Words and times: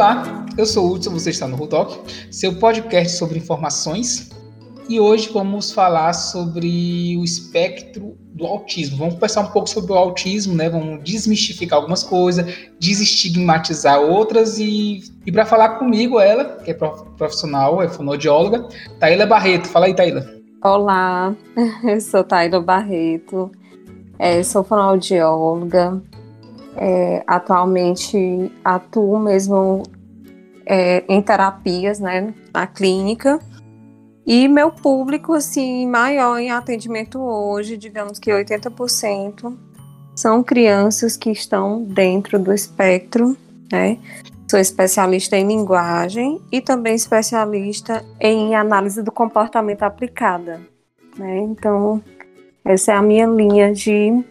Olá, 0.00 0.46
eu 0.56 0.64
sou 0.64 0.88
o 0.88 0.94
Hudson, 0.94 1.10
você 1.10 1.28
está 1.28 1.46
no 1.46 1.56
Rudoc, 1.56 1.92
seu 2.30 2.58
podcast 2.58 3.18
sobre 3.18 3.38
informações. 3.38 4.30
E 4.88 4.98
hoje 4.98 5.28
vamos 5.30 5.72
falar 5.72 6.14
sobre 6.14 7.18
o 7.18 7.22
espectro 7.22 8.16
do 8.32 8.46
autismo. 8.46 8.96
Vamos 8.96 9.16
conversar 9.16 9.42
um 9.42 9.48
pouco 9.48 9.68
sobre 9.68 9.92
o 9.92 9.96
autismo, 9.96 10.54
né? 10.54 10.70
Vamos 10.70 11.04
desmistificar 11.04 11.76
algumas 11.76 12.02
coisas, 12.02 12.50
desestigmatizar 12.78 14.00
outras 14.00 14.58
e, 14.58 15.02
e 15.26 15.30
para 15.30 15.44
falar 15.44 15.78
comigo 15.78 16.18
ela, 16.18 16.46
que 16.64 16.70
é 16.70 16.74
profissional, 16.74 17.82
é 17.82 17.88
fonoaudióloga, 17.90 18.66
Taíla 18.98 19.26
Barreto. 19.26 19.68
Fala 19.68 19.84
aí, 19.84 19.94
Taíla. 19.94 20.26
Olá, 20.64 21.36
eu 21.84 22.00
sou 22.00 22.24
Taíla 22.24 22.58
Barreto, 22.58 23.52
é, 24.18 24.42
sou 24.42 24.64
fonoaudióloga, 24.64 26.02
é, 26.76 27.22
atualmente 27.26 28.50
atuo 28.64 29.18
mesmo 29.18 29.82
é, 30.64 31.04
em 31.08 31.20
terapias, 31.20 31.98
né, 31.98 32.32
na 32.52 32.66
clínica. 32.66 33.40
E 34.26 34.46
meu 34.46 34.70
público, 34.70 35.32
assim, 35.32 35.86
maior 35.86 36.38
em 36.38 36.50
atendimento 36.50 37.18
hoje, 37.18 37.76
digamos 37.76 38.18
que 38.18 38.30
80%, 38.30 39.56
são 40.14 40.42
crianças 40.42 41.16
que 41.16 41.30
estão 41.30 41.82
dentro 41.82 42.38
do 42.38 42.52
espectro, 42.52 43.36
né? 43.72 43.98
Sou 44.48 44.58
especialista 44.58 45.36
em 45.36 45.46
linguagem 45.46 46.40
e 46.52 46.60
também 46.60 46.94
especialista 46.94 48.04
em 48.20 48.54
análise 48.54 49.02
do 49.02 49.10
comportamento 49.10 49.82
aplicada, 49.82 50.60
né? 51.16 51.38
Então, 51.38 52.02
essa 52.64 52.92
é 52.92 52.94
a 52.96 53.02
minha 53.02 53.26
linha 53.26 53.72
de 53.72 54.22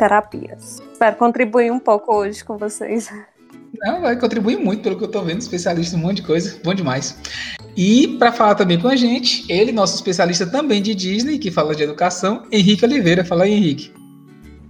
terapias. 0.00 0.82
Espero 0.94 1.16
contribuir 1.16 1.70
um 1.70 1.78
pouco 1.78 2.14
hoje 2.14 2.42
com 2.42 2.56
vocês. 2.56 3.12
Não, 3.82 4.00
vai 4.00 4.18
contribuir 4.18 4.56
muito 4.56 4.82
pelo 4.82 4.96
que 4.96 5.04
eu 5.04 5.08
tô 5.08 5.22
vendo, 5.22 5.40
especialista 5.40 5.94
em 5.94 5.98
um 5.98 6.02
monte 6.02 6.16
de 6.16 6.22
coisa, 6.22 6.58
bom 6.64 6.72
demais. 6.72 7.18
E 7.76 8.16
para 8.18 8.32
falar 8.32 8.54
também 8.54 8.80
com 8.80 8.88
a 8.88 8.96
gente, 8.96 9.44
ele, 9.52 9.72
nosso 9.72 9.94
especialista 9.94 10.46
também 10.46 10.80
de 10.80 10.94
Disney, 10.94 11.38
que 11.38 11.50
fala 11.50 11.74
de 11.74 11.82
educação, 11.82 12.46
Henrique 12.50 12.82
Oliveira. 12.82 13.24
Fala 13.26 13.44
aí, 13.44 13.52
Henrique. 13.52 13.92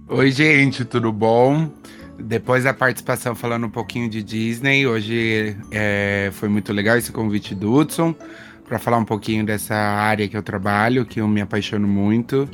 Oi, 0.09 0.31
gente, 0.31 0.83
tudo 0.83 1.13
bom? 1.13 1.69
Depois 2.19 2.65
da 2.65 2.73
participação 2.73 3.33
falando 3.33 3.67
um 3.67 3.69
pouquinho 3.69 4.09
de 4.09 4.21
Disney, 4.21 4.85
hoje 4.85 5.55
é, 5.71 6.29
foi 6.33 6.49
muito 6.49 6.73
legal 6.73 6.97
esse 6.97 7.11
convite 7.11 7.55
do 7.55 7.73
Hudson 7.73 8.13
para 8.67 8.77
falar 8.77 8.97
um 8.97 9.05
pouquinho 9.05 9.45
dessa 9.45 9.75
área 9.75 10.27
que 10.27 10.35
eu 10.35 10.43
trabalho, 10.43 11.05
que 11.05 11.21
eu 11.21 11.27
me 11.27 11.39
apaixono 11.39 11.87
muito 11.87 12.49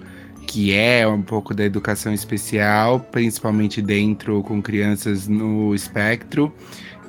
que 0.47 0.73
é 0.73 1.05
um 1.05 1.21
pouco 1.21 1.53
da 1.53 1.63
educação 1.63 2.13
especial, 2.13 3.01
principalmente 3.01 3.81
dentro 3.81 4.41
com 4.41 4.61
crianças 4.61 5.27
no 5.27 5.75
espectro, 5.75 6.51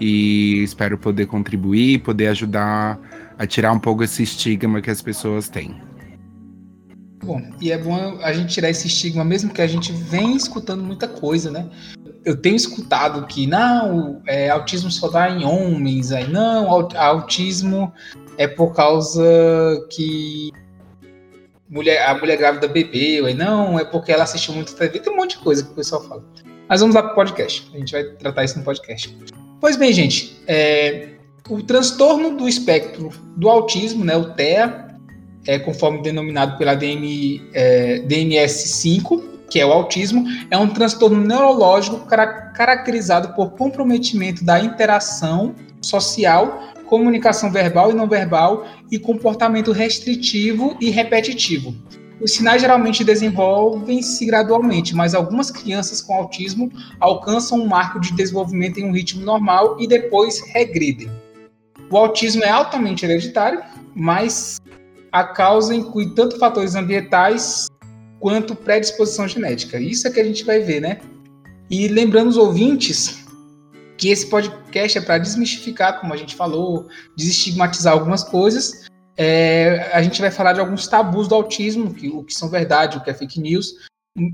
e 0.01 0.63
espero 0.63 0.99
poder 0.99 1.27
contribuir, 1.27 2.01
poder 2.01 2.27
ajudar 2.29 2.99
a 3.39 3.47
tirar 3.47 3.73
um 3.73 3.79
pouco 3.79 4.03
esse 4.03 4.25
estigma 4.25 4.83
que 4.83 4.91
as 4.91 5.01
pessoas 5.01 5.49
têm. 5.49 5.81
Bom, 7.25 7.41
e 7.61 7.71
é 7.71 7.79
bom 7.79 8.19
a 8.23 8.33
gente 8.33 8.55
tirar 8.55 8.71
esse 8.71 8.89
estigma, 8.89 9.25
mesmo 9.25 9.53
que 9.53 9.63
a 9.63 9.67
gente 9.67 9.93
vem 9.93 10.35
escutando 10.35 10.83
muita 10.83 11.07
coisa, 11.07 11.51
né? 11.51 11.69
Eu 12.25 12.37
tenho 12.37 12.57
escutado 12.57 13.27
que 13.27 13.47
não, 13.47 14.21
é, 14.27 14.51
autismo 14.51 14.91
só 14.91 15.09
dá 15.09 15.31
em 15.31 15.45
homens, 15.45 16.11
aí 16.11 16.29
não, 16.29 16.69
autismo 16.71 17.93
é 18.37 18.47
por 18.47 18.75
causa 18.75 19.23
que 19.91 20.51
mulher, 21.69 22.07
a 22.07 22.15
mulher 22.15 22.37
grávida 22.37 22.67
bebeu, 22.67 23.27
aí 23.27 23.35
não, 23.35 23.79
é 23.79 23.85
porque 23.85 24.13
ela 24.13 24.25
assistiu 24.25 24.55
muito 24.55 24.75
TV, 24.75 24.99
tem 25.01 25.13
um 25.13 25.17
monte 25.17 25.37
de 25.37 25.45
coisa 25.45 25.63
que 25.63 25.71
o 25.71 25.75
pessoal 25.75 26.03
fala. 26.05 26.25
Mas 26.69 26.81
vamos 26.81 26.95
lá 26.95 27.03
para 27.03 27.13
o 27.13 27.15
podcast, 27.15 27.71
a 27.75 27.79
gente 27.79 27.93
vai 27.93 28.05
tratar 28.05 28.45
isso 28.45 28.59
no 28.59 28.65
podcast. 28.65 29.17
Pois 29.61 29.77
bem, 29.77 29.93
gente, 29.93 30.41
é, 30.47 31.09
o 31.49 31.63
transtorno 31.63 32.37
do 32.37 32.49
espectro 32.49 33.11
do 33.37 33.49
autismo, 33.49 34.05
né, 34.05 34.17
o 34.17 34.35
TEA, 34.35 34.89
é, 35.47 35.59
conforme 35.59 36.03
denominado 36.03 36.59
pela 36.59 36.75
DM, 36.75 37.43
é, 37.55 38.01
DMS-5, 38.01 39.23
que 39.51 39.59
é 39.59 39.65
o 39.65 39.73
autismo, 39.73 40.25
é 40.51 40.59
um 40.59 40.69
transtorno 40.69 41.21
neurológico 41.21 42.07
car 42.07 42.53
caracterizado 42.53 43.35
por 43.35 43.53
comprometimento 43.53 44.45
da 44.45 44.59
interação 44.59 45.55
social 45.81 46.61
comunicação 46.89 47.51
verbal 47.51 47.91
e 47.91 47.95
não 47.95 48.09
verbal 48.09 48.67
e 48.91 48.99
comportamento 48.99 49.73
restritivo 49.73 50.77
e 50.81 50.91
repetitivo. 50.91 51.75
Os 52.21 52.33
sinais 52.33 52.61
geralmente 52.61 53.05
desenvolvem-se 53.05 54.27
gradualmente, 54.27 54.95
mas 54.95 55.15
algumas 55.15 55.51
crianças 55.51 56.03
com 56.03 56.15
autismo 56.15 56.71
alcançam 56.99 57.61
um 57.61 57.67
marco 57.69 58.01
de 58.01 58.13
desenvolvimento 58.13 58.79
em 58.79 58.85
um 58.85 58.93
ritmo 58.93 59.25
normal 59.25 59.77
e 59.79 59.87
depois 59.87 60.41
regridem. 60.53 61.09
O 61.91 61.97
autismo 61.97 62.43
é 62.43 62.51
altamente 62.51 63.05
hereditário, 63.05 63.63
mas 63.95 64.59
a 65.13 65.25
causa 65.25 65.75
inclui 65.75 66.11
tanto 66.15 66.39
fatores 66.39 66.75
ambientais 66.75 67.69
quanto 68.19 68.55
predisposição 68.55 69.29
genética. 69.29 69.79
Isso 69.79 70.09
é 70.09 70.11
que 70.11 70.21
a 70.21 70.25
gente 70.25 70.45
vai 70.45 70.61
ver, 70.61 70.81
né? 70.81 70.99
E 71.71 71.87
lembrando 71.87 72.29
os 72.29 72.37
ouvintes 72.37 73.28
que 73.99 74.09
esse 74.09 74.27
podcast 74.27 74.97
é 74.97 75.01
para 75.01 75.19
desmistificar, 75.19 76.01
como 76.01 76.15
a 76.15 76.17
gente 76.17 76.37
falou, 76.37 76.87
desestigmatizar 77.17 77.93
algumas 77.93 78.23
coisas. 78.23 78.87
É, 79.17 79.91
a 79.93 80.01
gente 80.01 80.21
vai 80.21 80.31
falar 80.31 80.53
de 80.53 80.61
alguns 80.61 80.87
tabus 80.87 81.27
do 81.27 81.35
autismo, 81.35 81.93
que, 81.93 82.09
o 82.09 82.23
que 82.23 82.33
são 82.33 82.49
verdade, 82.49 82.97
o 82.97 83.01
que 83.01 83.11
é 83.11 83.15
fake 83.15 83.41
news, 83.41 83.75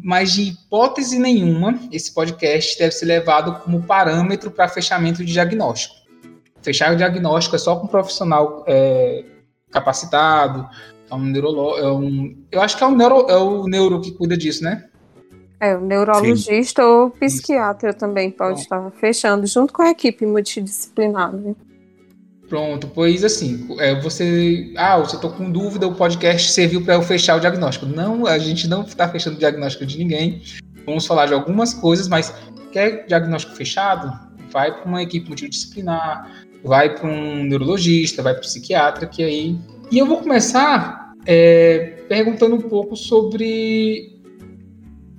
mas 0.03 0.33
de 0.33 0.43
hipótese 0.43 1.19
nenhuma, 1.19 1.81
esse 1.91 2.13
podcast 2.13 2.79
deve 2.79 2.93
ser 2.93 3.07
levado 3.07 3.59
como 3.61 3.83
parâmetro 3.83 4.51
para 4.51 4.69
fechamento 4.69 5.25
de 5.25 5.33
diagnóstico. 5.33 5.95
Fechar 6.63 6.93
o 6.93 6.97
diagnóstico 6.97 7.57
é 7.57 7.59
só 7.59 7.77
com 7.77 7.87
um 7.87 7.91
profissional 7.91 8.65
é, 8.67 9.25
capacitado, 9.71 10.69
é 11.11 11.15
um 11.15 11.21
neurolog, 11.21 11.79
é 11.79 11.91
um, 11.91 12.37
eu 12.53 12.61
acho 12.61 12.77
que 12.77 12.85
é 12.85 12.91
neuro, 12.91 13.27
é 13.31 13.37
o 13.37 13.67
neuro 13.67 14.01
que 14.01 14.13
cuida 14.13 14.37
disso, 14.37 14.63
né? 14.63 14.89
É, 15.65 15.75
o 15.75 15.81
neurologista 15.81 16.83
Sim. 16.83 16.89
ou 16.89 17.11
psiquiatra 17.11 17.89
Isso. 17.89 17.99
também 17.99 18.31
pode 18.31 18.57
Bom. 18.57 18.61
estar 18.61 18.91
fechando, 19.01 19.47
junto 19.47 19.73
com 19.73 19.81
a 19.81 19.89
equipe 19.89 20.27
multidisciplinar. 20.27 21.33
Né? 21.33 21.55
Pronto, 22.51 22.87
pois 22.89 23.25
assim, 23.25 23.67
é, 23.79 23.99
você. 23.99 24.75
Ah, 24.77 24.99
você 24.99 25.19
tô 25.19 25.31
com 25.31 25.51
dúvida, 25.51 25.89
o 25.89 25.95
podcast 25.95 26.53
serviu 26.53 26.85
para 26.85 26.93
eu 26.93 27.03
fechar 27.03 27.37
o 27.37 27.41
diagnóstico. 27.41 27.87
Não, 27.87 28.27
a 28.27 28.37
gente 28.39 28.69
não 28.69 28.83
está 28.83 29.09
fechando 29.09 29.37
o 29.37 29.39
diagnóstico 29.39 29.87
de 29.87 29.97
ninguém. 29.97 30.43
Vamos 30.85 31.07
falar 31.07 31.25
de 31.25 31.33
algumas 31.33 31.73
coisas, 31.73 32.09
mas 32.09 32.35
quer 32.71 33.07
diagnóstico 33.07 33.57
fechado? 33.57 34.13
Vai 34.51 34.71
para 34.71 34.85
uma 34.85 35.03
equipe 35.03 35.27
multidisciplinar, 35.27 36.31
vai 36.63 36.95
para 36.95 37.09
um 37.09 37.43
neurologista, 37.43 38.23
vai 38.23 38.35
para 38.35 38.41
um 38.41 38.45
psiquiatra, 38.45 39.07
que 39.07 39.25
aí. 39.25 39.59
E 39.91 39.97
eu 39.97 40.05
vou 40.05 40.19
começar 40.19 41.15
é, 41.25 42.05
perguntando 42.07 42.55
um 42.55 42.61
pouco 42.61 42.95
sobre 42.95 44.14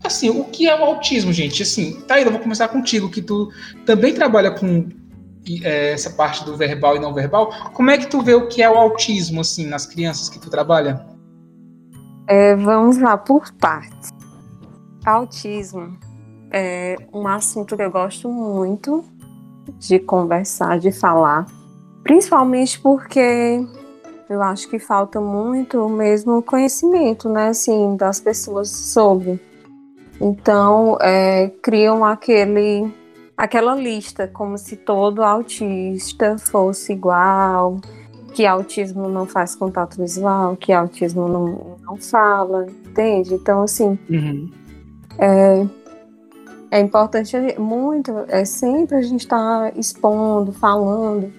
Assim, 0.06 0.30
o 0.30 0.44
que 0.44 0.70
é 0.70 0.80
o 0.80 0.84
autismo, 0.84 1.34
gente? 1.34 1.64
Assim, 1.64 2.00
Taíra, 2.02 2.28
eu 2.28 2.34
vou 2.34 2.42
começar 2.42 2.68
contigo, 2.68 3.10
que 3.10 3.22
tu 3.22 3.52
também 3.86 4.14
trabalha 4.14 4.52
com 4.52 4.88
é, 5.64 5.94
essa 5.94 6.12
parte 6.12 6.46
do 6.46 6.56
verbal 6.56 6.96
e 6.96 7.00
não 7.00 7.14
verbal. 7.14 7.52
Como 7.74 7.90
é 7.90 7.98
que 7.98 8.08
tu 8.08 8.22
vê 8.22 8.36
o 8.36 8.48
que 8.48 8.62
é 8.62 8.70
o 8.70 8.76
autismo, 8.76 9.42
assim, 9.42 9.66
nas 9.66 9.86
crianças 9.86 10.30
que 10.30 10.40
tu 10.40 10.50
trabalha? 10.50 11.06
É, 12.28 12.56
vamos 12.56 12.98
lá, 12.98 13.18
por 13.18 13.52
partes. 13.54 14.12
Autismo 15.04 15.98
é 16.52 16.96
um 17.14 17.28
assunto 17.28 17.76
que 17.76 17.84
eu 17.84 17.92
gosto 17.92 18.30
muito 18.30 19.04
de 19.80 20.00
conversar, 20.00 20.80
de 20.80 20.92
falar, 20.92 21.46
principalmente 22.04 22.80
porque 22.80 23.66
eu 24.30 24.42
acho 24.42 24.70
que 24.70 24.80
falta 24.80 25.20
muito 25.20 25.90
mesmo 25.90 26.42
conhecimento, 26.42 27.28
né, 27.30 27.50
assim, 27.50 27.96
das 27.96 28.20
pessoas 28.20 28.70
sobre. 28.70 29.40
Então, 30.20 30.98
é, 31.02 31.50
criam 31.62 32.06
aquele, 32.06 32.92
aquela 33.36 33.76
lista, 33.76 34.28
como 34.28 34.58
se 34.58 34.78
todo 34.78 35.24
autista 35.24 36.38
fosse 36.38 36.94
igual, 36.94 37.80
que 38.34 38.46
autismo 38.46 39.10
não 39.10 39.26
faz 39.26 39.56
contato 39.56 39.98
visual, 39.98 40.56
que 40.56 40.72
autismo 40.74 41.28
não, 41.28 41.78
não 41.86 41.98
fala, 41.98 42.68
entende? 42.86 43.34
Então, 43.34 43.64
assim, 43.64 43.98
uhum. 44.10 44.52
é, 45.18 45.66
é 46.72 46.80
importante 46.80 47.36
muito, 47.58 48.12
é 48.28 48.44
sempre 48.46 48.98
a 48.98 49.02
gente 49.02 49.22
estar 49.22 49.72
tá 49.72 49.80
expondo, 49.80 50.52
falando, 50.52 51.32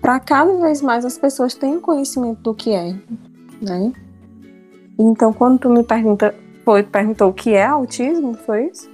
para 0.00 0.20
cada 0.20 0.54
vez 0.58 0.80
mais 0.82 1.04
as 1.04 1.18
pessoas 1.18 1.54
tenham 1.54 1.80
conhecimento 1.80 2.40
do 2.42 2.54
que 2.54 2.72
é, 2.72 2.94
né? 3.60 3.92
Então, 4.98 5.32
quando 5.32 5.58
tu 5.60 5.70
me 5.70 5.82
pergunta 5.82 6.34
foi, 6.68 6.82
perguntou 6.82 7.30
o 7.30 7.32
que 7.32 7.54
é 7.54 7.64
autismo, 7.64 8.34
foi 8.34 8.66
isso? 8.66 8.90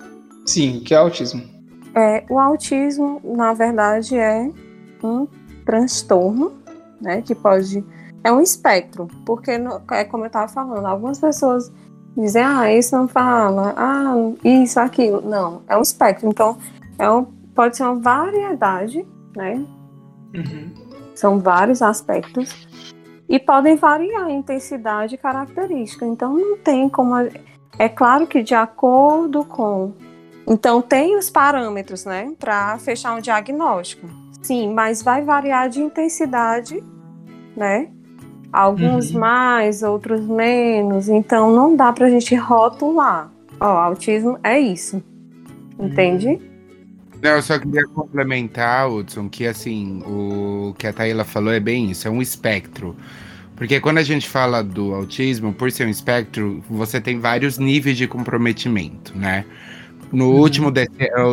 Sim, 0.47 0.79
o 0.79 0.81
que 0.85 0.95
é 0.95 0.97
autismo? 0.97 1.43
É, 1.93 2.25
o 2.31 2.39
autismo, 2.39 3.21
na 3.25 3.53
verdade, 3.53 4.17
é 4.17 4.49
um 5.03 5.27
transtorno, 5.67 6.53
né, 7.01 7.21
que 7.21 7.35
pode... 7.35 7.85
É 8.23 8.31
um 8.31 8.41
espectro, 8.41 9.09
porque, 9.27 9.51
é 9.91 10.05
como 10.05 10.23
eu 10.23 10.29
estava 10.29 10.47
falando, 10.47 10.87
algumas 10.87 11.19
pessoas 11.19 11.73
dizem, 12.17 12.45
ah, 12.45 12.73
isso 12.73 12.97
não 12.97 13.09
fala, 13.09 13.75
ah, 13.77 14.15
isso, 14.45 14.79
aquilo. 14.79 15.21
Não, 15.21 15.63
é 15.69 15.77
um 15.77 15.83
espectro. 15.83 16.29
Então, 16.29 16.57
é 16.97 17.11
um, 17.11 17.25
pode 17.57 17.77
ser 17.77 17.83
uma 17.83 17.97
variedade, 17.97 19.05
né, 19.37 19.61
Uhum. 20.33 20.71
São 21.13 21.41
vários 21.41 21.83
aspectos 21.83 22.69
e 23.29 23.39
podem 23.39 23.77
variar 23.77 24.29
em 24.29 24.39
intensidade 24.39 25.15
e 25.15 25.19
característica. 25.19 26.05
Então 26.07 26.35
não 26.35 26.57
tem 26.59 26.89
como. 26.89 27.15
É 27.79 27.89
claro 27.89 28.27
que 28.27 28.43
de 28.43 28.55
acordo 28.55 29.45
com. 29.45 29.93
Então 30.47 30.83
tem 30.83 31.17
os 31.17 31.31
parâmetros, 31.31 32.05
né, 32.05 32.33
para 32.39 32.79
fechar 32.79 33.15
um 33.15 33.21
diagnóstico. 33.21 34.07
Sim, 34.43 34.75
mas 34.75 35.03
vai 35.03 35.23
variar 35.23 35.71
de 35.71 35.81
intensidade, 35.81 36.83
né? 37.57 37.89
Alguns 38.53 39.11
uhum. 39.11 39.21
mais, 39.21 39.83
outros 39.83 40.21
menos. 40.27 41.09
Então 41.09 41.51
não 41.51 41.75
dá 41.75 41.93
para 41.93 42.07
a 42.07 42.11
gente 42.11 42.35
rotular. 42.35 43.31
Ó, 43.59 43.67
autismo 43.67 44.39
é 44.45 44.61
isso. 44.61 45.03
Entende? 45.79 46.29
Uhum. 46.29 46.55
Não, 47.23 47.31
eu 47.31 47.43
só 47.43 47.59
queria 47.59 47.87
complementar, 47.89 48.91
Hudson, 48.91 49.31
que 49.31 49.47
assim, 49.47 50.03
o 50.07 50.75
que 50.77 50.87
a 50.87 50.93
Taíla 50.93 51.25
falou 51.25 51.55
é 51.55 51.59
bem 51.59 51.91
isso, 51.91 52.07
é 52.07 52.11
um 52.11 52.21
espectro. 52.21 52.95
Porque 53.65 53.81
quando 53.81 53.97
a 53.97 54.03
gente 54.03 54.29
fala 54.29 54.63
do 54.63 54.95
autismo, 54.95 55.51
por 55.51 55.73
ser 55.73 55.87
um 55.87 55.91
espectro, 55.91 56.63
você 56.69 57.01
tem 57.01 57.19
vários 57.19 57.57
níveis 57.57 57.97
de 57.97 58.07
comprometimento, 58.07 59.17
né? 59.17 59.47
No 60.13 60.27
uhum. 60.27 60.41
último 60.41 60.71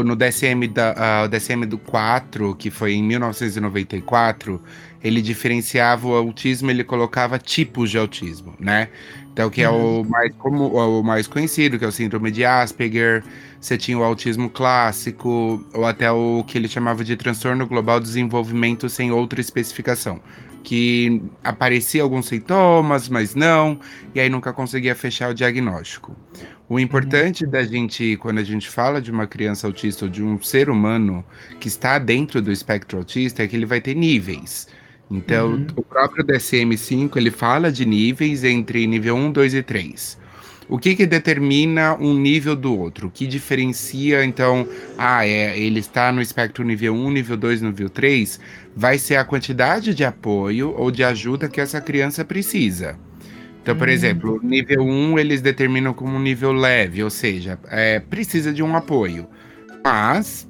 no 0.05 0.15
DSM, 0.15 0.65
da, 0.73 1.25
uh, 1.25 1.27
DSM 1.27 1.65
do 1.65 1.77
4, 1.77 2.55
que 2.55 2.71
foi 2.71 2.93
em 2.93 3.03
1994, 3.03 4.61
ele 5.03 5.21
diferenciava 5.21 6.07
o 6.07 6.15
autismo, 6.15 6.71
ele 6.71 6.85
colocava 6.85 7.37
tipos 7.37 7.91
de 7.91 7.97
autismo, 7.97 8.55
né? 8.57 8.87
Então, 9.33 9.49
que 9.49 9.61
é 9.61 9.69
o 9.69 9.73
uhum. 9.73 10.03
mais, 10.05 10.33
como, 10.37 10.67
o 10.67 11.03
mais 11.03 11.27
conhecido, 11.27 11.77
que 11.77 11.83
é 11.83 11.87
o 11.89 11.91
síndrome 11.91 12.31
de 12.31 12.45
Asperger, 12.45 13.25
você 13.59 13.77
tinha 13.77 13.97
o 13.97 14.03
autismo 14.05 14.49
clássico, 14.49 15.65
ou 15.73 15.85
até 15.85 16.09
o 16.09 16.45
que 16.47 16.57
ele 16.57 16.69
chamava 16.69 17.03
de 17.03 17.17
transtorno 17.17 17.67
global 17.67 17.99
de 17.99 18.05
desenvolvimento 18.05 18.87
sem 18.87 19.11
outra 19.11 19.41
especificação. 19.41 20.21
Que 20.63 21.21
aparecia 21.43 22.03
alguns 22.03 22.27
sintomas, 22.27 23.09
mas 23.09 23.33
não, 23.33 23.79
e 24.13 24.19
aí 24.19 24.29
nunca 24.29 24.53
conseguia 24.53 24.95
fechar 24.95 25.31
o 25.31 25.33
diagnóstico. 25.33 26.15
O 26.69 26.79
importante 26.79 27.45
da 27.45 27.63
gente, 27.63 28.15
quando 28.17 28.37
a 28.37 28.43
gente 28.43 28.69
fala 28.69 29.01
de 29.01 29.11
uma 29.11 29.27
criança 29.27 29.67
autista 29.67 30.05
ou 30.05 30.11
de 30.11 30.23
um 30.23 30.41
ser 30.41 30.69
humano 30.69 31.25
que 31.59 31.67
está 31.67 31.99
dentro 31.99 32.41
do 32.41 32.51
espectro 32.51 32.97
autista, 32.99 33.43
é 33.43 33.47
que 33.47 33.55
ele 33.57 33.65
vai 33.65 33.81
ter 33.81 33.93
níveis. 33.93 34.69
Então, 35.11 35.51
uhum. 35.51 35.67
o 35.75 35.81
próprio 35.83 36.23
DSM-5, 36.23 37.17
ele 37.17 37.29
fala 37.29 37.69
de 37.69 37.85
níveis 37.85 38.45
entre 38.45 38.87
nível 38.87 39.17
1, 39.17 39.31
2 39.33 39.53
e 39.55 39.63
3. 39.63 40.21
O 40.69 40.79
que, 40.79 40.95
que 40.95 41.05
determina 41.05 41.97
um 41.99 42.13
nível 42.17 42.55
do 42.55 42.79
outro? 42.79 43.07
O 43.07 43.11
que 43.11 43.27
diferencia, 43.27 44.23
então, 44.23 44.65
ah, 44.97 45.27
é, 45.27 45.59
ele 45.59 45.81
está 45.81 46.13
no 46.13 46.21
espectro 46.21 46.63
nível 46.63 46.95
1, 46.95 47.11
nível 47.11 47.35
2, 47.35 47.61
nível 47.61 47.89
3? 47.89 48.39
Vai 48.75 48.97
ser 48.97 49.18
a 49.18 49.25
quantidade 49.25 49.94
de 49.94 50.03
apoio 50.03 50.73
ou 50.77 50.91
de 50.91 51.03
ajuda 51.03 51.50
que 51.50 51.59
essa 51.59 51.81
criança 51.81 52.23
precisa. 52.23 52.97
Então, 53.62 53.75
por 53.75 53.88
hum. 53.88 53.91
exemplo, 53.91 54.39
nível 54.41 54.81
1 54.81 55.19
eles 55.19 55.41
determinam 55.41 55.94
como 55.94 56.15
um 56.15 56.19
nível 56.19 56.51
leve, 56.51 57.03
ou 57.03 57.09
seja, 57.09 57.59
é, 57.69 58.00
precisa 58.00 58.51
de 58.51 58.63
um 58.63 58.75
apoio. 58.75 59.27
Mas, 59.83 60.47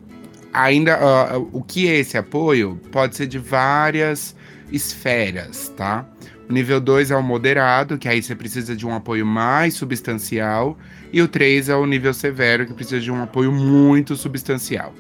ainda, 0.54 0.98
uh, 1.38 1.50
o 1.52 1.62
que 1.62 1.88
é 1.88 2.00
esse 2.00 2.18
apoio? 2.18 2.80
Pode 2.92 3.16
ser 3.16 3.28
de 3.28 3.38
várias 3.38 4.36
esferas, 4.72 5.70
tá? 5.76 6.06
O 6.50 6.54
nível 6.54 6.82
2 6.82 7.12
é 7.12 7.16
o 7.16 7.24
moderado, 7.24 7.98
que 7.98 8.10
aí 8.10 8.22
você 8.22 8.36
precisa 8.36 8.76
de 8.76 8.86
um 8.86 8.94
apoio 8.94 9.26
mais 9.26 9.74
substancial. 9.74 10.78
E 11.14 11.22
o 11.22 11.28
3 11.28 11.70
é 11.70 11.76
o 11.76 11.86
nível 11.86 12.14
severo, 12.14 12.66
que 12.66 12.74
precisa 12.74 13.00
de 13.00 13.12
um 13.12 13.22
apoio 13.22 13.52
muito 13.52 14.16
substancial. 14.16 14.94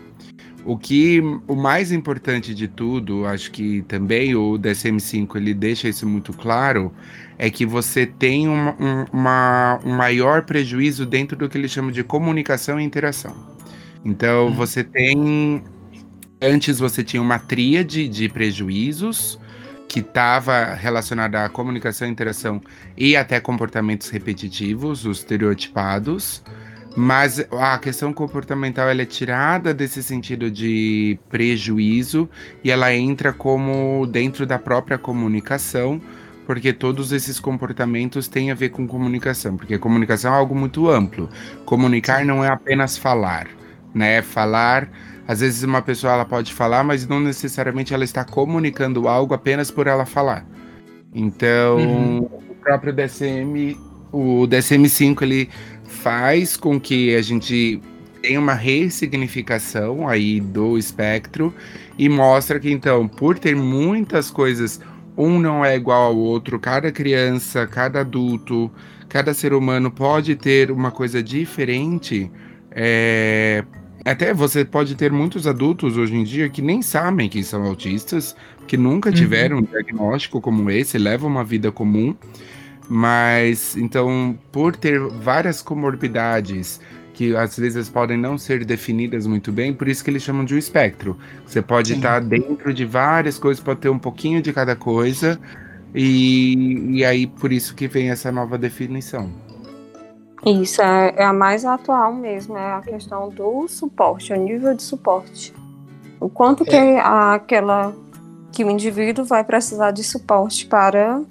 O 0.63 0.77
que 0.77 1.19
o 1.47 1.55
mais 1.55 1.91
importante 1.91 2.53
de 2.53 2.67
tudo, 2.67 3.25
acho 3.25 3.51
que 3.51 3.81
também 3.83 4.35
o 4.35 4.59
DSM-5 4.59 5.35
ele 5.35 5.53
deixa 5.53 5.89
isso 5.89 6.07
muito 6.07 6.31
claro, 6.33 6.93
é 7.37 7.49
que 7.49 7.65
você 7.65 8.05
tem 8.05 8.47
uma, 8.47 8.75
um, 8.79 9.05
uma, 9.11 9.79
um 9.83 9.95
maior 9.95 10.43
prejuízo 10.43 11.05
dentro 11.05 11.35
do 11.35 11.49
que 11.49 11.57
ele 11.57 11.67
chama 11.67 11.91
de 11.91 12.03
comunicação 12.03 12.79
e 12.79 12.83
interação. 12.83 13.35
Então 14.05 14.47
uhum. 14.47 14.53
você 14.53 14.83
tem 14.83 15.63
antes 16.41 16.79
você 16.79 17.03
tinha 17.03 17.21
uma 17.21 17.37
tríade 17.37 18.07
de 18.07 18.27
prejuízos 18.27 19.39
que 19.87 19.99
estava 19.99 20.73
relacionada 20.73 21.43
à 21.43 21.49
comunicação, 21.49 22.07
interação 22.07 22.61
e 22.97 23.15
até 23.15 23.39
comportamentos 23.39 24.09
repetitivos, 24.09 25.05
os 25.05 25.17
estereotipados. 25.19 26.41
Mas 26.95 27.45
a 27.51 27.77
questão 27.77 28.11
comportamental 28.11 28.89
ela 28.89 29.01
é 29.01 29.05
tirada 29.05 29.73
desse 29.73 30.03
sentido 30.03 30.51
de 30.51 31.17
prejuízo 31.29 32.29
e 32.63 32.69
ela 32.69 32.93
entra 32.93 33.31
como 33.31 34.05
dentro 34.07 34.45
da 34.45 34.59
própria 34.59 34.97
comunicação, 34.97 36.01
porque 36.45 36.73
todos 36.73 37.13
esses 37.13 37.39
comportamentos 37.39 38.27
têm 38.27 38.51
a 38.51 38.55
ver 38.55 38.69
com 38.69 38.85
comunicação, 38.85 39.55
porque 39.55 39.77
comunicação 39.77 40.33
é 40.33 40.37
algo 40.37 40.53
muito 40.53 40.89
amplo. 40.89 41.29
Comunicar 41.65 42.25
não 42.25 42.43
é 42.43 42.49
apenas 42.49 42.97
falar, 42.97 43.47
né? 43.93 44.21
Falar 44.21 44.89
às 45.31 45.39
vezes 45.39 45.63
uma 45.63 45.81
pessoa 45.81 46.11
ela 46.11 46.25
pode 46.25 46.53
falar, 46.53 46.83
mas 46.83 47.07
não 47.07 47.21
necessariamente 47.21 47.93
ela 47.93 48.03
está 48.03 48.25
comunicando 48.25 49.07
algo 49.07 49.33
apenas 49.33 49.71
por 49.71 49.87
ela 49.87 50.05
falar. 50.05 50.45
Então, 51.13 51.77
uhum. 51.77 52.17
o 52.19 52.55
próprio 52.61 52.91
DSM, 52.91 53.77
o 54.11 54.45
DSM-5, 54.47 55.21
ele 55.21 55.49
faz 55.91 56.55
com 56.55 56.79
que 56.79 57.15
a 57.15 57.21
gente 57.21 57.81
tenha 58.21 58.39
uma 58.39 58.53
ressignificação 58.53 60.07
aí 60.07 60.39
do 60.39 60.77
espectro 60.77 61.53
e 61.97 62.07
mostra 62.07 62.59
que 62.59 62.71
então, 62.71 63.07
por 63.07 63.37
ter 63.37 63.55
muitas 63.55 64.31
coisas, 64.31 64.79
um 65.17 65.39
não 65.39 65.65
é 65.65 65.75
igual 65.75 66.03
ao 66.03 66.17
outro, 66.17 66.59
cada 66.59 66.91
criança, 66.91 67.67
cada 67.67 68.01
adulto, 68.01 68.71
cada 69.09 69.33
ser 69.33 69.53
humano 69.53 69.91
pode 69.91 70.35
ter 70.35 70.71
uma 70.71 70.91
coisa 70.91 71.21
diferente. 71.21 72.31
É, 72.71 73.63
até 74.05 74.33
você 74.33 74.63
pode 74.63 74.95
ter 74.95 75.11
muitos 75.11 75.45
adultos 75.45 75.97
hoje 75.97 76.15
em 76.15 76.23
dia 76.23 76.49
que 76.49 76.61
nem 76.61 76.81
sabem 76.81 77.27
que 77.27 77.43
são 77.43 77.63
autistas, 77.63 78.35
que 78.67 78.77
nunca 78.77 79.09
uhum. 79.09 79.15
tiveram 79.15 79.57
um 79.57 79.63
diagnóstico 79.63 80.39
como 80.39 80.69
esse, 80.71 80.97
levam 80.97 81.29
uma 81.29 81.43
vida 81.43 81.71
comum, 81.71 82.15
mas 82.93 83.77
então, 83.77 84.37
por 84.51 84.75
ter 84.75 84.99
várias 84.99 85.61
comorbidades 85.61 86.81
que 87.13 87.33
às 87.37 87.57
vezes 87.57 87.87
podem 87.87 88.17
não 88.17 88.37
ser 88.37 88.65
definidas 88.65 89.25
muito 89.25 89.49
bem, 89.49 89.73
por 89.73 89.87
isso 89.87 90.03
que 90.03 90.09
eles 90.09 90.21
chamam 90.21 90.43
de 90.43 90.55
um 90.55 90.57
espectro. 90.57 91.17
Você 91.45 91.61
pode 91.61 91.93
estar 91.93 92.19
dentro 92.19 92.73
de 92.73 92.83
várias 92.83 93.39
coisas, 93.39 93.63
pode 93.63 93.79
ter 93.79 93.87
um 93.87 93.97
pouquinho 93.97 94.41
de 94.41 94.51
cada 94.51 94.75
coisa, 94.75 95.39
e, 95.95 96.97
e 96.97 97.05
aí 97.05 97.27
por 97.27 97.53
isso 97.53 97.73
que 97.75 97.87
vem 97.87 98.09
essa 98.09 98.29
nova 98.29 98.57
definição. 98.57 99.31
Isso 100.45 100.81
é, 100.81 101.13
é, 101.15 101.23
a 101.23 101.31
mais 101.31 101.63
atual 101.63 102.13
mesmo, 102.13 102.57
é 102.57 102.73
a 102.73 102.81
questão 102.81 103.29
do 103.29 103.69
suporte, 103.69 104.33
o 104.33 104.35
nível 104.35 104.73
de 104.73 104.83
suporte. 104.83 105.53
O 106.19 106.27
quanto 106.27 106.63
é. 106.63 106.65
que 106.65 106.75
a, 106.75 107.35
aquela 107.35 107.95
que 108.51 108.65
o 108.65 108.69
indivíduo 108.69 109.23
vai 109.23 109.45
precisar 109.45 109.91
de 109.91 110.03
suporte 110.03 110.65
para 110.65 111.21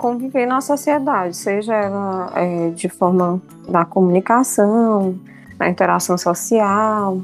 conviver 0.00 0.46
na 0.46 0.62
sociedade, 0.62 1.36
seja 1.36 1.74
ela 1.74 2.32
é, 2.34 2.70
de 2.70 2.88
forma 2.88 3.40
da 3.68 3.84
comunicação, 3.84 5.20
na 5.58 5.68
interação 5.68 6.16
social. 6.16 7.22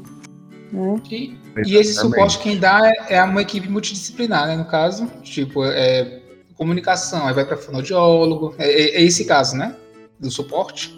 Né? 0.71 1.01
E, 1.09 1.35
e, 1.65 1.75
esse 1.75 1.95
suporte 1.95 2.37
quem 2.37 2.59
dá 2.59 2.79
é, 2.83 3.15
é 3.15 3.23
uma 3.23 3.41
equipe 3.41 3.67
multidisciplinar, 3.67 4.45
né? 4.45 4.55
No 4.55 4.65
caso, 4.65 5.07
tipo, 5.23 5.65
é, 5.65 6.19
comunicação, 6.55 7.25
aí 7.25 7.33
vai 7.33 7.45
para 7.45 7.57
fonoaudiólogo, 7.57 8.53
é, 8.59 8.69
é, 8.69 8.97
é 8.97 9.01
esse 9.01 9.25
caso, 9.25 9.57
né? 9.57 9.75
Do 10.19 10.29
suporte. 10.29 10.95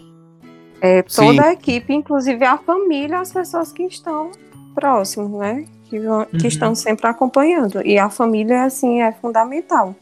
É, 0.82 1.02
toda 1.04 1.32
Sim. 1.32 1.40
a 1.40 1.54
equipe, 1.54 1.94
inclusive 1.94 2.44
a 2.44 2.58
família, 2.58 3.20
as 3.20 3.32
pessoas 3.32 3.72
que 3.72 3.84
estão 3.84 4.32
próximos, 4.76 5.32
né? 5.40 5.66
Que, 5.86 5.98
uhum. 5.98 6.26
que 6.26 6.48
estão 6.48 6.76
sempre 6.76 7.08
acompanhando. 7.08 7.82
E 7.86 7.98
a 7.98 8.10
família, 8.10 8.64
assim, 8.64 9.02
é 9.02 9.14
fundamental. 9.14 9.96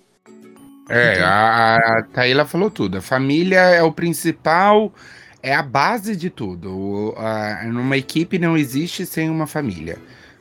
É, 0.89 1.21
a, 1.21 1.75
a 1.75 2.03
Taíla 2.03 2.45
falou 2.45 2.71
tudo. 2.71 2.97
A 2.97 3.01
família 3.01 3.59
é 3.59 3.83
o 3.83 3.91
principal, 3.91 4.93
é 5.41 5.53
a 5.53 5.61
base 5.61 6.15
de 6.15 6.29
tudo. 6.29 7.13
A, 7.17 7.63
numa 7.65 7.97
equipe 7.97 8.39
não 8.39 8.57
existe 8.57 9.05
sem 9.05 9.29
uma 9.29 9.47
família. 9.47 9.97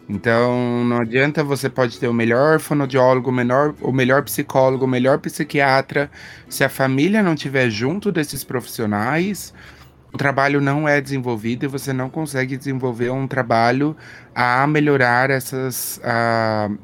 Então, 0.09 0.85
não 0.85 0.99
adianta 0.99 1.43
você 1.43 1.69
pode 1.69 1.99
ter 1.99 2.07
o 2.07 2.15
melhor 2.15 2.61
fonoaudiólogo, 2.61 3.31
o 3.31 3.33
melhor, 3.33 3.75
o 3.81 3.93
melhor 3.93 4.23
psicólogo, 4.23 4.85
o 4.85 4.89
melhor 4.89 5.19
psiquiatra. 5.19 6.11
Se 6.49 6.63
a 6.63 6.69
família 6.69 7.23
não 7.23 7.35
estiver 7.35 7.69
junto 7.71 8.13
desses 8.13 8.45
profissionais, 8.45 9.53
o 10.17 10.19
trabalho 10.19 10.63
não 10.63 10.89
é 10.89 10.99
desenvolvido 10.99 11.65
e 11.65 11.69
você 11.69 11.93
não 11.93 12.09
consegue 12.09 12.57
desenvolver 12.57 13.11
um 13.11 13.29
trabalho 13.29 13.95
a 14.35 14.67
melhorar 14.67 15.29
essas, 15.29 16.01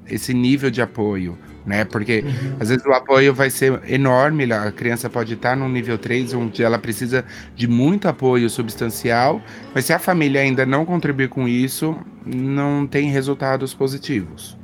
esse 0.07 0.35
nível 0.35 0.71
de 0.71 0.83
apoio, 0.83 1.39
né? 1.65 1.83
Porque 1.87 2.23
uhum. 2.27 2.57
às 2.61 2.69
vezes 2.69 2.85
o 2.85 2.93
apoio 2.93 3.33
vai 3.33 3.49
ser 3.49 3.81
enorme, 3.91 4.53
a 4.53 4.71
criança 4.71 5.09
pode 5.09 5.33
estar 5.33 5.57
no 5.57 5.67
nível 5.67 5.97
3, 5.97 6.35
onde 6.35 6.63
ela 6.63 6.79
precisa 6.79 7.25
de 7.57 7.67
muito 7.67 8.07
apoio 8.07 8.51
substancial, 8.51 9.41
mas 9.75 9.87
se 9.87 9.95
a 9.95 9.99
família 9.99 10.43
ainda 10.43 10.67
não 10.67 10.85
contribuir 10.85 11.31
com 11.31 11.49
isso, 11.49 11.97
não 12.27 12.87
tem 12.87 13.11
resultados 13.11 13.73
positivos. 13.73 14.59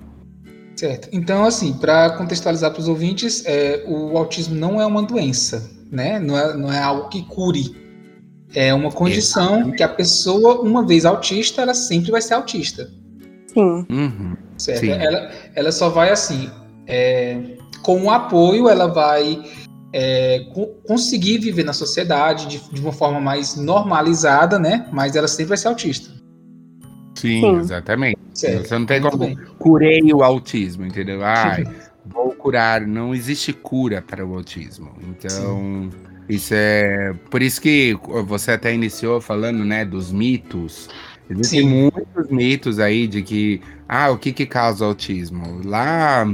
Certo. 0.76 1.08
Então, 1.10 1.44
assim, 1.44 1.72
para 1.72 2.10
contextualizar 2.10 2.70
para 2.70 2.80
os 2.80 2.86
ouvintes, 2.86 3.42
é, 3.46 3.82
o 3.88 4.16
autismo 4.18 4.54
não 4.54 4.78
é 4.78 4.84
uma 4.84 5.02
doença, 5.02 5.70
né? 5.90 6.20
Não 6.20 6.38
é, 6.38 6.54
não 6.54 6.70
é 6.70 6.78
algo 6.78 7.08
que 7.08 7.24
cure. 7.24 7.87
É 8.54 8.72
uma 8.72 8.90
condição 8.90 9.54
Exatamente. 9.56 9.76
que 9.76 9.82
a 9.82 9.88
pessoa, 9.88 10.60
uma 10.60 10.86
vez 10.86 11.04
autista, 11.04 11.62
ela 11.62 11.74
sempre 11.74 12.10
vai 12.10 12.22
ser 12.22 12.34
autista. 12.34 12.90
Sim. 13.52 13.86
Uhum. 13.90 14.36
Certo. 14.56 14.80
Sim. 14.80 14.90
Ela, 14.90 15.30
ela 15.54 15.72
só 15.72 15.88
vai 15.88 16.10
assim, 16.10 16.50
é, 16.86 17.38
com 17.82 18.04
o 18.04 18.10
apoio, 18.10 18.68
ela 18.68 18.86
vai 18.86 19.42
é, 19.92 20.46
co 20.52 20.66
conseguir 20.86 21.38
viver 21.38 21.64
na 21.64 21.72
sociedade 21.72 22.46
de, 22.46 22.74
de, 22.74 22.80
uma 22.80 22.92
forma 22.92 23.20
mais 23.20 23.56
normalizada, 23.56 24.58
né? 24.58 24.86
Mas 24.92 25.14
ela 25.14 25.28
sempre 25.28 25.50
vai 25.50 25.58
ser 25.58 25.68
autista. 25.68 26.10
Sim, 27.14 27.40
Sim. 27.40 27.56
exatamente. 27.58 28.18
Certo. 28.34 28.68
Você 28.68 28.78
não 28.78 28.86
tem 28.86 29.00
Muito 29.00 29.18
como 29.18 29.34
bem. 29.34 29.46
curei 29.58 30.12
o 30.12 30.22
autismo, 30.22 30.86
entendeu? 30.86 31.20
Ai, 31.24 31.64
vou 32.06 32.32
curar. 32.32 32.86
Não 32.86 33.14
existe 33.14 33.52
cura 33.52 34.00
para 34.00 34.24
o 34.24 34.34
autismo. 34.34 34.92
Então, 35.02 35.30
Sim. 35.30 35.90
Isso 36.28 36.52
é. 36.54 37.14
Por 37.30 37.42
isso 37.42 37.60
que 37.60 37.96
você 38.26 38.52
até 38.52 38.74
iniciou 38.74 39.20
falando, 39.20 39.64
né, 39.64 39.84
dos 39.84 40.12
mitos. 40.12 40.88
Existem 41.30 41.60
Sim. 41.60 41.90
muitos 41.94 42.30
mitos 42.30 42.78
aí 42.78 43.06
de 43.06 43.22
que, 43.22 43.60
ah, 43.88 44.10
o 44.10 44.18
que 44.18 44.32
que 44.32 44.46
causa 44.46 44.84
autismo? 44.84 45.60
Lá 45.64 46.26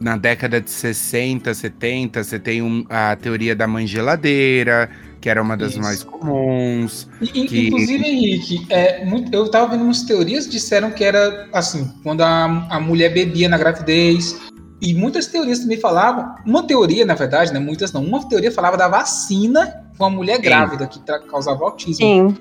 na 0.00 0.16
década 0.16 0.60
de 0.60 0.68
60, 0.68 1.54
70, 1.54 2.24
você 2.24 2.38
tem 2.38 2.60
um, 2.60 2.84
a 2.88 3.14
teoria 3.14 3.54
da 3.54 3.68
mãe 3.68 3.86
geladeira, 3.86 4.90
que 5.20 5.30
era 5.30 5.40
uma 5.40 5.56
das 5.56 5.72
Isso. 5.72 5.80
mais 5.80 6.02
comuns. 6.02 7.08
E, 7.20 7.46
que... 7.46 7.68
Inclusive, 7.68 8.04
Henrique, 8.04 8.66
é, 8.68 9.04
muito, 9.04 9.32
eu 9.32 9.44
estava 9.44 9.70
vendo 9.70 9.84
umas 9.84 10.02
teorias 10.02 10.50
disseram 10.50 10.90
que 10.90 11.04
era 11.04 11.48
assim, 11.52 11.88
quando 12.02 12.22
a, 12.22 12.66
a 12.68 12.80
mulher 12.80 13.14
bebia 13.14 13.48
na 13.48 13.56
gravidez. 13.56 14.36
E 14.82 14.92
muitas 14.94 15.28
teorias 15.28 15.60
também 15.60 15.78
falavam, 15.78 16.34
uma 16.44 16.66
teoria, 16.66 17.06
na 17.06 17.14
verdade, 17.14 17.52
né? 17.52 17.60
Muitas 17.60 17.92
não, 17.92 18.04
uma 18.04 18.28
teoria 18.28 18.50
falava 18.50 18.76
da 18.76 18.88
vacina 18.88 19.86
com 19.96 20.04
a 20.04 20.10
mulher 20.10 20.36
Sim. 20.36 20.42
grávida 20.42 20.88
que 20.88 21.00
causava 21.30 21.62
autismo. 21.64 22.04
Sim. 22.04 22.36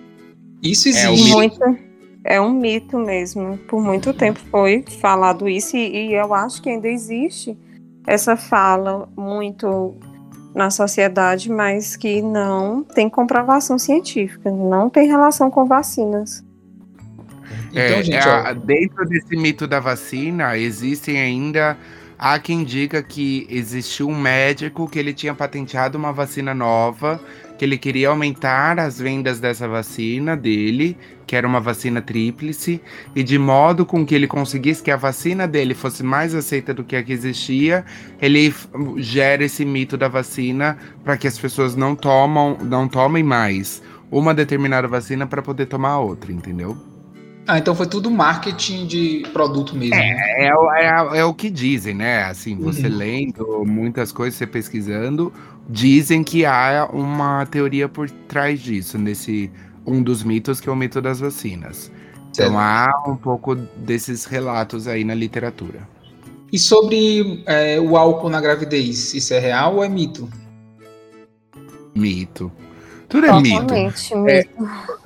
Isso 0.64 0.88
é 0.88 0.92
existe. 0.92 1.32
É, 1.32 1.36
muito, 1.36 1.78
é 2.24 2.42
um 2.42 2.50
mito 2.50 2.98
mesmo. 2.98 3.60
Por 3.68 3.80
muito 3.80 4.12
tempo 4.12 4.40
foi 4.50 4.84
falado 5.00 5.48
isso, 5.48 5.78
e, 5.78 6.08
e 6.08 6.14
eu 6.16 6.34
acho 6.34 6.64
que 6.64 6.70
ainda 6.70 6.88
existe 6.88 7.56
essa 8.08 8.36
fala 8.36 9.08
muito 9.16 9.96
na 10.56 10.72
sociedade, 10.72 11.48
mas 11.48 11.96
que 11.96 12.24
não 12.24 12.84
tem 12.84 13.08
comprovação 13.08 13.78
científica, 13.78 14.50
não 14.50 14.90
tem 14.90 15.08
relação 15.08 15.52
com 15.52 15.66
vacinas. 15.66 16.44
Então, 17.70 17.82
é, 17.82 18.04
gente, 18.04 18.28
é, 18.28 18.54
dentro 18.56 19.06
desse 19.08 19.36
mito 19.38 19.68
da 19.68 19.80
vacina, 19.80 20.58
existem 20.58 21.22
ainda. 21.22 21.78
Há 22.24 22.38
quem 22.38 22.64
diga 22.64 23.02
que 23.02 23.48
existiu 23.50 24.08
um 24.08 24.16
médico 24.16 24.88
que 24.88 25.00
ele 25.00 25.12
tinha 25.12 25.34
patenteado 25.34 25.98
uma 25.98 26.14
vacina 26.14 26.54
nova 26.54 27.20
que 27.58 27.66
ele 27.66 27.80
queria 27.80 28.10
aumentar 28.10 28.80
as 28.80 29.00
vendas 29.00 29.40
dessa 29.40 29.68
vacina 29.68 30.38
dele, 30.38 30.96
que 31.26 31.36
era 31.36 31.48
uma 31.48 31.60
vacina 31.60 32.00
tríplice, 32.00 32.80
e 33.16 33.24
de 33.24 33.40
modo 33.40 33.88
com 33.88 34.06
que 34.06 34.14
ele 34.14 34.28
conseguisse 34.28 34.84
que 34.84 34.92
a 34.92 34.98
vacina 34.98 35.48
dele 35.48 35.74
fosse 35.74 36.04
mais 36.04 36.36
aceita 36.36 36.76
do 36.76 36.84
que 36.84 36.96
a 36.96 37.02
que 37.02 37.12
existia, 37.12 37.84
ele 38.22 38.54
gera 38.98 39.44
esse 39.44 39.66
mito 39.66 39.98
da 39.98 40.08
vacina 40.08 40.78
para 41.04 41.18
que 41.18 41.28
as 41.28 41.40
pessoas 41.40 41.76
não 41.76 41.96
tomam, 41.96 42.56
não 42.62 42.88
tomem 42.88 43.24
mais 43.24 43.82
uma 44.12 44.32
determinada 44.32 44.88
vacina 44.88 45.26
para 45.26 45.42
poder 45.42 45.66
tomar 45.66 46.00
outra, 46.00 46.32
entendeu? 46.32 46.91
Ah, 47.48 47.58
então 47.58 47.74
foi 47.74 47.88
tudo 47.88 48.10
marketing 48.10 48.86
de 48.86 49.24
produto 49.34 49.76
mesmo. 49.76 49.96
É, 49.96 50.46
é, 50.46 50.50
é, 50.50 51.20
é 51.20 51.26
o 51.26 51.34
que 51.34 51.50
dizem, 51.50 51.94
né? 51.94 52.24
Assim, 52.24 52.56
você 52.56 52.88
uhum. 52.88 52.96
lendo 52.96 53.64
muitas 53.66 54.12
coisas, 54.12 54.38
você 54.38 54.46
pesquisando, 54.46 55.34
dizem 55.68 56.24
que 56.24 56.46
há 56.46 56.88
uma 56.94 57.46
teoria 57.48 57.90
por 57.90 58.10
trás 58.10 58.60
disso, 58.60 58.98
nesse 58.98 59.52
um 59.86 60.04
dos 60.04 60.24
mitos 60.24 60.62
que 60.62 60.70
é 60.70 60.72
o 60.72 60.76
mito 60.76 61.02
das 61.02 61.20
vacinas. 61.20 61.92
Então 62.30 62.58
há 62.58 62.88
um 63.08 63.16
pouco 63.16 63.56
desses 63.56 64.26
relatos 64.26 64.88
aí 64.88 65.04
na 65.04 65.16
literatura. 65.16 65.88
E 66.52 66.60
sobre 66.60 67.44
é, 67.46 67.80
o 67.80 67.98
álcool 67.98 68.30
na 68.30 68.40
gravidez, 68.40 69.14
isso 69.14 69.34
é 69.34 69.40
real 69.40 69.78
ou 69.78 69.84
é 69.84 69.90
mito? 69.90 70.30
Mito. 71.96 72.52
Tudo 73.10 73.26
é 73.26 73.42
mito. 73.42 73.74
mito. 73.74 74.30
É, 74.30 74.46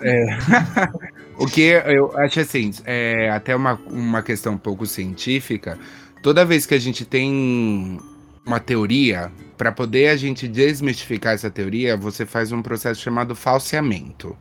é. 0.01 0.37
o 1.37 1.47
que 1.47 1.61
eu 1.61 2.17
acho 2.17 2.39
assim, 2.39 2.71
é 2.85 3.29
até 3.29 3.55
uma, 3.55 3.79
uma 3.87 4.21
questão 4.21 4.53
um 4.53 4.57
pouco 4.57 4.85
científica. 4.85 5.77
Toda 6.21 6.45
vez 6.45 6.65
que 6.65 6.73
a 6.73 6.79
gente 6.79 7.05
tem 7.05 7.99
uma 8.45 8.59
teoria, 8.59 9.31
para 9.57 9.71
poder 9.71 10.09
a 10.09 10.15
gente 10.15 10.47
desmistificar 10.47 11.33
essa 11.33 11.49
teoria, 11.49 11.97
você 11.97 12.25
faz 12.25 12.51
um 12.51 12.61
processo 12.61 13.01
chamado 13.01 13.35
falseamento. 13.35 14.35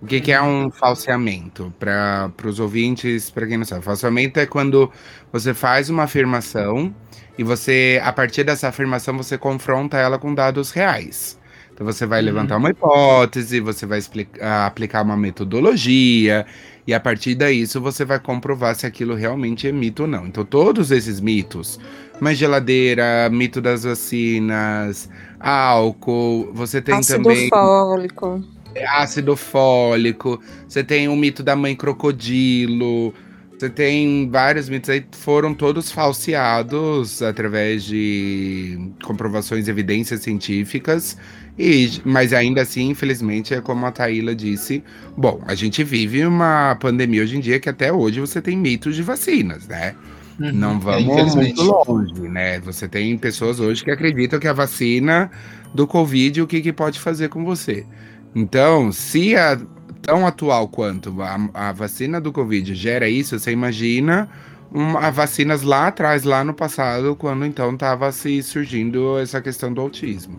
O 0.00 0.06
que, 0.06 0.20
que 0.20 0.30
é 0.30 0.42
um 0.42 0.70
falseamento? 0.70 1.72
Para 1.78 2.30
os 2.44 2.60
ouvintes, 2.60 3.30
para 3.30 3.46
quem 3.46 3.56
não 3.56 3.64
sabe, 3.64 3.84
falseamento 3.84 4.38
é 4.38 4.46
quando 4.46 4.92
você 5.32 5.54
faz 5.54 5.88
uma 5.88 6.02
afirmação 6.04 6.94
e 7.38 7.42
você, 7.42 8.00
a 8.02 8.12
partir 8.12 8.44
dessa 8.44 8.68
afirmação, 8.68 9.16
você 9.16 9.38
confronta 9.38 9.96
ela 9.96 10.18
com 10.18 10.34
dados 10.34 10.70
reais. 10.70 11.38
Então 11.76 11.84
você 11.84 12.06
vai 12.06 12.20
uhum. 12.20 12.24
levantar 12.24 12.56
uma 12.56 12.70
hipótese, 12.70 13.60
você 13.60 13.84
vai 13.84 13.98
explicar, 13.98 14.66
aplicar 14.66 15.02
uma 15.02 15.14
metodologia, 15.14 16.46
e 16.86 16.94
a 16.94 16.98
partir 16.98 17.34
disso 17.34 17.82
você 17.82 18.02
vai 18.02 18.18
comprovar 18.18 18.74
se 18.74 18.86
aquilo 18.86 19.14
realmente 19.14 19.68
é 19.68 19.72
mito 19.72 20.04
ou 20.04 20.08
não. 20.08 20.26
Então 20.26 20.42
todos 20.42 20.90
esses 20.90 21.20
mitos, 21.20 21.78
mais 22.18 22.38
geladeira, 22.38 23.28
mito 23.30 23.60
das 23.60 23.84
vacinas, 23.84 25.10
álcool, 25.38 26.50
você 26.54 26.80
tem 26.80 26.94
ácido 26.94 27.24
também. 27.24 27.50
Fólico. 27.50 28.42
Ácido 28.88 29.36
fólico. 29.36 30.40
Você 30.66 30.82
tem 30.82 31.08
o 31.08 31.16
mito 31.16 31.42
da 31.42 31.54
mãe 31.54 31.76
crocodilo. 31.76 33.12
Você 33.58 33.68
tem 33.68 34.30
vários 34.30 34.68
mitos 34.68 34.88
aí, 34.88 35.04
foram 35.12 35.54
todos 35.54 35.90
falseados 35.90 37.22
através 37.22 37.84
de 37.84 38.92
comprovações 39.02 39.66
e 39.66 39.70
evidências 39.70 40.20
científicas. 40.20 41.18
E, 41.58 42.00
mas 42.04 42.32
ainda 42.32 42.62
assim, 42.62 42.90
infelizmente, 42.90 43.54
é 43.54 43.60
como 43.60 43.86
a 43.86 43.90
Taíla 43.90 44.34
disse. 44.34 44.84
Bom, 45.16 45.40
a 45.46 45.54
gente 45.54 45.82
vive 45.82 46.24
uma 46.26 46.76
pandemia 46.80 47.22
hoje 47.22 47.36
em 47.36 47.40
dia 47.40 47.58
que 47.58 47.68
até 47.68 47.92
hoje 47.92 48.20
você 48.20 48.42
tem 48.42 48.56
mitos 48.56 48.94
de 48.94 49.02
vacinas, 49.02 49.66
né? 49.66 49.94
Uhum. 50.38 50.52
Não 50.52 50.76
é, 50.76 50.78
vamos 50.78 51.34
é, 51.34 51.36
muito 51.36 51.62
longe, 51.62 52.28
né? 52.28 52.60
Você 52.60 52.86
tem 52.86 53.16
pessoas 53.16 53.58
hoje 53.58 53.82
que 53.82 53.90
acreditam 53.90 54.38
que 54.38 54.46
a 54.46 54.52
vacina 54.52 55.30
do 55.74 55.86
Covid, 55.86 56.42
o 56.42 56.46
que, 56.46 56.60
que 56.60 56.72
pode 56.72 57.00
fazer 57.00 57.30
com 57.30 57.44
você. 57.44 57.86
Então, 58.34 58.92
se 58.92 59.34
a 59.34 59.58
tão 60.02 60.26
atual 60.26 60.68
quanto 60.68 61.20
a, 61.22 61.48
a 61.52 61.72
vacina 61.72 62.20
do 62.20 62.32
Covid 62.32 62.74
gera 62.74 63.08
isso, 63.08 63.38
você 63.38 63.50
imagina 63.50 64.28
uma, 64.70 65.10
vacinas 65.10 65.62
lá 65.62 65.88
atrás, 65.88 66.22
lá 66.22 66.44
no 66.44 66.52
passado, 66.52 67.16
quando 67.16 67.46
então 67.46 67.72
estava 67.72 68.12
se 68.12 68.42
surgindo 68.42 69.18
essa 69.18 69.40
questão 69.40 69.72
do 69.72 69.80
autismo. 69.80 70.38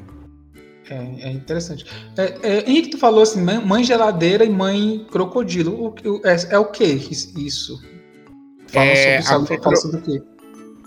É, 0.90 1.30
é 1.30 1.32
interessante. 1.32 1.86
É, 2.18 2.38
é, 2.42 2.70
Henrique, 2.70 2.92
tu 2.92 2.98
falou 2.98 3.22
assim, 3.22 3.42
mãe 3.42 3.84
geladeira 3.84 4.46
e 4.46 4.50
mãe 4.50 5.06
crocodilo. 5.12 5.94
O, 6.04 6.22
é, 6.26 6.36
é 6.52 6.60
o 6.60 6.66
que 6.66 6.84
isso? 6.86 7.82
Fala 8.68 8.86
é, 8.86 9.22
sobre, 9.22 9.56
a, 9.56 9.62
fala 9.62 9.76
sobre 9.76 9.98
o 9.98 10.02
quê? 10.02 10.22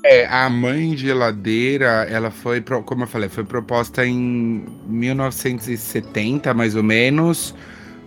É, 0.02 0.26
a 0.26 0.48
mãe 0.48 0.96
geladeira, 0.96 2.06
ela 2.10 2.30
foi, 2.30 2.62
como 2.62 3.02
eu 3.02 3.06
falei, 3.06 3.28
foi 3.28 3.44
proposta 3.44 4.06
em 4.06 4.64
1970, 4.86 6.54
mais 6.54 6.74
ou 6.74 6.82
menos, 6.82 7.54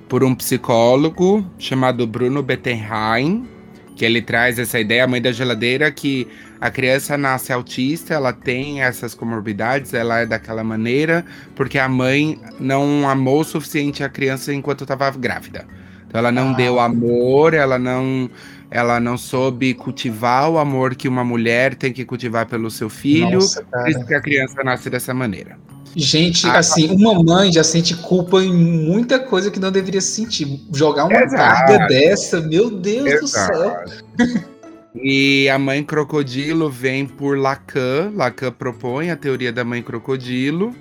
por 0.10 0.24
um 0.24 0.34
psicólogo 0.34 1.46
chamado 1.60 2.08
Bruno 2.08 2.42
Bettenheim, 2.42 3.48
que 3.96 4.04
ele 4.04 4.22
traz 4.22 4.58
essa 4.58 4.80
ideia, 4.80 5.04
a 5.04 5.08
mãe 5.08 5.22
da 5.22 5.32
geladeira, 5.32 5.92
que 5.92 6.28
a 6.60 6.72
criança 6.72 7.18
nasce 7.18 7.52
autista, 7.52 8.14
ela 8.14 8.34
tem 8.34 8.82
essas 8.82 9.14
comorbidades, 9.14 9.94
ela 9.94 10.20
é 10.20 10.26
daquela 10.26 10.64
maneira, 10.64 11.26
porque 11.56 11.78
a 11.78 11.88
mãe 11.88 12.40
não 12.60 13.08
amou 13.08 13.42
o 13.42 13.44
suficiente 13.44 14.04
a 14.04 14.10
criança 14.10 14.54
enquanto 14.54 14.82
estava 14.82 15.10
grávida. 15.12 15.66
Então 16.08 16.20
ela 16.20 16.32
não 16.32 16.52
ah. 16.52 16.54
deu 16.54 16.80
amor, 16.80 17.54
ela 17.54 17.78
não 17.78 18.30
ela 18.70 19.00
não 19.00 19.18
soube 19.20 19.76
cultivar 19.76 20.50
o 20.50 20.58
amor 20.58 20.96
que 20.96 21.08
uma 21.08 21.24
mulher 21.24 21.76
tem 21.76 21.94
que 21.94 22.04
cultivar 22.04 22.48
pelo 22.48 22.72
seu 22.72 22.90
filho, 22.90 23.34
Nossa, 23.34 23.64
por 23.64 23.88
isso 23.88 24.04
que 24.04 24.16
a 24.16 24.22
criança 24.22 24.64
nasce 24.64 24.90
dessa 24.90 25.14
maneira. 25.14 25.60
Gente, 25.96 26.48
ah, 26.48 26.58
assim, 26.58 26.90
uma 26.90 27.22
mãe 27.24 27.52
já 27.52 27.64
sente 27.64 27.96
culpa 27.96 28.42
em 28.42 28.52
muita 28.52 29.20
coisa 29.20 29.52
que 29.52 29.60
não 29.60 29.72
deveria 29.72 30.02
sentir. 30.02 30.66
Jogar 30.74 31.06
uma 31.06 31.22
exato. 31.22 31.38
carga 31.38 31.88
dessa, 31.88 32.42
meu 32.42 32.70
Deus 32.70 33.08
exato. 33.08 33.22
do 33.22 33.28
céu. 33.28 34.54
E 34.96 35.50
a 35.50 35.58
mãe 35.58 35.84
crocodilo 35.84 36.70
vem 36.70 37.08
por 37.08 37.36
Lacan. 37.38 38.12
Lacan 38.16 38.52
propõe 38.52 39.10
a 39.10 39.16
teoria 39.16 39.52
da 39.52 39.64
mãe 39.64 39.82
crocodilo, 39.82 40.76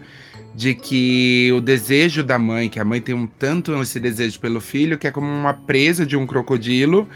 de 0.55 0.75
que 0.75 1.51
o 1.57 1.63
desejo 1.63 2.23
da 2.23 2.39
mãe, 2.39 2.69
que 2.69 2.79
a 2.79 2.85
mãe 2.85 3.01
tem 3.01 3.15
um 3.15 3.27
tanto 3.27 3.75
esse 3.81 3.99
desejo 3.99 4.39
pelo 4.39 4.61
filho, 4.61 4.99
que 4.99 5.07
é 5.07 5.11
como 5.11 5.27
uma 5.27 5.55
presa 5.55 6.05
de 6.05 6.15
um 6.15 6.27
crocodilo, 6.27 7.09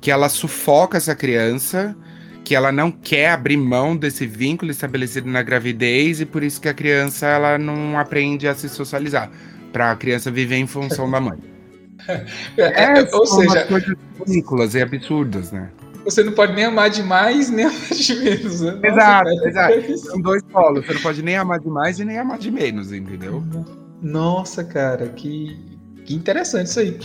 que 0.00 0.12
ela 0.12 0.28
sufoca 0.28 0.96
essa 0.96 1.14
criança 1.14 1.96
que 2.44 2.54
ela 2.54 2.70
não 2.70 2.90
quer 2.90 3.30
abrir 3.30 3.56
mão 3.56 3.96
desse 3.96 4.26
vínculo 4.26 4.70
estabelecido 4.70 5.28
na 5.28 5.42
gravidez 5.42 6.20
e 6.20 6.26
por 6.26 6.42
isso 6.42 6.60
que 6.60 6.68
a 6.68 6.74
criança 6.74 7.26
ela 7.26 7.58
não 7.58 7.98
aprende 7.98 8.46
a 8.46 8.54
se 8.54 8.68
socializar, 8.68 9.30
para 9.72 9.90
a 9.90 9.96
criança 9.96 10.30
viver 10.30 10.56
em 10.56 10.66
função 10.66 11.10
da 11.10 11.20
mãe. 11.20 11.38
É, 12.58 13.00
é, 13.00 13.14
ou 13.14 13.24
seja, 13.24 13.64
coisas 13.64 13.96
ridículas 14.18 14.74
e 14.74 14.82
absurdas, 14.82 15.50
né? 15.52 15.70
Você 16.04 16.22
não 16.22 16.32
pode 16.32 16.52
nem 16.52 16.64
amar 16.64 16.90
demais 16.90 17.48
nem 17.48 17.64
amar 17.64 17.88
de 17.88 18.14
menos. 18.16 18.60
Né? 18.60 18.72
Nossa, 18.72 18.86
exato, 18.86 19.30
exato. 19.48 19.98
São 19.98 20.20
dois 20.20 20.42
polos. 20.42 20.84
Você 20.84 20.92
não 20.92 21.00
pode 21.00 21.22
nem 21.22 21.36
amar 21.36 21.60
demais 21.60 21.98
e 21.98 22.04
nem 22.04 22.18
amar 22.18 22.38
de 22.38 22.50
menos, 22.50 22.92
entendeu? 22.92 23.42
Nossa, 24.02 24.62
cara, 24.62 25.08
que, 25.08 25.58
que 26.04 26.14
interessante 26.14 26.66
isso 26.66 26.80
aí. 26.80 26.98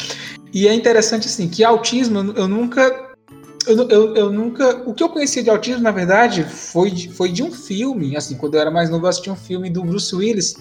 E 0.54 0.68
é 0.68 0.74
interessante 0.74 1.28
assim 1.28 1.48
que 1.48 1.64
autismo 1.64 2.34
eu 2.36 2.48
nunca 2.48 3.09
eu, 3.70 3.90
eu, 3.90 4.16
eu, 4.16 4.32
nunca. 4.32 4.78
O 4.86 4.94
que 4.94 5.04
eu 5.04 5.10
conhecia 5.10 5.44
de 5.44 5.50
autismo, 5.50 5.84
na 5.84 5.92
verdade, 5.92 6.44
foi 6.44 6.90
de, 6.90 7.10
foi 7.10 7.32
de 7.32 7.44
um 7.44 7.52
filme. 7.52 8.18
Assim, 8.18 8.36
quando 8.36 8.56
eu 8.56 8.62
era 8.62 8.72
mais 8.72 8.90
novo, 8.90 9.06
eu 9.06 9.10
assisti 9.10 9.30
um 9.30 9.36
filme 9.36 9.70
do 9.70 9.84
Bruce 9.84 10.16
Willis, 10.16 10.56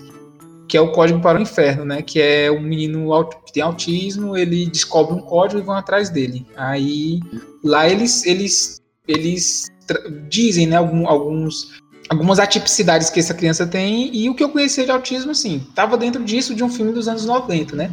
que 0.69 0.77
é 0.77 0.81
o 0.81 0.93
Código 0.93 1.21
para 1.21 1.38
o 1.38 1.43
Inferno, 1.43 1.85
né? 1.85 2.03
Que 2.03 2.21
é 2.21 2.50
um 2.50 2.61
menino 2.61 3.09
que 3.47 3.53
tem 3.53 3.62
autismo, 3.62 4.37
ele 4.37 4.67
descobre 4.67 5.15
um 5.15 5.21
código 5.21 5.61
e 5.61 5.65
vão 5.65 5.75
atrás 5.75 6.11
dele. 6.11 6.47
Aí 6.57 7.21
lá 7.65 7.88
eles 7.88 8.25
eles 8.27 8.81
eles 9.07 9.67
dizem, 10.29 10.67
né? 10.67 10.77
Algum, 10.77 11.09
alguns 11.09 11.81
algumas 12.09 12.38
atipicidades 12.38 13.11
que 13.11 13.21
essa 13.21 13.35
criança 13.35 13.67
tem 13.67 14.15
e 14.15 14.29
o 14.29 14.35
que 14.35 14.43
eu 14.43 14.49
conhecia 14.49 14.85
de 14.85 14.91
autismo, 14.91 15.31
assim, 15.31 15.67
tava 15.75 15.97
dentro 15.97 16.25
disso 16.25 16.55
de 16.55 16.65
um 16.65 16.69
filme 16.69 16.93
dos 16.93 17.09
anos 17.09 17.25
90, 17.25 17.77
né? 17.77 17.91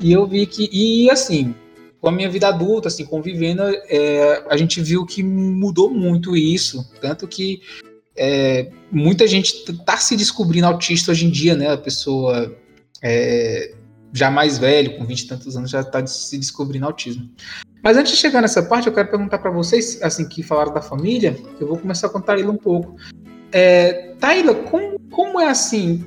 E 0.00 0.12
eu 0.12 0.26
vi 0.26 0.46
que 0.46 0.68
e 0.72 1.10
assim 1.10 1.54
com 2.02 2.08
a 2.08 2.12
minha 2.12 2.28
vida 2.28 2.48
adulta, 2.48 2.88
assim, 2.88 3.06
convivendo, 3.06 3.62
é, 3.62 4.44
a 4.50 4.56
gente 4.56 4.82
viu 4.82 5.06
que 5.06 5.22
mudou 5.22 5.88
muito 5.88 6.36
isso. 6.36 6.84
Tanto 7.00 7.28
que 7.28 7.62
é, 8.16 8.72
muita 8.90 9.24
gente 9.28 9.70
está 9.70 9.96
se 9.96 10.16
descobrindo 10.16 10.66
autista 10.66 11.12
hoje 11.12 11.26
em 11.26 11.30
dia, 11.30 11.54
né? 11.54 11.70
A 11.70 11.78
pessoa 11.78 12.52
é, 13.00 13.72
já 14.12 14.32
mais 14.32 14.58
velho, 14.58 14.98
com 14.98 15.06
20 15.06 15.20
e 15.20 15.28
tantos 15.28 15.56
anos, 15.56 15.70
já 15.70 15.80
está 15.80 16.04
se 16.04 16.36
descobrindo 16.36 16.86
autismo. 16.86 17.30
Mas 17.84 17.96
antes 17.96 18.10
de 18.10 18.18
chegar 18.18 18.42
nessa 18.42 18.64
parte, 18.64 18.88
eu 18.88 18.92
quero 18.92 19.08
perguntar 19.08 19.38
para 19.38 19.52
vocês, 19.52 20.02
assim, 20.02 20.28
que 20.28 20.42
falaram 20.42 20.74
da 20.74 20.82
família, 20.82 21.38
eu 21.60 21.68
vou 21.68 21.78
começar 21.78 22.08
a 22.08 22.10
contar 22.10 22.36
ele 22.36 22.48
um 22.48 22.56
pouco. 22.56 22.96
É, 23.52 24.16
Taila, 24.18 24.56
como, 24.56 24.98
como 25.08 25.40
é 25.40 25.48
assim 25.48 26.04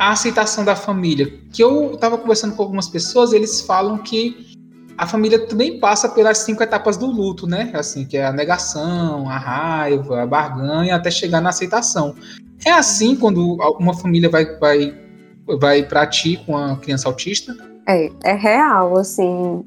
a 0.00 0.10
aceitação 0.10 0.64
da 0.64 0.74
família? 0.74 1.38
Que 1.52 1.62
eu 1.62 1.92
estava 1.92 2.16
conversando 2.16 2.56
com 2.56 2.62
algumas 2.62 2.88
pessoas, 2.88 3.34
eles 3.34 3.60
falam 3.60 3.98
que 3.98 4.53
a 4.96 5.06
família 5.06 5.46
também 5.46 5.80
passa 5.80 6.08
pelas 6.08 6.38
cinco 6.38 6.62
etapas 6.62 6.96
do 6.96 7.06
luto, 7.06 7.46
né? 7.46 7.70
Assim, 7.74 8.04
que 8.04 8.16
é 8.16 8.24
a 8.24 8.32
negação, 8.32 9.28
a 9.28 9.36
raiva, 9.36 10.22
a 10.22 10.26
barganha, 10.26 10.94
até 10.94 11.10
chegar 11.10 11.40
na 11.40 11.50
aceitação. 11.50 12.14
É 12.64 12.70
assim 12.70 13.16
quando 13.16 13.56
uma 13.78 13.94
família 13.94 14.30
vai, 14.30 14.44
vai, 14.58 14.94
vai 15.58 15.82
para 15.82 16.06
ti 16.06 16.40
com 16.46 16.56
a 16.56 16.76
criança 16.76 17.08
autista? 17.08 17.54
É, 17.86 18.10
é 18.22 18.32
real, 18.34 18.96
assim, 18.96 19.64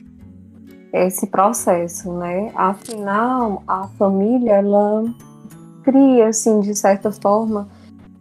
esse 0.94 1.28
processo, 1.28 2.12
né? 2.14 2.52
Afinal, 2.56 3.64
a 3.68 3.88
família, 4.00 4.54
ela 4.54 5.04
cria, 5.84 6.30
assim, 6.30 6.62
de 6.62 6.74
certa 6.74 7.12
forma, 7.12 7.68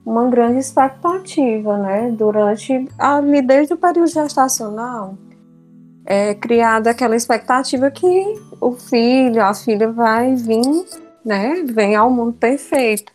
uma 0.04 0.28
grande 0.28 0.58
expectativa, 0.58 1.78
né? 1.78 2.10
Durante, 2.10 2.88
ali, 2.98 3.40
desde 3.42 3.74
o 3.74 3.76
período 3.76 4.08
gestacional, 4.08 5.16
é 6.06 6.34
criada 6.34 6.90
aquela 6.90 7.16
expectativa 7.16 7.90
que 7.90 8.34
o 8.60 8.72
filho, 8.72 9.42
a 9.42 9.52
filha 9.52 9.90
vai 9.90 10.34
vir, 10.36 10.62
né, 11.24 11.64
vem 11.66 11.96
ao 11.96 12.08
mundo 12.08 12.32
perfeito. 12.34 13.12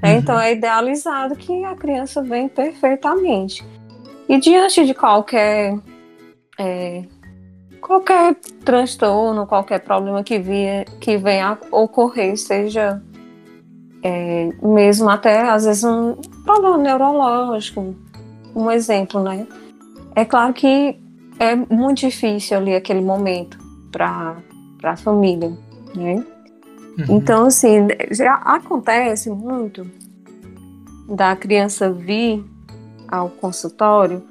Né? 0.00 0.14
Uhum. 0.14 0.18
Então 0.18 0.40
é 0.40 0.52
idealizado 0.52 1.34
que 1.34 1.64
a 1.64 1.74
criança 1.74 2.22
vem 2.22 2.48
perfeitamente. 2.48 3.66
E 4.28 4.38
diante 4.38 4.86
de 4.86 4.94
qualquer 4.94 5.76
é, 6.58 7.02
qualquer 7.80 8.36
transtorno, 8.64 9.46
qualquer 9.46 9.80
problema 9.80 10.22
que, 10.22 10.38
via, 10.38 10.84
que 11.00 11.16
venha 11.16 11.58
a 11.58 11.76
ocorrer, 11.76 12.36
seja 12.36 13.02
é, 14.02 14.50
mesmo 14.62 15.10
até 15.10 15.42
às 15.48 15.64
vezes 15.64 15.82
um 15.82 16.14
problema 16.44 16.78
neurológico, 16.78 17.94
um 18.54 18.70
exemplo, 18.70 19.22
né? 19.22 19.46
É 20.14 20.24
claro 20.24 20.52
que 20.52 21.01
é 21.42 21.56
muito 21.56 21.98
difícil 21.98 22.56
ali 22.56 22.72
aquele 22.72 23.00
momento 23.00 23.58
para 23.90 24.36
a 24.84 24.96
família, 24.96 25.50
né? 25.92 26.24
Uhum. 26.98 27.16
Então, 27.16 27.46
assim, 27.46 27.88
já 28.12 28.34
acontece 28.34 29.28
muito 29.28 29.84
da 31.08 31.34
criança 31.34 31.92
vir 31.92 32.44
ao 33.08 33.28
consultório 33.28 34.22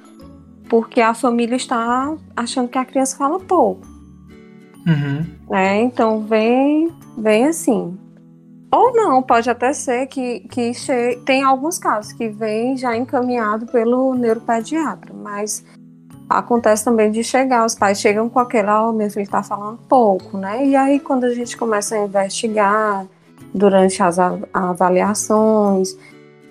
porque 0.69 1.01
a 1.01 1.13
família 1.13 1.57
está 1.57 2.15
achando 2.33 2.69
que 2.69 2.77
a 2.77 2.85
criança 2.85 3.17
fala 3.17 3.41
pouco. 3.41 3.85
Uhum. 4.87 5.25
Né? 5.49 5.81
Então, 5.81 6.21
vem, 6.21 6.89
vem 7.17 7.47
assim. 7.47 7.97
Ou 8.71 8.93
não, 8.93 9.21
pode 9.21 9.49
até 9.49 9.73
ser 9.73 10.07
que, 10.07 10.39
que 10.47 10.71
tem 11.25 11.43
alguns 11.43 11.77
casos 11.77 12.13
que 12.13 12.29
vem 12.29 12.77
já 12.77 12.95
encaminhado 12.95 13.65
pelo 13.65 14.15
neuropediatra, 14.15 15.13
mas 15.13 15.65
acontece 16.37 16.83
também 16.83 17.11
de 17.11 17.23
chegar, 17.23 17.65
os 17.65 17.75
pais 17.75 17.99
chegam 17.99 18.29
com 18.29 18.39
aquele, 18.39 18.67
ó, 18.69 18.89
oh, 18.89 18.93
meu 18.93 19.09
filho 19.09 19.23
está 19.23 19.43
falando 19.43 19.79
pouco, 19.87 20.37
né? 20.37 20.65
E 20.65 20.75
aí 20.75 20.99
quando 20.99 21.25
a 21.25 21.33
gente 21.33 21.55
começa 21.57 21.95
a 21.95 22.05
investigar 22.05 23.05
durante 23.53 24.01
as 24.01 24.17
avaliações, 24.53 25.97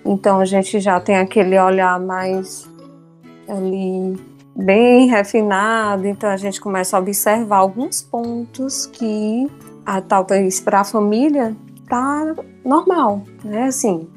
então 0.05 0.39
a 0.39 0.45
gente 0.45 0.79
já 0.79 0.99
tem 0.99 1.17
aquele 1.17 1.59
olhar 1.59 1.99
mais 1.99 2.69
ali 3.47 4.19
bem 4.55 5.07
refinado, 5.07 6.07
então 6.07 6.29
a 6.29 6.37
gente 6.37 6.59
começa 6.59 6.97
a 6.97 6.99
observar 6.99 7.57
alguns 7.57 8.01
pontos 8.01 8.85
que 8.85 9.49
ah, 9.85 10.01
talvez 10.01 10.59
para 10.59 10.81
a 10.81 10.83
família 10.83 11.55
tá 11.87 12.35
normal, 12.63 13.23
né? 13.43 13.65
Assim, 13.65 14.07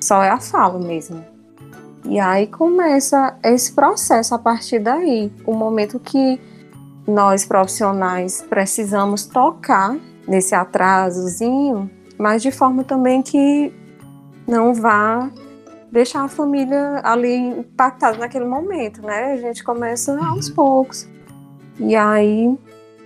só 0.00 0.22
é 0.22 0.30
a 0.30 0.40
fala 0.40 0.78
mesmo. 0.78 1.35
E 2.08 2.20
aí 2.20 2.46
começa 2.46 3.36
esse 3.42 3.72
processo 3.72 4.34
a 4.34 4.38
partir 4.38 4.78
daí, 4.78 5.32
o 5.44 5.52
momento 5.52 5.98
que 5.98 6.40
nós 7.06 7.44
profissionais 7.44 8.44
precisamos 8.48 9.26
tocar 9.26 9.96
nesse 10.26 10.54
atrasozinho, 10.54 11.90
mas 12.18 12.42
de 12.42 12.50
forma 12.50 12.84
também 12.84 13.22
que 13.22 13.72
não 14.46 14.74
vá 14.74 15.30
deixar 15.90 16.24
a 16.24 16.28
família 16.28 17.00
ali 17.02 17.34
impactada 17.34 18.18
naquele 18.18 18.44
momento, 18.44 19.02
né? 19.02 19.32
A 19.32 19.36
gente 19.36 19.62
começa 19.64 20.12
uhum. 20.12 20.24
aos 20.24 20.48
poucos. 20.48 21.08
E 21.78 21.94
aí 21.94 22.56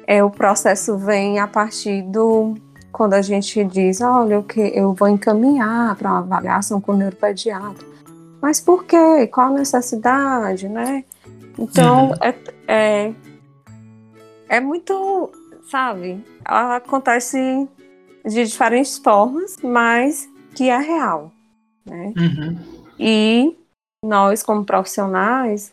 é, 0.07 0.23
o 0.25 0.31
processo 0.31 0.97
vem 0.99 1.39
a 1.39 1.47
partir 1.47 2.03
do 2.03 2.55
quando 2.93 3.15
a 3.15 3.23
gente 3.23 3.63
diz, 3.65 4.01
olha, 4.01 4.35
eu, 4.35 4.43
que, 4.43 4.61
eu 4.61 4.93
vou 4.93 5.09
encaminhar 5.09 5.95
para 5.97 6.11
uma 6.11 6.19
avaliação 6.19 6.81
com 6.81 6.93
o 6.93 6.97
neuropediatra. 6.97 7.87
Mas 8.41 8.61
por 8.61 8.85
quê? 8.85 9.27
Qual 9.27 9.49
a 9.49 9.59
necessidade, 9.59 10.69
né? 10.69 11.05
Então, 11.59 12.09
uhum. 12.09 12.15
é, 12.21 12.35
é, 12.67 13.15
é 14.49 14.61
muito, 14.61 15.31
sabe? 15.71 16.25
Acontece 16.45 17.69
de 18.25 18.45
diferentes 18.45 18.99
formas, 18.99 19.57
mas 19.63 20.29
que 20.55 20.69
é 20.69 20.79
real, 20.79 21.33
né? 21.85 22.13
Uhum. 22.17 22.59
E 22.99 23.57
nós, 24.05 24.43
como 24.43 24.65
profissionais, 24.65 25.73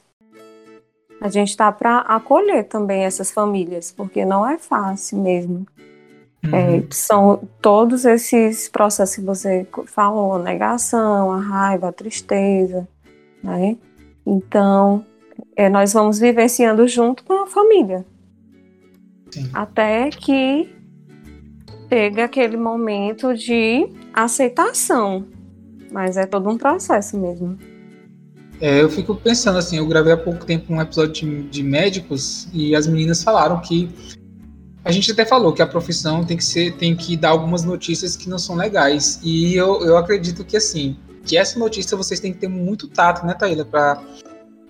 a 1.19 1.30
gente 1.30 1.49
está 1.49 1.71
para 1.71 1.99
acolher 1.99 2.65
também 2.65 3.03
essas 3.03 3.32
famílias, 3.32 3.91
porque 3.91 4.23
não 4.25 4.47
é 4.47 4.58
fácil 4.58 5.17
mesmo. 5.19 5.65
Uhum. 6.43 6.56
É, 6.56 6.84
são 6.91 7.47
todos 7.62 8.06
esses 8.06 8.69
processos 8.69 9.15
que 9.15 9.21
você 9.21 9.67
falou, 9.88 10.38
negação, 10.38 11.32
a 11.32 11.39
raiva, 11.39 11.89
a 11.89 11.91
tristeza, 11.91 12.88
né? 13.43 13.76
Então, 14.26 15.06
é, 15.56 15.69
nós 15.69 15.93
vamos 15.93 16.19
vivenciando 16.19 16.88
junto 16.88 17.23
com 17.23 17.43
a 17.43 17.47
família. 17.47 18.06
Sim. 19.32 19.50
Até 19.54 20.10
que 20.10 20.69
chega 21.89 22.26
aquele 22.26 22.58
momento 22.58 23.34
de 23.34 23.88
aceitação. 24.13 25.26
Mas 25.91 26.17
é 26.17 26.26
todo 26.26 26.50
um 26.50 26.58
processo 26.58 27.17
mesmo. 27.17 27.58
É, 28.60 28.82
eu 28.82 28.89
fico 28.89 29.15
pensando 29.15 29.60
assim, 29.60 29.78
eu 29.78 29.88
gravei 29.88 30.12
há 30.13 30.17
pouco 30.17 30.45
tempo 30.45 30.73
um 30.73 30.82
episódio 30.82 31.13
de, 31.13 31.43
de 31.43 31.63
médicos 31.63 32.47
e 32.52 32.76
as 32.76 32.88
meninas 32.88 33.23
falaram 33.23 33.62
que 33.62 33.89
a 34.88 34.91
gente 34.91 35.12
até 35.12 35.26
falou 35.26 35.52
que 35.52 35.62
a 35.62 35.67
profissão 35.67 36.23
tem 36.23 36.38
que 36.38 36.45
ser, 36.45 36.78
tem 36.78 36.95
que 36.95 37.17
dar 37.17 37.32
algumas 37.32 37.65
notícias 37.65 38.15
que 38.15 38.30
não 38.30 38.39
são 38.39 38.56
legais. 38.56 39.19
E 39.21 39.54
eu, 39.54 39.82
eu 39.82 39.97
acredito 39.97 40.45
que 40.45 40.56
assim, 40.56 40.97
que 41.26 41.38
essa 41.38 41.60
notícia 41.60 41.97
vocês 41.97 42.21
têm 42.21 42.32
que 42.32 42.39
ter 42.39 42.47
muito 42.47 42.88
tato, 42.88 43.26
né, 43.26 43.34
Taíla, 43.34 43.65
para 43.65 44.02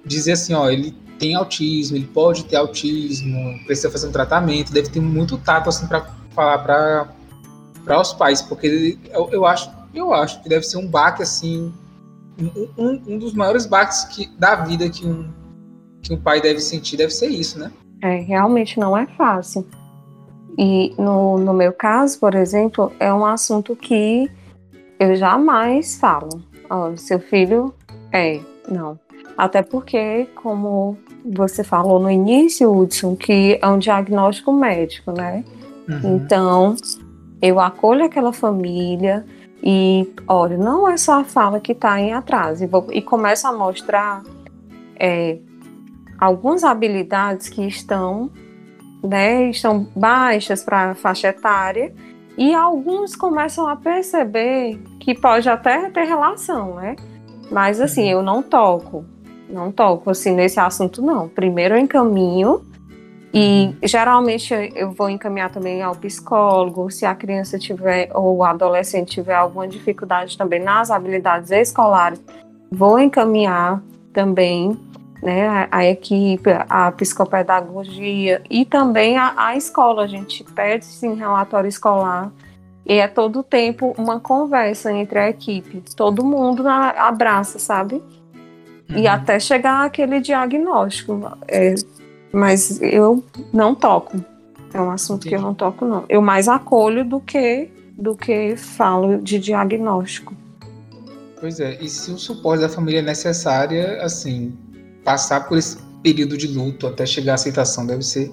dizer 0.04 0.32
assim, 0.32 0.56
ó, 0.56 0.72
ele 0.72 0.92
tem 1.20 1.36
autismo, 1.36 1.98
ele 1.98 2.08
pode 2.08 2.46
ter 2.46 2.56
autismo, 2.56 3.60
precisa 3.68 3.92
fazer 3.92 4.08
um 4.08 4.12
tratamento, 4.12 4.74
deve 4.74 4.90
ter 4.90 5.00
muito 5.00 5.38
tato 5.38 5.70
assim 5.70 5.86
para 5.86 6.08
falar 6.32 6.58
para 6.60 7.08
para 7.86 8.02
os 8.02 8.12
pais, 8.12 8.42
porque 8.42 8.98
eu, 9.14 9.30
eu, 9.32 9.46
acho, 9.46 9.72
eu 9.94 10.14
acho 10.14 10.42
que 10.42 10.50
deve 10.50 10.66
ser 10.66 10.78
um 10.78 10.88
baque 10.88 11.24
assim, 11.24 11.72
um, 12.38 12.68
um, 12.78 13.02
um 13.08 13.18
dos 13.18 13.34
maiores 13.34 13.66
baques 13.66 14.04
que, 14.06 14.28
da 14.38 14.56
vida 14.56 14.90
que 14.90 15.06
um, 15.06 15.32
que 16.02 16.14
um 16.14 16.20
pai 16.20 16.42
deve 16.42 16.60
sentir, 16.60 16.98
deve 16.98 17.12
ser 17.12 17.28
isso, 17.28 17.58
né? 17.58 17.72
É, 18.02 18.18
realmente 18.18 18.78
não 18.78 18.98
é 18.98 19.08
fácil. 19.08 19.66
E 20.58 20.94
no, 20.98 21.38
no 21.38 21.54
meu 21.54 21.72
caso, 21.72 22.20
por 22.20 22.34
exemplo, 22.34 22.92
é 23.00 23.14
um 23.14 23.26
assunto 23.26 23.76
que 23.76 24.30
eu 25.00 25.16
jamais 25.16 25.98
falo. 26.00 26.42
Oh, 26.70 26.98
seu 26.98 27.20
filho 27.20 27.74
é, 28.12 28.40
não. 28.68 29.00
Até 29.38 29.62
porque, 29.62 30.28
como 30.36 30.98
você 31.24 31.64
falou 31.64 32.00
no 32.00 32.10
início, 32.10 32.72
Hudson, 32.76 33.16
que 33.16 33.60
é 33.62 33.68
um 33.68 33.78
diagnóstico 33.78 34.52
médico, 34.52 35.12
né? 35.12 35.44
Uhum. 35.88 36.16
Então, 36.18 36.76
eu 37.42 37.60
acolho 37.60 38.04
aquela 38.04 38.34
família 38.34 39.24
e, 39.62 40.12
olha, 40.28 40.58
não 40.58 40.88
é 40.88 40.98
só 40.98 41.22
a 41.22 41.24
fala 41.24 41.60
que 41.60 41.72
está 41.72 42.00
em 42.00 42.14
atraso. 42.14 42.64
E, 42.64 42.68
vou, 42.68 42.88
e 42.92 43.02
começo 43.02 43.48
a 43.48 43.54
mostrar 43.54 44.24
é, 45.00 45.38
algumas 46.20 46.64
habilidades 46.64 47.48
que 47.48 47.66
estão, 47.66 48.32
né, 49.04 49.50
estão 49.50 49.88
baixas 49.96 50.64
para 50.64 50.92
a 50.92 50.96
faixa 50.96 51.28
etária 51.30 51.94
e 52.38 52.54
alguns 52.54 53.16
começam 53.16 53.68
a 53.68 53.76
perceber 53.76 54.80
que 55.00 55.16
pode 55.16 55.50
até 55.50 55.90
ter 55.90 56.04
relação, 56.04 56.76
né? 56.76 56.96
Mas 57.50 57.82
assim, 57.82 58.10
eu 58.10 58.22
não 58.22 58.44
toco, 58.44 59.06
não 59.50 59.72
toco 59.72 60.10
assim 60.10 60.34
nesse 60.34 60.60
assunto 60.60 61.02
não. 61.02 61.28
Primeiro 61.28 61.76
eu 61.76 61.80
encaminho 61.80 62.62
e 63.34 63.76
geralmente 63.84 64.54
eu 64.76 64.92
vou 64.92 65.10
encaminhar 65.10 65.52
também 65.52 65.82
ao 65.82 65.96
psicólogo, 65.96 66.90
se 66.90 67.06
a 67.06 67.16
criança 67.16 67.58
tiver 67.58 68.10
ou 68.14 68.38
o 68.38 68.44
adolescente 68.44 69.12
tiver 69.12 69.36
alguma 69.36 69.68
dificuldade 69.68 70.38
também 70.38 70.62
nas 70.62 70.92
habilidades 70.92 71.52
escolares, 71.52 72.22
vou 72.72 73.00
encaminhar 73.00 73.82
também 74.14 74.78
né, 75.22 75.48
a, 75.48 75.68
a 75.72 75.86
equipe, 75.86 76.50
a 76.70 76.92
psicopedagogia 76.92 78.42
e 78.50 78.66
também 78.66 79.18
a, 79.18 79.34
a 79.36 79.56
escola. 79.56 80.04
A 80.04 80.08
gente 80.08 80.44
pede 80.44 80.86
sim 80.86 81.16
relatório 81.16 81.68
escolar 81.68 82.32
e 82.86 82.94
é 82.94 83.08
todo 83.08 83.40
o 83.40 83.44
tempo 83.44 83.94
uma 83.98 84.20
conversa 84.20 84.92
entre 84.92 85.20
a 85.20 85.30
equipe. 85.30 85.84
Todo 85.96 86.24
mundo 86.24 86.64
na, 86.64 86.90
abraça, 86.90 87.60
sabe? 87.60 87.96
Uhum. 88.90 88.98
E 88.98 89.08
até 89.08 89.40
chegar 89.40 89.86
aquele 89.86 90.20
diagnóstico. 90.20 91.38
É, 91.48 91.76
mas 92.32 92.82
eu 92.82 93.24
não 93.52 93.76
toco. 93.76 94.18
É 94.74 94.82
um 94.82 94.92
assunto 94.92 95.22
Entendi. 95.22 95.30
que 95.30 95.36
eu 95.36 95.42
não 95.42 95.54
toco, 95.54 95.86
não. 95.86 96.06
Eu 96.08 96.22
mais 96.22 96.48
acolho 96.48 97.04
do 97.04 97.20
que 97.20 97.70
do 97.98 98.16
que 98.16 98.56
falo 98.56 99.18
de 99.18 99.40
diagnóstico. 99.40 100.36
Pois 101.40 101.60
é, 101.60 101.78
e 101.82 101.90
se 101.90 102.12
o 102.12 102.18
suporte 102.18 102.62
da 102.62 102.70
família 102.70 103.00
é 103.00 103.02
necessário, 103.02 104.02
assim, 104.02 104.56
passar 105.08 105.48
por 105.48 105.58
esse 105.58 105.78
período 106.04 106.38
de 106.38 106.48
luto 106.48 106.86
até 106.86 107.06
chegar 107.06 107.32
à 107.32 107.36
aceitação 107.36 107.88
deve 107.88 108.04
ser. 108.04 108.30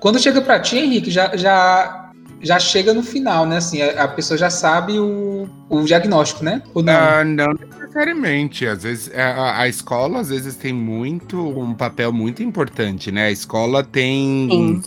Quando 0.00 0.18
chega 0.18 0.40
para 0.40 0.58
ti, 0.58 0.76
Henrique, 0.76 1.08
já, 1.08 1.36
já, 1.36 2.10
já 2.42 2.58
chega 2.58 2.92
no 2.92 3.00
final, 3.00 3.46
né? 3.46 3.58
Assim, 3.58 3.80
a, 3.80 4.02
a 4.02 4.08
pessoa 4.08 4.36
já 4.36 4.50
sabe 4.50 4.98
o, 4.98 5.48
o 5.70 5.84
diagnóstico, 5.84 6.44
né? 6.44 6.62
Ou 6.74 6.82
não? 6.82 6.92
Uh, 6.92 7.24
não 7.24 7.54
necessariamente. 7.54 8.66
Às 8.66 8.82
vezes 8.82 9.08
é, 9.14 9.22
a, 9.22 9.60
a, 9.60 9.68
escola 9.68 10.18
às 10.18 10.30
vezes 10.30 10.56
tem 10.56 10.72
muito 10.72 11.38
um 11.38 11.72
papel 11.72 12.12
muito 12.12 12.42
importante, 12.42 13.12
né? 13.12 13.26
A 13.26 13.30
escola 13.30 13.84
tem. 13.84 14.48
Sim. 14.50 14.82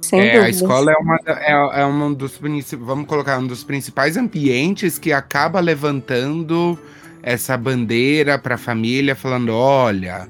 Sem 0.00 0.20
é, 0.20 0.38
a 0.38 0.48
escola 0.48 0.90
é, 0.90 0.96
uma, 0.96 1.18
é, 1.26 1.80
é 1.82 1.86
um 1.86 2.14
dos 2.14 2.40
vamos 2.80 3.06
colocar 3.06 3.38
um 3.38 3.46
dos 3.46 3.62
principais 3.62 4.16
ambientes 4.16 4.98
que 4.98 5.12
acaba 5.12 5.60
levantando 5.60 6.78
essa 7.22 7.56
bandeira 7.56 8.38
para 8.38 8.54
a 8.56 8.58
família, 8.58 9.14
falando: 9.14 9.52
olha, 9.54 10.26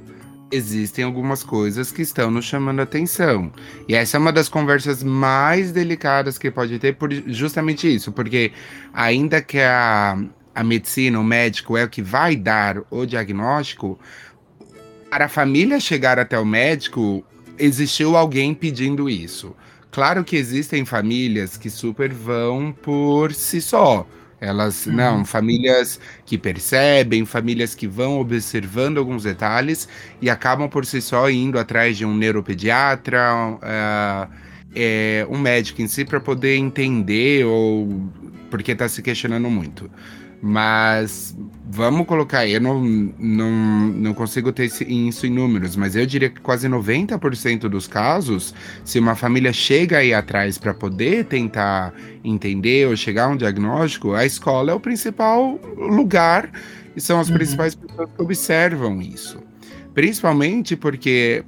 existem 0.52 1.04
algumas 1.04 1.42
coisas 1.42 1.90
que 1.90 2.02
estão 2.02 2.30
nos 2.30 2.44
chamando 2.44 2.80
a 2.80 2.82
atenção. 2.82 3.50
E 3.88 3.94
essa 3.94 4.18
é 4.18 4.20
uma 4.20 4.32
das 4.32 4.48
conversas 4.48 5.02
mais 5.02 5.72
delicadas 5.72 6.36
que 6.36 6.50
pode 6.50 6.78
ter 6.78 6.94
por 6.94 7.10
justamente 7.26 7.92
isso, 7.92 8.12
porque 8.12 8.52
ainda 8.92 9.40
que 9.40 9.58
a, 9.58 10.22
a 10.54 10.62
medicina, 10.62 11.18
o 11.18 11.24
médico 11.24 11.76
é 11.76 11.84
o 11.84 11.88
que 11.88 12.02
vai 12.02 12.36
dar 12.36 12.82
o 12.90 13.06
diagnóstico, 13.06 13.98
para 15.10 15.24
a 15.24 15.28
família 15.28 15.80
chegar 15.80 16.18
até 16.18 16.38
o 16.38 16.44
médico, 16.44 17.24
existiu 17.58 18.16
alguém 18.16 18.54
pedindo 18.54 19.08
isso. 19.08 19.56
Claro 19.90 20.24
que 20.24 20.36
existem 20.36 20.84
famílias 20.84 21.56
que 21.56 21.68
super 21.68 22.12
vão 22.12 22.72
por 22.72 23.32
si 23.34 23.60
só. 23.60 24.06
Elas, 24.42 24.86
uhum. 24.86 24.94
não, 24.94 25.24
famílias 25.24 26.00
que 26.26 26.36
percebem, 26.36 27.24
famílias 27.24 27.76
que 27.76 27.86
vão 27.86 28.18
observando 28.18 28.98
alguns 28.98 29.22
detalhes 29.22 29.88
e 30.20 30.28
acabam 30.28 30.68
por 30.68 30.84
si 30.84 31.00
só 31.00 31.30
indo 31.30 31.60
atrás 31.60 31.96
de 31.96 32.04
um 32.04 32.12
neuropediatra, 32.12 33.20
uh, 33.52 34.28
é, 34.74 35.24
um 35.30 35.38
médico 35.38 35.80
em 35.80 35.86
si, 35.86 36.04
para 36.04 36.18
poder 36.18 36.56
entender 36.56 37.46
ou 37.46 38.10
porque 38.50 38.72
está 38.72 38.88
se 38.88 39.00
questionando 39.00 39.48
muito. 39.48 39.88
Mas 40.44 41.36
vamos 41.70 42.04
colocar 42.04 42.44
eu 42.48 42.60
não, 42.60 42.82
não, 42.82 43.50
não 43.50 44.12
consigo 44.12 44.50
ter 44.50 44.64
isso 44.64 45.24
em 45.24 45.30
números, 45.30 45.76
mas 45.76 45.94
eu 45.94 46.04
diria 46.04 46.28
que 46.28 46.40
quase 46.40 46.68
90% 46.68 47.68
dos 47.68 47.86
casos, 47.86 48.52
se 48.84 48.98
uma 48.98 49.14
família 49.14 49.52
chega 49.52 49.98
aí 49.98 50.12
atrás 50.12 50.58
para 50.58 50.74
poder 50.74 51.26
tentar 51.26 51.94
entender 52.24 52.88
ou 52.88 52.96
chegar 52.96 53.26
a 53.26 53.28
um 53.28 53.36
diagnóstico, 53.36 54.14
a 54.14 54.26
escola 54.26 54.72
é 54.72 54.74
o 54.74 54.80
principal 54.80 55.60
lugar 55.76 56.50
e 56.96 57.00
são 57.00 57.20
as 57.20 57.28
uhum. 57.28 57.36
principais 57.36 57.76
pessoas 57.76 58.10
que 58.12 58.22
observam 58.22 59.00
isso. 59.00 59.38
Principalmente 59.94 60.74
porque 60.74 61.44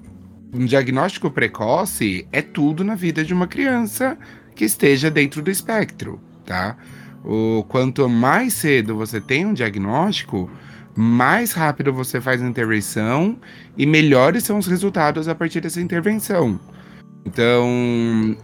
um 0.53 0.65
diagnóstico 0.65 1.33
precoce 1.33 2.29
é 2.31 2.41
tudo 2.41 2.85
na 2.85 2.95
vida 2.95 3.25
de 3.25 3.35
uma 3.35 3.49
criança 3.49 4.17
que 4.55 4.65
esteja 4.65 5.11
dentro 5.11 5.43
do 5.43 5.51
espectro, 5.51 6.21
tá? 6.47 6.77
O 7.25 7.65
quanto 7.69 8.09
mais 8.09 8.53
cedo 8.53 8.95
você 8.95 9.21
tem 9.21 9.47
um 9.47 9.55
diagnóstico, 9.55 10.51
mais 10.95 11.53
rápido 11.53 11.93
você 11.93 12.21
faz 12.21 12.43
a 12.43 12.47
intervenção 12.47 13.37
e 13.77 13.87
melhores 13.87 14.45
são 14.45 14.59
os 14.59 14.67
resultados 14.67 15.27
a 15.27 15.35
partir 15.35 15.61
dessa 15.61 15.81
intervenção. 15.81 16.61
Então, 17.25 18.37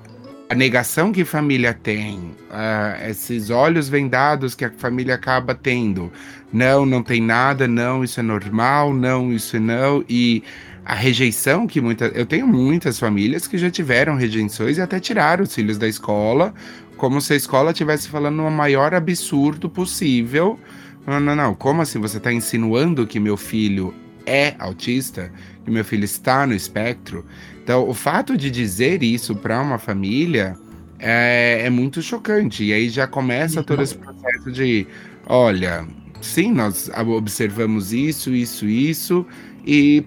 a 0.48 0.54
negação 0.54 1.12
que 1.12 1.24
família 1.24 1.74
tem, 1.74 2.18
uh, 2.50 3.08
esses 3.08 3.50
olhos 3.50 3.88
vendados 3.88 4.54
que 4.54 4.64
a 4.64 4.70
família 4.70 5.14
acaba 5.14 5.54
tendo, 5.54 6.10
não, 6.52 6.86
não 6.86 7.02
tem 7.02 7.20
nada, 7.20 7.68
não, 7.68 8.02
isso 8.02 8.18
é 8.18 8.22
normal, 8.22 8.92
não, 8.92 9.32
isso 9.32 9.60
não, 9.60 10.02
e 10.08 10.42
a 10.84 10.94
rejeição 10.94 11.68
que 11.68 11.80
muitas. 11.80 12.10
Eu 12.16 12.26
tenho 12.26 12.48
muitas 12.48 12.98
famílias 12.98 13.46
que 13.46 13.56
já 13.56 13.70
tiveram 13.70 14.16
rejeições 14.16 14.78
e 14.78 14.80
até 14.80 14.98
tiraram 14.98 15.44
os 15.44 15.54
filhos 15.54 15.78
da 15.78 15.86
escola 15.86 16.52
como 17.00 17.18
se 17.18 17.32
a 17.32 17.36
escola 17.36 17.70
estivesse 17.70 18.08
falando 18.10 18.44
o 18.44 18.50
maior 18.50 18.92
absurdo 18.92 19.70
possível. 19.70 20.60
Não, 21.06 21.18
não, 21.18 21.34
não. 21.34 21.54
Como 21.54 21.80
assim? 21.80 21.98
Você 21.98 22.18
está 22.18 22.30
insinuando 22.30 23.06
que 23.06 23.18
meu 23.18 23.38
filho 23.38 23.94
é 24.26 24.54
autista? 24.58 25.32
Que 25.64 25.70
meu 25.70 25.82
filho 25.82 26.04
está 26.04 26.46
no 26.46 26.52
espectro? 26.52 27.24
Então, 27.62 27.88
o 27.88 27.94
fato 27.94 28.36
de 28.36 28.50
dizer 28.50 29.02
isso 29.02 29.34
para 29.34 29.62
uma 29.62 29.78
família 29.78 30.58
é, 30.98 31.62
é, 31.64 31.70
muito 31.70 32.02
chocante. 32.02 32.64
E 32.64 32.72
aí 32.74 32.90
já 32.90 33.06
começa 33.06 33.62
todo 33.62 33.82
esse 33.82 33.96
processo 33.96 34.52
de: 34.52 34.86
olha, 35.26 35.86
sim, 36.20 36.52
nós 36.52 36.90
observamos 37.16 37.94
isso, 37.94 38.30
isso, 38.34 38.66
isso, 38.66 39.26
e 39.64 40.04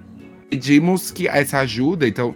pedimos 0.47 1.09
que 1.09 1.27
essa 1.27 1.57
ajuda. 1.57 2.07
Então, 2.07 2.35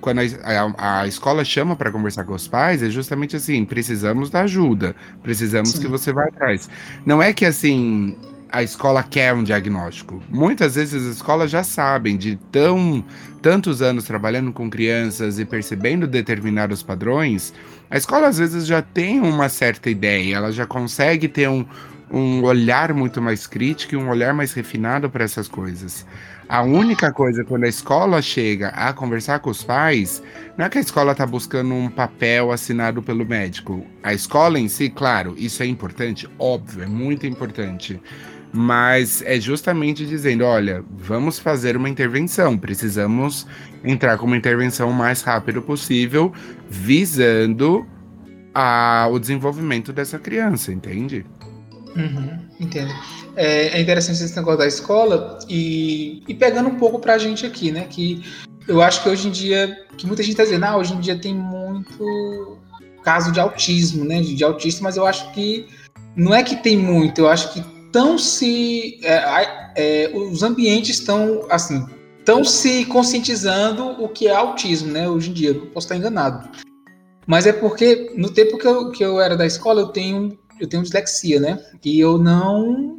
quando 0.00 0.20
a, 0.20 1.00
a, 1.00 1.06
escola 1.06 1.44
chama 1.44 1.76
para 1.76 1.90
conversar 1.90 2.24
com 2.24 2.34
os 2.34 2.46
pais, 2.46 2.82
é 2.82 2.90
justamente 2.90 3.36
assim: 3.36 3.64
precisamos 3.64 4.30
da 4.30 4.42
ajuda, 4.42 4.94
precisamos 5.22 5.70
Sim. 5.70 5.80
que 5.80 5.86
você 5.86 6.12
vá 6.12 6.24
atrás. 6.24 6.68
Não 7.06 7.22
é 7.22 7.32
que 7.32 7.44
assim 7.44 8.16
a 8.50 8.62
escola 8.62 9.02
quer 9.02 9.34
um 9.34 9.42
diagnóstico. 9.42 10.22
Muitas 10.28 10.74
vezes 10.74 11.06
as 11.06 11.16
escolas 11.16 11.50
já 11.50 11.62
sabem 11.62 12.16
de 12.16 12.36
tão 12.50 13.04
tantos 13.42 13.82
anos 13.82 14.04
trabalhando 14.04 14.52
com 14.52 14.68
crianças 14.68 15.38
e 15.38 15.44
percebendo 15.44 16.06
determinados 16.06 16.82
padrões, 16.82 17.52
a 17.90 17.96
escola 17.96 18.28
às 18.28 18.38
vezes 18.38 18.66
já 18.66 18.82
tem 18.82 19.20
uma 19.20 19.48
certa 19.48 19.88
ideia, 19.88 20.36
ela 20.36 20.50
já 20.50 20.66
consegue 20.66 21.28
ter 21.28 21.48
um, 21.48 21.64
um 22.10 22.42
olhar 22.42 22.92
muito 22.92 23.20
mais 23.22 23.46
crítico 23.46 23.94
e 23.94 23.96
um 23.96 24.08
olhar 24.08 24.34
mais 24.34 24.52
refinado 24.52 25.08
para 25.08 25.24
essas 25.24 25.46
coisas. 25.46 26.06
A 26.48 26.62
única 26.62 27.12
coisa 27.12 27.44
quando 27.44 27.64
a 27.64 27.68
escola 27.68 28.22
chega 28.22 28.68
a 28.68 28.90
conversar 28.94 29.38
com 29.40 29.50
os 29.50 29.62
pais, 29.62 30.22
não 30.56 30.64
é 30.64 30.68
que 30.70 30.78
a 30.78 30.80
escola 30.80 31.12
está 31.12 31.26
buscando 31.26 31.74
um 31.74 31.90
papel 31.90 32.50
assinado 32.50 33.02
pelo 33.02 33.26
médico. 33.26 33.86
A 34.02 34.14
escola 34.14 34.58
em 34.58 34.66
si, 34.66 34.88
claro, 34.88 35.34
isso 35.36 35.62
é 35.62 35.66
importante, 35.66 36.26
óbvio, 36.38 36.82
é 36.82 36.86
muito 36.86 37.26
importante. 37.26 38.00
Mas 38.50 39.20
é 39.26 39.38
justamente 39.38 40.06
dizendo: 40.06 40.42
olha, 40.42 40.82
vamos 40.90 41.38
fazer 41.38 41.76
uma 41.76 41.88
intervenção, 41.88 42.56
precisamos 42.56 43.46
entrar 43.84 44.16
com 44.16 44.24
uma 44.24 44.36
intervenção 44.36 44.88
o 44.88 44.94
mais 44.94 45.20
rápido 45.20 45.60
possível, 45.60 46.32
visando 46.66 47.86
a, 48.54 49.06
o 49.12 49.18
desenvolvimento 49.18 49.92
dessa 49.92 50.18
criança, 50.18 50.72
entende? 50.72 51.26
Uhum, 51.94 52.38
entendo. 52.58 52.94
É, 53.40 53.68
é, 53.68 53.80
interessante 53.80 54.20
esse 54.20 54.34
negócio 54.34 54.58
da 54.58 54.66
escola 54.66 55.38
e, 55.48 56.24
e 56.26 56.34
pegando 56.34 56.68
um 56.68 56.74
pouco 56.74 56.98
pra 56.98 57.18
gente 57.18 57.46
aqui, 57.46 57.70
né? 57.70 57.86
Que 57.88 58.20
eu 58.66 58.82
acho 58.82 59.00
que 59.00 59.08
hoje 59.08 59.28
em 59.28 59.30
dia, 59.30 59.86
que 59.96 60.08
muita 60.08 60.24
gente 60.24 60.36
tá 60.36 60.42
dizendo, 60.42 60.64
ah, 60.64 60.76
hoje 60.76 60.92
em 60.92 60.98
dia 60.98 61.16
tem 61.16 61.34
muito 61.34 62.58
caso 63.04 63.30
de 63.30 63.38
autismo, 63.38 64.04
né? 64.04 64.20
De, 64.20 64.34
de 64.34 64.42
autista, 64.42 64.82
mas 64.82 64.96
eu 64.96 65.06
acho 65.06 65.30
que 65.32 65.68
não 66.16 66.34
é 66.34 66.42
que 66.42 66.56
tem 66.56 66.76
muito, 66.76 67.20
eu 67.20 67.28
acho 67.28 67.52
que 67.52 67.62
tão 67.92 68.18
se. 68.18 68.98
É, 69.04 69.22
é, 69.76 70.10
os 70.12 70.42
ambientes 70.42 70.98
estão 70.98 71.46
assim. 71.48 71.86
Estão 72.18 72.42
se 72.42 72.84
conscientizando 72.86 74.02
o 74.02 74.08
que 74.08 74.26
é 74.26 74.34
autismo, 74.34 74.92
né? 74.92 75.08
Hoje 75.08 75.30
em 75.30 75.32
dia, 75.32 75.50
eu 75.50 75.66
posso 75.66 75.86
estar 75.86 75.96
enganado. 75.96 76.48
Mas 77.24 77.46
é 77.46 77.52
porque 77.52 78.12
no 78.16 78.30
tempo 78.30 78.58
que 78.58 78.66
eu, 78.66 78.90
que 78.90 79.04
eu 79.04 79.20
era 79.20 79.36
da 79.36 79.46
escola, 79.46 79.80
eu 79.80 79.88
tenho, 79.88 80.36
eu 80.60 80.68
tenho 80.68 80.82
dislexia, 80.82 81.38
né? 81.38 81.64
E 81.84 82.00
eu 82.00 82.18
não. 82.18 82.98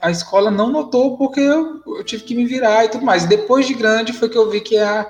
A 0.00 0.10
escola 0.10 0.50
não 0.50 0.70
notou 0.70 1.16
porque 1.18 1.40
eu, 1.40 1.82
eu 1.86 2.04
tive 2.04 2.24
que 2.24 2.34
me 2.34 2.46
virar 2.46 2.84
e 2.84 2.88
tudo 2.88 3.04
mais. 3.04 3.26
Depois 3.26 3.66
de 3.66 3.74
grande 3.74 4.12
foi 4.12 4.28
que 4.28 4.38
eu 4.38 4.50
vi 4.50 4.60
que 4.60 4.78
a, 4.78 5.06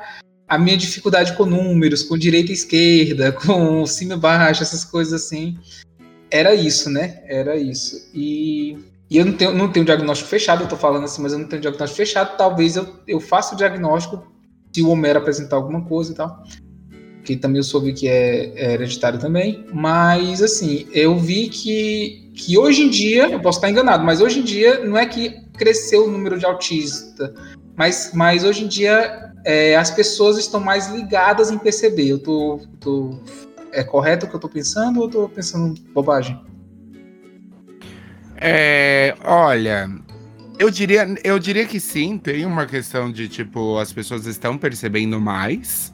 a 0.49 0.59
minha 0.59 0.77
dificuldade 0.77 1.37
com 1.37 1.44
números, 1.44 2.03
com 2.03 2.18
direita 2.18 2.51
e 2.51 2.55
esquerda, 2.55 3.31
com 3.47 3.87
cima 3.87 4.14
e 4.14 4.18
baixo, 4.18 4.62
essas 4.62 4.85
coisas 4.85 5.12
assim, 5.12 5.57
era 6.31 6.55
isso, 6.55 6.90
né? 6.90 7.23
Era 7.27 7.57
isso. 7.57 8.11
E, 8.12 8.77
e 9.09 9.16
eu 9.16 9.25
não 9.25 9.33
tenho, 9.33 9.55
não 9.55 9.71
tenho 9.71 9.87
diagnóstico 9.87 10.29
fechado, 10.29 10.64
eu 10.64 10.68
tô 10.68 10.77
falando 10.77 11.05
assim, 11.05 11.23
mas 11.23 11.33
eu 11.33 11.38
não 11.38 11.47
tenho 11.47 11.62
diagnóstico 11.62 11.97
fechado. 11.97 12.37
Talvez 12.37 12.77
eu, 12.77 12.87
eu 13.07 13.21
faça 13.21 13.55
o 13.55 13.59
diagnóstico 13.59 14.27
se 14.73 14.83
o 14.83 14.90
Homero 14.90 15.21
apresentar 15.21 15.57
alguma 15.57 15.85
coisa 15.85 16.12
e 16.12 16.14
tal. 16.14 16.42
Que 17.28 17.36
também 17.36 17.58
eu 17.58 17.62
soube 17.62 17.92
que 17.92 18.08
é, 18.08 18.54
é 18.56 18.72
hereditário 18.72 19.18
também. 19.18 19.62
Mas, 19.70 20.42
assim, 20.42 20.86
eu 20.94 21.14
vi 21.14 21.50
que, 21.50 22.32
que 22.34 22.56
hoje 22.56 22.80
em 22.80 22.88
dia, 22.88 23.28
eu 23.28 23.38
posso 23.38 23.58
estar 23.58 23.68
enganado, 23.68 24.02
mas 24.02 24.22
hoje 24.22 24.38
em 24.38 24.42
dia 24.42 24.82
não 24.82 24.96
é 24.96 25.04
que 25.04 25.38
cresceu 25.52 26.06
o 26.06 26.10
número 26.10 26.38
de 26.38 26.46
autistas, 26.46 27.30
mas, 27.76 28.12
mas 28.14 28.44
hoje 28.44 28.64
em 28.64 28.66
dia 28.66 29.30
é, 29.44 29.76
as 29.76 29.90
pessoas 29.90 30.38
estão 30.38 30.58
mais 30.58 30.88
ligadas 30.88 31.50
em 31.50 31.58
perceber. 31.58 32.08
Eu 32.08 32.18
tô, 32.18 32.62
tô 32.80 33.20
é 33.72 33.84
correto 33.84 34.24
o 34.24 34.28
que 34.30 34.34
eu 34.34 34.38
estou 34.38 34.50
pensando 34.50 34.98
ou 35.00 35.06
estou 35.06 35.28
pensando 35.28 35.78
bobagem? 35.92 36.40
É, 38.38 39.14
olha, 39.22 39.86
eu 40.58 40.70
diria, 40.70 41.06
eu 41.22 41.38
diria 41.38 41.66
que 41.66 41.78
sim, 41.78 42.16
tem 42.16 42.46
uma 42.46 42.64
questão 42.64 43.12
de 43.12 43.28
tipo, 43.28 43.76
as 43.76 43.92
pessoas 43.92 44.24
estão 44.24 44.56
percebendo 44.56 45.20
mais. 45.20 45.92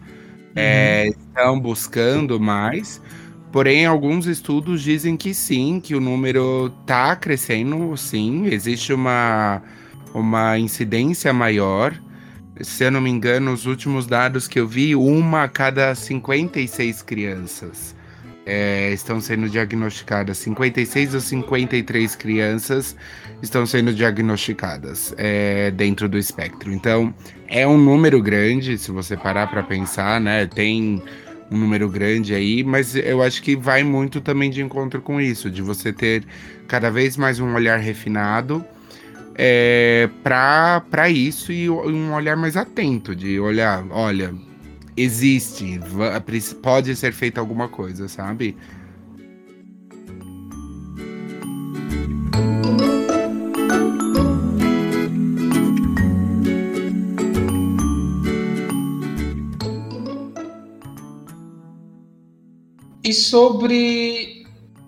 É, 0.55 1.09
estão 1.09 1.59
buscando 1.59 2.39
mais, 2.39 3.01
porém 3.53 3.87
alguns 3.87 4.27
estudos 4.27 4.83
dizem 4.83 5.17
que 5.17 5.35
sim, 5.35 5.81
que 5.81 5.95
o 5.95 6.01
número 6.01 6.73
está 6.81 7.15
crescendo, 7.17 7.97
sim, 7.97 8.47
existe 8.47 8.93
uma, 8.93 9.63
uma 10.15 10.59
incidência 10.59 11.33
maior. 11.33 11.95
Se 12.61 12.85
eu 12.85 12.91
não 12.91 13.01
me 13.01 13.11
engano, 13.11 13.53
os 13.53 13.67
últimos 13.67 14.07
dados 14.07 14.47
que 14.47 14.61
eu 14.61 14.69
vi, 14.69 14.95
uma 14.95 15.45
a 15.45 15.49
cada 15.49 15.95
56 15.95 17.03
crianças 17.03 17.95
é, 18.47 18.93
estão 18.93 19.21
sendo 19.21 19.49
diagnosticadas. 19.49 20.39
56 20.39 21.15
ou 21.15 21.21
53 21.21 22.17
crianças 22.17 22.97
estão 23.43 23.67
sendo 23.67 23.93
diagnosticadas 23.93 25.15
é, 25.17 25.71
dentro 25.71 26.09
do 26.09 26.19
espectro. 26.19 26.73
Então, 26.73 27.15
é 27.49 27.67
um 27.67 27.79
número 27.79 28.23
grande, 28.23 28.79
se 28.79 28.91
você 28.91 29.17
parar 29.17 29.47
para 29.49 29.63
pensar, 29.63 30.21
né? 30.21 30.47
Tem 30.47 31.03
um 31.51 31.59
número 31.59 31.89
grande 31.89 32.35
aí, 32.35 32.65
mas 32.65 32.97
eu 32.97 33.23
acho 33.23 33.43
que 33.43 33.55
vai 33.55 33.83
muito 33.83 34.21
também 34.21 34.51
de 34.51 34.63
encontro 34.63 35.01
com 35.01 35.21
isso, 35.21 35.51
de 35.51 35.63
você 35.63 35.93
ter 35.93 36.25
cada 36.67 36.91
vez 36.91 37.17
mais 37.17 37.39
um 37.39 37.55
olhar 37.55 37.79
refinado 37.79 38.65
é, 39.35 40.09
para 40.23 41.11
isso 41.11 41.53
e 41.53 41.69
um 41.69 42.15
olhar 42.15 42.37
mais 42.37 42.57
atento, 42.57 43.15
de 43.15 43.39
olhar, 43.39 43.85
olha, 43.91 44.33
existe, 44.97 45.81
pode 46.63 46.95
ser 46.97 47.13
feita 47.13 47.41
alguma 47.41 47.69
coisa, 47.69 48.09
sabe? 48.09 48.57
E 63.03 63.13
sobre 63.13 64.47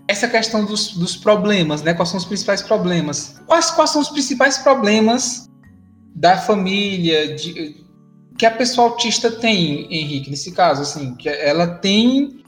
essa 0.08 0.26
questão 0.26 0.64
dos, 0.64 0.94
dos 0.96 1.16
problemas, 1.16 1.82
né? 1.82 1.92
Quais 1.92 2.08
são 2.08 2.18
os 2.18 2.24
principais 2.24 2.62
problemas? 2.62 3.40
Quais, 3.46 3.70
quais 3.70 3.90
são 3.90 4.00
os 4.00 4.08
principais 4.08 4.56
problemas 4.56 5.50
da 6.14 6.38
família, 6.38 7.34
de, 7.36 7.85
que 8.36 8.46
a 8.46 8.50
pessoa 8.50 8.88
autista 8.88 9.30
tem, 9.30 9.86
Henrique, 9.90 10.30
nesse 10.30 10.52
caso, 10.52 10.82
assim, 10.82 11.14
que 11.14 11.28
ela 11.28 11.66
tem. 11.66 12.44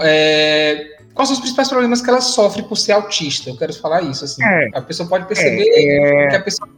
É, 0.00 0.96
quais 1.14 1.28
são 1.28 1.34
os 1.34 1.40
principais 1.40 1.68
problemas 1.68 2.00
que 2.00 2.10
ela 2.10 2.20
sofre 2.20 2.62
por 2.62 2.76
ser 2.76 2.92
autista? 2.92 3.50
Eu 3.50 3.56
quero 3.56 3.72
falar 3.74 4.02
isso, 4.02 4.24
assim. 4.24 4.42
É, 4.42 4.70
a 4.74 4.80
pessoa 4.80 5.08
pode 5.08 5.26
perceber 5.26 5.68
é, 5.68 6.28
que 6.28 6.36
a 6.36 6.42
pessoa. 6.42 6.68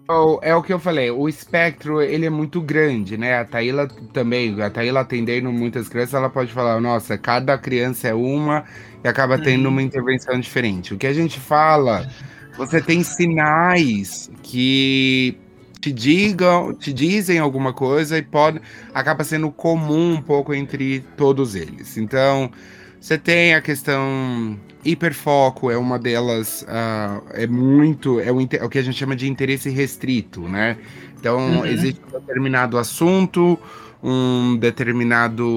É, 0.43 0.51
é 0.51 0.57
o 0.57 0.63
que 0.63 0.73
eu 0.73 0.79
falei, 0.79 1.11
o 1.11 1.29
espectro, 1.29 2.03
ele 2.03 2.27
é 2.27 2.31
muito 2.31 2.61
grande, 2.61 3.17
né? 3.17 3.39
A 3.39 3.45
Taíla 3.45 3.89
também, 4.13 4.61
a 4.61 4.71
Taíla 4.71 5.01
atendendo 5.01 5.51
muitas 5.53 5.89
crianças, 5.89 6.15
ela 6.15 6.31
pode 6.31 6.53
falar, 6.53 6.81
nossa, 6.81 7.17
cada 7.17 7.57
criança 7.57 8.09
é 8.09 8.15
uma 8.15 8.65
e 9.03 9.09
acaba 9.09 9.39
tendo 9.39 9.69
uma 9.69 9.81
uhum. 9.81 9.87
intervenção 9.87 10.39
diferente. 10.39 10.95
O 10.95 10.99
que 10.99 11.07
a 11.07 11.13
gente 11.13 11.39
fala, 11.39 12.09
você 12.57 12.81
tem 12.81 13.03
sinais 13.03 14.31
que 14.43 15.39
te 15.85 15.93
digam, 15.93 16.73
te 16.73 16.95
dizem 16.95 17.39
alguma 17.39 17.75
coisa 17.75 18.17
e 18.17 18.23
pode 18.23 18.59
acaba 18.95 19.23
sendo 19.23 19.51
comum 19.51 20.15
um 20.15 20.23
pouco 20.23 20.55
entre 20.55 21.01
todos 21.15 21.55
eles. 21.55 21.99
Então, 21.99 22.51
você 22.99 23.19
tem 23.19 23.55
a 23.55 23.61
questão 23.61 24.59
hiperfoco, 24.83 25.71
é 25.71 25.77
uma 25.77 25.99
delas, 25.99 26.63
uh, 26.63 27.23
é 27.33 27.47
muito, 27.47 28.19
é 28.19 28.33
o, 28.33 28.41
é 28.41 28.65
o, 28.65 28.69
que 28.71 28.79
a 28.79 28.83
gente 28.83 28.97
chama 28.97 29.15
de 29.15 29.29
interesse 29.29 29.69
restrito, 29.69 30.41
né? 30.49 30.79
Então, 31.19 31.59
uhum. 31.59 31.67
existe 31.67 32.01
um 32.09 32.19
determinado 32.19 32.79
assunto, 32.79 33.59
um 34.03 34.57
determinado 34.57 35.55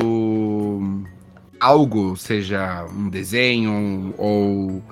algo, 1.59 2.17
seja 2.17 2.85
um 2.93 3.09
desenho 3.09 4.13
ou 4.17 4.83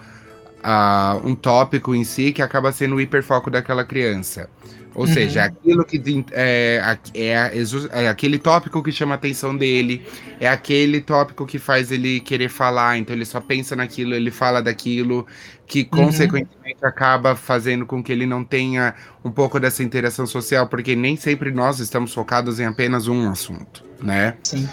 uh, 0.66 1.28
um 1.28 1.36
tópico 1.36 1.94
em 1.94 2.06
si, 2.06 2.32
que 2.32 2.42
acaba 2.42 2.72
sendo 2.72 2.96
o 2.96 3.02
hiperfoco 3.02 3.52
daquela 3.52 3.84
criança. 3.84 4.50
Ou 4.96 5.06
uhum. 5.06 5.14
seja, 5.14 5.44
aquilo 5.44 5.84
que 5.84 6.02
é, 6.32 6.82
é, 7.14 7.52
é, 7.92 8.08
aquele 8.08 8.40
tópico 8.40 8.82
que 8.82 8.94
chama 8.94 9.14
a 9.14 9.16
atenção 9.16 9.56
dele, 9.56 10.06
é 10.40 10.48
aquele 10.48 11.02
tópico 11.02 11.46
que 11.46 11.60
faz 11.60 11.92
ele 11.92 12.22
querer 12.22 12.48
falar, 12.48 12.98
então 12.98 13.14
ele 13.14 13.26
só 13.26 13.42
pensa 13.42 13.76
naquilo, 13.76 14.16
ele 14.16 14.32
fala 14.32 14.62
daquilo, 14.62 15.28
que 15.68 15.82
uhum. 15.82 16.06
consequentemente 16.06 16.78
acaba 16.82 17.36
fazendo 17.36 17.86
com 17.86 18.02
que 18.02 18.10
ele 18.10 18.26
não 18.26 18.44
tenha 18.44 18.96
um 19.24 19.30
pouco 19.30 19.60
dessa 19.60 19.84
interação 19.84 20.26
social, 20.26 20.68
porque 20.68 20.96
nem 20.96 21.18
sempre 21.18 21.52
nós 21.52 21.80
estamos 21.80 22.14
focados 22.14 22.58
em 22.62 22.66
apenas 22.66 23.08
um 23.10 23.30
assunto, 23.30 23.84
né? 24.02 24.36
Sim. 24.44 24.68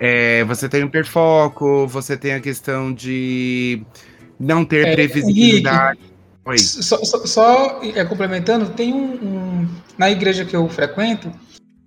É, 0.00 0.42
você 0.44 0.68
tem 0.68 0.82
o 0.82 0.86
hiperfoco, 0.86 1.86
você 1.86 2.16
tem 2.16 2.32
a 2.32 2.40
questão 2.40 2.92
de 2.92 3.82
não 4.38 4.64
ter 4.64 4.88
é, 4.88 4.94
previsibilidade. 4.94 6.09
Oi. 6.44 6.58
Só, 6.58 7.04
só, 7.04 7.26
só 7.26 7.80
é, 7.82 8.04
complementando, 8.04 8.70
tem 8.70 8.94
um, 8.94 9.14
um, 9.14 9.68
Na 9.98 10.10
igreja 10.10 10.44
que 10.44 10.56
eu 10.56 10.68
frequento, 10.68 11.30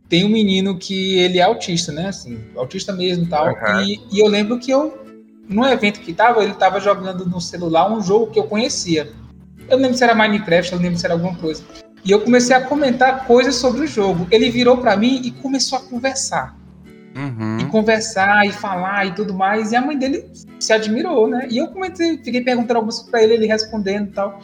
tem 0.07 0.23
um 0.23 0.29
menino 0.29 0.77
que 0.77 1.17
ele 1.17 1.39
é 1.39 1.43
autista, 1.43 1.91
né? 1.91 2.07
Assim, 2.07 2.39
autista 2.55 2.93
mesmo 2.93 3.27
tal, 3.27 3.47
uhum. 3.47 3.81
e 3.81 3.99
E, 4.11 4.19
eu 4.19 4.27
lembro 4.27 4.59
que 4.59 4.71
eu, 4.71 5.03
no 5.49 5.65
evento 5.65 5.99
que 6.01 6.13
tava, 6.13 6.43
ele 6.43 6.53
tava 6.53 6.79
jogando 6.79 7.25
no 7.25 7.41
celular 7.41 7.91
um 7.91 8.01
jogo 8.01 8.27
que 8.27 8.39
eu 8.39 8.43
conhecia. 8.43 9.11
Eu 9.67 9.77
não 9.77 9.83
lembro 9.83 9.97
se 9.97 10.03
era 10.03 10.13
Minecraft, 10.13 10.71
eu 10.71 10.77
não 10.77 10.83
lembro 10.83 10.99
se 10.99 11.05
era 11.05 11.15
alguma 11.15 11.35
coisa. 11.35 11.63
E 12.05 12.11
eu 12.11 12.21
comecei 12.21 12.55
a 12.55 12.61
comentar 12.61 13.25
coisas 13.25 13.55
sobre 13.55 13.81
o 13.81 13.87
jogo. 13.87 14.27
Ele 14.29 14.51
virou 14.51 14.77
para 14.77 14.95
mim 14.97 15.21
e 15.23 15.31
começou 15.31 15.79
a 15.79 15.81
conversar. 15.81 16.55
Uhum. 17.15 17.59
E 17.59 17.65
conversar 17.65 18.45
e 18.45 18.51
falar 18.51 19.05
e 19.05 19.13
tudo 19.13 19.33
mais. 19.33 19.71
E 19.71 19.75
a 19.75 19.81
mãe 19.81 19.97
dele 19.97 20.25
se 20.59 20.73
admirou, 20.73 21.27
né? 21.27 21.47
E 21.49 21.57
eu 21.57 21.67
comecei, 21.67 22.17
fiquei 22.17 22.41
perguntando 22.41 22.77
algumas 22.77 22.95
coisas 22.95 23.11
pra 23.11 23.23
ele, 23.23 23.33
ele 23.33 23.47
respondendo 23.47 24.09
e 24.09 24.11
tal. 24.11 24.41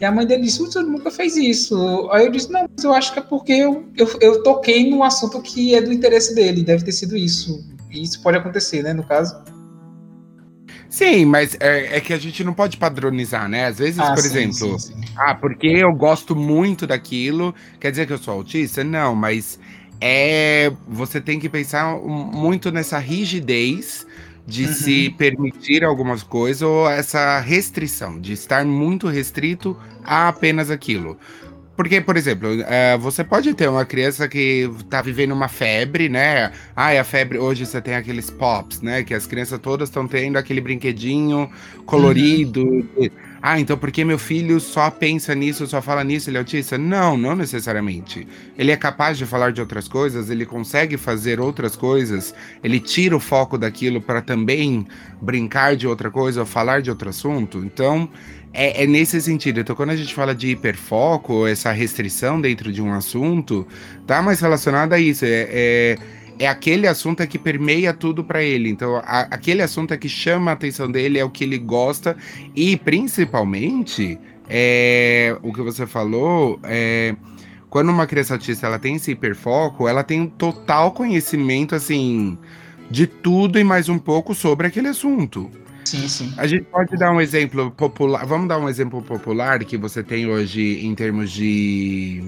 E 0.00 0.04
a 0.04 0.12
mãe 0.12 0.26
dele 0.26 0.42
disse: 0.42 0.58
Você 0.60 0.80
nunca 0.80 1.10
fez 1.10 1.36
isso. 1.36 2.08
Aí 2.10 2.24
eu 2.24 2.30
disse: 2.30 2.50
Não, 2.50 2.68
mas 2.74 2.84
eu 2.84 2.92
acho 2.92 3.12
que 3.12 3.18
é 3.18 3.22
porque 3.22 3.52
eu, 3.52 3.86
eu, 3.96 4.08
eu 4.20 4.42
toquei 4.42 4.90
num 4.90 5.02
assunto 5.02 5.40
que 5.40 5.74
é 5.74 5.80
do 5.80 5.92
interesse 5.92 6.34
dele. 6.34 6.62
Deve 6.62 6.84
ter 6.84 6.92
sido 6.92 7.16
isso. 7.16 7.64
E 7.90 8.02
isso 8.02 8.22
pode 8.22 8.36
acontecer, 8.38 8.82
né? 8.82 8.92
No 8.92 9.04
caso. 9.04 9.36
Sim, 10.88 11.26
mas 11.26 11.56
é, 11.60 11.96
é, 11.96 12.00
que 12.00 12.12
a 12.12 12.18
gente 12.18 12.42
não 12.44 12.54
pode 12.54 12.76
padronizar, 12.76 13.48
né? 13.48 13.66
Às 13.66 13.78
vezes, 13.78 13.98
ah, 13.98 14.14
por 14.14 14.22
sim, 14.22 14.28
exemplo, 14.28 14.78
sim, 14.78 14.94
sim. 14.94 15.00
ah, 15.16 15.34
porque 15.34 15.66
eu 15.66 15.92
gosto 15.92 16.34
muito 16.34 16.86
daquilo, 16.86 17.54
quer 17.78 17.90
dizer 17.90 18.06
que 18.06 18.12
eu 18.12 18.18
sou 18.18 18.34
autista? 18.34 18.82
Não, 18.82 19.14
mas 19.14 19.58
é 20.00 20.72
você 20.86 21.20
tem 21.20 21.38
que 21.38 21.48
pensar 21.48 21.96
muito 21.96 22.70
nessa 22.70 22.98
rigidez 22.98 24.06
de 24.46 24.66
uhum. 24.66 24.72
se 24.72 25.10
permitir 25.10 25.82
algumas 25.82 26.22
coisas 26.22 26.62
ou 26.62 26.88
essa 26.88 27.40
restrição, 27.40 28.20
de 28.20 28.32
estar 28.32 28.64
muito 28.64 29.08
restrito 29.08 29.76
a 30.04 30.28
apenas 30.28 30.70
aquilo. 30.70 31.18
Porque, 31.76 32.00
por 32.00 32.16
exemplo, 32.16 32.48
uh, 32.48 32.98
você 32.98 33.22
pode 33.22 33.52
ter 33.52 33.68
uma 33.68 33.84
criança 33.84 34.26
que 34.26 34.70
tá 34.88 35.02
vivendo 35.02 35.32
uma 35.32 35.46
febre, 35.46 36.08
né? 36.08 36.50
Ah, 36.74 36.98
a 36.98 37.04
febre, 37.04 37.38
hoje 37.38 37.66
você 37.66 37.82
tem 37.82 37.94
aqueles 37.94 38.30
pops, 38.30 38.80
né? 38.80 39.02
Que 39.02 39.12
as 39.12 39.26
crianças 39.26 39.58
todas 39.58 39.90
estão 39.90 40.08
tendo 40.08 40.38
aquele 40.38 40.62
brinquedinho 40.62 41.50
colorido. 41.84 42.62
Uhum. 42.62 43.10
Ah, 43.48 43.60
então 43.60 43.78
por 43.78 43.92
que 43.92 44.04
meu 44.04 44.18
filho 44.18 44.58
só 44.58 44.90
pensa 44.90 45.32
nisso, 45.32 45.68
só 45.68 45.80
fala 45.80 46.02
nisso, 46.02 46.28
ele 46.28 46.36
é 46.36 46.40
autista? 46.40 46.76
Não, 46.76 47.16
não 47.16 47.36
necessariamente. 47.36 48.26
Ele 48.58 48.72
é 48.72 48.76
capaz 48.76 49.16
de 49.16 49.24
falar 49.24 49.52
de 49.52 49.60
outras 49.60 49.86
coisas, 49.86 50.28
ele 50.30 50.44
consegue 50.44 50.96
fazer 50.96 51.38
outras 51.38 51.76
coisas, 51.76 52.34
ele 52.60 52.80
tira 52.80 53.16
o 53.16 53.20
foco 53.20 53.56
daquilo 53.56 54.00
para 54.00 54.20
também 54.20 54.84
brincar 55.22 55.76
de 55.76 55.86
outra 55.86 56.10
coisa 56.10 56.40
ou 56.40 56.46
falar 56.46 56.82
de 56.82 56.90
outro 56.90 57.08
assunto. 57.08 57.58
Então, 57.58 58.10
é, 58.52 58.82
é, 58.82 58.86
nesse 58.88 59.22
sentido. 59.22 59.60
Então, 59.60 59.76
quando 59.76 59.90
a 59.90 59.96
gente 59.96 60.12
fala 60.12 60.34
de 60.34 60.48
hiperfoco, 60.48 61.46
essa 61.46 61.70
restrição 61.70 62.40
dentro 62.40 62.72
de 62.72 62.82
um 62.82 62.92
assunto, 62.92 63.64
tá 64.08 64.20
mais 64.20 64.40
relacionado 64.40 64.92
a 64.92 64.98
isso. 64.98 65.24
É, 65.24 65.46
é, 65.50 65.98
é 66.38 66.46
aquele 66.46 66.86
assunto 66.86 67.22
é 67.22 67.26
que 67.26 67.38
permeia 67.38 67.92
tudo 67.92 68.22
para 68.22 68.42
ele. 68.42 68.68
Então, 68.68 68.96
a, 68.96 69.20
aquele 69.22 69.62
assunto 69.62 69.94
é 69.94 69.96
que 69.96 70.08
chama 70.08 70.50
a 70.50 70.54
atenção 70.54 70.90
dele, 70.90 71.18
é 71.18 71.24
o 71.24 71.30
que 71.30 71.44
ele 71.44 71.58
gosta. 71.58 72.16
E, 72.54 72.76
principalmente, 72.76 74.18
é, 74.48 75.36
o 75.42 75.52
que 75.52 75.62
você 75.62 75.86
falou, 75.86 76.58
é, 76.62 77.14
quando 77.68 77.90
uma 77.90 78.06
criança 78.06 78.34
autista 78.34 78.66
ela 78.66 78.78
tem 78.78 78.96
esse 78.96 79.10
hiperfoco, 79.12 79.88
ela 79.88 80.02
tem 80.02 80.20
um 80.20 80.26
total 80.26 80.92
conhecimento, 80.92 81.74
assim, 81.74 82.38
de 82.90 83.06
tudo 83.06 83.58
e 83.58 83.64
mais 83.64 83.88
um 83.88 83.98
pouco 83.98 84.34
sobre 84.34 84.66
aquele 84.66 84.88
assunto. 84.88 85.50
Sim, 85.84 86.08
sim. 86.08 86.32
A 86.36 86.46
gente 86.48 86.64
pode 86.64 86.96
dar 86.96 87.12
um 87.12 87.20
exemplo 87.20 87.70
popular. 87.70 88.26
Vamos 88.26 88.48
dar 88.48 88.58
um 88.58 88.68
exemplo 88.68 89.00
popular 89.02 89.64
que 89.64 89.76
você 89.76 90.02
tem 90.02 90.26
hoje 90.26 90.84
em 90.84 90.94
termos 90.94 91.30
de. 91.30 92.24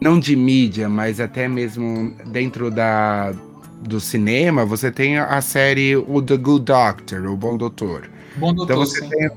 Não 0.00 0.20
de 0.20 0.36
mídia, 0.36 0.88
mas 0.88 1.20
até 1.20 1.48
mesmo 1.48 2.14
dentro 2.26 2.70
da, 2.70 3.32
do 3.80 4.00
cinema, 4.00 4.64
você 4.64 4.90
tem 4.90 5.18
a 5.18 5.40
série 5.40 5.96
O 5.96 6.20
The 6.20 6.36
Good 6.36 6.64
Doctor, 6.64 7.26
o 7.26 7.36
Bom 7.36 7.56
Doutor. 7.56 8.10
Bom 8.36 8.52
Doutor, 8.52 8.72
então 8.72 8.84
você 8.84 9.00
tem, 9.08 9.30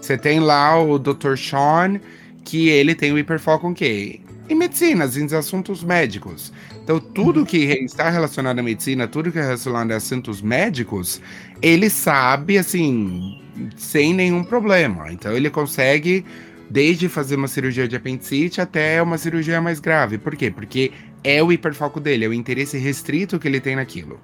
você 0.00 0.18
tem 0.18 0.40
lá 0.40 0.80
o 0.80 0.98
Dr. 0.98 1.36
Sean, 1.36 2.00
que 2.44 2.68
ele 2.68 2.94
tem 2.94 3.12
o 3.12 3.18
hiperfoco 3.18 3.68
em 3.68 3.74
quê? 3.74 4.20
Em 4.48 4.54
medicinas, 4.54 5.16
em 5.16 5.26
assuntos 5.34 5.82
médicos. 5.82 6.52
Então, 6.82 7.00
tudo 7.00 7.44
que 7.44 7.56
está 7.56 8.08
relacionado 8.10 8.60
à 8.60 8.62
medicina, 8.62 9.08
tudo 9.08 9.32
que 9.32 9.38
é 9.40 9.42
relacionado 9.42 9.90
a 9.90 9.96
assuntos 9.96 10.40
médicos, 10.40 11.20
ele 11.60 11.90
sabe, 11.90 12.56
assim, 12.56 13.40
sem 13.76 14.14
nenhum 14.14 14.44
problema. 14.44 15.12
Então, 15.12 15.32
ele 15.32 15.50
consegue, 15.50 16.24
desde 16.70 17.08
fazer 17.08 17.36
uma 17.36 17.48
cirurgia 17.48 17.86
de 17.86 17.96
apendicite 17.96 18.60
até 18.60 19.00
uma 19.02 19.18
cirurgia 19.18 19.60
mais 19.60 19.80
grave. 19.80 20.18
Por 20.18 20.34
quê? 20.36 20.50
Porque 20.50 20.92
é 21.22 21.42
o 21.42 21.52
hiperfoco 21.52 22.00
dele, 22.00 22.24
é 22.24 22.28
o 22.28 22.32
interesse 22.32 22.78
restrito 22.78 23.38
que 23.38 23.48
ele 23.48 23.60
tem 23.60 23.76
naquilo. 23.76 24.20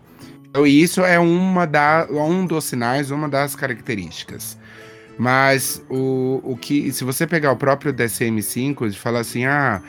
Então, 0.48 0.66
isso 0.66 1.02
é 1.02 1.18
uma 1.18 1.66
da, 1.66 2.07
um 2.11 2.44
dos 2.44 2.64
sinais, 2.64 3.11
uma 3.11 3.28
das 3.28 3.57
características. 3.57 4.59
Mas 5.18 5.83
o, 5.88 6.40
o 6.44 6.57
que, 6.57 6.92
se 6.92 7.05
você 7.05 7.26
pegar 7.26 7.52
o 7.52 7.57
próprio 7.57 7.92
DSM-5 7.92 8.88
e 8.88 8.92
falar 8.92 9.20
assim, 9.20 9.44
ah 9.44 9.83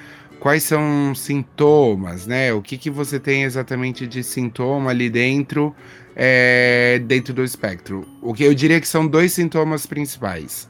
quais 0.43 0.63
são 0.63 1.15
sintomas, 1.15 2.27
né? 2.27 2.51
O 2.51 2.61
que, 2.61 2.77
que 2.77 2.89
você 2.89 3.17
tem 3.17 3.43
exatamente 3.43 4.05
de 4.05 4.21
sintoma 4.21 4.89
ali 4.89 5.09
dentro, 5.09 5.73
é, 6.13 6.99
dentro 7.05 7.33
do 7.33 7.45
espectro? 7.45 8.05
O 8.21 8.33
que 8.33 8.43
eu 8.43 8.53
diria 8.53 8.81
que 8.81 8.87
são 8.87 9.07
dois 9.07 9.31
sintomas 9.31 9.85
principais. 9.85 10.69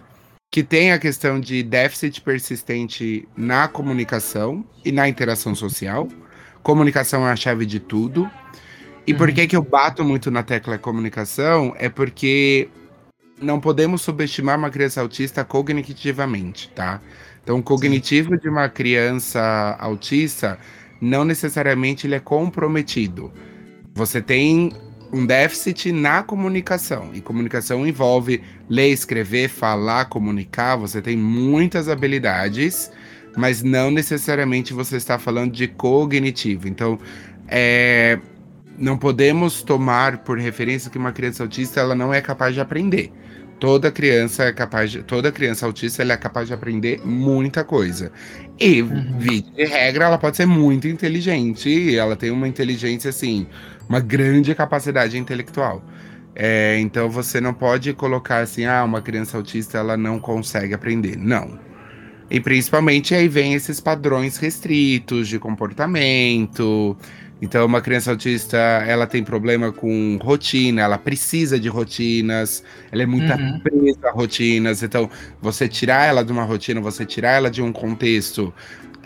Que 0.54 0.62
tem 0.62 0.92
a 0.92 1.00
questão 1.00 1.40
de 1.40 1.64
déficit 1.64 2.22
persistente 2.22 3.28
na 3.36 3.68
comunicação 3.68 4.64
e 4.86 4.92
na 4.92 5.10
interação 5.10 5.56
social. 5.56 6.08
Comunicação 6.62 7.28
é 7.28 7.32
a 7.32 7.36
chave 7.36 7.66
de 7.66 7.80
tudo. 7.80 8.30
E 9.08 9.14
uhum. 9.14 9.18
por 9.18 9.34
que, 9.34 9.48
que 9.48 9.56
eu 9.56 9.64
bato 9.64 10.04
muito 10.04 10.30
na 10.30 10.44
tecla 10.44 10.78
comunicação? 10.78 11.74
É 11.80 11.90
porque 11.90 12.70
não 13.42 13.60
podemos 13.60 14.04
subestimar 14.04 14.60
uma 14.60 14.70
criança 14.70 15.02
autista 15.02 15.44
cognitivamente, 15.44 16.70
tá? 16.70 17.02
Então, 17.42 17.58
o 17.58 17.64
cognitivo 17.64 18.36
Sim. 18.36 18.42
de 18.42 18.48
uma 18.48 18.70
criança 18.70 19.76
autista 19.80 20.60
não 21.02 21.26
necessariamente 21.26 22.06
ele 22.06 22.14
é 22.14 22.20
comprometido. 22.20 23.34
Você 23.96 24.22
tem 24.22 24.72
um 25.14 25.26
déficit 25.26 25.92
na 25.92 26.24
comunicação. 26.24 27.12
E 27.14 27.22
comunicação 27.22 27.86
envolve 27.88 28.42
ler, 28.68 28.90
escrever, 28.90 29.48
falar, 29.48 30.06
comunicar. 30.06 30.76
Você 30.78 31.02
tem 31.02 31.16
muitas 31.16 31.88
habilidades, 31.88 32.92
mas 33.38 33.62
não 33.62 33.92
necessariamente 33.92 34.74
você 34.74 34.98
está 34.98 35.20
falando 35.20 35.52
de 35.52 35.68
cognitivo. 35.68 36.68
Então, 36.68 37.00
é, 37.48 38.20
não 38.78 38.98
podemos 38.98 39.62
tomar 39.62 40.18
por 40.18 40.40
referência 40.40 40.90
que 40.90 40.98
uma 40.98 41.12
criança 41.12 41.44
autista 41.44 41.80
ela 41.80 41.94
não 41.94 42.12
é 42.12 42.20
capaz 42.20 42.56
de 42.56 42.60
aprender 42.60 43.12
toda 43.64 43.90
criança 43.90 44.44
é 44.44 44.52
capaz 44.52 44.92
de, 44.92 45.04
toda 45.04 45.32
criança 45.32 45.66
autista 45.66 46.02
ela 46.02 46.12
é 46.12 46.18
capaz 46.18 46.50
de 46.50 46.54
aprender 46.54 47.00
muita 47.06 47.64
coisa. 47.64 48.12
E, 48.60 48.82
uhum. 48.82 49.18
de 49.20 49.64
regra, 49.64 50.04
ela 50.04 50.18
pode 50.18 50.36
ser 50.36 50.46
muito 50.46 50.86
inteligente, 50.86 51.96
ela 51.96 52.18
tem 52.18 52.30
uma 52.30 52.46
inteligência 52.46 53.10
assim, 53.10 53.48
uma 53.88 54.00
grande 54.00 54.54
capacidade 54.56 55.18
intelectual. 55.18 55.84
É, 56.36 56.80
então 56.80 57.10
você 57.10 57.40
não 57.40 57.54
pode 57.54 57.94
colocar 57.94 58.40
assim, 58.40 58.66
ah, 58.66 58.84
uma 58.84 59.02
criança 59.02 59.38
autista 59.38 59.78
ela 59.78 59.96
não 59.96 60.20
consegue 60.20 60.74
aprender. 60.74 61.16
Não. 61.18 61.60
E 62.30 62.40
principalmente 62.40 63.14
aí 63.14 63.28
vem 63.28 63.54
esses 63.54 63.80
padrões 63.80 64.38
restritos 64.38 65.28
de 65.28 65.38
comportamento, 65.38 66.98
então, 67.44 67.66
uma 67.66 67.82
criança 67.82 68.10
autista, 68.10 68.58
ela 68.58 69.06
tem 69.06 69.22
problema 69.22 69.70
com 69.70 70.18
rotina, 70.24 70.82
ela 70.82 70.98
precisa 70.98 71.60
de 71.60 71.68
rotinas, 71.68 72.64
ela 72.90 73.04
é 73.04 73.06
muito 73.06 73.30
uhum. 73.34 73.60
presa 73.60 74.08
a 74.08 74.12
rotinas. 74.12 74.82
Então, 74.82 75.10
você 75.42 75.68
tirar 75.68 76.08
ela 76.08 76.24
de 76.24 76.32
uma 76.32 76.46
rotina, 76.46 76.80
você 76.80 77.06
tirar 77.06 77.32
ela 77.32 77.52
de 77.52 77.62
um 77.62 77.74
contexto, 77.74 78.54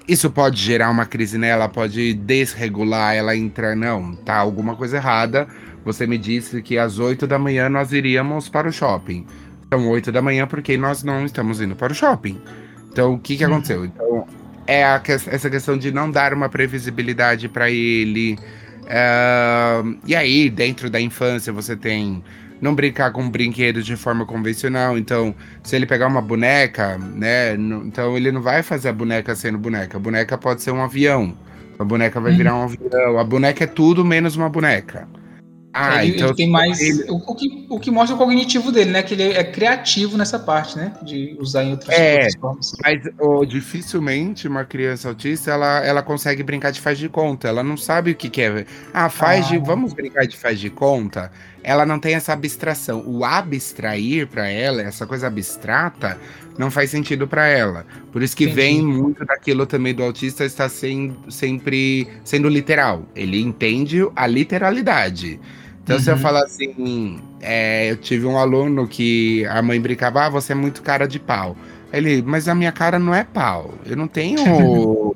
isso 0.07 0.29
pode 0.31 0.61
gerar 0.61 0.89
uma 0.89 1.05
crise 1.05 1.37
nela, 1.37 1.67
pode 1.67 2.13
desregular 2.13 3.15
ela 3.15 3.35
entrar. 3.35 3.75
Não, 3.75 4.15
tá 4.15 4.35
alguma 4.35 4.75
coisa 4.75 4.97
errada. 4.97 5.47
Você 5.83 6.07
me 6.07 6.17
disse 6.17 6.61
que 6.61 6.77
às 6.77 6.99
8 6.99 7.27
da 7.27 7.37
manhã 7.37 7.69
nós 7.69 7.91
iríamos 7.91 8.47
para 8.47 8.69
o 8.69 8.71
shopping. 8.71 9.25
São 9.69 9.89
8 9.89 10.11
da 10.11 10.21
manhã 10.21 10.47
porque 10.47 10.77
nós 10.77 11.03
não 11.03 11.25
estamos 11.25 11.59
indo 11.59 11.75
para 11.75 11.91
o 11.91 11.95
shopping. 11.95 12.41
Então, 12.91 13.13
o 13.13 13.19
que, 13.19 13.35
que 13.37 13.43
aconteceu? 13.43 13.85
Então, 13.85 14.25
é 14.65 14.83
a, 14.83 15.01
essa 15.05 15.49
questão 15.49 15.77
de 15.77 15.91
não 15.91 16.09
dar 16.09 16.33
uma 16.33 16.49
previsibilidade 16.49 17.49
para 17.49 17.69
ele. 17.69 18.37
Uh, 18.83 19.97
e 20.05 20.15
aí, 20.15 20.49
dentro 20.49 20.89
da 20.89 20.99
infância, 20.99 21.51
você 21.51 21.75
tem 21.75 22.23
não 22.61 22.73
brincar 22.73 23.11
com 23.11 23.29
brinquedos 23.29 23.85
de 23.85 23.95
forma 23.95 24.25
convencional. 24.25 24.97
Então, 24.97 25.33
se 25.63 25.75
ele 25.75 25.85
pegar 25.85 26.07
uma 26.07 26.21
boneca, 26.21 26.97
né? 26.97 27.53
então 27.53 28.15
ele 28.17 28.31
não 28.31 28.41
vai 28.41 28.63
fazer 28.63 28.89
a 28.89 28.93
boneca 28.93 29.35
sendo 29.35 29.57
boneca. 29.57 29.97
A 29.97 29.99
boneca 29.99 30.37
pode 30.37 30.61
ser 30.61 30.71
um 30.71 30.81
avião. 30.81 31.33
A 31.79 31.83
boneca 31.83 32.19
vai 32.19 32.33
virar 32.33 32.55
um 32.55 32.63
avião. 32.63 33.19
A 33.19 33.23
boneca 33.23 33.63
é 33.63 33.67
tudo 33.67 34.03
menos 34.03 34.35
uma 34.35 34.49
boneca. 34.49 35.07
Ah, 35.79 36.03
ele, 36.03 36.15
então 36.15 36.29
ele 36.29 36.35
tem 36.35 36.49
mais. 36.49 36.79
Ele... 36.79 37.05
O, 37.09 37.35
que, 37.35 37.67
o 37.69 37.79
que 37.79 37.91
mostra 37.91 38.15
o 38.15 38.17
cognitivo 38.17 38.71
dele, 38.71 38.89
né? 38.89 39.03
Que 39.03 39.13
ele 39.13 39.23
é 39.23 39.43
criativo 39.43 40.17
nessa 40.17 40.39
parte, 40.39 40.75
né? 40.75 40.93
De 41.03 41.37
usar 41.39 41.63
em 41.63 41.71
outras, 41.71 41.97
é, 41.97 42.13
outras 42.13 42.35
formas. 42.35 42.71
Mas 42.83 43.03
oh, 43.19 43.45
dificilmente 43.45 44.47
uma 44.47 44.65
criança 44.65 45.07
autista 45.07 45.51
ela, 45.51 45.85
ela 45.85 46.01
consegue 46.01 46.41
brincar 46.41 46.71
de 46.71 46.81
faz 46.81 46.97
de 46.97 47.07
conta. 47.07 47.47
Ela 47.47 47.63
não 47.63 47.77
sabe 47.77 48.11
o 48.11 48.15
que, 48.15 48.27
que 48.27 48.41
é. 48.41 48.65
Ah, 48.91 49.07
faz 49.07 49.45
ah. 49.45 49.49
de. 49.49 49.57
Vamos 49.59 49.93
brincar 49.93 50.25
de 50.25 50.35
faz 50.35 50.59
de 50.59 50.71
conta? 50.71 51.31
Ela 51.63 51.85
não 51.85 51.99
tem 51.99 52.15
essa 52.15 52.33
abstração. 52.33 53.03
O 53.05 53.23
abstrair 53.23 54.25
para 54.25 54.47
ela, 54.49 54.81
essa 54.81 55.05
coisa 55.05 55.27
abstrata, 55.27 56.17
não 56.57 56.71
faz 56.71 56.89
sentido 56.89 57.27
para 57.27 57.47
ela. 57.47 57.85
Por 58.11 58.23
isso 58.23 58.35
que 58.35 58.45
Entendi. 58.45 58.61
vem 58.61 58.81
muito 58.81 59.23
daquilo 59.25 59.65
também 59.65 59.93
do 59.93 60.01
autista 60.01 60.43
estar 60.43 60.69
sem, 60.69 61.15
sempre 61.29 62.07
sendo 62.23 62.49
literal. 62.49 63.03
Ele 63.15 63.39
entende 63.41 63.99
a 64.15 64.25
literalidade. 64.25 65.39
Então, 65.87 65.95
uhum. 65.95 66.03
se 66.03 66.09
eu 66.09 66.15
uhum. 66.15 66.19
falar 66.19 66.43
assim, 66.43 67.21
é, 67.39 67.89
eu 67.89 67.95
tive 67.95 68.25
um 68.25 68.37
aluno 68.37 68.85
que 68.85 69.45
a 69.45 69.61
mãe 69.61 69.79
brincava, 69.79 70.25
ah, 70.25 70.29
você 70.29 70.51
é 70.51 70.55
muito 70.55 70.81
cara 70.81 71.07
de 71.07 71.17
pau. 71.17 71.55
Ele, 71.93 72.21
mas 72.21 72.49
a 72.49 72.53
minha 72.53 72.73
cara 72.73 72.99
não 72.99 73.15
é 73.15 73.23
pau. 73.23 73.73
Eu 73.85 73.95
não 73.95 74.05
tenho. 74.05 75.15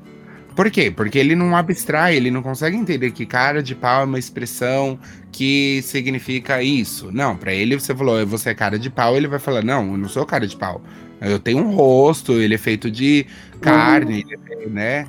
Por 0.56 0.70
quê? 0.70 0.90
Porque 0.90 1.18
ele 1.18 1.36
não 1.36 1.54
abstrai, 1.54 2.16
ele 2.16 2.30
não 2.30 2.42
consegue 2.42 2.74
entender 2.74 3.10
que 3.10 3.26
cara 3.26 3.62
de 3.62 3.74
pau 3.74 4.00
é 4.00 4.04
uma 4.04 4.18
expressão 4.18 4.98
que 5.30 5.82
significa 5.82 6.62
isso. 6.62 7.12
Não, 7.12 7.36
para 7.36 7.52
ele 7.52 7.78
você 7.78 7.94
falou, 7.94 8.26
você 8.26 8.50
é 8.50 8.54
cara 8.54 8.78
de 8.78 8.88
pau, 8.88 9.14
ele 9.14 9.28
vai 9.28 9.38
falar, 9.38 9.62
não, 9.62 9.92
eu 9.92 9.98
não 9.98 10.08
sou 10.08 10.24
cara 10.24 10.46
de 10.46 10.56
pau. 10.56 10.80
Eu 11.20 11.38
tenho 11.38 11.58
um 11.58 11.74
rosto, 11.74 12.32
ele 12.40 12.54
é 12.54 12.58
feito 12.58 12.90
de 12.90 13.26
carne, 13.60 14.24
uhum. 14.50 14.70
né? 14.70 15.06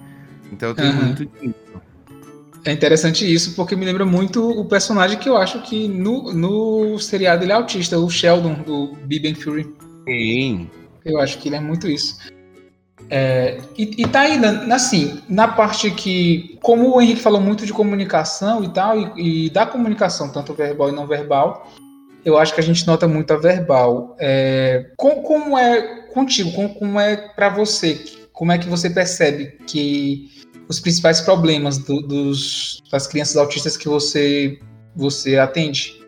Então 0.52 0.76
tem 0.76 0.90
uhum. 0.90 1.06
muito 1.06 1.26
disso. 1.26 1.56
É 2.66 2.72
interessante 2.72 3.32
isso, 3.32 3.56
porque 3.56 3.76
me 3.76 3.86
lembra 3.86 4.06
muito 4.06 4.50
o 4.50 4.64
personagem 4.66 5.20
que 5.20 5.28
eu 5.28 5.36
acho 5.36 5.62
que 5.64 5.88
no, 5.88 6.32
no 6.34 6.98
seriado 6.98 7.44
ele 7.44 7.52
é 7.52 7.56
autista, 7.56 7.98
o 7.98 8.10
Sheldon, 8.10 8.62
do 8.64 8.96
Big 9.04 9.28
Bang 9.28 9.44
Theory. 9.44 9.70
Sim. 10.08 10.70
Eu 11.04 11.20
acho 11.20 11.38
que 11.40 11.50
ele 11.50 11.58
é 11.58 11.60
muito 11.60 11.90
isso. 11.90 12.18
É, 13.10 13.60
e, 13.78 14.02
e 14.02 14.08
tá 14.08 14.22
aí, 14.22 14.40
assim, 14.72 15.22
na 15.28 15.48
parte 15.48 15.92
que, 15.92 16.58
como 16.62 16.96
o 16.96 17.02
Henrique 17.02 17.22
falou 17.22 17.42
muito 17.42 17.66
de 17.66 17.74
comunicação 17.74 18.64
e 18.64 18.70
tal, 18.70 18.98
e, 19.18 19.46
e 19.46 19.50
da 19.50 19.66
comunicação, 19.66 20.32
tanto 20.32 20.54
verbal 20.54 20.90
e 20.90 20.94
não 20.94 21.06
verbal, 21.06 21.70
eu 22.24 22.38
acho 22.38 22.54
que 22.54 22.62
a 22.62 22.64
gente 22.64 22.88
nota 22.88 23.08
muito 23.08 23.34
a 23.34 23.38
verbal. 23.38 24.16
É, 24.20 24.92
como, 24.96 25.22
como, 25.22 25.58
é 25.58 26.08
contigo, 26.14 26.54
como, 26.54 26.74
como 26.74 27.00
é 27.00 27.18
para 27.18 27.50
você? 27.50 28.02
Como 28.32 28.52
é 28.52 28.58
que 28.58 28.70
você 28.70 28.90
percebe 28.90 29.58
que 29.68 30.32
os 30.68 30.80
principais 30.80 31.22
problemas 31.22 31.78
do, 31.78 32.02
dos, 32.02 32.82
das 32.92 33.08
crianças 33.08 33.38
autistas 33.38 33.78
que 33.78 33.88
você, 33.88 34.60
você 34.96 35.38
atende? 35.38 36.02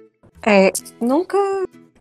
É, 0.45 0.71
nunca 1.01 1.37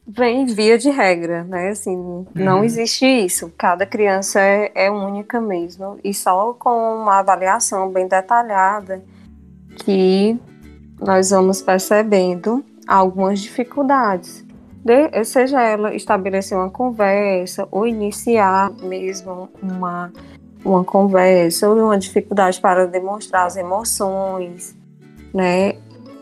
vem 0.07 0.45
via 0.47 0.77
de 0.77 0.91
regra, 0.91 1.45
né? 1.45 1.71
Assim, 1.71 1.97
uhum. 1.97 2.27
não 2.35 2.63
existe 2.63 3.07
isso. 3.07 3.53
Cada 3.57 3.87
criança 3.87 4.41
é, 4.41 4.71
é, 4.75 4.91
única 4.91 5.41
mesmo. 5.41 5.99
E 6.05 6.13
só 6.13 6.53
com 6.53 7.03
uma 7.03 7.21
avaliação 7.21 7.91
bem 7.91 8.07
detalhada 8.07 9.03
que 9.85 10.39
nós 11.01 11.31
vamos 11.31 11.63
percebendo 11.63 12.65
algumas 12.87 13.41
dificuldades. 13.41 14.45
De, 14.85 15.25
seja 15.25 15.63
ela 15.63 15.95
estabelecer 15.95 16.57
uma 16.57 16.71
conversa 16.71 17.67
ou 17.71 17.87
iniciar 17.87 18.71
mesmo 18.83 19.49
uma 19.63 20.13
uma 20.65 20.83
conversa 20.83 21.69
ou 21.69 21.77
uma 21.77 21.99
dificuldade 21.99 22.61
para 22.61 22.87
demonstrar 22.87 23.47
as 23.47 23.57
emoções, 23.57 24.75
né? 25.33 25.75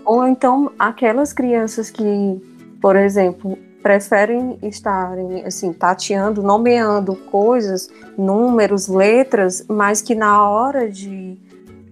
Ou 0.05 0.26
então 0.26 0.72
aquelas 0.78 1.32
crianças 1.32 1.90
que, 1.90 2.40
por 2.80 2.97
exemplo, 2.97 3.57
preferem 3.82 4.59
estarem 4.62 5.45
assim 5.45 5.72
tateando, 5.72 6.43
nomeando 6.43 7.14
coisas, 7.14 7.88
números, 8.16 8.88
letras, 8.88 9.64
mas 9.68 10.01
que 10.01 10.14
na 10.14 10.49
hora 10.49 10.90
de 10.90 11.38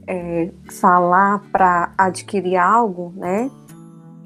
é, 0.06 0.50
falar 0.80 1.42
para 1.52 1.92
adquirir 1.96 2.56
algo, 2.56 3.12
né? 3.16 3.50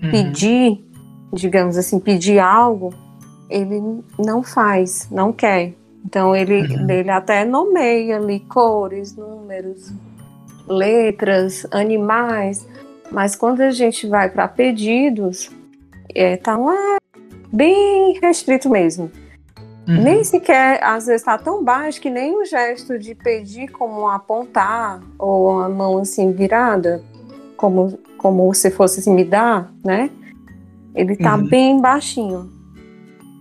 Uhum. 0.03 0.11
Pedir, 0.11 0.85
digamos 1.33 1.77
assim, 1.77 1.99
pedir 1.99 2.39
algo, 2.39 2.93
ele 3.51 4.03
não 4.18 4.43
faz, 4.43 5.09
não 5.11 5.33
quer. 5.33 5.75
Então 6.05 6.34
ele, 6.36 6.62
uhum. 6.62 6.90
ele 6.90 7.11
até 7.11 7.44
nomeia 7.44 8.18
ali 8.18 8.40
cores, 8.40 9.16
números, 9.16 9.92
letras, 10.68 11.66
animais, 11.70 12.66
mas 13.11 13.34
quando 13.34 13.62
a 13.62 13.70
gente 13.70 14.07
vai 14.07 14.28
para 14.28 14.46
pedidos, 14.48 15.50
é, 16.14 16.36
tá 16.36 16.57
lá 16.57 16.98
bem 17.52 18.18
restrito 18.20 18.68
mesmo. 18.68 19.11
Uhum. 19.86 20.02
Nem 20.02 20.24
sequer, 20.24 20.82
às 20.82 21.07
vezes, 21.07 21.20
está 21.20 21.36
tão 21.36 21.62
baixo 21.62 22.00
que 22.00 22.09
nem 22.09 22.34
o 22.36 22.44
gesto 22.44 22.98
de 22.98 23.14
pedir 23.14 23.68
como 23.68 24.09
apontar 24.09 25.00
ou 25.18 25.61
a 25.61 25.68
mão 25.68 25.98
assim 25.98 26.32
virada, 26.32 27.02
como, 27.57 27.98
como 28.16 28.52
se 28.55 28.70
fosse 28.70 29.00
assim, 29.00 29.14
me 29.14 29.24
dar, 29.24 29.72
né? 29.84 30.11
Ele 30.94 31.12
está 31.12 31.36
uhum. 31.36 31.48
bem 31.48 31.80
baixinho. 31.80 32.50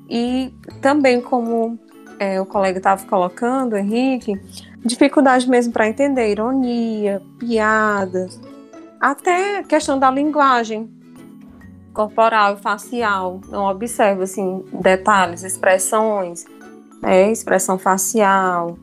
E 0.09 0.53
também 0.81 1.21
como 1.21 1.79
é, 2.23 2.41
o 2.41 2.45
colega 2.45 2.77
estava 2.77 3.05
colocando, 3.05 3.75
Henrique, 3.75 4.39
dificuldade 4.85 5.49
mesmo 5.49 5.73
para 5.73 5.87
entender 5.87 6.31
ironia, 6.31 7.21
piadas, 7.37 8.39
até 8.99 9.59
a 9.59 9.63
questão 9.63 9.99
da 9.99 10.09
linguagem 10.09 10.89
corporal 11.93 12.53
e 12.55 12.57
facial. 12.57 13.41
Não 13.49 13.65
observa 13.65 14.23
assim 14.23 14.63
detalhes, 14.71 15.43
expressões, 15.43 16.45
é, 17.03 17.29
expressão 17.31 17.77
facial. 17.77 18.77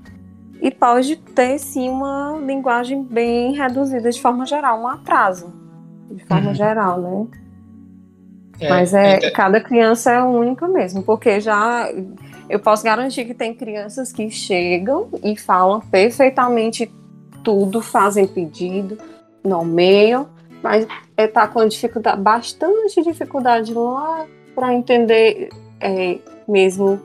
E 0.61 0.70
pode 0.70 1.16
ter 1.16 1.59
sim 1.59 1.88
uma 1.88 2.38
linguagem 2.45 3.03
bem 3.03 3.55
reduzida 3.55 4.11
de 4.11 4.20
forma 4.20 4.45
geral, 4.45 4.80
um 4.80 4.86
atraso, 4.86 5.51
de 6.11 6.22
forma 6.26 6.49
uhum. 6.49 6.55
geral, 6.55 7.01
né? 7.01 7.26
É, 8.61 8.68
Mas 8.68 8.93
é, 8.93 9.14
é, 9.14 9.30
cada 9.30 9.59
criança 9.59 10.12
é 10.12 10.22
única 10.22 10.68
mesmo, 10.68 11.03
porque 11.03 11.41
já 11.41 11.88
eu 12.51 12.59
posso 12.59 12.82
garantir 12.82 13.24
que 13.24 13.32
tem 13.32 13.55
crianças 13.55 14.12
que 14.12 14.28
chegam 14.28 15.09
e 15.22 15.36
falam 15.36 15.80
perfeitamente 15.80 16.92
tudo, 17.44 17.80
fazem 17.80 18.26
pedido, 18.26 18.98
nomeiam, 19.42 20.28
mas 20.61 20.84
está 21.16 21.46
com 21.46 21.66
dificuldade, 21.66 22.20
bastante 22.20 23.03
dificuldade 23.03 23.72
lá 23.72 24.26
para 24.53 24.74
entender 24.74 25.48
é, 25.80 26.18
mesmo 26.48 27.01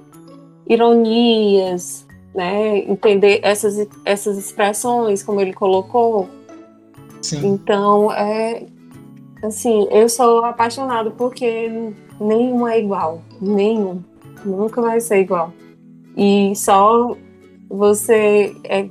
ironias, 0.68 2.08
né? 2.34 2.80
Entender 2.80 3.40
essas, 3.44 3.88
essas 4.04 4.40
expressões, 4.40 5.22
como 5.22 5.40
ele 5.40 5.54
colocou. 5.54 6.28
Sim. 7.22 7.46
Então, 7.46 8.12
é 8.12 8.64
assim, 9.44 9.88
eu 9.92 10.10
sou 10.10 10.44
apaixonado 10.44 11.12
porque 11.12 11.94
nenhum 12.20 12.68
é 12.68 12.80
igual, 12.80 13.22
nenhum 13.40 14.02
nunca 14.46 14.82
vai 14.82 15.00
ser 15.00 15.20
igual. 15.20 15.54
E 16.16 16.54
só 16.56 17.16
você, 17.70 18.56
é, 18.64 18.88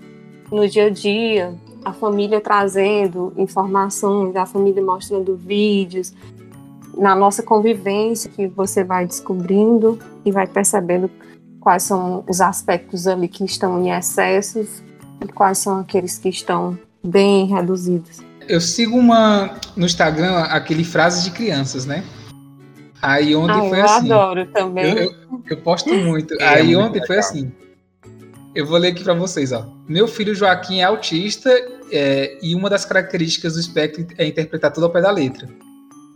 no 0.50 0.68
dia 0.68 0.86
a 0.86 0.90
dia, 0.90 1.54
a 1.84 1.92
família 1.92 2.40
trazendo 2.40 3.32
informações, 3.36 4.34
a 4.36 4.46
família 4.46 4.82
mostrando 4.82 5.36
vídeos, 5.36 6.12
na 6.96 7.14
nossa 7.14 7.42
convivência 7.42 8.30
que 8.30 8.46
você 8.46 8.84
vai 8.84 9.06
descobrindo 9.06 9.98
e 10.24 10.30
vai 10.30 10.46
percebendo 10.46 11.10
quais 11.60 11.82
são 11.82 12.24
os 12.28 12.40
aspectos 12.40 13.06
ali 13.06 13.26
que 13.26 13.44
estão 13.44 13.82
em 13.82 13.90
excessos 13.90 14.82
e 15.22 15.28
quais 15.28 15.58
são 15.58 15.78
aqueles 15.80 16.18
que 16.18 16.28
estão 16.28 16.78
bem 17.02 17.46
reduzidos. 17.46 18.22
Eu 18.46 18.60
sigo 18.60 18.96
uma 18.96 19.58
no 19.74 19.86
Instagram 19.86 20.40
aquele 20.40 20.84
frases 20.84 21.24
de 21.24 21.30
crianças, 21.30 21.86
né? 21.86 22.04
Aí 23.04 23.36
ontem 23.36 23.66
ah, 23.66 23.68
foi 23.68 23.80
eu 23.80 23.84
assim. 23.84 24.08
Eu 24.08 24.20
adoro 24.20 24.46
também. 24.46 24.84
Eu, 24.84 24.96
eu, 24.96 25.42
eu 25.50 25.56
posto 25.58 25.94
muito. 25.94 26.34
É, 26.40 26.48
Aí 26.48 26.74
ontem 26.74 26.94
legal. 26.94 27.06
foi 27.06 27.18
assim. 27.18 27.52
Eu 28.54 28.66
vou 28.66 28.78
ler 28.78 28.88
aqui 28.88 29.04
para 29.04 29.12
vocês, 29.12 29.52
ó. 29.52 29.68
Meu 29.86 30.08
filho 30.08 30.34
Joaquim 30.34 30.80
é 30.80 30.84
autista 30.84 31.50
é, 31.92 32.38
e 32.40 32.54
uma 32.54 32.70
das 32.70 32.84
características 32.84 33.54
do 33.54 33.60
espectro 33.60 34.06
é 34.16 34.26
interpretar 34.26 34.72
tudo 34.72 34.86
ao 34.86 34.92
pé 34.92 35.02
da 35.02 35.10
letra. 35.10 35.46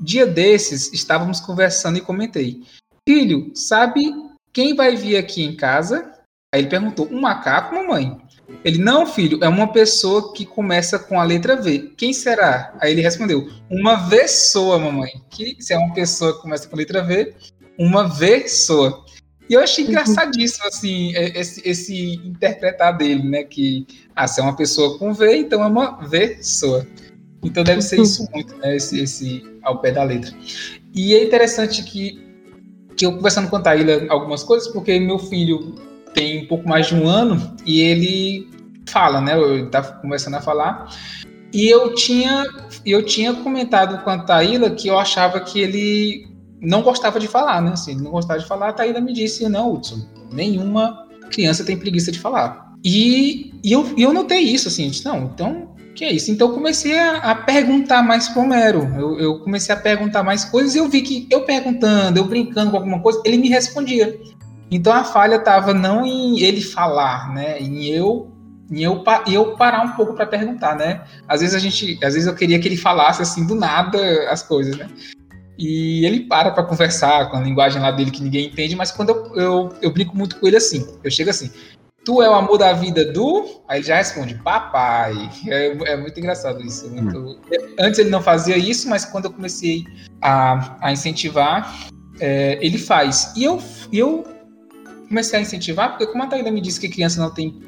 Dia 0.00 0.26
desses, 0.26 0.92
estávamos 0.92 1.40
conversando 1.40 1.98
e 1.98 2.00
comentei: 2.00 2.62
Filho, 3.06 3.50
sabe 3.54 4.10
quem 4.52 4.74
vai 4.74 4.96
vir 4.96 5.16
aqui 5.16 5.42
em 5.42 5.54
casa? 5.54 6.10
Aí 6.54 6.62
ele 6.62 6.70
perguntou: 6.70 7.06
Um 7.10 7.20
macaco, 7.20 7.74
mamãe? 7.74 8.16
Ele, 8.64 8.78
não, 8.78 9.06
filho, 9.06 9.38
é 9.42 9.48
uma 9.48 9.72
pessoa 9.72 10.32
que 10.32 10.44
começa 10.44 10.98
com 10.98 11.20
a 11.20 11.24
letra 11.24 11.56
V. 11.56 11.92
Quem 11.96 12.12
será? 12.12 12.74
Aí 12.80 12.92
ele 12.92 13.02
respondeu, 13.02 13.48
uma 13.70 14.08
pessoa, 14.08 14.78
mamãe. 14.78 15.10
Que 15.30 15.56
se 15.60 15.72
é 15.72 15.78
uma 15.78 15.92
pessoa 15.94 16.34
que 16.34 16.42
começa 16.42 16.66
com 16.66 16.74
a 16.74 16.78
letra 16.78 17.02
V, 17.02 17.34
uma 17.78 18.08
pessoa. 18.16 19.04
E 19.48 19.54
eu 19.54 19.60
achei 19.60 19.84
engraçadíssimo, 19.84 20.66
assim, 20.66 21.14
é, 21.14 21.38
esse, 21.38 21.66
esse, 21.66 22.14
interpretar 22.24 22.96
dele, 22.96 23.22
né? 23.22 23.44
Que, 23.44 23.86
ah, 24.14 24.26
se 24.26 24.40
é 24.40 24.42
uma 24.42 24.56
pessoa 24.56 24.98
com 24.98 25.14
V, 25.14 25.36
então 25.36 25.62
é 25.62 25.66
uma 25.66 26.08
pessoa. 26.08 26.86
Então 27.42 27.62
deve 27.62 27.80
ser 27.82 28.00
isso 28.00 28.28
muito, 28.32 28.56
né? 28.56 28.76
Esse, 28.76 29.00
esse 29.00 29.42
ao 29.62 29.80
pé 29.80 29.92
da 29.92 30.02
letra. 30.02 30.34
E 30.94 31.14
é 31.14 31.24
interessante 31.24 31.82
que, 31.82 32.20
que 32.96 33.06
eu 33.06 33.12
conversando 33.12 33.48
com 33.48 33.56
a 33.56 33.60
Taíla 33.60 34.06
algumas 34.08 34.42
coisas, 34.42 34.68
porque 34.68 34.98
meu 34.98 35.18
filho 35.18 35.74
tem 36.14 36.44
um 36.44 36.46
pouco 36.46 36.68
mais 36.68 36.86
de 36.86 36.94
um 36.94 37.06
ano 37.06 37.54
e 37.64 37.80
ele 37.80 38.48
fala, 38.88 39.20
né? 39.20 39.38
Ele 39.38 39.66
tá 39.66 39.82
começando 39.82 40.34
a 40.34 40.40
falar. 40.40 40.88
E 41.52 41.66
eu 41.68 41.94
tinha, 41.94 42.44
eu 42.84 43.02
tinha 43.04 43.34
comentado 43.34 44.02
com 44.04 44.10
a 44.10 44.18
Taíla 44.18 44.70
que 44.70 44.88
eu 44.88 44.98
achava 44.98 45.40
que 45.40 45.60
ele 45.60 46.28
não 46.60 46.82
gostava 46.82 47.18
de 47.18 47.28
falar, 47.28 47.62
né? 47.62 47.72
Assim, 47.72 47.94
não 47.94 48.10
gostava 48.10 48.38
de 48.38 48.46
falar. 48.46 48.68
A 48.68 48.72
Taíla 48.72 49.00
me 49.00 49.12
disse: 49.12 49.48
não, 49.48 49.72
Hudson, 49.72 50.06
nenhuma 50.32 51.06
criança 51.30 51.64
tem 51.64 51.76
preguiça 51.76 52.12
de 52.12 52.18
falar. 52.18 52.68
E, 52.84 53.52
e 53.62 53.72
eu, 53.72 53.94
eu 53.96 54.12
notei 54.12 54.40
isso, 54.40 54.68
assim, 54.68 54.88
disse, 54.88 55.04
não, 55.04 55.24
então, 55.24 55.74
que 55.94 56.04
é 56.04 56.12
isso? 56.12 56.30
Então 56.30 56.48
eu 56.48 56.54
comecei 56.54 56.96
a, 56.96 57.16
a 57.16 57.34
perguntar 57.34 58.02
mais 58.02 58.28
pro 58.28 58.42
Homero. 58.42 58.88
Eu, 58.96 59.18
eu, 59.18 59.38
comecei 59.40 59.74
a 59.74 59.78
perguntar 59.78 60.22
mais 60.22 60.44
coisas 60.44 60.74
e 60.74 60.78
eu 60.78 60.88
vi 60.88 61.02
que 61.02 61.26
eu 61.30 61.44
perguntando, 61.44 62.18
eu 62.18 62.24
brincando 62.24 62.70
com 62.70 62.76
alguma 62.76 63.00
coisa, 63.00 63.20
ele 63.24 63.36
me 63.36 63.48
respondia. 63.48 64.18
Então 64.70 64.92
a 64.92 65.04
falha 65.04 65.36
estava 65.36 65.72
não 65.72 66.04
em 66.04 66.40
ele 66.40 66.60
falar, 66.60 67.32
né? 67.32 67.58
Em 67.58 67.86
eu 67.86 68.32
em 68.70 68.82
eu, 68.82 69.02
eu 69.26 69.56
parar 69.56 69.82
um 69.82 69.92
pouco 69.92 70.12
para 70.12 70.26
perguntar, 70.26 70.76
né? 70.76 71.02
Às 71.26 71.40
vezes 71.40 71.54
a 71.54 71.58
gente, 71.58 71.98
às 72.04 72.12
vezes 72.12 72.26
eu 72.26 72.34
queria 72.34 72.58
que 72.58 72.68
ele 72.68 72.76
falasse 72.76 73.22
assim 73.22 73.46
do 73.46 73.54
nada 73.54 73.98
as 74.30 74.42
coisas, 74.42 74.76
né? 74.76 74.86
E 75.58 76.04
ele 76.04 76.20
para 76.20 76.50
para 76.50 76.64
conversar 76.64 77.30
com 77.30 77.38
a 77.38 77.40
linguagem 77.40 77.80
lá 77.80 77.90
dele 77.90 78.10
que 78.10 78.22
ninguém 78.22 78.46
entende, 78.46 78.76
mas 78.76 78.92
quando 78.92 79.08
eu, 79.08 79.34
eu, 79.36 79.74
eu 79.80 79.92
brinco 79.92 80.16
muito 80.16 80.36
com 80.36 80.46
ele 80.46 80.56
assim, 80.56 80.86
eu 81.02 81.10
chego 81.10 81.30
assim, 81.30 81.50
Tu 82.08 82.22
é 82.22 82.30
o 82.30 82.32
amor 82.32 82.56
da 82.56 82.72
vida 82.72 83.04
do. 83.04 83.60
Aí 83.68 83.80
ele 83.80 83.86
já 83.86 83.96
responde, 83.96 84.34
papai. 84.36 85.14
É, 85.46 85.92
é 85.92 85.96
muito 85.98 86.18
engraçado 86.18 86.64
isso. 86.64 86.86
É 86.86 86.88
muito... 86.88 87.18
Hum. 87.18 87.38
Antes 87.78 87.98
ele 87.98 88.08
não 88.08 88.22
fazia 88.22 88.56
isso, 88.56 88.88
mas 88.88 89.04
quando 89.04 89.26
eu 89.26 89.30
comecei 89.30 89.84
a, 90.22 90.78
a 90.80 90.90
incentivar, 90.90 91.70
é, 92.18 92.58
ele 92.62 92.78
faz. 92.78 93.34
E 93.36 93.44
eu, 93.44 93.62
eu 93.92 94.24
comecei 95.08 95.38
a 95.38 95.42
incentivar, 95.42 95.90
porque 95.90 96.06
como 96.06 96.22
a 96.22 96.26
Taíla 96.26 96.50
me 96.50 96.60
disse 96.60 96.78
que 96.80 96.88
criança 96.88 97.20
não 97.20 97.30
tem 97.30 97.60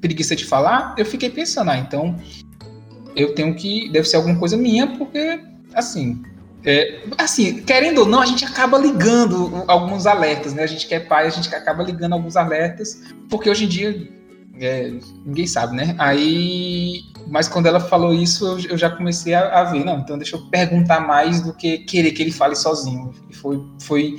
preguiça 0.00 0.36
de 0.36 0.44
falar, 0.44 0.94
eu 0.98 1.06
fiquei 1.06 1.30
pensando, 1.30 1.70
ah, 1.70 1.78
então 1.78 2.16
eu 3.16 3.34
tenho 3.34 3.54
que. 3.54 3.88
Deve 3.90 4.08
ser 4.08 4.16
alguma 4.16 4.38
coisa 4.38 4.56
minha, 4.56 4.86
porque, 4.86 5.40
assim. 5.74 6.22
É, 6.64 7.00
assim, 7.18 7.60
querendo 7.62 7.98
ou 8.02 8.06
não, 8.06 8.20
a 8.20 8.26
gente 8.26 8.44
acaba 8.44 8.78
ligando 8.78 9.64
alguns 9.66 10.06
alertas, 10.06 10.54
né? 10.54 10.62
A 10.62 10.66
gente 10.66 10.86
quer 10.86 10.94
é 10.94 11.00
pai, 11.00 11.26
a 11.26 11.30
gente 11.30 11.52
acaba 11.52 11.82
ligando 11.82 12.12
alguns 12.12 12.36
alertas, 12.36 13.02
porque 13.28 13.50
hoje 13.50 13.64
em 13.64 13.68
dia 13.68 14.08
é, 14.60 14.92
ninguém 15.26 15.46
sabe, 15.46 15.74
né? 15.74 15.96
Aí, 15.98 17.02
mas 17.26 17.48
quando 17.48 17.66
ela 17.66 17.80
falou 17.80 18.14
isso, 18.14 18.46
eu, 18.46 18.70
eu 18.70 18.78
já 18.78 18.88
comecei 18.90 19.34
a, 19.34 19.60
a, 19.60 19.64
ver, 19.64 19.84
não, 19.84 19.98
então 19.98 20.16
deixa 20.16 20.36
eu 20.36 20.42
perguntar 20.50 21.00
mais 21.00 21.40
do 21.40 21.52
que 21.52 21.78
querer 21.78 22.12
que 22.12 22.22
ele 22.22 22.30
fale 22.30 22.54
sozinho. 22.54 23.12
E 23.28 23.34
foi, 23.34 23.60
foi, 23.80 24.16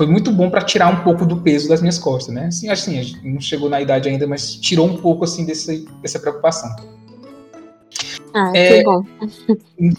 foi 0.00 0.06
muito 0.06 0.32
bom 0.32 0.48
para 0.48 0.62
tirar 0.62 0.88
um 0.88 1.04
pouco 1.04 1.26
do 1.26 1.36
peso 1.42 1.68
das 1.68 1.82
minhas 1.82 1.98
costas, 1.98 2.34
né? 2.34 2.46
Assim, 2.46 2.70
assim, 2.70 3.18
não 3.22 3.38
chegou 3.38 3.68
na 3.68 3.82
idade 3.82 4.08
ainda, 4.08 4.26
mas 4.26 4.54
tirou 4.54 4.86
um 4.86 4.96
pouco 4.96 5.24
assim 5.24 5.44
desse, 5.44 5.86
dessa 6.00 6.18
preocupação. 6.18 6.74
Ah, 8.32 8.50
é, 8.54 8.78
que 8.78 8.84
bom. 8.84 9.04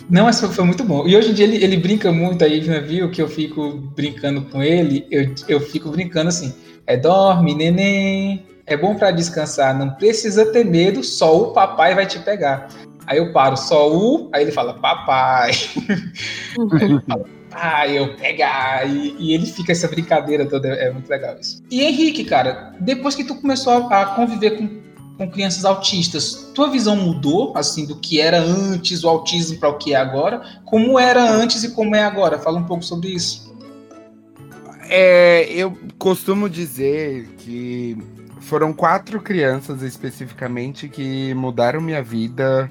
Não, 0.09 0.23
mas 0.23 0.41
foi 0.41 0.65
muito 0.65 0.83
bom. 0.83 1.07
E 1.07 1.15
hoje 1.15 1.29
em 1.29 1.33
dia 1.35 1.45
ele, 1.45 1.63
ele 1.63 1.77
brinca 1.77 2.11
muito, 2.11 2.43
aí 2.43 2.59
viu 2.81 3.11
que 3.11 3.21
eu 3.21 3.27
fico 3.27 3.73
brincando 3.95 4.41
com 4.45 4.63
ele, 4.63 5.05
eu, 5.11 5.35
eu 5.47 5.59
fico 5.59 5.91
brincando 5.91 6.29
assim, 6.29 6.51
é 6.87 6.97
dorme, 6.97 7.53
neném, 7.53 8.43
é 8.65 8.75
bom 8.75 8.95
para 8.95 9.11
descansar, 9.11 9.77
não 9.77 9.91
precisa 9.91 10.47
ter 10.47 10.65
medo, 10.65 11.03
só 11.03 11.43
o 11.43 11.53
papai 11.53 11.93
vai 11.93 12.07
te 12.07 12.17
pegar. 12.17 12.69
Aí 13.05 13.19
eu 13.19 13.31
paro, 13.31 13.55
só 13.55 13.87
o, 13.95 14.31
aí 14.33 14.41
ele 14.41 14.51
fala, 14.51 14.73
papai. 14.73 15.51
aí 16.71 16.83
ele 16.85 17.01
fala, 17.01 17.40
pai, 17.51 17.97
eu 17.97 18.15
pegar. 18.15 18.87
E, 18.89 19.15
e, 19.19 19.33
ele 19.33 19.45
fica 19.45 19.71
essa 19.71 19.87
brincadeira 19.87 20.45
toda, 20.45 20.69
é 20.69 20.91
muito 20.91 21.09
legal 21.09 21.35
isso. 21.39 21.61
E 21.69 21.81
Henrique, 21.81 22.23
cara, 22.23 22.73
depois 22.79 23.13
que 23.13 23.23
tu 23.23 23.35
começou 23.35 23.73
a, 23.73 24.01
a 24.01 24.05
conviver 24.15 24.57
com 24.57 24.81
com 25.21 25.29
crianças 25.29 25.65
autistas, 25.65 26.49
tua 26.55 26.71
visão 26.71 26.95
mudou, 26.95 27.55
assim, 27.55 27.85
do 27.85 27.95
que 27.95 28.19
era 28.19 28.39
antes 28.39 29.03
o 29.03 29.09
autismo 29.09 29.59
para 29.59 29.69
o 29.69 29.77
que 29.77 29.93
é 29.93 29.97
agora? 29.97 30.41
Como 30.65 30.97
era 30.97 31.23
antes 31.29 31.63
e 31.63 31.69
como 31.69 31.95
é 31.95 32.03
agora? 32.03 32.39
Fala 32.39 32.57
um 32.57 32.63
pouco 32.63 32.83
sobre 32.83 33.09
isso. 33.09 33.55
É, 34.89 35.47
eu 35.51 35.77
costumo 35.99 36.49
dizer 36.49 37.27
que 37.37 37.95
foram 38.39 38.73
quatro 38.73 39.21
crianças 39.21 39.83
especificamente 39.83 40.89
que 40.89 41.35
mudaram 41.35 41.79
minha 41.79 42.01
vida 42.01 42.69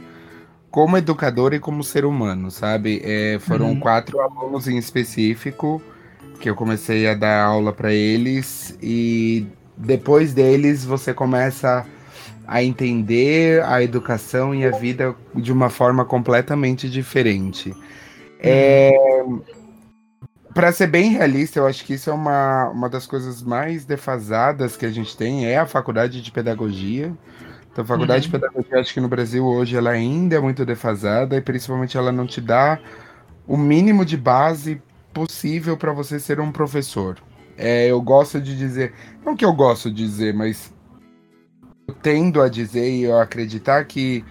como 0.70 0.96
educador 0.96 1.52
e 1.52 1.60
como 1.60 1.82
ser 1.82 2.04
humano, 2.04 2.50
sabe? 2.50 3.00
É, 3.04 3.38
foram 3.40 3.70
uhum. 3.70 3.80
quatro 3.80 4.20
alunos 4.20 4.68
em 4.68 4.78
específico 4.78 5.82
que 6.40 6.48
eu 6.48 6.54
comecei 6.54 7.06
a 7.06 7.14
dar 7.14 7.44
aula 7.44 7.72
para 7.72 7.92
eles 7.92 8.76
e 8.82 9.46
depois 9.76 10.32
deles 10.32 10.84
você 10.84 11.12
começa 11.12 11.86
a 12.46 12.64
entender 12.64 13.62
a 13.64 13.82
educação 13.82 14.54
e 14.54 14.64
a 14.64 14.70
vida 14.70 15.14
de 15.34 15.52
uma 15.52 15.70
forma 15.70 16.04
completamente 16.04 16.88
diferente. 16.88 17.74
É, 18.38 18.90
para 20.52 20.72
ser 20.72 20.88
bem 20.88 21.12
realista, 21.12 21.60
eu 21.60 21.66
acho 21.66 21.84
que 21.84 21.94
isso 21.94 22.10
é 22.10 22.12
uma, 22.12 22.70
uma 22.70 22.88
das 22.88 23.06
coisas 23.06 23.42
mais 23.42 23.84
defasadas 23.84 24.76
que 24.76 24.84
a 24.84 24.90
gente 24.90 25.16
tem, 25.16 25.46
é 25.46 25.58
a 25.58 25.66
faculdade 25.66 26.20
de 26.20 26.30
pedagogia. 26.32 27.12
Então, 27.72 27.84
a 27.84 27.86
faculdade 27.86 28.26
uhum. 28.26 28.32
de 28.32 28.38
pedagogia, 28.38 28.80
acho 28.80 28.92
que 28.92 29.00
no 29.00 29.08
Brasil 29.08 29.46
hoje 29.46 29.76
ela 29.76 29.90
ainda 29.90 30.36
é 30.36 30.40
muito 30.40 30.64
defasada 30.64 31.36
e 31.36 31.40
principalmente 31.40 31.96
ela 31.96 32.10
não 32.10 32.26
te 32.26 32.40
dá 32.40 32.78
o 33.46 33.56
mínimo 33.56 34.04
de 34.04 34.16
base 34.16 34.82
possível 35.12 35.76
para 35.76 35.92
você 35.92 36.18
ser 36.18 36.40
um 36.40 36.50
professor. 36.50 37.18
É, 37.56 37.86
eu 37.86 38.00
gosto 38.00 38.40
de 38.40 38.56
dizer, 38.56 38.92
não 39.24 39.36
que 39.36 39.44
eu 39.44 39.52
gosto 39.52 39.90
de 39.90 40.04
dizer, 40.04 40.34
mas 40.34 40.72
tendo 42.02 42.40
a 42.40 42.48
dizer 42.48 42.90
e 42.90 43.10
a 43.10 43.22
acreditar 43.22 43.84
que 43.84 44.24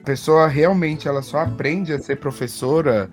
a 0.00 0.04
pessoa 0.04 0.46
realmente 0.46 1.08
ela 1.08 1.22
só 1.22 1.38
aprende 1.38 1.92
a 1.92 1.98
ser 1.98 2.16
professora 2.16 3.10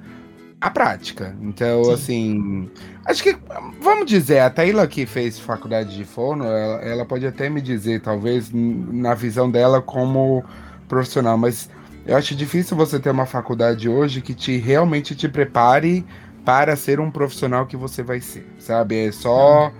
a 0.62 0.70
prática. 0.70 1.36
Então, 1.42 1.84
Sim. 1.86 1.94
assim, 1.94 2.72
acho 3.06 3.24
que, 3.24 3.38
vamos 3.82 4.06
dizer, 4.06 4.40
a 4.40 4.50
Taylor 4.50 4.88
que 4.88 5.06
fez 5.06 5.40
faculdade 5.40 5.96
de 5.96 6.04
fono, 6.04 6.44
ela, 6.44 6.82
ela, 6.82 7.06
pode 7.06 7.26
até 7.26 7.50
me 7.50 7.62
dizer, 7.62 8.02
talvez, 8.02 8.52
na 8.54 9.14
visão 9.14 9.50
dela 9.50 9.82
como 9.82 10.44
profissional, 10.88 11.38
mas 11.38 11.70
eu 12.06 12.18
acho 12.18 12.36
difícil 12.36 12.76
você 12.76 13.00
ter 13.00 13.10
uma 13.10 13.26
faculdade 13.26 13.88
hoje 13.88 14.22
que 14.22 14.34
te 14.34 14.58
realmente 14.58 15.16
te 15.16 15.30
prepare 15.30 16.06
para 16.44 16.76
ser 16.76 17.00
um 17.00 17.12
profissional 17.12 17.66
que 17.66 17.78
você 17.78 18.02
vai 18.02 18.20
ser, 18.20 18.46
sabe? 18.58 19.08
É 19.08 19.12
só 19.12 19.72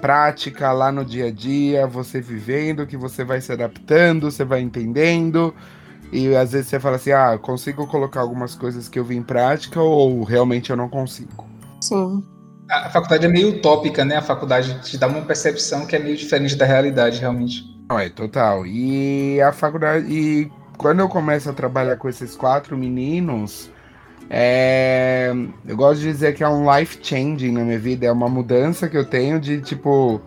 prática 0.00 0.72
lá 0.72 0.90
no 0.92 1.04
dia 1.04 1.26
a 1.26 1.30
dia, 1.30 1.86
você 1.86 2.20
vivendo, 2.20 2.86
que 2.86 2.96
você 2.96 3.24
vai 3.24 3.40
se 3.40 3.52
adaptando, 3.52 4.30
você 4.30 4.44
vai 4.44 4.60
entendendo. 4.60 5.54
E 6.12 6.34
às 6.36 6.52
vezes 6.52 6.68
você 6.68 6.80
fala 6.80 6.96
assim: 6.96 7.12
ah, 7.12 7.38
consigo 7.38 7.86
colocar 7.86 8.20
algumas 8.20 8.54
coisas 8.54 8.88
que 8.88 8.98
eu 8.98 9.04
vi 9.04 9.16
em 9.16 9.22
prática 9.22 9.80
ou 9.80 10.22
realmente 10.22 10.70
eu 10.70 10.76
não 10.76 10.88
consigo. 10.88 11.46
Sim. 11.80 12.22
A 12.70 12.90
faculdade 12.90 13.24
é 13.24 13.28
meio 13.28 13.50
utópica, 13.50 14.04
né? 14.04 14.16
A 14.16 14.22
faculdade 14.22 14.80
te 14.82 14.98
dá 14.98 15.06
uma 15.06 15.22
percepção 15.22 15.86
que 15.86 15.94
é 15.94 15.98
meio 15.98 16.16
diferente 16.16 16.56
da 16.56 16.64
realidade, 16.64 17.20
realmente. 17.20 17.64
Não, 17.88 17.98
é 17.98 18.08
total. 18.08 18.66
E 18.66 19.40
a 19.40 19.52
faculdade. 19.52 20.06
E 20.12 20.50
quando 20.76 21.00
eu 21.00 21.08
começo 21.08 21.48
a 21.48 21.52
trabalhar 21.52 21.96
com 21.96 22.08
esses 22.08 22.34
quatro 22.34 22.76
meninos, 22.76 23.70
é, 24.28 25.32
eu 25.66 25.76
gosto 25.76 26.00
de 26.00 26.06
dizer 26.06 26.34
que 26.34 26.42
é 26.42 26.48
um 26.48 26.66
life 26.76 26.98
changing 27.00 27.52
na 27.52 27.60
minha 27.60 27.78
vida, 27.78 28.06
é 28.06 28.12
uma 28.12 28.28
mudança 28.28 28.88
que 28.88 28.96
eu 28.96 29.04
tenho 29.04 29.38
de 29.40 29.60
tipo. 29.60 30.20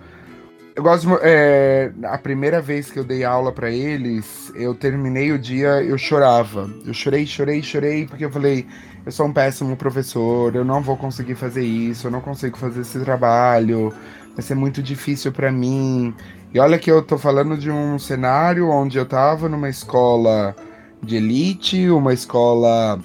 Eu 0.79 0.83
gosto 0.83 1.09
é, 1.21 1.91
a 2.03 2.17
primeira 2.17 2.61
vez 2.61 2.89
que 2.89 2.97
eu 2.97 3.03
dei 3.03 3.25
aula 3.25 3.51
para 3.51 3.69
eles, 3.69 4.49
eu 4.55 4.73
terminei 4.73 5.29
o 5.33 5.37
dia, 5.37 5.83
eu 5.83 5.97
chorava. 5.97 6.73
Eu 6.85 6.93
chorei, 6.93 7.25
chorei, 7.25 7.61
chorei, 7.61 8.07
porque 8.07 8.23
eu 8.23 8.31
falei, 8.31 8.65
eu 9.05 9.11
sou 9.11 9.25
um 9.25 9.33
péssimo 9.33 9.75
professor, 9.75 10.55
eu 10.55 10.63
não 10.63 10.81
vou 10.81 10.95
conseguir 10.95 11.35
fazer 11.35 11.65
isso, 11.65 12.07
eu 12.07 12.11
não 12.11 12.21
consigo 12.21 12.57
fazer 12.57 12.79
esse 12.79 12.97
trabalho, 13.01 13.93
vai 14.33 14.41
ser 14.41 14.55
muito 14.55 14.81
difícil 14.81 15.33
para 15.33 15.51
mim. 15.51 16.15
E 16.53 16.59
olha 16.61 16.79
que 16.79 16.89
eu 16.89 17.01
tô 17.01 17.17
falando 17.17 17.57
de 17.57 17.69
um 17.69 17.99
cenário 17.99 18.69
onde 18.69 18.97
eu 18.97 19.05
tava 19.05 19.49
numa 19.49 19.67
escola 19.67 20.55
de 21.03 21.17
elite, 21.17 21.89
uma 21.89 22.13
escola 22.13 23.01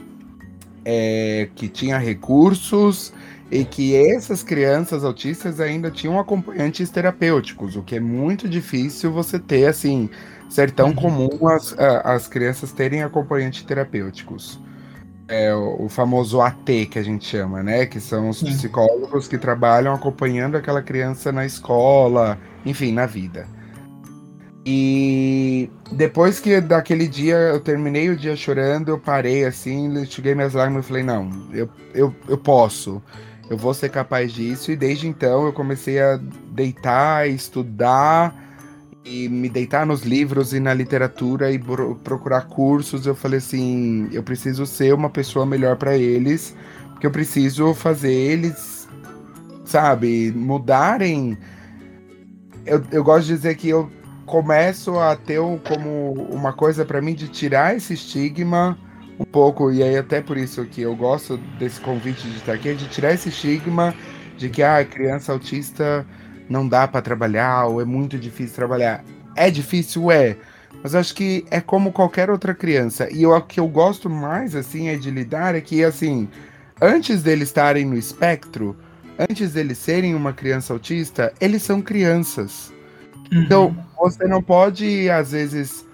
é, 0.85 1.49
que 1.57 1.69
tinha 1.69 1.99
recursos 1.99 3.13
e 3.55 3.65
que 3.65 3.95
essas 3.95 4.43
crianças 4.43 5.05
autistas 5.05 5.61
ainda 5.61 5.89
tinham 5.89 6.19
acompanhantes 6.19 6.91
terapêuticos, 6.91 7.77
o 7.77 7.83
que 7.83 7.95
é 7.95 8.01
muito 8.01 8.49
difícil 8.49 9.13
você 9.13 9.39
ter, 9.39 9.67
assim, 9.67 10.11
ser 10.51 10.73
tão 10.73 10.89
uhum. 10.89 10.95
comum 10.97 11.47
as, 11.47 11.73
as 11.79 12.27
crianças 12.27 12.73
terem 12.73 13.05
acompanhantes 13.05 13.63
terapêuticos. 13.63 14.59
É 15.29 15.55
o, 15.55 15.89
famoso 15.89 16.41
AT 16.41 16.87
que 16.91 16.99
a 16.99 17.03
gente 17.03 17.25
chama, 17.25 17.63
né? 17.63 17.87
Que 17.87 18.01
são 18.01 18.29
os 18.29 18.43
psicólogos 18.43 19.29
que 19.29 19.39
trabalham 19.39 19.95
acompanhando 19.95 20.57
aquela 20.57 20.83
criança 20.83 21.31
na 21.31 21.47
escola, 21.47 22.37
enfim, 22.67 22.93
na 22.93 23.07
vida. 23.07 23.47
E 24.67 25.71
depois 25.93 26.41
que 26.41 26.61
daquele 26.61 27.07
dia 27.07 27.37
eu 27.37 27.61
terminei 27.61 28.11
o 28.11 28.17
dia 28.17 28.35
chorando, 28.35 28.89
eu 28.89 28.99
parei 28.99 29.45
assim, 29.45 30.05
cheguei 30.07 30.35
minhas 30.35 30.55
lágrimas 30.55 30.85
e 30.85 30.89
falei: 30.89 31.03
não, 31.05 31.31
eu, 31.53 31.71
eu, 31.95 32.15
eu 32.29 32.37
posso, 32.37 33.01
eu 33.49 33.57
vou 33.57 33.75
ser 33.75 33.91
capaz 33.91 34.33
disso. 34.33 34.71
E 34.73 34.77
desde 34.77 35.07
então 35.07 35.47
eu 35.47 35.53
comecei 35.53 36.01
a 36.01 36.19
deitar, 36.51 37.29
estudar 37.29 38.35
e 39.05 39.29
me 39.29 39.49
deitar 39.49 39.85
nos 39.85 40.03
livros 40.03 40.55
e 40.55 40.61
na 40.61 40.73
literatura 40.73 41.53
e 41.53 41.59
procurar 42.03 42.43
cursos. 42.43 43.07
Eu 43.07 43.15
falei 43.15 43.39
assim: 43.39 44.09
eu 44.13 44.23
preciso 44.23 44.65
ser 44.67 44.95
uma 44.95 45.11
pessoa 45.11 45.45
melhor 45.45 45.77
para 45.77 45.97
eles, 45.97 46.57
porque 46.91 47.07
eu 47.07 47.11
preciso 47.11 47.75
fazer 47.75 48.13
eles, 48.13 48.89
sabe, 49.65 50.33
mudarem. 50.33 51.37
Eu, 52.65 52.83
eu 52.91 53.05
gosto 53.05 53.27
de 53.27 53.35
dizer 53.35 53.57
que 53.57 53.69
eu 53.69 53.91
começo 54.25 54.99
a 54.99 55.15
ter 55.17 55.39
como 55.69 56.13
uma 56.31 56.53
coisa 56.53 56.83
para 56.83 57.03
mim 57.03 57.15
de 57.15 57.29
tirar 57.29 57.77
esse 57.77 57.93
estigma 57.93 58.79
um 59.19 59.25
pouco, 59.25 59.71
e 59.71 59.83
aí 59.83 59.97
até 59.97 60.21
por 60.21 60.37
isso 60.37 60.65
que 60.65 60.83
eu 60.83 60.95
gosto 60.97 61.37
desse 61.59 61.81
convite 61.81 62.29
de 62.29 62.37
estar 62.37 62.55
aqui, 62.55 62.71
é 62.71 62.75
de 62.75 62.89
tirar 62.89 63.13
esse 63.13 63.29
estigma 63.29 63.95
de 64.37 64.49
que 64.49 64.63
a 64.63 64.79
ah, 64.79 64.85
criança 64.85 65.33
autista 65.33 66.05
não 66.49 66.67
dá 66.67 66.87
para 66.89 67.01
trabalhar 67.01 67.67
ou 67.67 67.81
é 67.81 67.85
muito 67.85 68.19
difícil 68.19 68.55
trabalhar. 68.55 69.05
É 69.37 69.51
difícil, 69.51 70.11
é, 70.11 70.37
mas 70.83 70.95
acho 70.95 71.15
que 71.15 71.45
é 71.51 71.61
como 71.61 71.93
qualquer 71.93 72.31
outra 72.31 72.55
criança. 72.55 73.09
E 73.11 73.25
o 73.27 73.41
que 73.41 73.61
eu 73.61 73.69
gosto 73.69 74.11
mais 74.11 74.55
assim 74.55 74.89
é 74.89 74.97
de 74.97 75.11
lidar 75.11 75.55
é 75.55 75.61
que 75.61 75.85
assim, 75.85 76.29
antes 76.81 77.23
deles 77.23 77.49
estarem 77.49 77.85
no 77.85 77.97
espectro, 77.97 78.77
antes 79.19 79.53
deles 79.53 79.79
serem 79.79 80.15
uma 80.15 80.33
criança 80.33 80.73
autista, 80.73 81.33
eles 81.41 81.63
são 81.63 81.81
crianças. 81.81 82.73
Uhum. 83.33 83.43
Então, 83.43 83.77
você 83.99 84.27
não 84.27 84.43
pode, 84.43 85.09
às 85.09 85.33
vezes, 85.33 85.87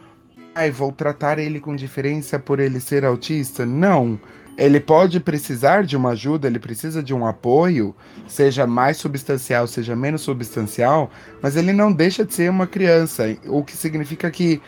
ai, 0.54 0.70
vou 0.70 0.92
tratar 0.92 1.38
ele 1.38 1.60
com 1.60 1.74
diferença 1.74 2.38
por 2.38 2.60
ele 2.60 2.80
ser 2.80 3.04
autista. 3.04 3.64
Não. 3.64 4.18
Ele 4.58 4.78
pode 4.78 5.20
precisar 5.20 5.84
de 5.84 5.96
uma 5.96 6.10
ajuda, 6.10 6.46
ele 6.46 6.58
precisa 6.58 7.02
de 7.02 7.14
um 7.14 7.26
apoio, 7.26 7.94
seja 8.28 8.66
mais 8.66 8.98
substancial, 8.98 9.66
seja 9.66 9.96
menos 9.96 10.20
substancial, 10.20 11.10
mas 11.40 11.56
ele 11.56 11.72
não 11.72 11.90
deixa 11.90 12.26
de 12.26 12.34
ser 12.34 12.50
uma 12.50 12.66
criança, 12.66 13.24
o 13.46 13.64
que 13.64 13.74
significa 13.74 14.30
que 14.30 14.60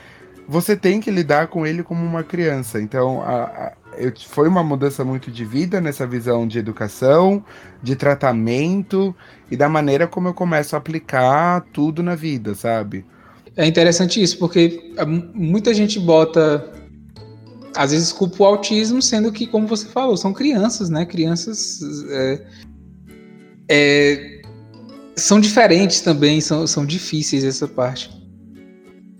você 0.48 0.74
tem 0.76 1.00
que 1.00 1.10
lidar 1.10 1.48
com 1.48 1.66
ele 1.66 1.82
como 1.82 2.04
uma 2.04 2.24
criança. 2.24 2.80
Então, 2.80 3.20
a, 3.22 3.44
a, 3.44 3.72
eu, 3.98 4.12
foi 4.28 4.48
uma 4.48 4.62
mudança 4.62 5.04
muito 5.04 5.30
de 5.30 5.44
vida 5.44 5.80
nessa 5.80 6.06
visão 6.06 6.46
de 6.46 6.58
educação, 6.58 7.44
de 7.82 7.94
tratamento 7.94 9.14
e 9.50 9.56
da 9.56 9.68
maneira 9.68 10.06
como 10.06 10.28
eu 10.28 10.34
começo 10.34 10.74
a 10.74 10.78
aplicar 10.78 11.60
tudo 11.72 12.02
na 12.02 12.14
vida, 12.14 12.54
sabe? 12.54 13.04
É 13.56 13.66
interessante 13.66 14.22
isso, 14.22 14.38
porque 14.38 14.92
é, 14.96 15.04
muita 15.04 15.74
gente 15.74 15.98
bota. 15.98 16.70
Às 17.74 17.90
vezes 17.92 18.12
culpa 18.12 18.42
o 18.42 18.46
autismo, 18.46 19.00
sendo 19.00 19.32
que, 19.32 19.46
como 19.46 19.66
você 19.66 19.86
falou, 19.86 20.16
são 20.16 20.32
crianças, 20.32 20.90
né? 20.90 21.06
Crianças. 21.06 21.80
É, 22.10 22.46
é, 23.70 24.42
são 25.16 25.40
diferentes 25.40 26.00
também, 26.00 26.40
são, 26.40 26.66
são 26.66 26.84
difíceis 26.84 27.44
essa 27.44 27.68
parte. 27.68 28.10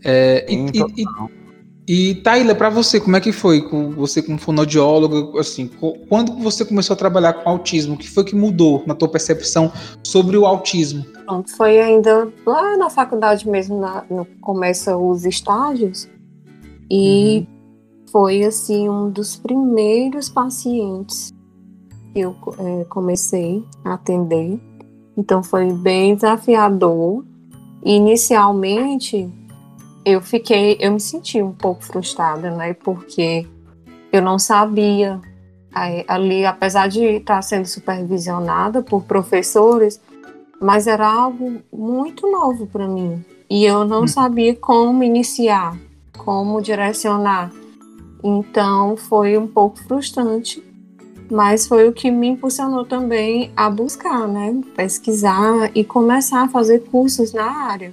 É, 0.04 0.46
e, 0.48 0.54
e, 0.54 1.02
e, 1.02 1.41
e 1.86 2.14
Taíla, 2.16 2.54
para 2.54 2.70
você, 2.70 3.00
como 3.00 3.16
é 3.16 3.20
que 3.20 3.32
foi 3.32 3.60
com 3.60 3.90
você 3.90 4.22
como 4.22 4.38
fonoaudióloga, 4.38 5.40
assim, 5.40 5.68
quando 6.08 6.32
você 6.38 6.64
começou 6.64 6.94
a 6.94 6.96
trabalhar 6.96 7.32
com 7.32 7.50
autismo, 7.50 7.94
o 7.94 7.98
que 7.98 8.08
foi 8.08 8.24
que 8.24 8.36
mudou 8.36 8.84
na 8.86 8.94
tua 8.94 9.08
percepção 9.08 9.72
sobre 10.04 10.36
o 10.36 10.46
autismo? 10.46 11.04
Pronto, 11.24 11.50
foi 11.56 11.80
ainda 11.80 12.32
lá 12.46 12.76
na 12.76 12.88
faculdade 12.88 13.48
mesmo, 13.48 13.80
na, 13.80 14.04
no 14.08 14.24
começa 14.40 14.96
os 14.96 15.24
estágios, 15.24 16.08
e 16.88 17.38
uhum. 17.38 17.46
foi 18.12 18.44
assim 18.44 18.88
um 18.88 19.10
dos 19.10 19.36
primeiros 19.36 20.28
pacientes 20.28 21.32
que 22.12 22.20
eu 22.20 22.36
é, 22.58 22.84
comecei 22.84 23.64
a 23.84 23.94
atender. 23.94 24.60
Então 25.16 25.42
foi 25.42 25.72
bem 25.72 26.14
desafiador. 26.14 27.24
Inicialmente 27.84 29.28
eu 30.04 30.20
fiquei, 30.20 30.76
eu 30.80 30.92
me 30.92 31.00
senti 31.00 31.42
um 31.42 31.52
pouco 31.52 31.84
frustrada, 31.84 32.50
né? 32.50 32.74
Porque 32.74 33.46
eu 34.12 34.20
não 34.20 34.38
sabia 34.38 35.20
ali, 36.06 36.44
apesar 36.44 36.88
de 36.88 37.02
estar 37.02 37.40
sendo 37.42 37.66
supervisionada 37.66 38.82
por 38.82 39.04
professores, 39.04 40.00
mas 40.60 40.86
era 40.86 41.06
algo 41.06 41.62
muito 41.72 42.30
novo 42.30 42.66
para 42.66 42.86
mim 42.86 43.24
e 43.50 43.66
eu 43.66 43.84
não 43.84 44.04
hum. 44.04 44.08
sabia 44.08 44.54
como 44.54 45.02
iniciar, 45.02 45.76
como 46.16 46.62
direcionar. 46.62 47.50
Então 48.24 48.96
foi 48.96 49.36
um 49.36 49.46
pouco 49.46 49.78
frustrante, 49.84 50.62
mas 51.30 51.66
foi 51.66 51.86
o 51.86 51.92
que 51.92 52.10
me 52.10 52.28
impulsionou 52.28 52.84
também 52.84 53.52
a 53.54 53.68
buscar, 53.68 54.26
né, 54.26 54.58
pesquisar 54.74 55.70
e 55.74 55.84
começar 55.84 56.44
a 56.44 56.48
fazer 56.48 56.80
cursos 56.84 57.34
na 57.34 57.44
área. 57.44 57.92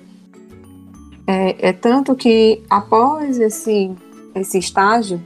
É, 1.30 1.70
é 1.70 1.74
tanto 1.74 2.16
que 2.16 2.64
após 2.68 3.40
esse 3.40 3.96
esse 4.34 4.58
estágio, 4.58 5.22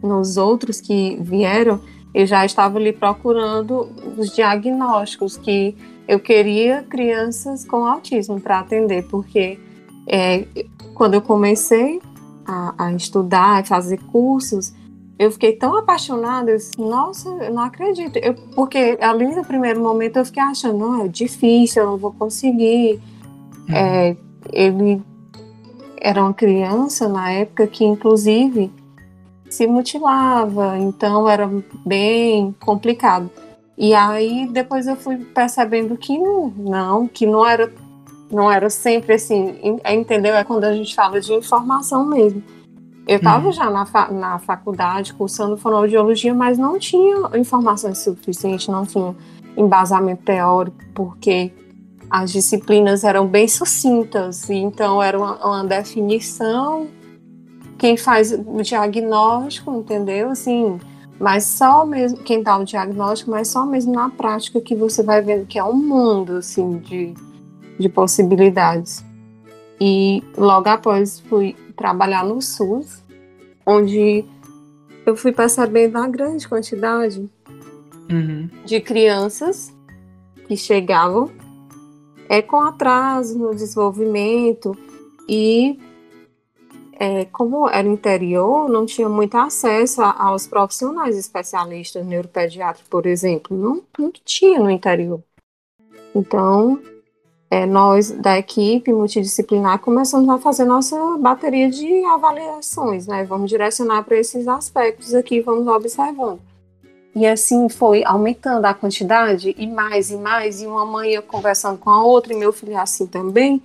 nos 0.00 0.36
outros 0.36 0.80
que 0.80 1.18
vieram, 1.20 1.80
eu 2.14 2.26
já 2.26 2.44
estava 2.44 2.78
ali 2.78 2.92
procurando 2.92 3.88
os 4.16 4.30
diagnósticos 4.34 5.36
que 5.36 5.76
eu 6.06 6.20
queria 6.20 6.84
crianças 6.84 7.64
com 7.64 7.84
autismo 7.84 8.40
para 8.40 8.60
atender, 8.60 9.04
porque 9.08 9.58
é, 10.06 10.46
quando 10.94 11.14
eu 11.14 11.22
comecei 11.22 12.00
a, 12.46 12.86
a 12.86 12.92
estudar 12.92 13.64
e 13.64 13.66
fazer 13.66 13.98
cursos, 14.04 14.72
eu 15.18 15.32
fiquei 15.32 15.54
tão 15.54 15.76
apaixonada, 15.76 16.52
eu 16.52 16.56
disse, 16.56 16.78
nossa, 16.78 17.28
eu 17.28 17.52
não 17.52 17.62
acredito. 17.62 18.16
Eu, 18.16 18.34
porque 18.54 18.96
ali 19.00 19.34
no 19.34 19.44
primeiro 19.44 19.80
momento 19.80 20.18
eu 20.18 20.24
fiquei 20.24 20.42
achando, 20.42 20.78
não, 20.78 21.04
é 21.04 21.08
difícil, 21.08 21.82
eu 21.82 21.90
não 21.90 21.96
vou 21.98 22.12
conseguir. 22.12 23.00
Uhum. 23.68 23.74
É, 23.74 24.16
ele 24.52 25.02
era 26.00 26.22
uma 26.22 26.34
criança 26.34 27.08
na 27.08 27.30
época 27.30 27.66
que, 27.66 27.84
inclusive, 27.84 28.70
se 29.48 29.66
mutilava, 29.66 30.78
então 30.78 31.28
era 31.28 31.50
bem 31.84 32.54
complicado. 32.60 33.30
E 33.76 33.94
aí 33.94 34.48
depois 34.50 34.86
eu 34.86 34.96
fui 34.96 35.16
percebendo 35.16 35.96
que 35.96 36.18
não, 36.18 37.06
que 37.06 37.26
não 37.26 37.46
era 37.46 37.72
não 38.30 38.50
era 38.50 38.68
sempre 38.68 39.14
assim, 39.14 39.58
entendeu? 39.90 40.34
É 40.34 40.44
quando 40.44 40.64
a 40.64 40.74
gente 40.74 40.94
fala 40.94 41.18
de 41.20 41.32
informação 41.32 42.04
mesmo. 42.04 42.42
Eu 43.06 43.16
estava 43.16 43.46
uhum. 43.46 43.52
já 43.52 43.70
na, 43.70 43.86
fa 43.86 44.08
na 44.08 44.38
faculdade 44.38 45.14
cursando 45.14 45.56
fonoaudiologia, 45.56 46.34
mas 46.34 46.58
não 46.58 46.78
tinha 46.78 47.16
informações 47.38 47.98
suficientes, 47.98 48.68
não 48.68 48.84
tinha 48.84 49.16
embasamento 49.56 50.22
teórico, 50.24 50.76
porque 50.94 51.50
as 52.10 52.32
disciplinas 52.32 53.04
eram 53.04 53.26
bem 53.26 53.46
sucintas, 53.46 54.48
então 54.48 55.02
era 55.02 55.18
uma, 55.18 55.44
uma 55.44 55.64
definição, 55.64 56.88
quem 57.76 57.96
faz 57.96 58.32
o 58.32 58.62
diagnóstico, 58.62 59.72
entendeu? 59.72 60.30
Assim, 60.30 60.78
mas 61.20 61.44
só 61.44 61.84
mesmo 61.84 62.18
quem 62.18 62.42
dá 62.42 62.56
o 62.56 62.64
diagnóstico, 62.64 63.30
mas 63.30 63.48
só 63.48 63.66
mesmo 63.66 63.92
na 63.92 64.08
prática 64.08 64.60
que 64.60 64.74
você 64.74 65.02
vai 65.02 65.20
vendo 65.20 65.46
que 65.46 65.58
é 65.58 65.64
um 65.64 65.74
mundo 65.74 66.36
assim 66.36 66.78
de, 66.78 67.14
de 67.78 67.88
possibilidades. 67.88 69.04
E 69.80 70.22
logo 70.36 70.68
após 70.68 71.20
fui 71.20 71.54
trabalhar 71.76 72.24
no 72.24 72.40
SUS, 72.40 73.04
onde 73.64 74.24
eu 75.06 75.16
fui 75.16 75.32
percebendo 75.32 75.98
a 75.98 76.08
grande 76.08 76.48
quantidade 76.48 77.28
uhum. 78.10 78.48
de 78.64 78.80
crianças 78.80 79.72
que 80.46 80.56
chegavam 80.56 81.30
é, 82.28 82.42
com 82.42 82.60
atraso 82.60 83.38
no 83.38 83.54
desenvolvimento 83.54 84.76
e 85.28 85.78
é, 86.98 87.24
como 87.26 87.68
era 87.68 87.86
interior, 87.86 88.68
não 88.68 88.84
tinha 88.84 89.08
muito 89.08 89.36
acesso 89.36 90.02
a, 90.02 90.24
aos 90.24 90.46
profissionais 90.46 91.16
especialistas 91.16 92.04
neuropediátricos, 92.04 92.88
por 92.90 93.06
exemplo. 93.06 93.56
Não, 93.56 93.82
não 93.96 94.10
tinha 94.24 94.58
no 94.58 94.68
interior. 94.68 95.22
Então, 96.14 96.80
é, 97.50 97.64
nós 97.64 98.10
da 98.10 98.36
equipe 98.36 98.92
multidisciplinar 98.92 99.78
começamos 99.78 100.28
a 100.28 100.38
fazer 100.38 100.64
nossa 100.64 101.16
bateria 101.18 101.70
de 101.70 102.04
avaliações, 102.04 103.06
né? 103.06 103.24
Vamos 103.24 103.48
direcionar 103.48 104.02
para 104.02 104.18
esses 104.18 104.48
aspectos 104.48 105.14
aqui, 105.14 105.40
vamos 105.40 105.66
observando. 105.68 106.40
E 107.14 107.26
assim 107.26 107.68
foi 107.68 108.04
aumentando 108.04 108.64
a 108.66 108.74
quantidade, 108.74 109.54
e 109.58 109.66
mais 109.66 110.10
e 110.10 110.16
mais, 110.16 110.60
e 110.60 110.66
uma 110.66 110.84
mãe 110.84 111.12
ia 111.12 111.22
conversando 111.22 111.78
com 111.78 111.90
a 111.90 112.02
outra, 112.02 112.32
e 112.32 112.36
meu 112.36 112.52
filho 112.52 112.78
assim 112.78 113.06
também. 113.06 113.62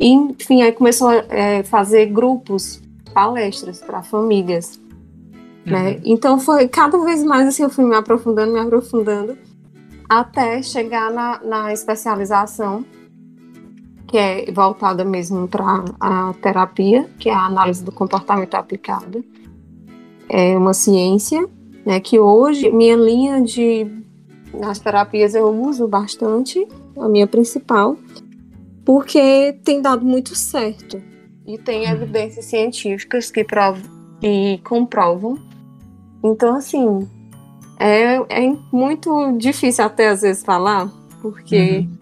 E, 0.00 0.08
enfim, 0.10 0.62
aí 0.62 0.72
começou 0.72 1.08
a 1.08 1.24
é, 1.28 1.62
fazer 1.62 2.06
grupos, 2.06 2.80
palestras 3.12 3.80
para 3.80 4.02
famílias. 4.02 4.80
Né? 5.64 5.90
Uhum. 5.90 6.00
Então 6.04 6.40
foi 6.40 6.66
cada 6.68 6.98
vez 7.04 7.22
mais 7.22 7.46
assim, 7.48 7.62
eu 7.62 7.70
fui 7.70 7.84
me 7.84 7.94
aprofundando, 7.94 8.52
me 8.52 8.60
aprofundando, 8.60 9.36
até 10.08 10.62
chegar 10.62 11.10
na, 11.12 11.40
na 11.44 11.72
especialização, 11.72 12.84
que 14.06 14.16
é 14.16 14.50
voltada 14.50 15.04
mesmo 15.04 15.46
para 15.46 15.84
a 16.00 16.32
terapia, 16.40 17.08
que 17.18 17.28
é 17.28 17.34
a 17.34 17.44
análise 17.44 17.84
do 17.84 17.92
comportamento 17.92 18.54
aplicado. 18.54 19.22
É 20.28 20.56
uma 20.56 20.72
ciência, 20.72 21.46
né, 21.88 22.00
que 22.00 22.20
hoje 22.20 22.70
minha 22.70 22.94
linha 22.94 23.40
de 23.40 23.86
nas 24.52 24.78
terapias 24.78 25.34
eu 25.34 25.48
uso 25.48 25.88
bastante, 25.88 26.68
a 26.98 27.08
minha 27.08 27.26
principal, 27.26 27.96
porque 28.84 29.58
tem 29.64 29.80
dado 29.80 30.04
muito 30.04 30.34
certo 30.34 31.02
e 31.46 31.56
tem 31.56 31.86
evidências 31.86 32.44
científicas 32.44 33.30
que, 33.30 33.42
provam, 33.42 33.82
que 34.20 34.60
comprovam. 34.64 35.38
Então, 36.22 36.56
assim, 36.56 37.08
é, 37.80 38.16
é 38.16 38.56
muito 38.70 39.32
difícil 39.38 39.82
até 39.82 40.08
às 40.08 40.20
vezes 40.20 40.44
falar, 40.44 40.92
porque 41.22 41.78
uhum. 41.78 41.98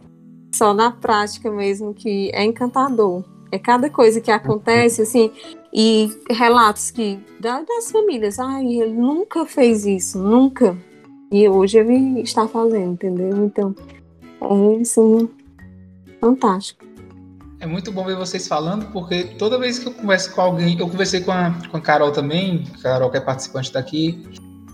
só 0.52 0.74
na 0.74 0.90
prática 0.90 1.48
mesmo 1.48 1.94
que 1.94 2.28
é 2.34 2.44
encantador. 2.44 3.22
É 3.52 3.58
cada 3.58 3.88
coisa 3.88 4.20
que 4.20 4.32
acontece, 4.32 5.02
assim, 5.02 5.30
e 5.78 6.10
relatos 6.30 6.90
que 6.90 7.20
das 7.38 7.90
famílias, 7.90 8.38
ai, 8.38 8.64
ele 8.64 8.94
nunca 8.94 9.44
fez 9.44 9.84
isso, 9.84 10.18
nunca. 10.18 10.74
E 11.30 11.46
hoje 11.46 11.76
ele 11.76 12.22
está 12.22 12.48
fazendo, 12.48 12.94
entendeu? 12.94 13.44
Então, 13.44 13.74
é 14.40 14.80
assim, 14.80 15.28
fantástico. 16.18 16.82
É 17.60 17.66
muito 17.66 17.92
bom 17.92 18.04
ver 18.04 18.16
vocês 18.16 18.48
falando, 18.48 18.90
porque 18.90 19.24
toda 19.38 19.58
vez 19.58 19.78
que 19.78 19.86
eu 19.86 19.92
converso 19.92 20.34
com 20.34 20.40
alguém, 20.40 20.78
eu 20.78 20.88
conversei 20.88 21.20
com 21.20 21.32
a, 21.32 21.54
com 21.70 21.76
a 21.76 21.80
Carol 21.80 22.10
também, 22.10 22.64
a 22.74 22.82
Carol 22.82 23.10
que 23.10 23.18
é 23.18 23.20
participante 23.20 23.70
daqui, 23.70 24.24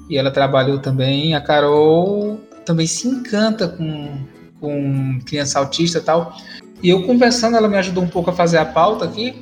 e 0.09 0.17
ela 0.17 0.31
trabalhou 0.31 0.79
também. 0.79 1.35
A 1.35 1.41
Carol 1.41 2.39
também 2.65 2.87
se 2.87 3.09
encanta 3.09 3.67
com, 3.67 4.21
com 4.61 5.19
criança 5.27 5.59
autista 5.59 5.99
e 5.99 6.03
tal. 6.03 6.37
E 6.81 6.91
eu 6.91 7.05
conversando, 7.05 7.57
ela 7.57 7.69
me 7.69 7.77
ajudou 7.77 8.05
um 8.05 8.09
pouco 8.09 8.31
a 8.31 8.33
fazer 8.33 8.59
a 8.59 8.65
pauta 8.65 9.05
aqui. 9.05 9.35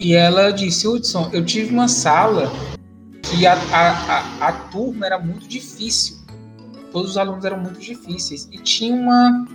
E 0.00 0.14
ela 0.14 0.50
disse, 0.50 0.88
Hudson, 0.88 1.28
eu 1.30 1.44
tive 1.44 1.74
uma 1.74 1.86
sala 1.86 2.50
que 3.22 3.46
a, 3.46 3.52
a, 3.52 3.90
a, 3.90 4.48
a 4.48 4.52
turma 4.52 5.04
era 5.04 5.18
muito 5.18 5.46
difícil. 5.46 6.16
Todos 6.90 7.10
os 7.10 7.18
alunos 7.18 7.44
eram 7.44 7.58
muito 7.58 7.78
difíceis. 7.78 8.48
E 8.50 8.56
tinha 8.58 8.94
uma. 8.94 9.46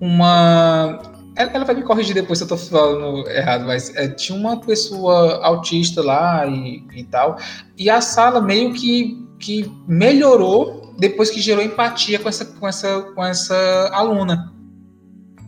Uma. 0.00 0.98
Ela 1.36 1.64
vai 1.64 1.76
me 1.76 1.82
corrigir 1.82 2.14
depois 2.14 2.38
se 2.38 2.44
eu 2.44 2.48
tô 2.48 2.56
falando 2.56 3.26
errado, 3.28 3.64
mas 3.64 3.94
é, 3.94 4.08
tinha 4.08 4.36
uma 4.36 4.60
pessoa 4.60 5.40
autista 5.46 6.02
lá 6.02 6.44
e, 6.46 6.84
e 6.92 7.04
tal. 7.04 7.38
E 7.78 7.88
a 7.88 8.00
sala 8.00 8.40
meio 8.40 8.74
que, 8.74 9.24
que 9.38 9.72
melhorou 9.86 10.92
depois 10.98 11.30
que 11.30 11.40
gerou 11.40 11.64
empatia 11.64 12.18
com 12.18 12.28
essa, 12.28 12.44
com 12.44 12.68
essa, 12.68 13.02
com 13.14 13.24
essa 13.24 13.90
aluna. 13.92 14.52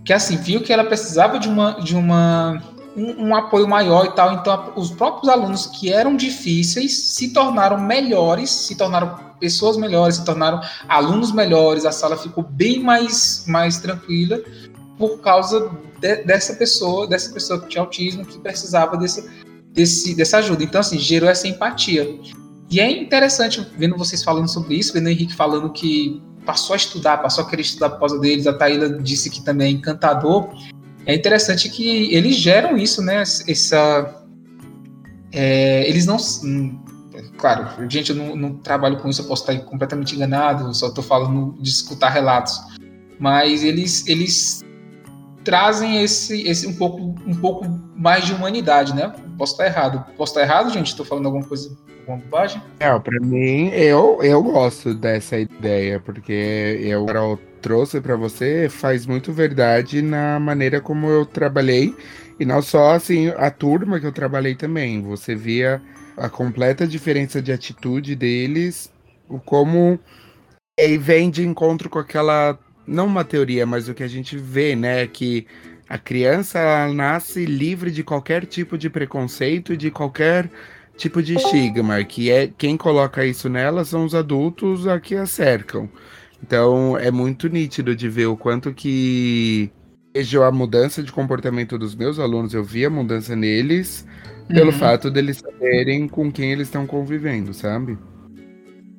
Que 0.05 0.13
assim, 0.13 0.37
viu 0.37 0.63
que 0.63 0.73
ela 0.73 0.85
precisava 0.85 1.39
de 1.39 1.49
uma, 1.49 1.73
de 1.73 1.95
uma 1.95 2.72
um, 2.97 3.29
um, 3.29 3.37
apoio 3.37 3.67
maior 3.67 4.07
e 4.07 4.13
tal. 4.13 4.35
Então, 4.35 4.73
os 4.77 4.91
próprios 4.91 5.29
alunos 5.29 5.67
que 5.67 5.93
eram 5.93 6.17
difíceis 6.17 7.11
se 7.11 7.33
tornaram 7.33 7.79
melhores, 7.79 8.51
se 8.51 8.77
tornaram 8.77 9.19
pessoas 9.41 9.77
melhores, 9.77 10.17
se 10.17 10.25
tornaram 10.25 10.61
alunos 10.89 11.33
melhores. 11.33 11.85
A 11.85 11.93
sala 11.93 12.17
ficou 12.17 12.45
bem 12.45 12.81
mais, 12.81 13.45
mais 13.47 13.79
tranquila 13.79 14.41
por 14.99 15.19
causa 15.21 15.71
de, 16.01 16.17
dessa 16.25 16.55
pessoa, 16.55 17.07
dessa 17.07 17.33
pessoa 17.33 17.61
que 17.61 17.69
tinha 17.69 17.83
autismo, 17.83 18.25
que 18.25 18.39
precisava 18.39 18.97
desse, 18.97 19.29
desse, 19.73 20.15
dessa 20.15 20.39
ajuda. 20.39 20.63
Então, 20.63 20.81
assim, 20.81 20.99
gerou 20.99 21.29
essa 21.29 21.49
empatia. 21.49 22.19
E 22.71 22.81
é 22.81 22.91
interessante 22.91 23.67
vendo 23.77 23.97
vocês 23.97 24.23
falando 24.23 24.49
sobre 24.49 24.77
isso, 24.77 24.93
vendo 24.93 25.07
o 25.07 25.11
Henrique 25.11 25.35
falando 25.35 25.71
que 25.71 26.23
passou 26.45 26.75
a 26.75 26.77
estudar, 26.77 27.19
passou 27.19 27.45
a 27.45 27.49
querer 27.49 27.63
estudar 27.63 27.91
por 27.91 27.99
causa 28.01 28.19
deles. 28.19 28.47
A 28.47 28.53
Taíla 28.53 28.89
disse 28.89 29.31
que 29.31 29.45
também 29.45 29.69
é 29.69 29.71
encantador 29.71 30.49
é 31.07 31.15
interessante 31.15 31.69
que 31.69 32.15
eles 32.15 32.37
geram 32.37 32.77
isso, 32.77 33.03
né? 33.03 33.23
Essa. 33.23 34.25
É, 35.33 35.89
eles 35.89 36.07
não. 36.07 36.17
Hum, 36.45 36.79
claro, 37.37 37.89
gente, 37.89 38.11
eu 38.11 38.17
não, 38.17 38.37
não, 38.37 38.55
trabalho 38.55 38.99
com 38.99 39.09
isso, 39.09 39.23
eu 39.23 39.27
posso 39.27 39.51
estar 39.51 39.65
completamente 39.65 40.15
enganado, 40.15 40.73
só 40.75 40.89
estou 40.89 41.03
falando 41.03 41.57
de 41.61 41.71
escutar 41.71 42.11
relatos. 42.11 42.61
Mas 43.19 43.63
eles, 43.63 44.07
eles 44.07 44.63
trazem 45.45 46.03
esse, 46.03 46.43
esse 46.43 46.67
um, 46.67 46.75
pouco, 46.75 47.01
um 47.27 47.35
pouco 47.35 47.67
mais 47.97 48.25
de 48.25 48.33
humanidade, 48.33 48.95
né? 48.95 49.13
Posso 49.43 49.55
estar 49.55 49.67
errado. 49.67 50.07
Posso 50.17 50.31
estar 50.31 50.43
errado, 50.43 50.73
gente? 50.73 50.87
Estou 50.87 51.05
falando 51.05 51.27
alguma 51.27 51.45
coisa, 51.45 51.77
alguma 51.99 52.19
bobagem? 52.19 52.63
É, 52.79 52.97
para 52.97 53.19
mim, 53.21 53.71
eu, 53.71 54.21
eu 54.23 54.41
gosto 54.41 54.95
dessa 54.95 55.37
ideia, 55.37 55.99
porque 55.99 56.79
eu 56.81 57.05
trouxe 57.61 58.01
para 58.01 58.15
você 58.15 58.69
faz 58.69 59.05
muito 59.05 59.33
verdade 59.33 60.01
na 60.01 60.39
maneira 60.39 60.81
como 60.81 61.09
eu 61.09 61.27
trabalhei 61.27 61.93
e 62.39 62.45
não 62.45 62.63
só 62.63 62.93
assim 62.93 63.33
a 63.37 63.51
turma 63.51 63.99
que 63.99 64.07
eu 64.07 64.13
trabalhei 64.13 64.55
também. 64.55 65.03
Você 65.03 65.35
via 65.35 65.83
a 66.17 66.29
completa 66.29 66.87
diferença 66.87 67.43
de 67.43 67.51
atitude 67.51 68.15
deles, 68.15 68.93
o 69.29 69.41
como 69.41 69.99
vem 71.01 71.31
de 71.31 71.45
encontro 71.45 71.91
com 71.91 71.99
aquela 71.99 72.57
não 72.87 73.07
uma 73.07 73.25
teoria, 73.25 73.67
mas 73.67 73.89
o 73.89 73.95
que 73.95 74.05
a 74.05 74.09
gente 74.09 74.37
vê, 74.37 74.77
né, 74.77 75.07
que 75.07 75.47
a 75.93 75.99
criança 75.99 76.91
nasce 76.95 77.45
livre 77.45 77.91
de 77.91 78.03
qualquer 78.03 78.47
tipo 78.47 78.79
de 78.79 78.89
preconceito, 78.89 79.77
de 79.77 79.91
qualquer 79.91 80.51
tipo 80.97 81.23
de 81.23 81.35
estigma, 81.35 82.03
que 82.03 82.31
é 82.31 82.47
quem 82.47 82.79
coloca 82.79 83.27
isso 83.27 83.47
nela 83.51 83.85
são 83.85 84.07
os 84.07 84.15
adultos 84.15 84.89
a 84.89 84.99
que 84.99 85.15
a 85.15 85.27
cercam. 85.27 85.91
Então 86.43 86.97
é 86.97 87.11
muito 87.11 87.47
nítido 87.47 87.95
de 87.95 88.09
ver 88.09 88.25
o 88.25 88.39
quanto 88.39 88.73
que 88.73 89.71
vejo 90.15 90.43
a 90.43 90.51
mudança 90.51 91.03
de 91.03 91.13
comportamento 91.13 91.77
dos 91.79 91.95
meus 91.95 92.19
alunos, 92.19 92.55
eu 92.55 92.65
vi 92.65 92.87
a 92.87 92.91
mudança 92.91 93.37
neles 93.37 94.07
uhum. 94.49 94.57
pelo 94.57 94.73
fato 94.73 95.11
deles 95.11 95.43
saberem 95.45 96.09
com 96.09 96.33
quem 96.33 96.53
eles 96.53 96.69
estão 96.69 96.87
convivendo, 96.87 97.53
sabe? 97.53 97.99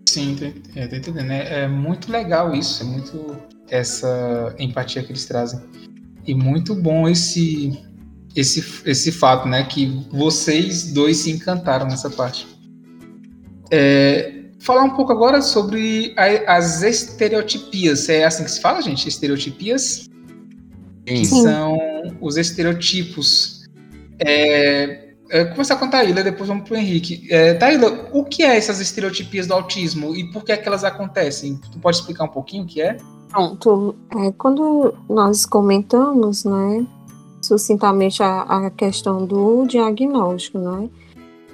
Sim, 0.07 0.35
tô, 0.35 0.79
é, 0.79 0.85
tô 0.85 0.95
entendendo. 0.95 1.31
É, 1.31 1.63
é, 1.63 1.67
muito 1.67 2.11
legal 2.11 2.53
isso, 2.53 2.83
é 2.83 2.85
muito 2.85 3.35
essa 3.67 4.55
empatia 4.59 5.01
que 5.01 5.11
eles 5.11 5.25
trazem. 5.25 5.59
E 6.25 6.33
muito 6.33 6.73
bom 6.75 7.07
esse 7.07 7.77
esse, 8.35 8.63
esse 8.85 9.11
fato, 9.11 9.47
né? 9.47 9.63
Que 9.63 10.05
vocês 10.11 10.91
dois 10.91 11.17
se 11.17 11.31
encantaram 11.31 11.87
nessa 11.87 12.09
parte. 12.09 12.47
É, 13.69 14.43
falar 14.59 14.83
um 14.83 14.91
pouco 14.91 15.11
agora 15.11 15.41
sobre 15.41 16.13
a, 16.17 16.55
as 16.57 16.81
estereotipias. 16.81 18.09
É 18.09 18.23
assim 18.23 18.43
que 18.43 18.51
se 18.51 18.61
fala, 18.61 18.81
gente? 18.81 19.07
Estereotipias? 19.07 19.83
Sim. 19.85 20.09
Que 21.05 21.25
são 21.25 21.77
os 22.21 22.37
estereotipos. 22.37 23.63
É, 24.19 25.09
é, 25.29 25.45
começar 25.45 25.75
com 25.75 25.85
a 25.85 25.87
Taíla, 25.87 26.23
depois 26.23 26.47
vamos 26.47 26.67
para 26.67 26.75
o 26.75 26.77
Henrique. 26.77 27.27
É, 27.29 27.53
Taíla, 27.55 28.09
o 28.13 28.23
que 28.23 28.43
é 28.43 28.55
essas 28.55 28.79
estereotipias 28.79 29.47
do 29.47 29.53
autismo 29.53 30.15
e 30.15 30.31
por 30.31 30.43
que, 30.43 30.51
é 30.51 30.57
que 30.57 30.67
elas 30.67 30.83
acontecem? 30.83 31.59
Tu 31.71 31.79
pode 31.79 31.97
explicar 31.97 32.25
um 32.25 32.29
pouquinho 32.29 32.63
o 32.63 32.67
que 32.67 32.81
é? 32.81 32.97
Pronto. 33.33 33.95
É, 34.15 34.31
quando 34.33 34.93
nós 35.09 35.43
comentamos, 35.43 36.45
né, 36.45 36.85
sucintamente 37.41 38.21
a, 38.21 38.41
a 38.41 38.69
questão 38.69 39.25
do 39.25 39.65
diagnóstico, 39.65 40.59
né? 40.59 40.89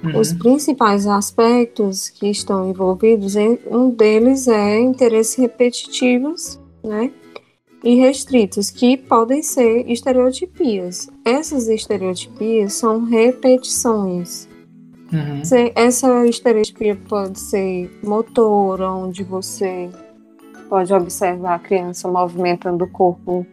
Uhum. 0.04 0.18
Os 0.20 0.32
principais 0.32 1.06
aspectos 1.06 2.10
que 2.10 2.26
estão 2.28 2.68
envolvidos, 2.68 3.34
um 3.70 3.90
deles 3.90 4.46
é 4.46 4.78
interesses 4.78 5.34
repetitivos, 5.36 6.60
né? 6.84 7.10
E 7.82 7.94
restritos, 7.94 8.70
que 8.70 8.98
podem 8.98 9.42
ser 9.42 9.90
estereotipias. 9.90 11.08
Essas 11.24 11.66
estereotipias 11.66 12.74
são 12.74 13.04
repetições. 13.04 14.46
Uhum. 15.10 15.42
Essa 15.74 16.26
estereotipia 16.26 16.96
pode 17.08 17.40
ser 17.40 17.90
motora, 18.02 18.90
onde 18.90 19.24
você 19.24 19.90
pode 20.70 20.94
observar 20.94 21.56
a 21.56 21.58
criança 21.58 22.06
movimentando 22.06 22.84
o 22.84 22.88
corpo 22.88 23.44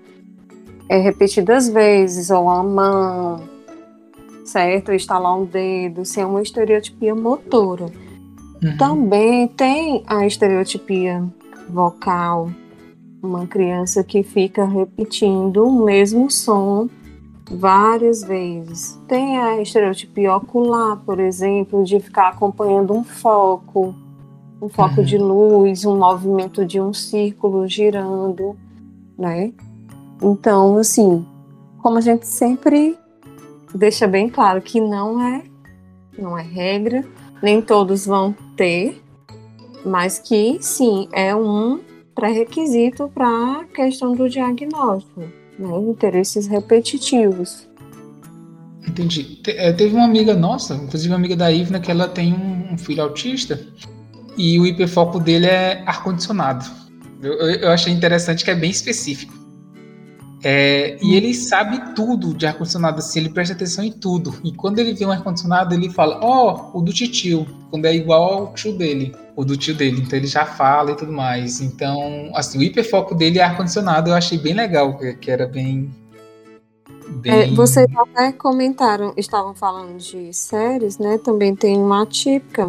é, 0.87 0.99
repetidas 0.99 1.67
vezes, 1.67 2.29
ou 2.29 2.47
a 2.47 2.61
mão, 2.61 3.41
certo? 4.45 4.93
Estalar 4.93 5.35
um 5.35 5.43
dedo, 5.43 6.05
ser 6.05 6.25
uma 6.27 6.43
estereotipia 6.43 7.15
motora. 7.15 7.85
Uhum. 8.63 8.77
Também 8.77 9.47
tem 9.47 10.03
a 10.05 10.27
estereotipia 10.27 11.23
vocal, 11.67 12.51
uma 13.21 13.47
criança 13.47 14.03
que 14.03 14.21
fica 14.21 14.63
repetindo 14.65 15.67
o 15.67 15.83
mesmo 15.83 16.29
som 16.29 16.87
várias 17.49 18.21
vezes. 18.21 18.99
Tem 19.07 19.37
a 19.39 19.59
estereotipia 19.59 20.35
ocular, 20.35 20.97
por 20.97 21.19
exemplo, 21.19 21.83
de 21.83 21.99
ficar 21.99 22.29
acompanhando 22.29 22.93
um 22.93 23.03
foco, 23.03 23.95
um 24.61 24.69
foco 24.69 24.99
uhum. 24.99 25.05
de 25.05 25.17
luz, 25.17 25.85
um 25.85 25.97
movimento 25.97 26.65
de 26.65 26.79
um 26.79 26.93
círculo 26.93 27.67
girando, 27.67 28.55
né? 29.17 29.53
Então, 30.21 30.77
assim, 30.77 31.25
como 31.81 31.97
a 31.97 32.01
gente 32.01 32.27
sempre 32.27 32.97
deixa 33.73 34.07
bem 34.07 34.29
claro 34.29 34.61
que 34.61 34.81
não 34.81 35.21
é, 35.21 35.43
não 36.17 36.37
é 36.37 36.41
regra, 36.41 37.05
nem 37.41 37.61
todos 37.61 38.05
vão 38.05 38.35
ter, 38.55 39.01
mas 39.85 40.17
que 40.17 40.57
sim, 40.59 41.07
é 41.11 41.35
um 41.35 41.79
pré-requisito 42.15 43.09
para 43.13 43.61
a 43.61 43.63
questão 43.65 44.15
do 44.15 44.27
diagnóstico, 44.27 45.21
né? 45.21 45.77
interesses 45.87 46.47
repetitivos. 46.47 47.67
Entendi. 48.87 49.23
Te, 49.43 49.51
é, 49.51 49.71
teve 49.71 49.93
uma 49.93 50.05
amiga 50.05 50.33
nossa, 50.33 50.73
inclusive 50.73 51.13
uma 51.13 51.17
amiga 51.17 51.35
da 51.35 51.51
Ivna, 51.51 51.79
que 51.79 51.91
ela 51.91 52.07
tem 52.07 52.33
um, 52.33 52.73
um 52.73 52.77
filho 52.77 53.03
autista 53.03 53.59
e 54.37 54.59
o 54.59 54.65
hiperfoco 54.65 55.19
dele 55.19 55.47
é 55.47 55.83
ar-condicionado. 55.85 56.65
Eu, 57.21 57.33
eu, 57.33 57.69
achei 57.69 57.91
interessante 57.91 58.45
que 58.45 58.51
é 58.51 58.55
bem 58.55 58.69
específico. 58.69 59.33
É, 60.43 60.97
e 61.01 61.15
ele 61.15 61.33
sabe 61.33 61.95
tudo 61.95 62.33
de 62.33 62.45
ar-condicionado, 62.45 62.99
assim, 62.99 63.19
ele 63.19 63.29
presta 63.29 63.55
atenção 63.55 63.83
em 63.83 63.91
tudo. 63.91 64.35
E 64.43 64.53
quando 64.53 64.77
ele 64.77 64.93
vê 64.93 65.03
um 65.05 65.11
ar-condicionado, 65.11 65.73
ele 65.73 65.89
fala, 65.89 66.19
ó, 66.21 66.71
oh, 66.73 66.77
o 66.77 66.81
do 66.81 66.93
tio, 66.93 67.47
quando 67.71 67.85
é 67.85 67.95
igual 67.95 68.33
ao 68.33 68.53
tio 68.53 68.77
dele, 68.77 69.15
o 69.35 69.43
do 69.43 69.57
tio 69.57 69.73
dele. 69.73 70.01
Então 70.01 70.17
ele 70.17 70.27
já 70.27 70.45
fala 70.45 70.91
e 70.91 70.95
tudo 70.95 71.11
mais. 71.11 71.59
Então, 71.59 72.29
assim, 72.35 72.59
o 72.59 72.63
hiperfoco 72.63 73.15
dele 73.15 73.39
é 73.39 73.43
ar-condicionado, 73.43 74.11
eu 74.11 74.13
achei 74.13 74.37
bem 74.37 74.53
legal, 74.53 74.97
que 75.19 75.31
era 75.31 75.47
bem. 75.47 75.91
bem... 77.07 77.33
É, 77.33 77.47
vocês 77.47 77.87
até 77.97 78.31
comentaram, 78.31 79.13
estavam 79.17 79.55
falando 79.55 79.97
de 79.97 80.31
séries, 80.33 80.99
né? 80.99 81.17
Também 81.17 81.55
tem 81.55 81.75
uma 81.77 82.05
típica. 82.05 82.67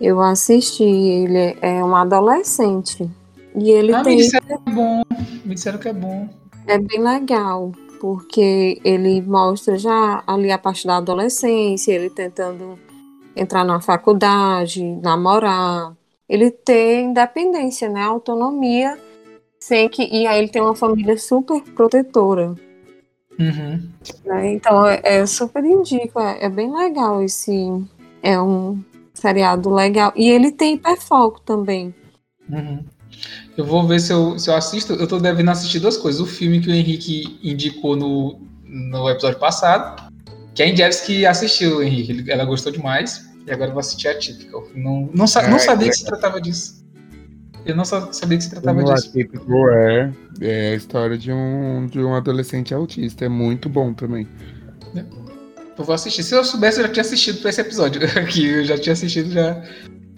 Eu 0.00 0.20
assisti, 0.20 0.82
ele 0.82 1.56
é 1.60 1.84
um 1.84 1.94
adolescente. 1.94 3.08
E 3.54 3.70
ele 3.70 3.92
ah, 3.92 4.02
tem. 4.02 4.16
Me 4.16 4.22
disseram 4.22 4.46
que 4.46 4.52
é 4.52 4.72
bom. 4.72 5.02
Me 5.44 5.54
disseram 5.54 5.78
que 5.78 5.88
é 5.88 5.92
bom. 5.92 6.28
É 6.66 6.78
bem 6.78 7.02
legal, 7.02 7.72
porque 8.00 8.80
ele 8.84 9.20
mostra 9.20 9.76
já 9.76 10.22
ali 10.26 10.50
a 10.50 10.58
parte 10.58 10.86
da 10.86 10.96
adolescência, 10.96 11.92
ele 11.92 12.08
tentando 12.08 12.78
entrar 13.36 13.64
na 13.64 13.80
faculdade, 13.80 14.82
namorar. 15.02 15.94
Ele 16.28 16.50
tem 16.50 17.06
independência, 17.06 17.88
né? 17.88 18.02
Autonomia, 18.02 18.96
sem 19.58 19.88
que. 19.88 20.02
E 20.02 20.26
aí 20.26 20.38
ele 20.38 20.48
tem 20.48 20.62
uma 20.62 20.76
família 20.76 21.18
super 21.18 21.60
protetora. 21.74 22.54
Uhum. 23.38 23.88
Né? 24.24 24.52
Então, 24.52 24.86
é, 24.86 25.20
eu 25.20 25.26
super 25.26 25.64
indico. 25.64 26.20
É, 26.20 26.44
é, 26.44 26.48
bem 26.48 26.72
legal 26.72 27.22
esse. 27.22 27.52
É 28.22 28.40
um 28.40 28.82
seriado 29.14 29.70
legal. 29.70 30.12
E 30.16 30.30
ele 30.30 30.52
tem 30.52 30.74
hiperfoco 30.74 31.40
também. 31.40 31.94
Uhum. 32.48 32.84
Eu 33.56 33.64
vou 33.64 33.86
ver 33.86 34.00
se 34.00 34.12
eu, 34.12 34.38
se 34.38 34.48
eu 34.48 34.54
assisto. 34.54 34.94
Eu 34.94 35.06
tô 35.06 35.18
devendo 35.18 35.50
assistir 35.50 35.80
duas 35.80 35.96
coisas. 35.96 36.20
O 36.20 36.26
filme 36.26 36.60
que 36.60 36.70
o 36.70 36.74
Henrique 36.74 37.38
indicou 37.42 37.96
no, 37.96 38.40
no 38.64 39.08
episódio 39.08 39.38
passado. 39.38 40.10
Que 40.54 40.62
a 40.62 40.68
Indjevski 40.68 41.26
assistiu, 41.26 41.82
Henrique. 41.82 42.30
Ela 42.30 42.44
gostou 42.44 42.72
demais. 42.72 43.28
E 43.46 43.50
agora 43.50 43.70
eu 43.70 43.74
vou 43.74 43.80
assistir 43.80 44.08
a 44.08 44.18
Típica. 44.18 44.58
Não, 44.74 45.08
não, 45.14 45.26
sa 45.26 45.46
não 45.48 45.58
sabia 45.58 45.88
que 45.88 45.96
se 45.96 46.04
tratava 46.04 46.40
disso. 46.40 46.80
Eu 47.64 47.76
não 47.76 47.84
sabia 47.84 48.38
que 48.38 48.44
se 48.44 48.50
tratava 48.50 48.82
disso. 48.82 49.08
Atípico 49.08 49.68
é, 49.70 50.12
é 50.40 50.72
a 50.72 50.74
história 50.74 51.18
de 51.18 51.30
um, 51.30 51.86
de 51.86 52.00
um 52.00 52.14
adolescente 52.14 52.72
autista. 52.72 53.24
É 53.24 53.28
muito 53.28 53.68
bom 53.68 53.92
também. 53.92 54.26
Eu 55.80 55.84
vou 55.84 55.94
assistir. 55.94 56.22
Se 56.22 56.34
eu 56.34 56.44
soubesse, 56.44 56.78
eu 56.78 56.86
já 56.86 56.92
tinha 56.92 57.00
assistido 57.00 57.40
para 57.40 57.48
esse 57.48 57.60
episódio 57.60 58.02
aqui. 58.20 58.46
Eu 58.46 58.64
já 58.64 58.76
tinha 58.76 58.92
assistido 58.92 59.30
já 59.32 59.62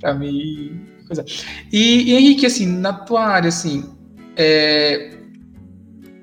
pra 0.01 0.13
me. 0.13 0.81
Coisa. 1.07 1.25
E, 1.73 2.11
e 2.11 2.15
Henrique, 2.15 2.45
assim, 2.45 2.67
na 2.67 2.93
tua 2.93 3.25
área, 3.25 3.49
assim, 3.49 3.89
é... 4.37 5.11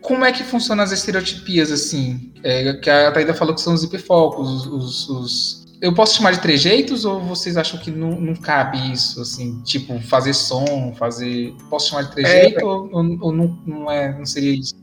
como 0.01 0.25
é 0.25 0.31
que 0.33 0.43
funcionam 0.43 0.83
as 0.83 0.91
estereotipias, 0.91 1.71
assim? 1.71 2.33
É, 2.43 2.73
que 2.73 2.89
a 2.89 3.11
Taida 3.11 3.33
falou 3.33 3.55
que 3.55 3.61
são 3.61 3.73
os 3.73 3.83
hiperfocos, 3.83 4.65
os, 4.65 4.67
os, 4.67 5.09
os 5.09 5.59
eu 5.81 5.93
posso 5.93 6.17
chamar 6.17 6.31
de 6.31 6.41
trejeitos 6.41 7.05
ou 7.05 7.21
vocês 7.21 7.55
acham 7.55 7.79
que 7.79 7.89
não, 7.91 8.11
não 8.11 8.35
cabe 8.35 8.91
isso, 8.91 9.21
assim, 9.21 9.61
tipo, 9.63 9.97
fazer 10.01 10.33
som, 10.33 10.93
fazer. 10.97 11.55
Posso 11.69 11.89
chamar 11.89 12.03
de 12.03 12.11
trejeito 12.11 12.59
é, 12.59 12.65
ou, 12.65 12.89
ou, 12.91 13.17
ou, 13.21 13.31
não, 13.31 13.59
não, 13.65 13.91
é, 13.91 14.17
não 14.17 14.25
seria 14.25 14.53
isso? 14.53 14.75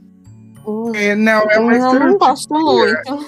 É, 0.94 1.14
não, 1.14 1.42
é 1.50 1.58
uma 1.58 1.74
Eu 1.74 2.00
não 2.00 2.18
gosto 2.18 2.52
muito. 2.54 3.26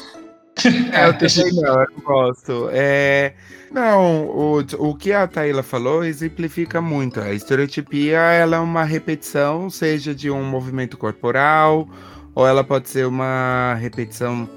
É, 0.92 1.06
eu 1.06 1.14
também 1.18 1.54
não, 1.54 1.80
eu 1.80 2.02
gosto. 2.02 2.68
É, 2.72 3.34
não, 3.70 4.26
o, 4.26 4.58
o 4.78 4.94
que 4.94 5.12
a 5.12 5.26
Taila 5.26 5.62
falou 5.62 6.04
exemplifica 6.04 6.80
muito. 6.80 7.20
A 7.20 7.32
estereotipia 7.32 8.18
ela 8.18 8.56
é 8.56 8.60
uma 8.60 8.84
repetição, 8.84 9.68
seja 9.70 10.14
de 10.14 10.30
um 10.30 10.42
movimento 10.42 10.96
corporal, 10.96 11.88
ou 12.34 12.46
ela 12.46 12.64
pode 12.64 12.88
ser 12.88 13.06
uma 13.06 13.74
repetição 13.74 14.48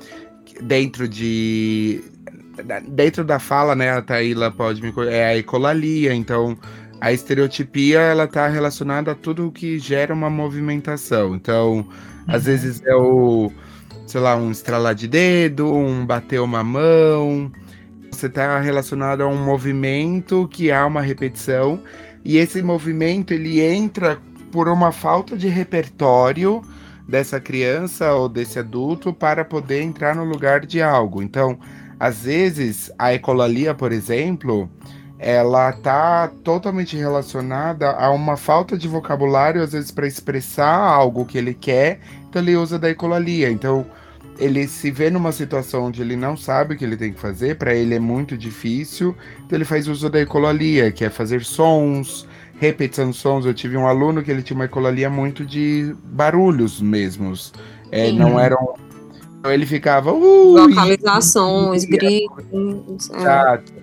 dentro 0.62 1.08
de 1.08 2.04
dentro 2.89 3.24
da 3.24 3.39
fala, 3.39 3.76
né, 3.76 3.91
a 3.91 4.02
Taíla 4.02 4.52
pode 4.52 4.82
me 4.82 4.93
é 5.08 5.26
a 5.26 5.38
ecolalia, 5.38 6.14
então 6.14 6.58
a 6.99 7.12
estereotipia 7.12 7.99
ela 7.99 8.28
tá 8.28 8.47
relacionada 8.47 9.12
a 9.12 9.16
tudo 9.16 9.47
o 9.47 9.52
que 9.52 9.80
gera 9.80 10.14
uma 10.14 10.30
movimentação. 10.30 11.34
Então, 11.36 11.78
uhum. 11.78 11.86
às 12.28 12.45
vezes 12.45 12.82
é 12.86 12.95
o, 12.95 13.52
sei 14.12 14.20
lá, 14.20 14.36
um 14.36 14.51
estralar 14.51 14.93
de 14.93 15.07
dedo, 15.07 15.74
um 15.74 16.05
bater 16.05 16.41
uma 16.41 16.62
mão. 16.62 17.49
Você 18.12 18.26
está 18.26 18.59
relacionado 18.59 19.22
a 19.22 19.28
um 19.28 19.41
movimento 19.41 20.49
que 20.51 20.70
há 20.70 20.86
uma 20.86 21.01
repetição 21.01 21.82
e 22.24 22.38
esse 22.38 22.62
movimento 22.62 23.34
ele 23.34 23.62
entra 23.62 24.20
por 24.51 24.68
uma 24.68 24.91
falta 24.91 25.38
de 25.38 25.47
repertório 25.47 26.62
dessa 27.07 27.39
criança 27.39 28.12
ou 28.12 28.28
desse 28.28 28.59
adulto 28.59 29.14
para 29.14 29.45
poder 29.45 29.82
entrar 29.82 30.14
no 30.14 30.26
lugar 30.26 30.66
de 30.66 30.82
algo. 30.82 31.24
Então, 31.24 31.57
às 31.97 32.24
vezes, 32.24 32.91
a 32.99 33.14
ecolalia, 33.14 33.74
por 33.74 33.93
exemplo, 33.93 34.70
ela 35.18 35.72
tá 35.72 36.30
totalmente 36.43 36.97
relacionada 36.97 37.91
a 37.91 38.12
uma 38.12 38.36
falta 38.36 38.78
de 38.78 38.89
vocabulário, 38.89 39.64
às 39.64 39.72
vezes, 39.72 39.89
para 39.89 40.05
expressar 40.05 40.76
algo 40.76 41.26
que 41.26 41.38
ele 41.38 41.53
quer, 41.53 42.01
então 42.28 42.41
ele 42.41 42.57
usa 42.57 42.78
da 42.78 42.89
ecolalia. 42.89 43.49
Então, 43.49 43.86
ele 44.38 44.68
se 44.68 44.90
vê 44.92 45.10
numa 45.10 45.32
situação 45.32 45.86
onde 45.86 46.02
ele 46.02 46.16
não 46.16 46.36
sabe 46.36 46.74
o 46.74 46.78
que 46.78 46.84
ele 46.84 46.98
tem 46.98 47.14
que 47.14 47.20
fazer, 47.20 47.56
para 47.58 47.74
ele 47.74 47.96
é 47.96 48.00
muito 48.00 48.38
difícil, 48.38 49.16
então 49.46 49.58
ele 49.58 49.66
faz 49.66 49.88
uso 49.88 50.10
da 50.10 50.20
ecolalia, 50.20 50.92
que 50.92 51.06
é 51.06 51.10
fazer 51.10 51.44
sons, 51.44 52.28
repetição 52.60 53.10
de 53.10 53.18
sons. 53.18 53.46
Eu 53.46 53.54
tive 53.54 53.78
um 53.78 53.88
aluno 53.88 54.24
que 54.24 54.32
ele 54.32 54.42
tinha 54.42 54.56
uma 54.56 54.66
ecolalia 54.66 55.10
muito 55.10 55.46
de 55.46 55.96
barulhos 56.04 56.82
mesmos. 56.82 57.54
É, 57.92 58.12
não 58.12 58.40
eram 58.40 58.76
então 59.42 59.52
ele 59.52 59.66
ficava. 59.66 60.12
Localizações, 60.12 61.84
gritos. 61.84 63.10
É. 63.12 63.18
Exato. 63.18 63.74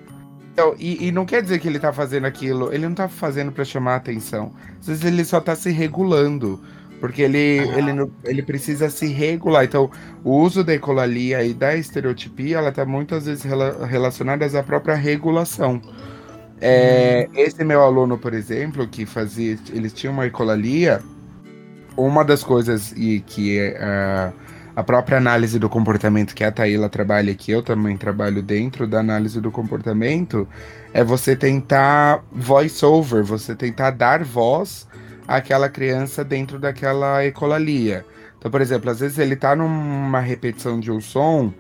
Então, 0.53 0.75
e, 0.79 1.09
e, 1.09 1.13
não 1.13 1.25
quer 1.27 1.43
dizer 1.43 1.59
que 1.59 1.69
ele 1.69 1.79
tá 1.79 1.93
fazendo 1.93 2.27
aquilo, 2.27 2.73
ele 2.73 2.87
não 2.87 2.95
tá 2.95 3.09
fazendo 3.09 3.53
para 3.53 3.65
chamar 3.65 3.95
a 3.95 3.97
atenção. 3.97 4.53
Às 4.81 4.87
vezes 4.87 5.05
ele 5.05 5.25
só 5.25 5.41
tá 5.41 5.55
se 5.55 5.71
regulando. 5.71 6.61
Porque 7.01 7.23
ele, 7.23 7.61
ah. 7.61 7.79
ele, 7.79 8.11
ele 8.25 8.43
precisa 8.43 8.91
se 8.91 9.07
regular. 9.07 9.65
Então, 9.65 9.91
o 10.25 10.37
uso 10.37 10.65
da 10.65 10.75
ecolalia 10.75 11.43
e 11.45 11.55
da 11.55 11.77
estereotipia, 11.77 12.59
ela 12.59 12.73
tá 12.73 12.85
muitas 12.85 13.27
vezes 13.27 13.45
rela 13.45 13.87
relacionada 13.87 14.47
à 14.59 14.63
própria 14.63 14.95
regulação. 14.95 15.81
É, 16.61 17.29
hum. 17.29 17.33
Esse 17.37 17.65
meu 17.65 17.83
aluno, 17.83 18.19
por 18.19 18.35
exemplo, 18.35 18.87
que 18.87 19.07
fazia. 19.07 19.59
Eles 19.73 19.93
tinham 19.93 20.13
uma 20.13 20.27
ecolalia. 20.27 21.01
Uma 21.97 22.25
das 22.25 22.45
coisas 22.45 22.93
e 22.93 23.19
que 23.27 23.59
uh, 23.59 24.33
a 24.79 24.85
própria 24.85 25.19
análise 25.19 25.59
do 25.59 25.69
comportamento 25.69 26.33
que 26.33 26.45
a 26.45 26.53
Taíla 26.53 26.89
trabalha 26.89 27.33
aqui, 27.33 27.51
eu 27.51 27.61
também 27.61 27.97
trabalho 27.97 28.41
dentro 28.41 28.87
da 28.87 29.01
análise 29.01 29.41
do 29.41 29.51
comportamento, 29.51 30.47
é 30.93 31.03
você 31.03 31.35
tentar 31.35 32.23
voice 32.31 32.85
over, 32.85 33.25
você 33.25 33.57
tentar 33.57 33.91
dar 33.91 34.23
voz 34.23 34.87
àquela 35.29 35.69
criança 35.69 36.25
dentro 36.25 36.59
daquela 36.59 37.25
ecolalia. 37.25 38.05
Então, 38.39 38.51
por 38.51 38.61
exemplo, 38.61 38.91
às 38.91 39.01
vezes 39.01 39.19
ele 39.19 39.37
tá 39.37 39.55
numa 39.55 40.21
repetição 40.21 40.81
de 40.81 40.91
um 40.91 41.01
som, 41.01 41.53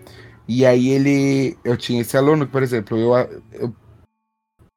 e 0.48 0.64
aí 0.64 0.88
ele. 0.88 1.58
Eu 1.62 1.76
tinha 1.76 2.00
esse 2.00 2.16
aluno 2.16 2.46
que, 2.46 2.52
por 2.52 2.62
exemplo, 2.62 2.96
eu, 2.96 3.14
eu 3.52 3.74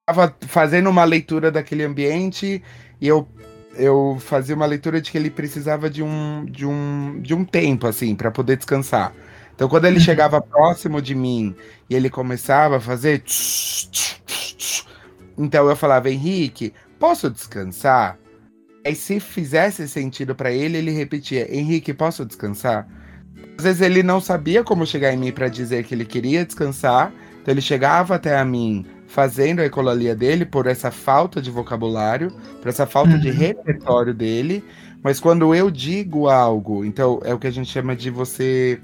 tava 0.06 0.36
fazendo 0.42 0.90
uma 0.90 1.06
leitura 1.06 1.52
daquele 1.52 1.84
ambiente 1.84 2.62
e 3.00 3.08
eu 3.08 3.28
eu 3.76 4.18
fazia 4.20 4.56
uma 4.56 4.66
leitura 4.66 5.02
de 5.02 5.10
que 5.10 5.18
ele 5.18 5.30
precisava 5.30 5.90
de 5.90 6.04
um, 6.04 6.46
de 6.46 6.66
um, 6.66 7.22
de 7.22 7.34
um 7.34 7.46
tempo, 7.46 7.88
assim, 7.88 8.16
para 8.16 8.30
poder 8.30 8.58
descansar. 8.58 9.14
Então, 9.56 9.70
quando 9.70 9.86
ele 9.86 9.98
uhum. 9.98 10.04
chegava 10.04 10.42
próximo 10.42 11.02
de 11.02 11.16
mim 11.16 11.56
e 11.90 11.96
ele 11.96 12.10
começava 12.10 12.78
a 12.78 12.80
fazer. 12.80 13.24
Então, 15.38 15.70
eu 15.70 15.76
falava, 15.76 16.10
Henrique, 16.10 16.74
posso 17.00 17.30
descansar? 17.30 18.18
Aí, 18.86 18.96
se 18.96 19.20
fizesse 19.20 19.88
sentido 19.88 20.34
para 20.34 20.52
ele, 20.52 20.78
ele 20.78 20.92
repetia: 20.92 21.54
Henrique, 21.56 21.94
posso 21.94 22.26
descansar? 22.26 22.88
Às 23.58 23.64
vezes 23.64 23.82
ele 23.82 24.02
não 24.02 24.20
sabia 24.20 24.64
como 24.64 24.86
chegar 24.86 25.14
em 25.14 25.18
mim 25.18 25.32
para 25.32 25.48
dizer 25.48 25.84
que 25.84 25.94
ele 25.94 26.06
queria 26.06 26.46
descansar, 26.46 27.14
então 27.42 27.54
ele 27.54 27.62
chegava 27.62 28.16
até 28.16 28.38
a 28.38 28.46
mim 28.46 28.86
fazendo 29.08 29.60
a 29.60 29.66
ecolalia 29.66 30.16
dele 30.16 30.46
por 30.46 30.68
essa 30.68 30.90
falta 30.90 31.42
de 31.42 31.52
vocabulário, 31.52 32.32
por 32.62 32.70
essa 32.70 32.88
falta 32.88 33.12
uhum. 33.12 33.20
de 33.20 33.30
repertório 33.30 34.14
dele. 34.14 34.64
Mas 35.04 35.20
quando 35.20 35.54
eu 35.54 35.70
digo 35.70 36.30
algo, 36.30 36.86
então 36.86 37.20
é 37.24 37.34
o 37.34 37.40
que 37.40 37.48
a 37.48 37.52
gente 37.52 37.70
chama 37.70 37.96
de 37.96 38.10
você 38.10 38.80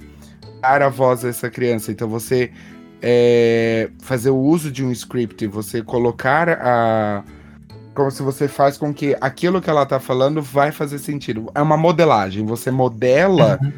dar 0.62 0.82
a 0.82 0.90
voz 0.90 1.24
a 1.24 1.30
essa 1.30 1.50
criança. 1.50 1.92
Então 1.92 2.10
você 2.10 2.52
é, 3.02 3.90
fazer 4.00 4.30
o 4.30 4.38
uso 4.38 4.72
de 4.72 4.84
um 4.84 4.92
script, 4.92 5.46
você 5.48 5.82
colocar 5.82 6.50
a. 6.50 7.24
Como 7.98 8.12
se 8.12 8.22
você 8.22 8.48
faz 8.48 8.78
com 8.78 8.94
que 8.94 9.18
aquilo 9.20 9.60
que 9.60 9.68
ela 9.68 9.82
está 9.82 10.00
falando 10.00 10.40
vai 10.40 10.72
fazer 10.72 11.00
sentido. 11.00 11.50
É 11.56 11.64
uma 11.64 11.76
modelagem. 11.76 12.46
Você 12.46 12.70
modela 12.70 13.58
uhum. 13.60 13.72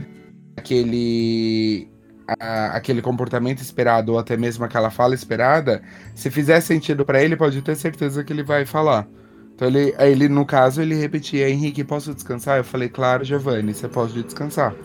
aquele 0.58 1.90
a, 2.38 2.76
aquele 2.76 3.02
comportamento 3.02 3.62
esperado 3.62 4.12
ou 4.12 4.20
até 4.20 4.36
mesmo 4.36 4.66
aquela 4.66 4.90
fala 4.90 5.16
esperada, 5.16 5.82
se 6.14 6.30
fizer 6.30 6.60
sentido 6.60 7.06
para 7.06 7.24
ele, 7.24 7.38
pode 7.38 7.62
ter 7.62 7.78
certeza 7.78 8.22
que 8.22 8.34
ele 8.34 8.44
vai 8.44 8.66
falar. 8.66 9.08
Então 9.56 9.70
ele, 9.70 9.96
ele 9.98 10.28
no 10.28 10.46
caso, 10.46 10.82
ele 10.82 10.96
repetia, 10.96 11.50
Henrique, 11.50 11.82
posso 11.86 12.14
descansar? 12.14 12.58
Eu 12.58 12.66
falei, 12.66 12.90
claro, 12.90 13.24
Giovanni, 13.24 13.74
você 13.74 13.88
pode 13.88 14.22
descansar. 14.22 14.76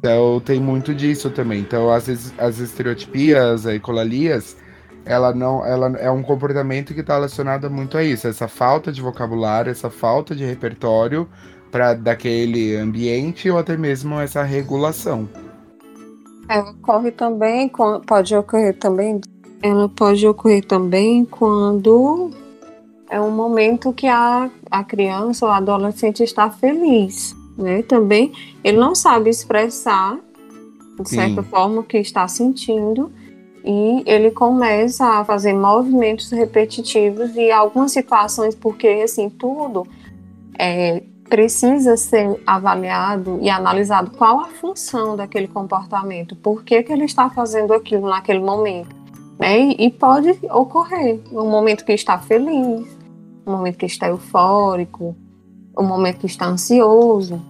Então 0.00 0.40
tem 0.40 0.58
muito 0.58 0.92
disso 0.92 1.30
também. 1.30 1.60
Então 1.60 1.88
as, 1.88 2.34
as 2.36 2.58
estereotipias, 2.58 3.64
as 3.64 3.74
ecolalias, 3.74 4.56
ela 5.04 5.34
não, 5.34 5.64
ela 5.64 5.88
é 5.98 6.10
um 6.10 6.22
comportamento 6.22 6.94
que 6.94 7.00
está 7.00 7.14
relacionado 7.14 7.70
muito 7.70 7.96
a 7.96 8.04
isso, 8.04 8.28
essa 8.28 8.48
falta 8.48 8.92
de 8.92 9.00
vocabulário, 9.00 9.70
essa 9.70 9.90
falta 9.90 10.34
de 10.34 10.44
repertório 10.44 11.28
para 11.70 11.94
daquele 11.94 12.76
ambiente 12.76 13.50
ou 13.50 13.58
até 13.58 13.76
mesmo 13.76 14.18
essa 14.20 14.42
regulação. 14.42 15.28
Ela 16.48 16.70
ocorre 16.70 17.12
também, 17.12 17.70
pode 18.06 18.34
ocorrer 18.34 18.76
também, 18.76 19.20
ela 19.62 19.88
pode 19.88 20.26
ocorrer 20.26 20.64
também 20.64 21.24
quando 21.24 22.30
é 23.08 23.20
um 23.20 23.30
momento 23.30 23.92
que 23.92 24.08
a, 24.08 24.50
a 24.70 24.84
criança 24.84 25.46
ou 25.46 25.52
adolescente 25.52 26.22
está 26.22 26.50
feliz, 26.50 27.36
né? 27.56 27.82
Também 27.82 28.32
ele 28.64 28.78
não 28.78 28.94
sabe 28.94 29.30
expressar 29.30 30.18
de 30.98 31.08
certa 31.08 31.42
Sim. 31.42 31.48
forma 31.48 31.80
o 31.80 31.84
que 31.84 31.98
está 31.98 32.26
sentindo 32.28 33.10
e 33.64 34.02
ele 34.06 34.30
começa 34.30 35.04
a 35.04 35.24
fazer 35.24 35.52
movimentos 35.52 36.30
repetitivos 36.30 37.36
e 37.36 37.50
algumas 37.50 37.92
situações 37.92 38.54
porque 38.54 38.88
assim 39.04 39.28
tudo 39.28 39.86
é, 40.58 41.02
precisa 41.30 41.96
ser 41.96 42.42
avaliado 42.44 43.38
e 43.40 43.48
analisado 43.48 44.10
qual 44.10 44.40
a 44.40 44.48
função 44.48 45.16
daquele 45.16 45.46
comportamento, 45.46 46.34
por 46.34 46.64
que, 46.64 46.82
que 46.82 46.92
ele 46.92 47.04
está 47.04 47.30
fazendo 47.30 47.72
aquilo 47.72 48.08
naquele 48.08 48.40
momento. 48.40 48.94
Né? 49.38 49.74
E, 49.78 49.90
pode 49.90 50.38
ocorrer 50.50 51.20
um 51.32 51.48
momento 51.48 51.84
que 51.84 51.92
está 51.92 52.18
feliz, 52.18 52.86
um 53.46 53.52
momento 53.52 53.78
que 53.78 53.86
está 53.86 54.08
eufórico, 54.08 55.16
um 55.78 55.84
momento 55.84 56.18
que 56.18 56.26
está 56.26 56.46
ansioso. 56.46 57.40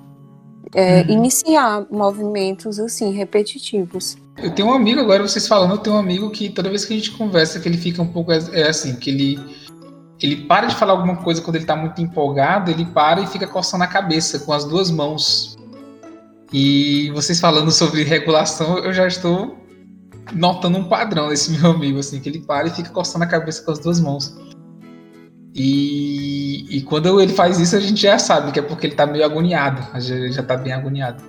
É, 0.73 1.01
uhum. 1.01 1.11
Iniciar 1.11 1.87
movimentos 1.91 2.79
assim 2.79 3.13
repetitivos. 3.13 4.17
Eu 4.37 4.51
tenho 4.51 4.69
um 4.69 4.73
amigo, 4.73 5.01
agora 5.01 5.23
vocês 5.23 5.47
falando, 5.47 5.73
eu 5.73 5.79
tenho 5.79 5.97
um 5.97 5.99
amigo 5.99 6.31
que 6.31 6.49
toda 6.49 6.69
vez 6.69 6.85
que 6.85 6.95
a 6.95 6.97
gente 6.97 7.11
conversa, 7.13 7.61
que 7.61 7.69
ele 7.69 7.77
fica 7.77 8.01
um 8.01 8.07
pouco 8.07 8.33
é 8.33 8.69
assim, 8.69 8.97
que 8.97 9.11
ele 9.11 9.39
ele 10.21 10.37
para 10.37 10.67
de 10.67 10.75
falar 10.75 10.93
alguma 10.93 11.17
coisa 11.17 11.41
quando 11.41 11.57
ele 11.57 11.65
tá 11.65 11.75
muito 11.75 12.01
empolgado, 12.01 12.71
ele 12.71 12.85
para 12.85 13.21
e 13.21 13.27
fica 13.27 13.47
coçando 13.47 13.85
a 13.85 13.87
cabeça 13.87 14.39
com 14.41 14.53
as 14.53 14.65
duas 14.65 14.91
mãos. 14.91 15.57
E 16.53 17.11
vocês 17.15 17.41
falando 17.41 17.71
sobre 17.71 18.03
regulação, 18.03 18.79
eu 18.79 18.93
já 18.93 19.07
estou 19.07 19.57
notando 20.33 20.79
um 20.79 20.85
padrão 20.85 21.29
nesse 21.29 21.53
meu 21.53 21.71
amigo, 21.71 21.99
assim, 21.99 22.21
que 22.21 22.29
ele 22.29 22.41
para 22.41 22.69
e 22.69 22.71
fica 22.71 22.91
coçando 22.91 23.25
a 23.25 23.27
cabeça 23.27 23.63
com 23.65 23.71
as 23.71 23.79
duas 23.79 23.99
mãos. 23.99 24.37
E, 25.55 26.67
e 26.77 26.83
quando 26.83 27.21
ele 27.21 27.33
faz 27.33 27.59
isso, 27.59 27.75
a 27.75 27.81
gente 27.81 28.03
já 28.03 28.19
sabe 28.19 28.53
que 28.53 28.59
é 28.59 28.63
porque 28.63 28.87
ele 28.87 28.95
tá 28.95 29.07
meio 29.07 29.25
agoniado, 29.25 29.83
já, 30.01 30.29
já 30.29 30.43
tá 30.43 30.57
bem 30.57 30.73
agoniado. 30.73 31.23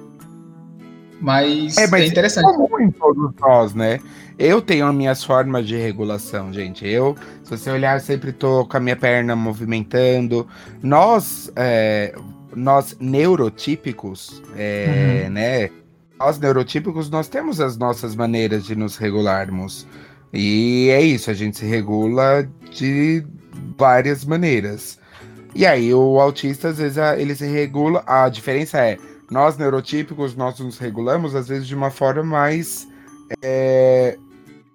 Mas 1.22 1.78
é, 1.78 1.88
mas 1.88 2.02
é 2.02 2.08
interessante. 2.08 2.50
É 2.50 2.54
comum 2.54 2.80
em 2.80 2.92
todos 2.92 3.32
nós, 3.40 3.74
né? 3.76 4.00
Eu 4.40 4.60
tenho 4.60 4.88
as 4.88 4.96
minhas 4.96 5.24
formas 5.24 5.68
de 5.68 5.78
regulação, 5.78 6.52
gente. 6.52 6.88
Eu, 6.88 7.16
se 7.44 7.52
você 7.52 7.70
olhar, 7.70 8.02
sempre 8.02 8.32
tô 8.32 8.66
com 8.66 8.76
a 8.76 8.80
minha 8.80 8.96
perna 8.96 9.36
movimentando. 9.36 10.48
Nós, 10.82 11.52
é, 11.56 12.16
nós 12.56 12.98
neurotípicos, 13.00 14.42
é, 14.58 15.26
uhum. 15.26 15.34
né? 15.34 15.70
Nós 16.20 16.40
neurotípicos, 16.40 17.10
nós 17.10 17.28
temos 17.28 17.62
as 17.62 17.78
nossas 17.78 18.16
maneiras 18.16 18.66
de 18.66 18.76
nos 18.76 18.98
regularmos. 18.98 19.86
E 20.34 20.90
é 20.90 21.02
isso, 21.02 21.30
a 21.30 21.34
gente 21.36 21.58
se 21.58 21.66
regula 21.66 22.48
de 22.72 23.24
várias 23.78 24.26
maneiras. 24.26 25.00
E 25.54 25.66
aí, 25.66 25.94
o 25.94 26.20
autista, 26.20 26.70
às 26.70 26.78
vezes, 26.78 26.98
ele 27.18 27.36
se 27.36 27.46
regula. 27.46 28.04
A 28.08 28.30
diferença 28.30 28.80
é, 28.80 28.98
nós 29.32 29.58
neurotípicos, 29.58 30.36
nós 30.36 30.60
nos 30.60 30.78
regulamos, 30.78 31.34
às 31.34 31.48
vezes, 31.48 31.66
de 31.66 31.74
uma 31.74 31.90
forma 31.90 32.22
mais 32.22 32.88
é, 33.42 34.18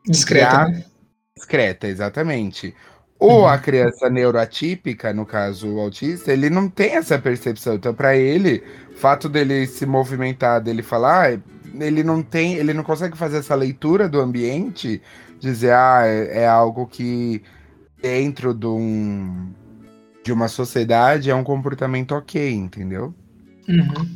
Discreta, 0.09 0.69
né? 0.69 0.85
Discreta, 1.37 1.87
exatamente. 1.87 2.75
Ou 3.19 3.41
uhum. 3.41 3.49
a 3.49 3.59
criança 3.59 4.09
neuroatípica, 4.09 5.13
no 5.13 5.27
caso 5.27 5.69
o 5.69 5.81
autista, 5.81 6.33
ele 6.33 6.49
não 6.49 6.69
tem 6.69 6.97
essa 6.97 7.19
percepção. 7.19 7.75
Então, 7.75 7.93
para 7.95 8.17
ele, 8.17 8.63
o 8.93 8.97
fato 8.97 9.29
dele 9.29 9.67
se 9.67 9.85
movimentar, 9.85 10.63
dele 10.63 10.83
falar, 10.83 11.39
ele 11.79 12.03
não 12.03 12.23
tem, 12.23 12.55
ele 12.55 12.73
não 12.73 12.83
consegue 12.83 13.17
fazer 13.17 13.39
essa 13.39 13.55
leitura 13.55 14.09
do 14.09 14.21
ambiente, 14.21 15.03
dizer, 15.39 15.73
ah, 15.73 16.03
é, 16.05 16.43
é 16.43 16.49
algo 16.49 16.87
que 16.87 17.43
dentro 18.01 18.55
de, 18.55 18.67
um, 18.67 19.53
de 20.25 20.33
uma 20.33 20.49
sociedade 20.49 21.31
é 21.31 21.35
um 21.35 21.45
comportamento 21.45 22.13
ok, 22.13 22.53
entendeu? 22.55 23.15
Uhum. 23.69 24.09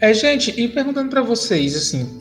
É, 0.00 0.12
gente, 0.12 0.52
e 0.60 0.68
perguntando 0.68 1.10
para 1.10 1.22
vocês, 1.22 1.76
assim, 1.76 2.18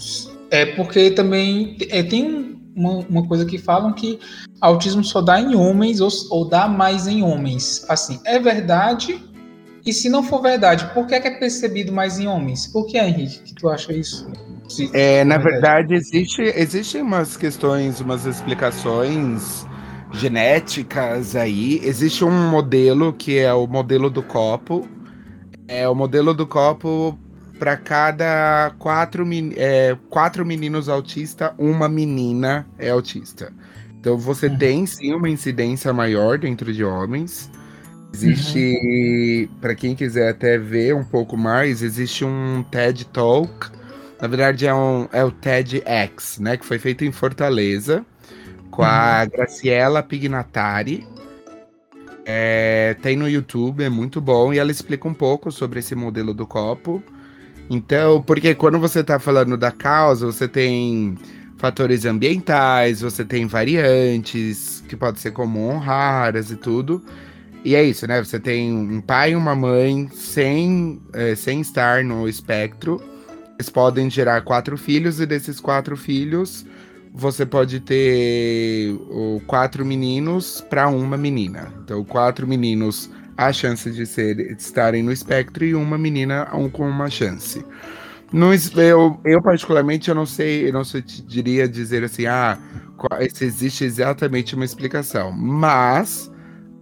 é 0.51 0.65
porque 0.65 1.11
também 1.11 1.77
é, 1.89 2.03
tem 2.03 2.57
uma, 2.75 2.99
uma 3.09 3.27
coisa 3.27 3.45
que 3.45 3.57
falam 3.57 3.93
que 3.93 4.19
autismo 4.61 5.03
só 5.03 5.21
dá 5.21 5.39
em 5.39 5.55
homens 5.55 5.99
ou, 5.99 6.09
ou 6.29 6.47
dá 6.47 6.67
mais 6.67 7.07
em 7.07 7.23
homens. 7.23 7.85
Assim, 7.89 8.19
é 8.25 8.39
verdade? 8.39 9.23
E 9.85 9.93
se 9.93 10.09
não 10.09 10.23
for 10.23 10.41
verdade, 10.41 10.89
por 10.93 11.05
que 11.05 11.15
é, 11.15 11.19
que 11.19 11.27
é 11.27 11.31
percebido 11.31 11.91
mais 11.91 12.19
em 12.19 12.27
homens? 12.27 12.67
Por 12.67 12.87
que, 12.87 12.97
Henrique, 12.97 13.39
que 13.39 13.53
tu 13.53 13.69
acha 13.69 13.93
isso? 13.93 14.27
Se, 14.67 14.89
é, 14.93 15.23
na 15.23 15.37
verdade, 15.37 15.93
existe, 15.93 16.41
existem 16.41 17.01
umas 17.01 17.37
questões, 17.37 18.01
umas 18.01 18.25
explicações 18.25 19.65
genéticas 20.11 21.35
aí. 21.35 21.79
Existe 21.83 22.25
um 22.25 22.49
modelo 22.49 23.13
que 23.13 23.37
é 23.37 23.53
o 23.53 23.67
modelo 23.67 24.09
do 24.09 24.23
copo. 24.23 24.87
É 25.67 25.87
o 25.87 25.95
modelo 25.95 26.33
do 26.33 26.45
copo 26.45 27.17
para 27.57 27.77
cada 27.77 28.73
quatro, 28.77 29.25
é, 29.55 29.97
quatro 30.09 30.45
meninos 30.45 30.89
autistas, 30.89 31.51
uma 31.57 31.87
menina 31.87 32.67
é 32.77 32.89
autista. 32.89 33.51
Então 33.99 34.17
você 34.17 34.47
uhum. 34.47 34.57
tem 34.57 34.85
sim 34.85 35.13
uma 35.13 35.29
incidência 35.29 35.91
maior 35.91 36.37
dentro 36.37 36.71
de 36.71 36.83
homens. 36.83 37.49
Existe, 38.13 39.49
uhum. 39.49 39.57
para 39.59 39.75
quem 39.75 39.95
quiser 39.95 40.29
até 40.29 40.57
ver 40.57 40.95
um 40.95 41.03
pouco 41.03 41.35
mais, 41.35 41.81
existe 41.81 42.23
um 42.23 42.63
TED 42.69 43.05
Talk. 43.07 43.71
Na 44.21 44.27
verdade 44.27 44.65
é, 44.67 44.73
um, 44.73 45.07
é 45.11 45.23
o 45.23 45.31
TEDx, 45.31 46.39
né? 46.39 46.55
Que 46.55 46.65
foi 46.65 46.79
feito 46.79 47.03
em 47.03 47.11
Fortaleza 47.11 48.05
com 48.71 48.83
a 48.83 49.23
uhum. 49.23 49.29
Graciela 49.29 50.03
Pignatari. 50.03 51.07
É, 52.25 52.95
tem 53.01 53.15
no 53.15 53.29
YouTube, 53.29 53.83
é 53.83 53.89
muito 53.89 54.19
bom. 54.19 54.53
E 54.53 54.59
ela 54.59 54.71
explica 54.71 55.07
um 55.07 55.13
pouco 55.13 55.51
sobre 55.51 55.79
esse 55.79 55.93
modelo 55.95 56.33
do 56.33 56.47
copo. 56.47 57.03
Então, 57.69 58.21
porque 58.21 58.55
quando 58.55 58.79
você 58.79 58.99
está 58.99 59.19
falando 59.19 59.55
da 59.57 59.71
causa, 59.71 60.25
você 60.25 60.47
tem 60.47 61.17
fatores 61.57 62.05
ambientais, 62.05 63.01
você 63.01 63.23
tem 63.23 63.45
variantes 63.47 64.83
que 64.87 64.95
pode 64.95 65.19
ser 65.19 65.31
comum, 65.31 65.77
raras 65.77 66.51
e 66.51 66.55
tudo. 66.55 67.01
E 67.63 67.73
é 67.73 67.83
isso, 67.83 68.05
né? 68.05 68.23
Você 68.23 68.39
tem 68.39 68.71
um 68.71 69.01
pai 69.01 69.31
e 69.31 69.35
uma 69.35 69.55
mãe 69.55 70.07
sem, 70.13 71.01
é, 71.13 71.33
sem 71.33 71.61
estar 71.61 72.03
no 72.03 72.29
espectro. 72.29 73.01
Eles 73.55 73.69
podem 73.69 74.09
gerar 74.09 74.41
quatro 74.41 74.77
filhos, 74.77 75.19
e 75.19 75.25
desses 75.25 75.59
quatro 75.59 75.97
filhos, 75.97 76.65
você 77.15 77.45
pode 77.45 77.79
ter 77.79 78.91
o, 79.09 79.41
quatro 79.47 79.85
meninos 79.85 80.59
para 80.69 80.89
uma 80.89 81.15
menina. 81.15 81.71
Então, 81.83 82.03
quatro 82.03 82.45
meninos 82.45 83.09
a 83.37 83.53
chance 83.53 83.89
de, 83.89 84.05
ser, 84.05 84.35
de 84.35 84.53
estarem 84.53 85.01
no 85.01 85.11
espectro 85.11 85.63
e 85.63 85.73
uma 85.73 85.97
menina 85.97 86.49
um, 86.53 86.69
com 86.69 86.87
uma 86.87 87.09
chance. 87.09 87.65
No, 88.33 88.53
eu, 88.53 89.19
eu, 89.23 89.41
particularmente, 89.41 90.09
eu 90.09 90.15
não 90.15 90.25
sei, 90.25 90.67
eu 90.67 90.73
não 90.73 90.83
sei, 90.83 91.01
diria 91.01 91.69
dizer 91.69 92.03
assim, 92.03 92.25
ah, 92.25 92.57
se 93.33 93.45
existe 93.45 93.85
exatamente 93.85 94.55
uma 94.55 94.65
explicação, 94.65 95.31
mas 95.31 96.29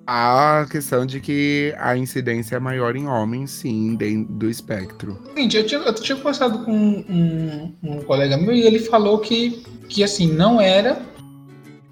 a 0.05 0.65
questão 0.69 1.05
de 1.05 1.19
que 1.19 1.73
a 1.77 1.95
incidência 1.95 2.57
é 2.57 2.59
maior 2.59 2.95
em 2.95 3.07
homens, 3.07 3.51
sim, 3.51 3.95
dentro 3.95 4.33
do 4.33 4.49
espectro. 4.49 5.17
Gente, 5.35 5.57
eu 5.57 5.65
tinha, 5.65 5.81
eu 5.81 5.93
tinha 5.93 6.17
conversado 6.17 6.59
com 6.65 6.71
um, 6.73 7.73
um, 7.81 8.01
colega 8.01 8.37
meu 8.37 8.53
e 8.53 8.61
ele 8.61 8.79
falou 8.79 9.19
que, 9.19 9.63
que 9.87 10.03
assim, 10.03 10.27
não 10.27 10.59
era 10.59 11.01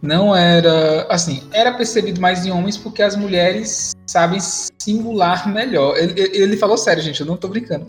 não 0.02 0.36
era 0.36 1.06
assim, 1.12 1.44
era 1.54 1.72
percebido 1.74 2.20
mais 2.20 2.44
em 2.44 2.52
homens 2.52 2.76
porque 2.76 3.04
as 3.04 3.16
mulheres 3.16 3.92
sabem 4.08 4.40
simular 4.40 5.48
melhor. 5.48 5.96
Ele, 5.96 6.14
ele 6.18 6.58
falou 6.58 6.76
sério, 6.76 7.04
gente, 7.04 7.22
eu 7.22 7.28
não 7.28 7.38
tô 7.38 7.48
brincando. 7.48 7.86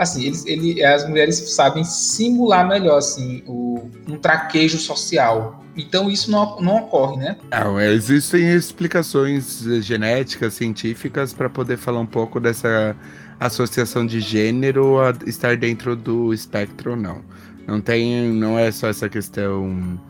Assim, 0.00 0.24
eles, 0.24 0.46
ele, 0.46 0.82
as 0.82 1.06
mulheres 1.06 1.36
sabem 1.54 1.84
simular 1.84 2.66
melhor, 2.66 2.96
assim, 2.96 3.42
o, 3.46 3.90
um 4.08 4.16
traquejo 4.16 4.78
social. 4.78 5.62
Então 5.76 6.10
isso 6.10 6.30
não, 6.30 6.58
não 6.58 6.76
ocorre, 6.76 7.18
né? 7.18 7.36
Não, 7.50 7.78
existem 7.78 8.50
explicações 8.50 9.60
genéticas, 9.82 10.54
científicas, 10.54 11.34
para 11.34 11.50
poder 11.50 11.76
falar 11.76 12.00
um 12.00 12.06
pouco 12.06 12.40
dessa 12.40 12.96
associação 13.38 14.06
de 14.06 14.20
gênero 14.20 14.98
a 14.98 15.12
estar 15.26 15.54
dentro 15.58 15.94
do 15.94 16.32
espectro 16.32 16.92
ou 16.92 16.96
não. 16.96 17.20
Não 17.66 17.78
tem, 17.78 18.32
não 18.32 18.58
é 18.58 18.72
só 18.72 18.88
essa 18.88 19.06
questão 19.06 20.00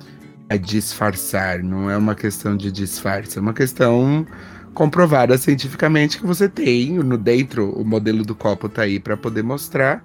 é 0.48 0.56
disfarçar, 0.56 1.64
não 1.64 1.90
é 1.90 1.96
uma 1.96 2.14
questão 2.14 2.56
de 2.56 2.70
disfarce, 2.70 3.38
é 3.38 3.40
uma 3.40 3.54
questão 3.54 4.24
comprovada 4.74 5.36
cientificamente 5.36 6.18
que 6.18 6.26
você 6.26 6.48
tem 6.48 6.92
no 6.92 7.18
dentro 7.18 7.70
o 7.70 7.84
modelo 7.84 8.24
do 8.24 8.34
copo 8.34 8.68
tá 8.68 8.82
aí 8.82 8.98
para 9.00 9.16
poder 9.16 9.42
mostrar 9.42 10.04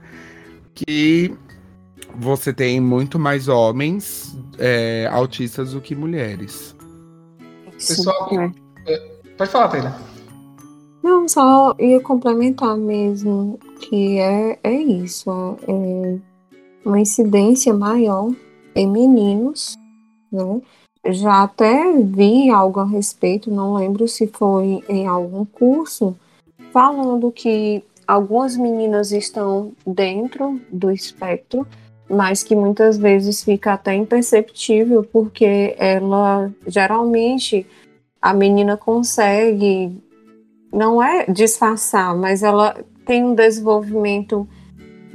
que 0.73 1.33
você 2.17 2.53
tem 2.53 2.79
muito 2.79 3.17
mais 3.19 3.47
homens 3.47 4.37
é, 4.57 5.07
autistas 5.11 5.71
do 5.71 5.81
que 5.81 5.95
mulheres. 5.95 6.75
Pessoal, 7.71 8.29
é. 8.31 8.51
É, 8.91 8.97
pode 9.37 9.51
falar, 9.51 9.67
Taylor. 9.69 9.93
Não, 11.03 11.27
só 11.27 11.75
ia 11.79 11.99
complementar 11.99 12.75
mesmo 12.77 13.59
que 13.79 14.17
é, 14.17 14.59
é 14.63 14.73
isso, 14.73 15.29
é 15.67 16.19
uma 16.85 16.99
incidência 16.99 17.73
maior 17.73 18.31
em 18.75 18.89
meninos 18.89 19.75
né? 20.35 20.61
Já 21.07 21.43
até 21.43 21.93
vi 22.01 22.49
algo 22.49 22.79
a 22.79 22.85
respeito, 22.85 23.51
não 23.51 23.75
lembro 23.75 24.07
se 24.07 24.25
foi 24.25 24.83
em 24.89 25.05
algum 25.05 25.45
curso, 25.45 26.15
falando 26.71 27.31
que 27.31 27.83
algumas 28.07 28.57
meninas 28.57 29.11
estão 29.11 29.71
dentro 29.85 30.59
do 30.71 30.91
espectro, 30.91 31.65
mas 32.09 32.43
que 32.43 32.55
muitas 32.55 32.97
vezes 32.97 33.43
fica 33.43 33.73
até 33.73 33.93
imperceptível, 33.93 35.03
porque 35.03 35.75
ela 35.77 36.51
geralmente 36.65 37.65
a 38.21 38.33
menina 38.33 38.75
consegue 38.75 39.95
não 40.73 41.01
é 41.01 41.25
disfarçar, 41.27 42.15
mas 42.15 42.43
ela 42.43 42.75
tem 43.05 43.23
um 43.23 43.35
desenvolvimento 43.35 44.47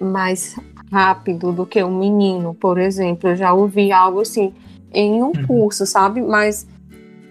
mais 0.00 0.56
rápido 0.90 1.52
do 1.52 1.66
que 1.66 1.82
um 1.82 1.98
menino, 1.98 2.54
por 2.54 2.78
exemplo. 2.78 3.30
Eu 3.30 3.36
já 3.36 3.52
ouvi 3.52 3.92
algo 3.92 4.20
assim 4.20 4.54
em 4.92 5.22
um 5.22 5.26
uhum. 5.26 5.46
curso, 5.46 5.86
sabe? 5.86 6.20
Mas 6.20 6.66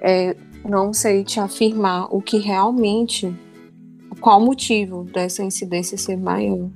é, 0.01 0.35
não 0.67 0.93
sei 0.93 1.23
te 1.23 1.39
afirmar 1.39 2.13
o 2.13 2.21
que 2.21 2.37
realmente, 2.37 3.33
qual 4.19 4.41
o 4.41 4.45
motivo 4.45 5.03
dessa 5.13 5.43
incidência 5.43 5.97
ser 5.97 6.17
maior. 6.17 6.69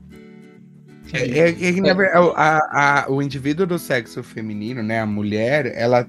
É, 1.12 1.40
é, 1.40 1.50
é, 1.50 2.18
a, 2.36 3.04
a, 3.04 3.12
o 3.12 3.22
indivíduo 3.22 3.68
do 3.68 3.78
sexo 3.78 4.24
feminino, 4.24 4.82
né, 4.82 5.00
a 5.00 5.06
mulher, 5.06 5.72
ela 5.76 6.08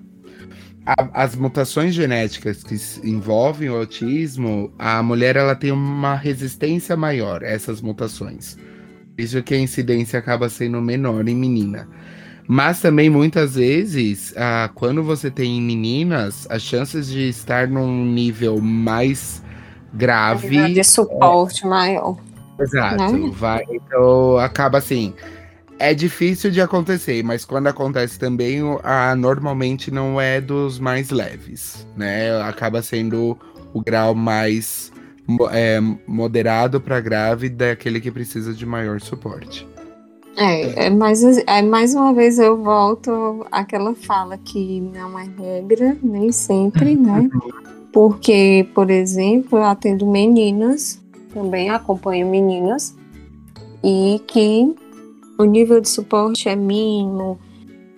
as 0.87 1.35
mutações 1.35 1.95
genéticas 1.95 2.62
que 2.62 2.77
envolvem 3.09 3.70
o 3.70 3.77
autismo, 3.77 4.70
a 4.79 5.03
mulher 5.03 5.35
ela 5.35 5.55
tem 5.55 5.72
uma 5.72 6.14
resistência 6.14 6.95
maior 6.95 7.43
a 7.43 7.49
essas 7.49 7.81
mutações. 7.81 8.59
Por 9.16 9.22
isso 9.22 9.43
que 9.43 9.55
a 9.55 9.59
incidência 9.59 10.18
acaba 10.18 10.49
sendo 10.51 10.81
menor 10.83 11.27
em 11.27 11.35
menina. 11.35 11.89
Mas 12.47 12.80
também 12.80 13.09
muitas 13.09 13.55
vezes, 13.55 14.34
ah, 14.36 14.70
quando 14.74 15.03
você 15.03 15.30
tem 15.30 15.61
meninas, 15.62 16.47
as 16.51 16.62
chances 16.62 17.09
de 17.09 17.28
estar 17.28 17.66
num 17.68 18.05
nível 18.05 18.61
mais 18.61 19.42
grave. 19.92 20.72
De 20.74 20.84
suporte 20.84 21.64
é... 21.64 21.68
maior. 21.68 22.16
Exato. 22.61 23.12
Né? 23.12 23.32
Vai, 23.34 23.64
então 23.70 24.36
acaba 24.38 24.78
assim. 24.78 25.14
É 25.78 25.92
difícil 25.92 26.51
de 26.53 26.61
acontecer, 26.61 27.22
mas 27.24 27.45
quando 27.45 27.66
acontece 27.66 28.18
também, 28.18 28.61
a, 28.84 29.14
normalmente 29.16 29.90
não 29.90 30.20
é 30.20 30.40
dos 30.40 30.78
mais 30.78 31.11
leves, 31.11 31.86
né? 31.97 32.40
Acaba 32.42 32.80
sendo 32.80 33.36
o 33.72 33.82
grau 33.82 34.14
mais 34.14 34.92
é, 35.51 35.80
moderado 36.07 36.80
para 36.80 37.01
grave 37.01 37.49
daquele 37.49 38.01
que 38.01 38.11
precisa 38.11 38.55
de 38.55 38.64
maior 38.64 39.01
suporte. 39.01 39.66
É, 40.37 40.87
é 40.87 40.91
mais, 40.91 41.22
é, 41.22 41.62
mais 41.62 41.95
uma 41.95 42.12
vez 42.12 42.39
eu 42.39 42.62
volto 42.62 43.47
àquela 43.53 43.95
fala 43.95 44.37
que 44.37 44.80
não 44.80 45.18
é 45.18 45.24
regra, 45.24 45.97
nem 46.03 46.32
sempre, 46.32 46.95
né? 46.97 47.28
Porque, 47.93 48.68
por 48.74 48.91
exemplo, 48.91 49.59
eu 49.59 49.64
atendo 49.64 50.07
meninas, 50.07 51.01
também 51.32 51.70
acompanho 51.70 52.26
meninas, 52.26 52.97
e 53.82 54.20
que 54.26 54.74
o 55.39 55.45
nível 55.45 55.80
de 55.80 55.89
suporte 55.89 56.49
é 56.49 56.57
mínimo, 56.57 57.39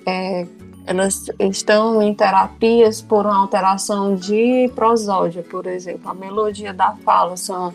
é, 0.06 0.46
elas 0.86 1.30
estão 1.40 2.00
em 2.00 2.14
terapias 2.14 3.02
por 3.02 3.26
uma 3.26 3.36
alteração 3.36 4.14
de 4.14 4.70
prosódia, 4.74 5.42
por 5.42 5.66
exemplo. 5.66 6.10
A 6.10 6.14
melodia 6.14 6.72
da 6.72 6.94
fala 6.96 7.36
são 7.36 7.72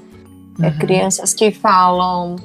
é, 0.61 0.67
uhum. 0.67 0.77
crianças 0.77 1.33
que 1.33 1.51
falam 1.51 2.37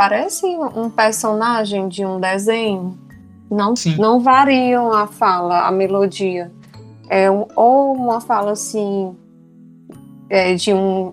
parece 0.00 0.46
um 0.46 0.88
personagem 0.88 1.86
de 1.86 2.06
um 2.06 2.18
desenho. 2.18 2.98
Não, 3.50 3.74
não 3.98 4.18
variam 4.18 4.90
a 4.94 5.06
fala, 5.06 5.66
a 5.66 5.70
melodia. 5.70 6.50
É 7.06 7.30
um, 7.30 7.46
ou 7.54 7.92
uma 7.92 8.18
fala 8.18 8.52
assim 8.52 9.14
é 10.30 10.54
de 10.54 10.72
um 10.72 11.12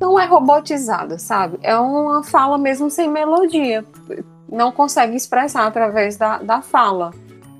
não 0.00 0.18
é 0.18 0.26
robotizada, 0.26 1.20
sabe? 1.20 1.56
É 1.62 1.78
uma 1.78 2.24
fala 2.24 2.58
mesmo 2.58 2.90
sem 2.90 3.08
melodia. 3.08 3.84
Não 4.50 4.72
consegue 4.72 5.14
expressar 5.14 5.64
através 5.64 6.16
da, 6.16 6.38
da 6.38 6.60
fala. 6.60 7.12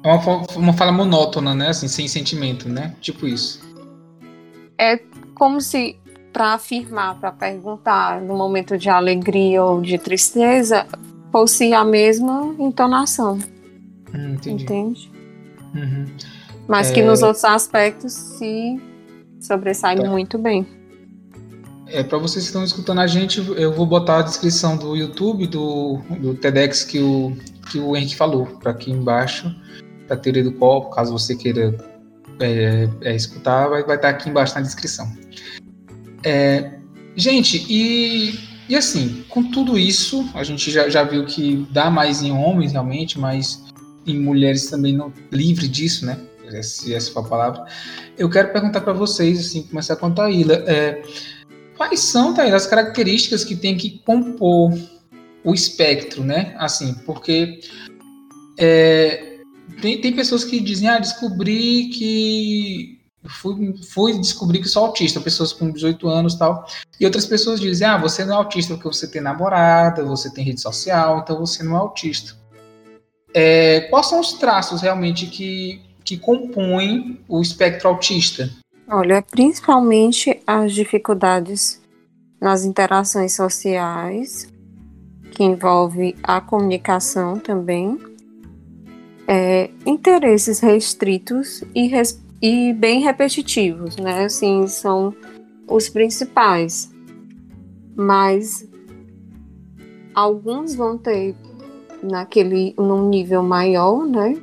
É 0.02 0.12
uma, 0.12 0.46
uma 0.56 0.72
fala 0.72 0.90
monótona, 0.90 1.54
né? 1.54 1.68
Assim, 1.68 1.86
sem 1.86 2.08
sentimento, 2.08 2.68
né? 2.68 2.92
Tipo 3.00 3.28
isso. 3.28 3.64
É 4.76 4.98
como 5.36 5.60
se 5.60 5.96
para 6.36 6.52
afirmar, 6.52 7.18
para 7.18 7.32
perguntar 7.32 8.20
no 8.20 8.36
momento 8.36 8.76
de 8.76 8.90
alegria 8.90 9.64
ou 9.64 9.80
de 9.80 9.96
tristeza, 9.96 10.86
fosse 11.32 11.72
a 11.72 11.82
mesma 11.82 12.54
entonação. 12.58 13.38
Hum, 14.14 14.36
Entende? 14.46 15.10
Uhum. 15.74 16.04
Mas 16.68 16.90
é... 16.90 16.92
que 16.92 17.02
nos 17.02 17.22
outros 17.22 17.42
aspectos 17.42 18.12
se 18.12 18.78
sobressai 19.40 19.96
tá. 19.96 20.06
muito 20.06 20.36
bem. 20.36 20.66
É, 21.86 22.02
para 22.02 22.18
vocês 22.18 22.44
que 22.44 22.48
estão 22.48 22.64
escutando 22.64 23.00
a 23.00 23.06
gente, 23.06 23.38
eu 23.56 23.72
vou 23.72 23.86
botar 23.86 24.18
a 24.18 24.22
descrição 24.22 24.76
do 24.76 24.94
YouTube, 24.94 25.46
do, 25.46 26.02
do 26.20 26.34
TEDx 26.34 26.84
que 26.84 26.98
o, 26.98 27.34
que 27.70 27.78
o 27.78 27.96
Henrique 27.96 28.14
falou, 28.14 28.44
para 28.44 28.72
aqui 28.72 28.90
embaixo, 28.90 29.50
da 30.06 30.18
teoria 30.18 30.44
do 30.44 30.52
copo, 30.52 30.90
caso 30.90 31.12
você 31.12 31.34
queira 31.34 31.74
é, 32.40 32.90
é, 33.00 33.16
escutar, 33.16 33.68
vai, 33.68 33.82
vai 33.84 33.96
estar 33.96 34.10
aqui 34.10 34.28
embaixo 34.28 34.54
na 34.54 34.60
descrição. 34.60 35.10
É, 36.28 36.72
gente, 37.14 37.64
e, 37.70 38.34
e 38.68 38.74
assim, 38.74 39.24
com 39.28 39.44
tudo 39.44 39.78
isso, 39.78 40.28
a 40.34 40.42
gente 40.42 40.72
já, 40.72 40.88
já 40.88 41.04
viu 41.04 41.24
que 41.24 41.64
dá 41.70 41.88
mais 41.88 42.20
em 42.20 42.32
homens 42.32 42.72
realmente, 42.72 43.16
mas 43.16 43.64
em 44.04 44.18
mulheres 44.18 44.68
também 44.68 44.92
não 44.92 45.12
livre 45.30 45.68
disso, 45.68 46.04
né? 46.04 46.18
Se 46.62 46.92
essa 46.92 47.12
for 47.12 47.20
a 47.20 47.28
palavra. 47.28 47.64
Eu 48.18 48.28
quero 48.28 48.52
perguntar 48.52 48.80
para 48.80 48.92
vocês, 48.92 49.38
assim, 49.38 49.62
começar 49.62 49.94
com 49.94 50.06
a 50.06 50.10
Taíla. 50.10 50.64
É, 50.66 51.00
quais 51.76 52.00
são, 52.00 52.34
Taíla, 52.34 52.56
as 52.56 52.66
características 52.66 53.44
que 53.44 53.54
tem 53.54 53.76
que 53.76 54.00
compor 54.04 54.76
o 55.44 55.54
espectro, 55.54 56.24
né? 56.24 56.56
Assim, 56.58 56.92
porque 57.06 57.60
é, 58.58 59.38
tem, 59.80 60.00
tem 60.00 60.12
pessoas 60.12 60.44
que 60.44 60.58
dizem, 60.58 60.88
ah, 60.88 60.98
descobri 60.98 61.88
que 61.90 62.95
fui, 63.28 63.74
fui 63.90 64.18
descobrir 64.18 64.60
que 64.60 64.68
sou 64.68 64.86
autista, 64.86 65.20
pessoas 65.20 65.52
com 65.52 65.70
18 65.70 66.08
anos 66.08 66.34
e 66.34 66.38
tal. 66.38 66.66
E 67.00 67.04
outras 67.04 67.26
pessoas 67.26 67.60
dizem, 67.60 67.86
ah, 67.86 67.98
você 67.98 68.24
não 68.24 68.34
é 68.34 68.36
autista 68.36 68.74
porque 68.74 68.88
você 68.88 69.06
tem 69.06 69.20
namorada, 69.20 70.04
você 70.04 70.32
tem 70.32 70.44
rede 70.44 70.60
social, 70.60 71.20
então 71.20 71.38
você 71.38 71.62
não 71.62 71.76
é 71.76 71.78
autista. 71.78 72.34
É, 73.34 73.80
quais 73.90 74.06
são 74.06 74.20
os 74.20 74.32
traços 74.34 74.80
realmente 74.80 75.26
que, 75.26 75.82
que 76.04 76.16
compõem 76.16 77.20
o 77.28 77.40
espectro 77.42 77.88
autista? 77.88 78.50
Olha, 78.88 79.20
principalmente 79.20 80.40
as 80.46 80.72
dificuldades 80.72 81.82
nas 82.40 82.64
interações 82.64 83.34
sociais, 83.34 84.48
que 85.32 85.42
envolve 85.44 86.16
a 86.22 86.40
comunicação 86.40 87.38
também, 87.38 87.98
é, 89.28 89.70
interesses 89.84 90.60
restritos 90.60 91.62
e 91.74 91.88
res 91.88 92.22
e 92.40 92.72
bem 92.72 93.00
repetitivos, 93.00 93.96
né? 93.96 94.24
Assim, 94.24 94.66
são 94.66 95.14
os 95.68 95.88
principais. 95.88 96.90
Mas 97.94 98.68
alguns 100.14 100.74
vão 100.74 100.98
ter 100.98 101.34
naquele 102.02 102.74
num 102.78 103.08
nível 103.08 103.42
maior, 103.42 104.06
né? 104.06 104.36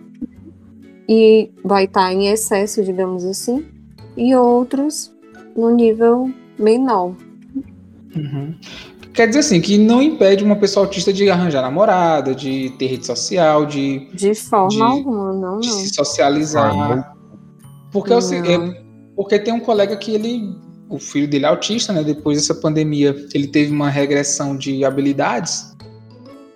E 1.07 1.52
vai 1.64 1.86
estar 1.86 2.07
tá 2.07 2.14
em 2.14 2.28
excesso, 2.28 2.84
digamos 2.84 3.26
assim, 3.26 3.65
e 4.18 4.36
outros 4.36 5.14
no 5.56 5.70
nível 5.70 6.32
menor. 6.57 7.15
Uhum. 8.15 8.56
Quer 9.14 9.28
dizer 9.28 9.40
assim, 9.40 9.61
que 9.61 9.78
não 9.78 10.02
impede 10.02 10.44
uma 10.44 10.56
pessoa 10.56 10.86
autista 10.86 11.14
de 11.14 11.30
arranjar 11.30 11.61
namorada, 11.61 12.34
de 12.34 12.74
ter 12.80 12.88
rede 12.88 13.06
social, 13.06 13.65
de. 13.65 14.07
De 14.14 14.34
forma 14.34 14.70
de, 14.70 14.82
alguma, 14.82 15.34
não, 15.34 15.60
de 15.60 15.68
não. 15.68 15.76
se 15.76 15.94
socializar. 15.94 17.15
Porque, 17.94 18.11
eu, 18.11 18.18
é, 18.18 18.84
porque 19.15 19.40
tem 19.40 19.53
um 19.53 19.60
colega 19.60 19.95
que 19.95 20.11
ele, 20.11 20.53
o 20.90 20.98
filho 20.98 21.28
dele 21.28 21.45
é 21.45 21.48
autista, 21.48 21.94
né? 21.94 22.03
Depois 22.03 22.40
dessa 22.40 22.56
pandemia, 22.56 23.15
ele 23.34 23.48
teve 23.48 23.72
uma 23.72 23.90
regressão 23.90 24.57
de 24.57 24.84
habilidades. 24.84 25.72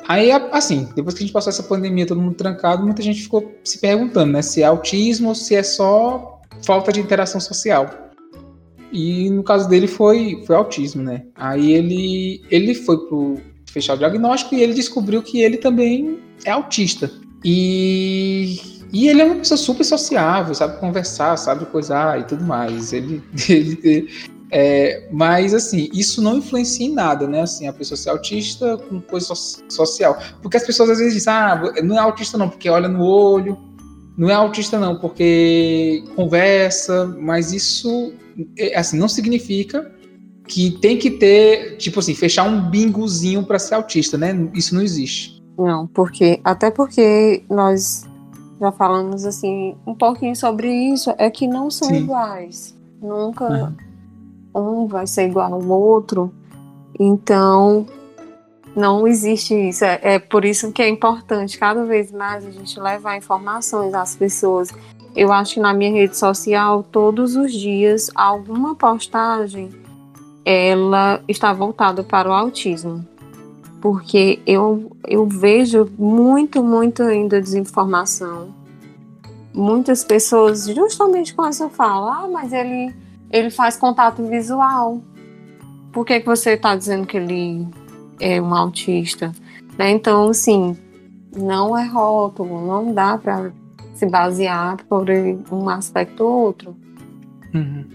Aí, 0.07 0.31
assim, 0.31 0.89
depois 0.95 1.13
que 1.13 1.23
a 1.23 1.25
gente 1.25 1.33
passou 1.33 1.51
essa 1.51 1.63
pandemia, 1.63 2.07
todo 2.07 2.19
mundo 2.19 2.35
trancado, 2.35 2.83
muita 2.83 3.03
gente 3.03 3.21
ficou 3.21 3.53
se 3.63 3.77
perguntando, 3.79 4.33
né? 4.33 4.41
Se 4.41 4.63
é 4.63 4.65
autismo 4.65 5.29
ou 5.29 5.35
se 5.35 5.53
é 5.53 5.61
só 5.61 6.41
falta 6.63 6.91
de 6.91 6.99
interação 6.99 7.39
social. 7.39 7.87
E 8.91 9.29
no 9.29 9.43
caso 9.43 9.69
dele 9.69 9.85
foi, 9.85 10.43
foi 10.47 10.55
autismo, 10.55 11.03
né? 11.03 11.25
Aí 11.35 11.73
ele, 11.73 12.41
ele 12.49 12.73
foi 12.73 12.97
pro 13.05 13.37
fechar 13.69 13.93
o 13.93 13.97
diagnóstico 13.97 14.55
e 14.55 14.63
ele 14.63 14.73
descobriu 14.73 15.21
que 15.21 15.41
ele 15.41 15.57
também 15.57 16.19
é 16.45 16.51
autista. 16.51 17.11
E 17.43 18.76
e 18.91 19.07
ele 19.07 19.21
é 19.21 19.25
uma 19.25 19.35
pessoa 19.35 19.57
super 19.57 19.83
sociável, 19.83 20.53
sabe 20.53 20.79
conversar, 20.79 21.37
sabe 21.37 21.65
coisar 21.65 22.19
e 22.19 22.23
tudo 22.23 22.43
mais. 22.43 22.93
Ele, 22.93 23.21
ele 23.49 24.09
é, 24.51 25.07
mas 25.11 25.53
assim, 25.53 25.89
isso 25.93 26.21
não 26.21 26.37
influencia 26.37 26.85
em 26.85 26.93
nada, 26.93 27.27
né? 27.27 27.41
Assim, 27.41 27.67
a 27.67 27.73
pessoa 27.73 27.97
ser 27.97 28.09
autista 28.09 28.77
com 28.77 29.01
coisa 29.01 29.35
so 29.35 29.63
social. 29.69 30.17
Porque 30.41 30.57
as 30.57 30.65
pessoas 30.65 30.89
às 30.89 30.99
vezes 30.99 31.13
dizem, 31.13 31.33
ah, 31.33 31.73
não 31.83 31.95
é 31.95 31.99
autista 31.99 32.37
não, 32.37 32.49
porque 32.49 32.69
olha 32.69 32.87
no 32.87 33.03
olho, 33.03 33.57
não 34.17 34.29
é 34.29 34.33
autista 34.33 34.79
não, 34.79 34.99
porque 34.99 36.03
conversa, 36.15 37.05
mas 37.19 37.51
isso 37.51 38.13
é, 38.57 38.77
assim, 38.77 38.97
não 38.97 39.09
significa 39.09 39.91
que 40.47 40.71
tem 40.79 40.97
que 40.97 41.11
ter, 41.11 41.75
tipo 41.75 41.99
assim, 41.99 42.15
fechar 42.15 42.43
um 42.43 42.69
bingozinho 42.69 43.43
para 43.43 43.59
ser 43.59 43.75
autista, 43.75 44.17
né? 44.17 44.49
Isso 44.53 44.73
não 44.73 44.81
existe. 44.81 45.43
Não, 45.57 45.87
porque 45.87 46.39
até 46.43 46.71
porque 46.71 47.43
nós 47.49 48.06
já 48.59 48.71
falamos 48.71 49.25
assim 49.25 49.75
um 49.85 49.93
pouquinho 49.93 50.35
sobre 50.35 50.71
isso, 50.71 51.13
é 51.17 51.29
que 51.29 51.47
não 51.47 51.69
são 51.69 51.89
Sim. 51.89 51.97
iguais. 51.97 52.77
Nunca. 53.01 53.75
Uhum. 54.55 54.83
um 54.83 54.87
vai 54.87 55.05
ser 55.05 55.27
igual 55.27 55.53
ao 55.53 55.67
outro. 55.67 56.33
Então, 56.99 57.85
não 58.75 59.07
existe 59.07 59.53
isso. 59.53 59.85
É, 59.85 59.99
é, 60.01 60.19
por 60.19 60.45
isso 60.45 60.71
que 60.71 60.81
é 60.81 60.89
importante 60.89 61.57
cada 61.57 61.85
vez 61.85 62.11
mais 62.11 62.45
a 62.45 62.51
gente 62.51 62.79
levar 62.79 63.17
informações 63.17 63.93
às 63.93 64.15
pessoas. 64.15 64.69
Eu 65.15 65.31
acho 65.31 65.55
que 65.55 65.59
na 65.59 65.73
minha 65.73 65.91
rede 65.91 66.15
social, 66.15 66.83
todos 66.83 67.35
os 67.35 67.51
dias, 67.51 68.09
alguma 68.15 68.75
postagem 68.75 69.69
ela 70.45 71.21
está 71.27 71.51
voltada 71.51 72.03
para 72.03 72.29
o 72.29 72.33
autismo. 72.33 73.05
Porque 73.81 74.39
eu, 74.45 74.91
eu 75.07 75.25
vejo 75.25 75.89
muito, 75.97 76.63
muito 76.63 77.03
ainda 77.03 77.41
desinformação. 77.41 78.53
Muitas 79.53 80.03
pessoas 80.03 80.65
justamente 80.67 81.33
com 81.33 81.45
essa 81.45 81.69
fala, 81.69 82.23
ah, 82.23 82.27
mas 82.27 82.53
ele, 82.53 82.93
ele 83.31 83.49
faz 83.49 83.77
contato 83.77 84.23
visual. 84.23 85.01
Por 85.91 86.05
que, 86.05 86.19
que 86.19 86.25
você 86.25 86.51
está 86.51 86.75
dizendo 86.75 87.07
que 87.07 87.17
ele 87.17 87.67
é 88.19 88.41
um 88.41 88.53
autista. 88.53 89.31
Né? 89.77 89.91
Então, 89.91 90.29
assim, 90.29 90.77
não 91.35 91.77
é 91.77 91.85
rótulo, 91.85 92.65
não 92.65 92.93
dá 92.93 93.17
para 93.17 93.51
se 93.93 94.05
basear 94.05 94.77
por 94.87 95.07
um 95.51 95.69
aspecto 95.69 96.23
ou 96.23 96.45
outro. 96.45 96.75
Uhum. 97.53 97.85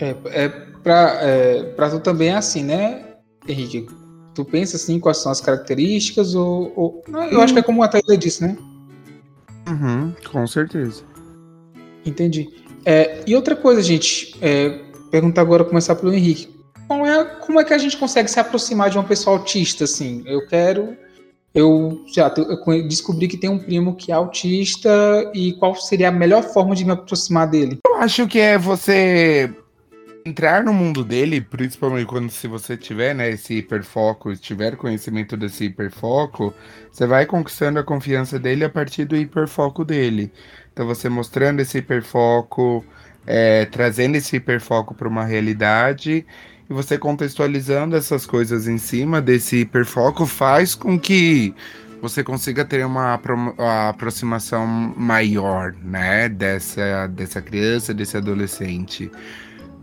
É, 0.00 0.16
é 0.44 0.48
para 0.48 1.18
é, 1.22 1.88
tu 1.90 2.00
também 2.00 2.30
é 2.30 2.34
assim, 2.34 2.64
né, 2.64 3.04
Henrique? 3.46 3.86
Tu 4.34 4.44
pensa 4.44 4.76
assim, 4.76 4.98
quais 4.98 5.18
são 5.18 5.30
as 5.30 5.40
características, 5.40 6.34
ou. 6.34 6.72
ou 6.74 7.04
eu 7.30 7.40
acho 7.40 7.52
que 7.52 7.58
é 7.58 7.62
como 7.62 7.82
a 7.82 7.88
Thaila 7.88 8.16
disse, 8.16 8.42
né? 8.42 8.56
Uhum, 9.68 10.12
com 10.30 10.46
certeza. 10.46 11.02
Entendi. 12.04 12.48
É, 12.84 13.22
e 13.26 13.36
outra 13.36 13.54
coisa, 13.54 13.82
gente, 13.82 14.34
é, 14.40 14.80
perguntar 15.10 15.42
agora, 15.42 15.64
começar 15.64 15.94
pelo 15.94 16.12
Henrique 16.12 16.62
como 16.92 17.06
é, 17.06 17.24
como 17.24 17.60
é 17.60 17.64
que 17.64 17.72
a 17.72 17.78
gente 17.78 17.96
consegue 17.96 18.30
se 18.30 18.38
aproximar 18.38 18.90
de 18.90 18.98
uma 18.98 19.04
pessoa 19.04 19.38
autista, 19.38 19.84
assim? 19.84 20.22
Eu 20.26 20.46
quero. 20.46 20.96
Eu 21.54 22.04
já 22.14 22.32
eu 22.36 22.88
descobri 22.88 23.28
que 23.28 23.36
tem 23.36 23.48
um 23.48 23.58
primo 23.58 23.94
que 23.94 24.10
é 24.10 24.14
autista 24.14 24.90
e 25.34 25.52
qual 25.54 25.74
seria 25.74 26.08
a 26.08 26.12
melhor 26.12 26.42
forma 26.42 26.74
de 26.74 26.84
me 26.84 26.92
aproximar 26.92 27.46
dele? 27.46 27.78
Eu 27.86 27.96
acho 27.96 28.26
que 28.26 28.38
é 28.38 28.56
você 28.58 29.54
entrar 30.24 30.62
no 30.62 30.72
mundo 30.72 31.04
dele, 31.04 31.40
principalmente 31.40 32.06
quando 32.06 32.30
se 32.30 32.46
você 32.46 32.76
tiver 32.76 33.14
né, 33.14 33.30
esse 33.30 33.54
hiperfoco, 33.54 34.34
tiver 34.36 34.76
conhecimento 34.76 35.36
desse 35.36 35.64
hiperfoco, 35.64 36.54
você 36.90 37.06
vai 37.06 37.26
conquistando 37.26 37.78
a 37.78 37.84
confiança 37.84 38.38
dele 38.38 38.64
a 38.64 38.70
partir 38.70 39.04
do 39.04 39.16
hiperfoco 39.16 39.84
dele. 39.84 40.30
Então 40.72 40.86
você 40.86 41.08
mostrando 41.08 41.60
esse 41.60 41.78
hiperfoco, 41.78 42.84
é, 43.26 43.66
trazendo 43.66 44.16
esse 44.16 44.36
hiperfoco 44.36 44.94
para 44.94 45.08
uma 45.08 45.24
realidade 45.24 46.24
e 46.68 46.72
você 46.72 46.96
contextualizando 46.96 47.96
essas 47.96 48.24
coisas 48.26 48.66
em 48.66 48.78
cima 48.78 49.20
desse 49.20 49.58
hiperfoco 49.60 50.26
faz 50.26 50.74
com 50.74 50.98
que 50.98 51.54
você 52.00 52.24
consiga 52.24 52.64
ter 52.64 52.84
uma 52.84 53.20
aproximação 53.88 54.66
maior, 54.66 55.72
né, 55.84 56.28
dessa, 56.28 57.06
dessa 57.06 57.40
criança, 57.40 57.94
desse 57.94 58.16
adolescente. 58.16 59.08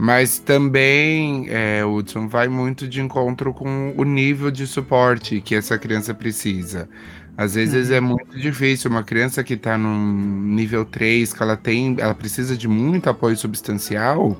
Mas 0.02 0.40
também, 0.40 1.48
é, 1.50 1.84
Hudson, 1.84 2.30
vai 2.30 2.48
muito 2.48 2.88
de 2.88 3.02
encontro 3.02 3.54
com 3.54 3.94
o 3.98 4.06
nível 4.06 4.50
de 4.50 4.66
suporte 4.66 5.42
que 5.42 5.54
essa 5.54 5.78
criança 5.78 6.14
precisa. 6.14 6.88
Às 7.36 7.56
vezes 7.56 7.90
uhum. 7.90 7.96
é 7.96 8.00
muito 8.00 8.40
difícil, 8.40 8.90
uma 8.90 9.04
criança 9.04 9.44
que 9.44 9.56
está 9.56 9.78
num 9.78 10.54
nível 10.56 10.86
3, 10.86 11.34
que 11.34 11.44
ela 11.44 11.58
tem, 11.58 11.98
ela 12.00 12.16
precisa 12.16 12.56
de 12.56 12.66
muito 12.66 13.10
apoio 13.10 13.36
substancial, 13.36 14.40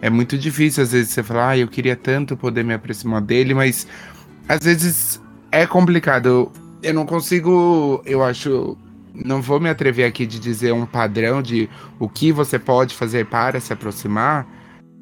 é 0.00 0.08
muito 0.08 0.38
difícil, 0.38 0.84
às 0.84 0.92
vezes, 0.92 1.12
você 1.12 1.24
falar, 1.24 1.50
ah, 1.50 1.58
eu 1.58 1.66
queria 1.66 1.96
tanto 1.96 2.36
poder 2.36 2.62
me 2.62 2.72
aproximar 2.72 3.20
dele, 3.20 3.52
mas 3.52 3.88
às 4.48 4.60
vezes 4.60 5.20
é 5.50 5.66
complicado. 5.66 6.52
Eu 6.84 6.94
não 6.94 7.04
consigo, 7.04 8.00
eu 8.06 8.22
acho. 8.22 8.78
Não 9.12 9.42
vou 9.42 9.58
me 9.58 9.68
atrever 9.68 10.06
aqui 10.06 10.24
de 10.24 10.38
dizer 10.38 10.72
um 10.72 10.86
padrão 10.86 11.42
de 11.42 11.68
o 11.98 12.08
que 12.08 12.30
você 12.30 12.60
pode 12.60 12.94
fazer 12.94 13.26
para 13.26 13.58
se 13.58 13.72
aproximar, 13.72 14.46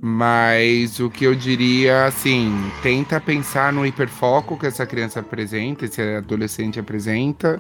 mas 0.01 1.01
o 1.01 1.11
que 1.11 1.25
eu 1.25 1.35
diria, 1.35 2.05
assim, 2.05 2.53
tenta 2.83 3.21
pensar 3.21 3.73
no 3.73 3.85
hiperfoco 3.85 4.57
que 4.57 4.67
essa 4.67 4.87
criança 4.87 5.21
apresenta, 5.21 5.85
esse 5.85 6.01
adolescente 6.01 6.79
apresenta, 6.79 7.59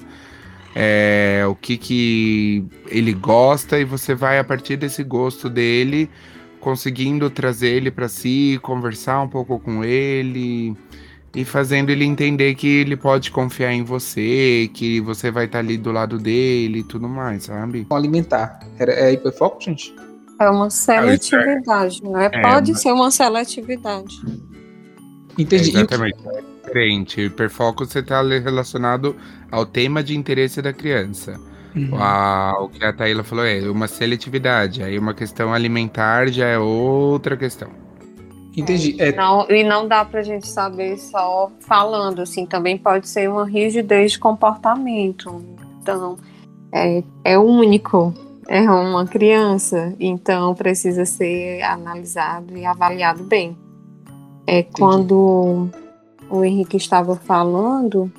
é, 0.75 1.45
o 1.49 1.55
que, 1.57 1.77
que 1.77 2.65
ele 2.87 3.13
gosta, 3.13 3.79
e 3.79 3.85
você 3.85 4.15
vai, 4.15 4.39
a 4.39 4.45
partir 4.45 4.77
desse 4.77 5.03
gosto 5.03 5.51
dele, 5.51 6.09
conseguindo 6.61 7.29
trazer 7.29 7.71
ele 7.71 7.91
para 7.91 8.09
si, 8.09 8.59
conversar 8.63 9.21
um 9.21 9.29
pouco 9.29 9.59
com 9.59 9.83
ele 9.83 10.77
e 11.35 11.45
fazendo 11.45 11.91
ele 11.91 12.05
entender 12.05 12.55
que 12.55 12.67
ele 12.67 12.97
pode 12.97 13.31
confiar 13.31 13.73
em 13.73 13.83
você, 13.83 14.71
que 14.73 15.01
você 15.01 15.31
vai 15.31 15.47
estar 15.47 15.59
tá 15.59 15.65
ali 15.65 15.77
do 15.77 15.91
lado 15.91 16.19
dele 16.19 16.81
e 16.81 16.85
tudo 16.85 17.09
mais, 17.09 17.45
sabe? 17.45 17.87
Alimentar. 17.91 18.61
É, 18.79 19.09
é 19.09 19.13
hiperfoco, 19.13 19.61
gente? 19.61 19.95
É 20.39 20.49
uma 20.49 20.71
seletividade, 20.71 22.03
né? 22.05 22.31
É, 22.33 22.43
pode 22.43 22.73
mas... 22.73 22.83
ser 22.83 22.93
uma 22.93 23.11
seletividade. 23.11 24.21
Entendi. 25.37 25.77
É 25.77 25.81
exatamente. 25.81 26.19
Diferente. 26.65 27.21
Hiperfoco 27.23 27.85
você 27.85 28.01
está 28.01 28.23
relacionado 28.23 29.17
ao 29.51 29.65
tema 29.65 30.03
de 30.03 30.17
interesse 30.17 30.61
da 30.61 30.73
criança. 30.73 31.41
Uhum. 31.75 31.91
A, 31.95 32.55
o 32.61 32.69
que 32.69 32.85
a 32.85 32.93
Taíla 32.93 33.25
falou 33.25 33.45
é 33.45 33.61
uma 33.69 33.89
seletividade. 33.89 34.83
Aí 34.83 34.99
uma 34.99 35.15
questão 35.15 35.53
alimentar 35.53 36.29
já 36.29 36.47
é 36.47 36.59
outra 36.59 37.37
questão. 37.37 37.71
Entendi. 38.57 38.97
É... 38.99 39.13
Não, 39.13 39.47
e 39.49 39.63
não 39.63 39.87
dá 39.87 40.05
pra 40.05 40.23
gente 40.23 40.49
saber 40.49 40.99
só 40.99 41.51
falando, 41.61 42.23
assim, 42.23 42.45
também 42.45 42.77
pode 42.77 43.09
ser 43.09 43.31
uma 43.31 43.47
rigidez 43.47 44.13
de 44.13 44.19
comportamento. 44.19 45.45
Então, 45.81 46.17
é, 46.73 47.03
é 47.25 47.39
único, 47.39 48.13
é 48.49 48.63
uma 48.63 49.07
criança, 49.07 49.95
então 50.01 50.55
precisa 50.55 51.05
ser 51.05 51.61
analisado 51.61 52.57
e 52.57 52.65
avaliado 52.65 53.23
bem. 53.23 53.55
É 54.47 54.61
Entendi. 54.61 54.73
quando 54.79 55.69
o 56.31 56.43
Henrique 56.43 56.79
estava 56.79 57.15
falando 57.15 58.11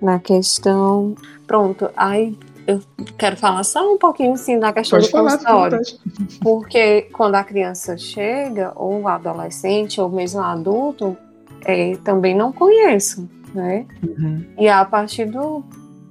na 0.00 0.18
questão. 0.18 1.14
Pronto, 1.46 1.88
aí 1.96 2.36
eu 2.66 2.80
quero 3.16 3.36
falar 3.36 3.62
só 3.62 3.94
um 3.94 3.96
pouquinho 3.96 4.32
assim 4.32 4.58
da 4.58 4.72
questão 4.72 4.98
Pode 4.98 5.08
do 5.08 5.12
falar, 5.12 5.30
consultório. 5.38 5.80
Porque 6.42 7.02
quando 7.12 7.36
a 7.36 7.44
criança 7.44 7.96
chega, 7.96 8.72
ou 8.74 9.02
o 9.02 9.08
adolescente, 9.08 10.00
ou 10.00 10.08
mesmo 10.08 10.40
adulto, 10.40 11.16
é, 11.64 11.96
também 11.98 12.34
não 12.34 12.52
conheço, 12.52 13.28
né? 13.54 13.86
Uhum. 14.02 14.44
E 14.58 14.66
é 14.66 14.72
a 14.72 14.84
partir 14.84 15.26
do, 15.26 15.62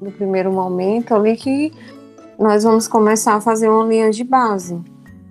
do 0.01 0.11
primeiro 0.11 0.49
momento 0.53 1.13
ali 1.13 1.35
que 1.35 1.73
nós 2.41 2.63
vamos 2.63 2.87
começar 2.87 3.35
a 3.35 3.41
fazer 3.41 3.69
uma 3.69 3.85
linha 3.85 4.09
de 4.09 4.23
base. 4.23 4.81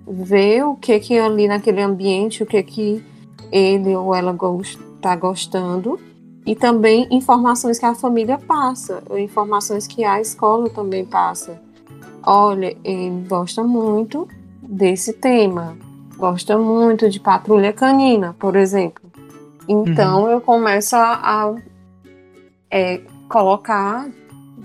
Ver 0.06 0.64
o 0.64 0.76
que 0.76 1.00
que 1.00 1.18
ali 1.18 1.48
naquele 1.48 1.82
ambiente, 1.82 2.44
o 2.44 2.46
que 2.46 2.62
que 2.62 3.04
ele 3.50 3.96
ou 3.96 4.14
ela 4.14 4.36
está 4.94 5.16
gostando 5.16 5.98
e 6.46 6.54
também 6.54 7.08
informações 7.10 7.80
que 7.80 7.84
a 7.84 7.96
família 7.96 8.38
passa, 8.38 9.02
informações 9.18 9.88
que 9.88 10.04
a 10.04 10.20
escola 10.20 10.70
também 10.70 11.04
passa. 11.04 11.60
Olha, 12.24 12.76
ele 12.84 13.26
gosta 13.28 13.64
muito 13.64 14.28
desse 14.62 15.12
tema, 15.12 15.76
gosta 16.16 16.56
muito 16.56 17.10
de 17.10 17.18
patrulha 17.18 17.72
canina, 17.72 18.36
por 18.38 18.54
exemplo. 18.54 19.10
Então 19.68 20.22
uhum. 20.22 20.30
eu 20.30 20.40
começo 20.40 20.94
a, 20.94 21.14
a 21.22 21.54
é, 22.70 23.00
colocar 23.28 24.08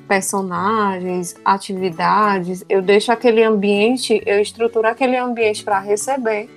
personagens, 0.07 1.35
atividades, 1.43 2.63
eu 2.69 2.81
deixo 2.81 3.11
aquele 3.11 3.43
ambiente, 3.43 4.21
eu 4.25 4.39
estruturo 4.39 4.87
aquele 4.87 5.17
ambiente 5.17 5.63
para 5.63 5.79
receber 5.79 6.49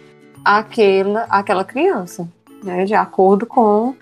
aquela, 0.44 1.22
aquela 1.24 1.64
criança, 1.64 2.28
né, 2.62 2.84
de 2.84 2.94
acordo 2.94 3.46
com 3.46 3.94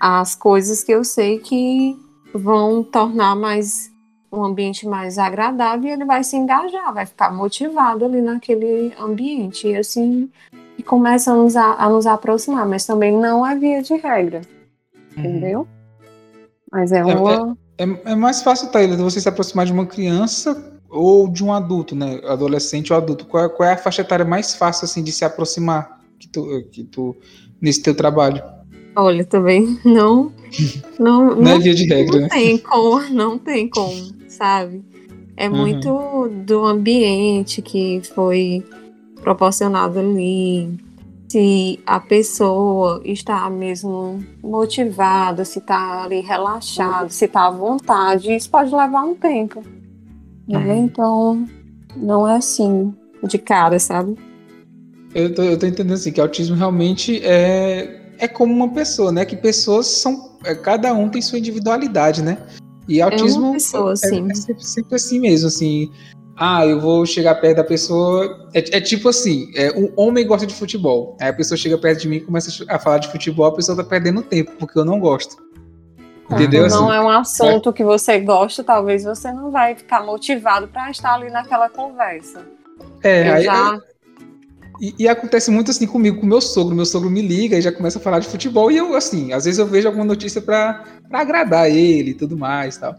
as 0.00 0.34
coisas 0.34 0.82
que 0.82 0.92
eu 0.92 1.04
sei 1.04 1.38
que 1.38 1.96
vão 2.34 2.82
tornar 2.82 3.34
mais 3.34 3.90
um 4.32 4.44
ambiente 4.44 4.86
mais 4.86 5.18
agradável 5.18 5.88
e 5.88 5.92
ele 5.92 6.04
vai 6.04 6.22
se 6.22 6.36
engajar, 6.36 6.92
vai 6.92 7.06
ficar 7.06 7.32
motivado 7.32 8.04
ali 8.04 8.20
naquele 8.20 8.92
ambiente 8.98 9.68
e 9.68 9.76
assim 9.76 10.30
e 10.76 10.82
começa 10.82 11.32
a 11.32 11.34
nos, 11.34 11.56
a, 11.56 11.74
a 11.74 11.88
nos 11.88 12.06
aproximar, 12.06 12.66
mas 12.66 12.84
também 12.84 13.12
não 13.12 13.46
é 13.46 13.54
via 13.56 13.82
de 13.82 13.94
regra, 13.94 14.42
uhum. 15.16 15.24
entendeu? 15.24 15.68
Mas 16.70 16.92
é, 16.92 16.98
é 16.98 17.04
uma 17.04 17.56
é, 17.78 17.84
é, 17.84 18.12
é 18.12 18.14
mais 18.14 18.42
fácil, 18.42 18.68
Thaíla, 18.68 18.96
você 18.96 19.20
se 19.20 19.28
aproximar 19.28 19.66
de 19.66 19.72
uma 19.72 19.86
criança 19.86 20.72
ou 20.88 21.28
de 21.28 21.44
um 21.44 21.52
adulto, 21.52 21.94
né? 21.94 22.20
Adolescente 22.24 22.92
ou 22.92 22.96
adulto. 22.96 23.26
Qual, 23.26 23.50
qual 23.50 23.68
é 23.68 23.72
a 23.72 23.78
faixa 23.78 24.02
etária 24.02 24.24
mais 24.24 24.54
fácil 24.54 24.84
assim 24.84 25.02
de 25.02 25.12
se 25.12 25.24
aproximar 25.24 26.00
que 26.18 26.28
tu, 26.28 26.64
que 26.70 26.84
tu 26.84 27.16
nesse 27.60 27.82
teu 27.82 27.94
trabalho? 27.94 28.42
Olha, 28.94 29.24
também 29.24 29.78
não. 29.84 30.32
Não, 30.98 31.34
não, 31.36 31.52
é 31.52 31.58
via 31.58 31.74
de 31.74 31.84
regra, 31.84 32.14
não 32.14 32.22
né? 32.22 32.28
tem 32.28 32.58
como, 32.58 33.08
não 33.10 33.38
tem 33.38 33.68
como, 33.68 34.10
sabe? 34.28 34.82
É 35.36 35.50
uhum. 35.50 35.56
muito 35.56 36.30
do 36.46 36.64
ambiente 36.64 37.60
que 37.60 38.00
foi 38.14 38.64
proporcionado 39.20 39.98
ali. 39.98 40.78
Se 41.28 41.80
a 41.84 41.98
pessoa 41.98 43.00
está 43.04 43.48
mesmo 43.50 44.24
motivada, 44.42 45.44
se 45.44 45.58
está 45.58 46.04
ali 46.04 46.20
relaxado, 46.20 47.10
se 47.10 47.24
está 47.24 47.46
à 47.46 47.50
vontade, 47.50 48.34
isso 48.34 48.48
pode 48.48 48.74
levar 48.74 49.02
um 49.02 49.14
tempo. 49.14 49.62
Né? 50.46 50.58
Uhum. 50.58 50.84
Então, 50.84 51.46
não 51.96 52.28
é 52.28 52.36
assim 52.36 52.94
de 53.24 53.38
cara, 53.38 53.78
sabe? 53.78 54.16
Eu 55.14 55.34
tô, 55.34 55.42
eu 55.42 55.58
tô 55.58 55.66
entendendo 55.66 55.94
assim, 55.94 56.12
que 56.12 56.20
autismo 56.20 56.54
realmente 56.54 57.20
é, 57.24 58.12
é 58.18 58.28
como 58.28 58.52
uma 58.52 58.68
pessoa, 58.68 59.10
né? 59.10 59.24
Que 59.24 59.36
pessoas 59.36 59.86
são. 59.86 60.36
É, 60.44 60.54
cada 60.54 60.92
um 60.92 61.08
tem 61.08 61.22
sua 61.22 61.38
individualidade, 61.38 62.22
né? 62.22 62.38
E 62.88 63.00
autismo 63.00 63.38
é, 63.38 63.48
uma 63.48 63.52
pessoa, 63.54 63.92
é, 63.92 63.96
sim. 63.96 64.28
é 64.30 64.34
sempre, 64.34 64.64
sempre, 64.64 64.94
assim 64.94 65.18
mesmo, 65.18 65.48
assim. 65.48 65.90
Ah, 66.36 66.66
eu 66.66 66.78
vou 66.78 67.06
chegar 67.06 67.34
perto 67.36 67.56
da 67.56 67.64
pessoa. 67.64 68.48
É, 68.52 68.76
é 68.76 68.80
tipo 68.80 69.08
assim: 69.08 69.50
é, 69.54 69.72
um 69.72 69.90
homem 69.96 70.26
gosta 70.26 70.46
de 70.46 70.54
futebol. 70.54 71.16
Aí 71.18 71.28
a 71.28 71.32
pessoa 71.32 71.56
chega 71.56 71.78
perto 71.78 72.00
de 72.02 72.08
mim 72.08 72.16
e 72.16 72.20
começa 72.20 72.64
a 72.68 72.78
falar 72.78 72.98
de 72.98 73.08
futebol, 73.08 73.46
a 73.46 73.54
pessoa 73.54 73.76
tá 73.76 73.82
perdendo 73.82 74.22
tempo, 74.22 74.52
porque 74.58 74.78
eu 74.78 74.84
não 74.84 75.00
gosto. 75.00 75.36
Entendeu? 76.30 76.68
Não 76.68 76.88
assim, 76.88 76.96
é 76.96 77.00
um 77.00 77.08
assunto 77.08 77.72
que 77.72 77.84
você 77.84 78.18
gosta, 78.18 78.62
talvez 78.62 79.04
você 79.04 79.32
não 79.32 79.50
vai 79.50 79.76
ficar 79.76 80.04
motivado 80.04 80.68
para 80.68 80.90
estar 80.90 81.14
ali 81.14 81.30
naquela 81.30 81.70
conversa. 81.70 82.44
É, 83.02 83.30
aí, 83.30 83.44
já... 83.44 83.80
E, 84.80 84.94
e, 84.98 85.08
acontece 85.08 85.50
muito 85.50 85.70
assim 85.70 85.86
comigo, 85.86 86.20
com 86.20 86.26
meu 86.26 86.40
sogro. 86.40 86.74
Meu 86.74 86.84
sogro 86.84 87.08
me 87.08 87.22
liga 87.22 87.56
e 87.56 87.62
já 87.62 87.72
começa 87.72 87.98
a 87.98 88.02
falar 88.02 88.18
de 88.18 88.28
futebol. 88.28 88.70
E 88.70 88.76
eu, 88.76 88.94
assim, 88.94 89.32
às 89.32 89.46
vezes 89.46 89.58
eu 89.58 89.66
vejo 89.66 89.86
alguma 89.86 90.04
notícia 90.04 90.42
para 90.42 90.84
agradar 91.10 91.70
ele 91.70 92.10
e 92.10 92.14
tudo 92.14 92.36
mais 92.36 92.76
tal. 92.76 92.94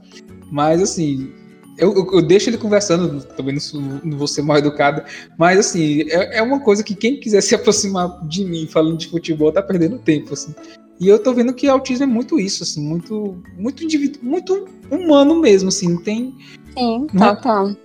Mas, 0.50 0.82
assim, 0.82 1.32
eu, 1.78 1.94
eu, 1.94 2.10
eu, 2.14 2.22
deixo 2.22 2.50
ele 2.50 2.58
conversando, 2.58 3.24
também 3.24 3.56
não, 3.56 4.02
não 4.04 4.18
vou 4.18 4.28
ser 4.28 4.42
mal 4.42 4.58
educado, 4.58 5.04
mas 5.38 5.60
assim, 5.60 6.02
é, 6.10 6.38
é, 6.38 6.42
uma 6.42 6.60
coisa 6.60 6.84
que 6.84 6.96
quem 6.96 7.20
quiser 7.20 7.42
se 7.42 7.56
aproximar 7.56 8.26
de 8.28 8.44
mim 8.44 8.68
falando 8.68 8.98
de 8.98 9.08
futebol 9.08 9.52
tá 9.52 9.62
perdendo 9.62 10.00
tempo, 10.00 10.34
assim. 10.34 10.54
E 11.00 11.08
eu 11.08 11.20
tô 11.20 11.32
vendo 11.34 11.54
que 11.54 11.68
autismo 11.68 12.04
é 12.04 12.08
muito 12.08 12.40
isso, 12.40 12.64
assim, 12.64 12.82
muito, 12.82 13.42
muito 13.58 13.84
indivíduo, 13.84 14.20
muito 14.24 14.68
humano 14.90 15.40
mesmo, 15.40 15.70
assim, 15.70 15.96
tem. 15.98 16.34
Sim, 16.76 17.08
não, 17.14 17.36
tá. 17.36 17.76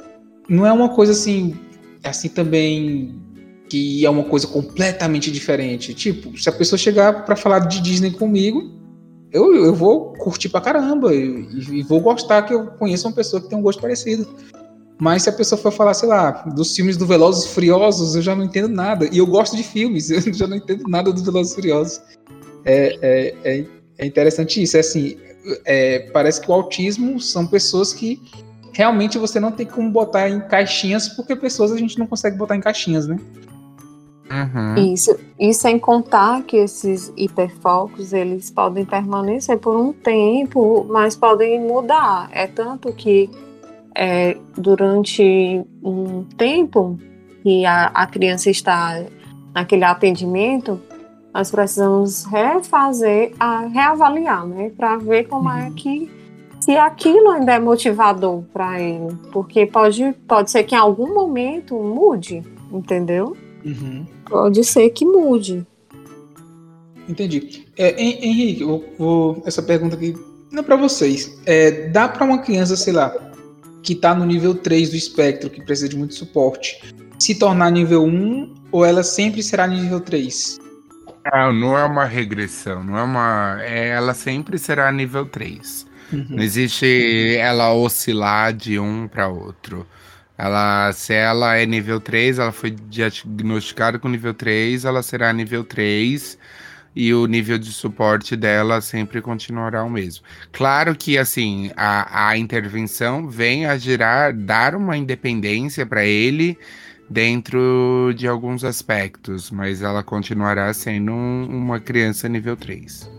Não 0.48 0.66
é 0.66 0.72
uma 0.72 0.88
coisa 0.88 1.12
assim, 1.12 1.54
assim 2.02 2.28
também 2.28 3.14
que 3.68 4.04
é 4.04 4.10
uma 4.10 4.24
coisa 4.24 4.46
completamente 4.46 5.30
diferente. 5.30 5.94
Tipo, 5.94 6.36
se 6.38 6.48
a 6.48 6.52
pessoa 6.52 6.78
chegar 6.78 7.24
para 7.24 7.34
falar 7.34 7.60
de 7.60 7.80
Disney 7.80 8.10
comigo, 8.10 8.81
eu, 9.32 9.54
eu 9.54 9.74
vou 9.74 10.12
curtir 10.12 10.48
pra 10.48 10.60
caramba 10.60 11.14
e, 11.14 11.48
e, 11.70 11.82
vou 11.82 12.00
gostar 12.00 12.42
que 12.42 12.52
eu 12.52 12.66
conheça 12.66 13.08
uma 13.08 13.14
pessoa 13.14 13.40
que 13.40 13.48
tem 13.48 13.58
um 13.58 13.62
gosto 13.62 13.80
parecido. 13.80 14.28
Mas 15.00 15.22
se 15.22 15.30
a 15.30 15.32
pessoa 15.32 15.60
for 15.60 15.72
falar, 15.72 15.94
sei 15.94 16.08
lá, 16.08 16.30
dos 16.54 16.76
filmes 16.76 16.96
do 16.96 17.06
Velozes 17.06 17.44
e 17.44 17.48
Furiosos, 17.48 18.14
eu 18.14 18.22
já 18.22 18.36
não 18.36 18.44
entendo 18.44 18.68
nada. 18.68 19.08
E 19.10 19.18
eu 19.18 19.26
gosto 19.26 19.56
de 19.56 19.62
filmes, 19.62 20.10
eu 20.12 20.32
já 20.32 20.46
não 20.46 20.56
entendo 20.56 20.84
nada 20.86 21.12
dos 21.12 21.22
Velozes 21.22 21.52
e 21.52 21.54
Furiosos. 21.56 22.00
É, 22.64 22.98
é, 23.02 23.34
é, 23.42 23.66
é 23.98 24.06
interessante 24.06 24.62
isso. 24.62 24.76
É 24.76 24.80
assim, 24.80 25.16
é, 25.64 26.10
parece 26.12 26.40
que 26.40 26.50
o 26.50 26.54
autismo 26.54 27.18
são 27.20 27.46
pessoas 27.46 27.92
que 27.92 28.20
realmente 28.72 29.18
você 29.18 29.40
não 29.40 29.50
tem 29.50 29.66
como 29.66 29.90
botar 29.90 30.28
em 30.28 30.40
caixinhas, 30.40 31.08
porque 31.08 31.34
pessoas 31.34 31.72
a 31.72 31.76
gente 31.76 31.98
não 31.98 32.06
consegue 32.06 32.36
botar 32.36 32.56
em 32.56 32.60
caixinhas, 32.60 33.06
né? 33.06 33.16
Uhum. 34.30 34.92
Isso, 34.92 35.18
e 35.38 35.52
sem 35.52 35.78
contar 35.78 36.42
que 36.42 36.56
esses 36.56 37.12
hiperfocos 37.16 38.12
eles 38.12 38.50
podem 38.50 38.84
permanecer 38.84 39.58
por 39.58 39.76
um 39.76 39.92
tempo, 39.92 40.86
mas 40.88 41.14
podem 41.14 41.60
mudar. 41.60 42.28
É 42.32 42.46
tanto 42.46 42.92
que 42.92 43.28
é, 43.94 44.36
durante 44.56 45.62
um 45.82 46.24
tempo 46.36 46.98
que 47.42 47.66
a, 47.66 47.86
a 47.86 48.06
criança 48.06 48.48
está 48.48 49.04
naquele 49.54 49.84
atendimento, 49.84 50.80
nós 51.34 51.50
precisamos 51.50 52.24
refazer, 52.24 53.32
a, 53.38 53.66
reavaliar, 53.66 54.46
né, 54.46 54.70
para 54.76 54.96
ver 54.96 55.24
como 55.24 55.50
é 55.50 55.54
uhum. 55.54 55.66
é 55.66 55.70
que 55.70 56.22
se 56.60 56.76
aquilo 56.76 57.30
ainda 57.30 57.54
é 57.54 57.58
motivador 57.58 58.44
para 58.52 58.80
ele, 58.80 59.16
porque 59.32 59.66
pode, 59.66 60.14
pode 60.28 60.50
ser 60.50 60.62
que 60.62 60.74
em 60.74 60.78
algum 60.78 61.12
momento 61.12 61.74
mude, 61.74 62.42
entendeu? 62.70 63.36
Uhum. 63.64 64.06
Pode 64.28 64.64
ser 64.64 64.90
que 64.90 65.04
mude. 65.04 65.66
Entendi. 67.08 67.66
É, 67.76 68.00
Henrique, 68.00 68.64
vou, 68.64 68.84
vou, 68.98 69.42
essa 69.44 69.62
pergunta 69.62 69.96
aqui 69.96 70.14
não 70.50 70.60
é 70.60 70.62
para 70.62 70.76
vocês. 70.76 71.40
É, 71.46 71.88
dá 71.88 72.08
para 72.08 72.24
uma 72.24 72.38
criança, 72.38 72.76
sei 72.76 72.92
lá, 72.92 73.12
que 73.82 73.94
está 73.94 74.14
no 74.14 74.24
nível 74.24 74.54
3 74.54 74.90
do 74.90 74.96
espectro, 74.96 75.50
que 75.50 75.62
precisa 75.62 75.88
de 75.88 75.96
muito 75.96 76.14
suporte, 76.14 76.94
se 77.18 77.34
tornar 77.34 77.70
nível 77.70 78.04
1 78.04 78.54
ou 78.70 78.84
ela 78.84 79.02
sempre 79.02 79.42
será 79.42 79.66
nível 79.66 80.00
3? 80.00 80.58
Não, 81.32 81.52
não 81.52 81.78
é 81.78 81.84
uma 81.84 82.04
regressão, 82.04 82.82
não 82.82 82.98
é 82.98 83.02
uma. 83.02 83.58
É, 83.60 83.88
ela 83.90 84.12
sempre 84.12 84.58
será 84.58 84.90
nível 84.90 85.26
3. 85.26 85.86
Uhum. 86.12 86.26
Não 86.30 86.42
existe 86.42 87.36
ela 87.36 87.72
oscilar 87.72 88.52
de 88.52 88.78
um 88.78 89.08
para 89.08 89.28
outro. 89.28 89.86
Ela, 90.36 90.92
se 90.92 91.14
ela 91.14 91.56
é 91.56 91.66
nível 91.66 92.00
3, 92.00 92.38
ela 92.38 92.52
foi 92.52 92.70
diagnosticada 92.70 93.98
com 93.98 94.08
nível 94.08 94.34
3, 94.34 94.84
ela 94.84 95.02
será 95.02 95.32
nível 95.32 95.62
3 95.62 96.38
e 96.94 97.12
o 97.14 97.26
nível 97.26 97.58
de 97.58 97.72
suporte 97.72 98.36
dela 98.36 98.80
sempre 98.80 99.20
continuará 99.20 99.82
o 99.84 99.90
mesmo. 99.90 100.24
Claro 100.50 100.94
que 100.94 101.16
assim 101.16 101.70
a, 101.76 102.28
a 102.28 102.38
intervenção 102.38 103.28
vem 103.28 103.66
a 103.66 103.76
gerar, 103.76 104.32
dar 104.32 104.74
uma 104.74 104.96
independência 104.96 105.86
para 105.86 106.04
ele 106.04 106.58
dentro 107.08 108.12
de 108.16 108.26
alguns 108.26 108.64
aspectos, 108.64 109.50
mas 109.50 109.82
ela 109.82 110.02
continuará 110.02 110.72
sendo 110.72 111.12
um, 111.12 111.46
uma 111.46 111.78
criança 111.78 112.28
nível 112.28 112.56
3. 112.56 113.10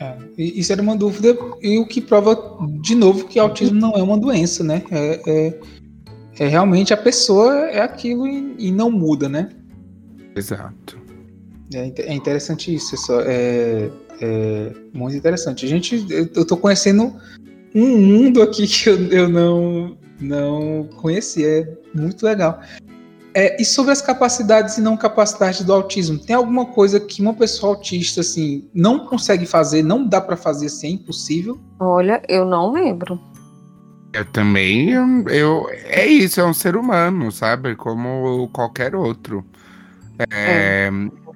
É, 0.00 0.16
isso 0.36 0.72
era 0.72 0.80
uma 0.80 0.96
dúvida, 0.96 1.36
e 1.60 1.78
o 1.78 1.86
que 1.86 2.00
prova 2.00 2.36
de 2.80 2.94
novo 2.94 3.26
que 3.26 3.38
autismo 3.38 3.78
não 3.78 3.92
é 3.92 4.02
uma 4.02 4.18
doença, 4.18 4.64
né? 4.64 4.82
É, 4.90 5.20
é 5.26 5.60
é 6.40 6.46
realmente 6.46 6.94
a 6.94 6.96
pessoa 6.96 7.54
é 7.66 7.82
aquilo 7.82 8.26
e, 8.26 8.54
e 8.58 8.72
não 8.72 8.90
muda, 8.90 9.28
né? 9.28 9.50
Exato. 10.34 10.98
É, 11.74 11.92
é 11.98 12.14
interessante 12.14 12.74
isso, 12.74 12.96
é, 13.20 13.90
é, 14.22 14.72
muito 14.94 15.14
interessante. 15.14 15.66
A 15.66 15.68
gente, 15.68 16.06
eu 16.08 16.46
tô 16.46 16.56
conhecendo 16.56 17.14
um 17.74 17.98
mundo 17.98 18.40
aqui 18.40 18.66
que 18.66 18.88
eu, 18.88 19.06
eu 19.08 19.28
não, 19.28 19.98
não 20.18 20.88
conhecia, 20.96 21.46
é 21.46 21.68
muito 21.94 22.24
legal. 22.24 22.58
É, 23.34 23.60
e 23.60 23.64
sobre 23.64 23.92
as 23.92 24.00
capacidades 24.00 24.78
e 24.78 24.80
não 24.80 24.96
capacidades 24.96 25.62
do 25.62 25.72
autismo, 25.74 26.18
tem 26.18 26.34
alguma 26.34 26.64
coisa 26.64 26.98
que 26.98 27.20
uma 27.20 27.34
pessoa 27.34 27.74
autista 27.74 28.22
assim 28.22 28.68
não 28.74 29.06
consegue 29.06 29.44
fazer, 29.44 29.82
não 29.82 30.08
dá 30.08 30.22
para 30.22 30.38
fazer 30.38 30.66
assim, 30.66 30.86
é 30.86 30.90
impossível? 30.92 31.60
Olha, 31.78 32.22
eu 32.28 32.46
não 32.46 32.72
lembro. 32.72 33.20
Eu 34.12 34.24
também, 34.24 34.90
eu, 34.90 35.70
é 35.84 36.04
isso, 36.04 36.40
é 36.40 36.44
um 36.44 36.52
ser 36.52 36.74
humano, 36.74 37.30
sabe? 37.30 37.76
Como 37.76 38.48
qualquer 38.52 38.94
outro. 38.94 39.44
É, 40.18 40.88
é. 40.88 40.90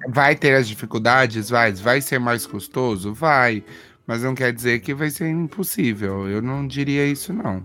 Vai 0.09 0.35
ter 0.35 0.55
as 0.55 0.67
dificuldades, 0.67 1.49
vai, 1.49 1.71
vai 1.71 2.01
ser 2.01 2.19
mais 2.19 2.45
custoso, 2.45 3.13
vai, 3.13 3.63
mas 4.05 4.23
não 4.23 4.35
quer 4.35 4.51
dizer 4.53 4.81
que 4.81 4.93
vai 4.93 5.09
ser 5.09 5.29
impossível. 5.29 6.27
Eu 6.29 6.41
não 6.41 6.67
diria 6.67 7.05
isso 7.07 7.31
não. 7.31 7.63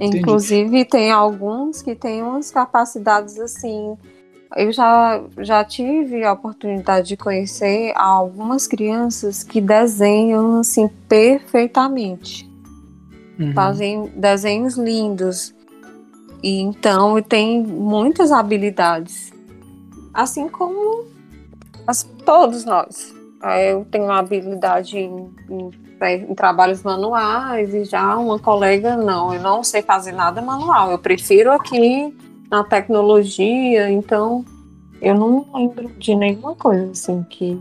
Inclusive 0.00 0.68
Entendi. 0.68 0.84
tem 0.86 1.10
alguns 1.10 1.82
que 1.82 1.94
têm 1.94 2.22
umas 2.22 2.50
capacidades 2.50 3.38
assim. 3.38 3.96
Eu 4.56 4.72
já, 4.72 5.22
já 5.38 5.62
tive 5.62 6.24
a 6.24 6.32
oportunidade 6.32 7.08
de 7.08 7.16
conhecer 7.18 7.92
algumas 7.94 8.66
crianças 8.66 9.44
que 9.44 9.60
desenham 9.60 10.58
assim 10.58 10.88
perfeitamente 11.06 12.51
uhum. 13.42 13.52
fazem 13.52 14.12
desenhos 14.16 14.76
lindos. 14.76 15.54
E 16.42 16.60
então 16.60 17.20
tem 17.22 17.62
muitas 17.62 18.32
habilidades. 18.32 19.32
Assim 20.12 20.48
como 20.48 21.06
as, 21.86 22.02
todos 22.24 22.64
nós. 22.64 23.14
Eu 23.68 23.84
tenho 23.90 24.04
uma 24.04 24.18
habilidade 24.18 24.98
em, 24.98 25.30
em, 25.50 25.70
em, 26.00 26.34
trabalhos 26.34 26.82
manuais 26.82 27.74
e 27.74 27.84
já 27.84 28.16
uma 28.16 28.38
colega 28.38 28.96
não. 28.96 29.34
Eu 29.34 29.40
não 29.40 29.64
sei 29.64 29.82
fazer 29.82 30.12
nada 30.12 30.40
manual. 30.40 30.90
Eu 30.90 30.98
prefiro 30.98 31.50
aqui 31.52 32.14
na 32.50 32.62
tecnologia. 32.64 33.90
Então 33.90 34.44
eu 35.00 35.14
não 35.14 35.46
lembro 35.54 35.88
de 35.98 36.14
nenhuma 36.14 36.54
coisa 36.54 36.90
assim 36.92 37.24
que 37.28 37.58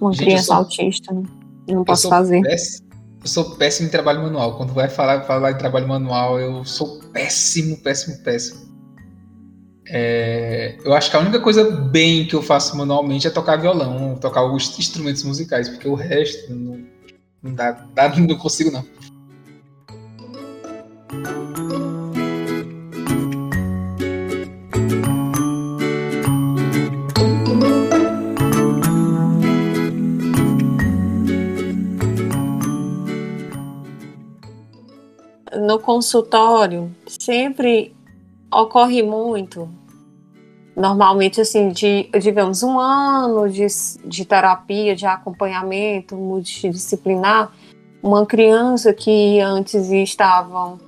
uma 0.00 0.12
Gente, 0.12 0.24
criança 0.24 0.44
sou, 0.44 0.56
autista 0.56 1.14
não 1.68 1.84
posso 1.84 2.08
fazer. 2.08 2.42
Péssimo, 2.42 2.89
eu 3.22 3.28
sou 3.28 3.56
péssimo 3.56 3.88
em 3.88 3.90
trabalho 3.90 4.22
manual. 4.22 4.56
Quando 4.56 4.72
vai 4.72 4.88
falar, 4.88 5.22
falar 5.22 5.52
em 5.52 5.58
trabalho 5.58 5.86
manual, 5.86 6.40
eu 6.40 6.64
sou 6.64 7.00
péssimo, 7.12 7.76
péssimo, 7.78 8.18
péssimo. 8.22 8.70
É, 9.86 10.78
eu 10.84 10.94
acho 10.94 11.10
que 11.10 11.16
a 11.16 11.20
única 11.20 11.40
coisa 11.40 11.68
bem 11.68 12.26
que 12.26 12.34
eu 12.34 12.42
faço 12.42 12.76
manualmente 12.76 13.26
é 13.26 13.30
tocar 13.30 13.56
violão, 13.56 14.16
tocar 14.16 14.40
alguns 14.40 14.78
instrumentos 14.78 15.24
musicais, 15.24 15.68
porque 15.68 15.88
o 15.88 15.94
resto 15.94 16.54
não, 16.54 16.86
não 17.42 17.54
dá, 17.54 17.72
dá, 17.72 18.08
não 18.16 18.36
consigo 18.36 18.70
não. 18.70 18.86
Consultório 35.90 36.94
sempre 37.04 37.92
ocorre 38.48 39.02
muito. 39.02 39.68
Normalmente, 40.76 41.40
assim, 41.40 41.70
de, 41.70 42.08
digamos, 42.20 42.62
um 42.62 42.78
ano 42.78 43.50
de, 43.50 43.66
de 44.04 44.24
terapia, 44.24 44.94
de 44.94 45.04
acompanhamento 45.04 46.14
multidisciplinar, 46.14 47.50
uma 48.00 48.24
criança 48.24 48.94
que 48.94 49.40
antes 49.40 49.90
estava 49.90 50.78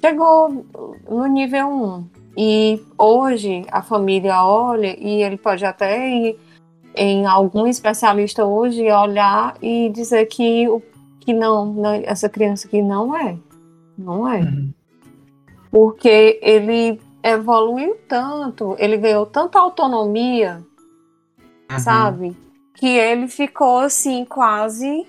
chegou 0.00 0.64
no 1.10 1.26
nível 1.26 1.66
1 1.66 2.04
e 2.38 2.80
hoje 2.96 3.66
a 3.72 3.82
família 3.82 4.44
olha 4.44 4.96
e 4.98 5.20
ele 5.20 5.36
pode 5.36 5.64
até 5.64 6.08
ir 6.08 6.38
em 6.94 7.26
algum 7.26 7.66
especialista 7.66 8.44
hoje 8.44 8.88
olhar 8.90 9.56
e 9.60 9.90
dizer 9.90 10.26
que 10.26 10.66
que 11.20 11.32
não, 11.32 11.66
não 11.66 11.92
essa 12.04 12.28
criança 12.28 12.66
aqui 12.66 12.82
não 12.82 13.16
é, 13.16 13.36
não 14.02 14.28
é, 14.28 14.40
uhum. 14.40 14.72
porque 15.70 16.38
ele 16.42 17.00
evoluiu 17.22 17.96
tanto, 18.08 18.76
ele 18.78 18.96
ganhou 18.96 19.24
tanta 19.24 19.58
autonomia, 19.58 20.62
uhum. 21.70 21.78
sabe, 21.78 22.36
que 22.74 22.86
ele 22.86 23.28
ficou 23.28 23.78
assim 23.78 24.24
quase 24.24 25.06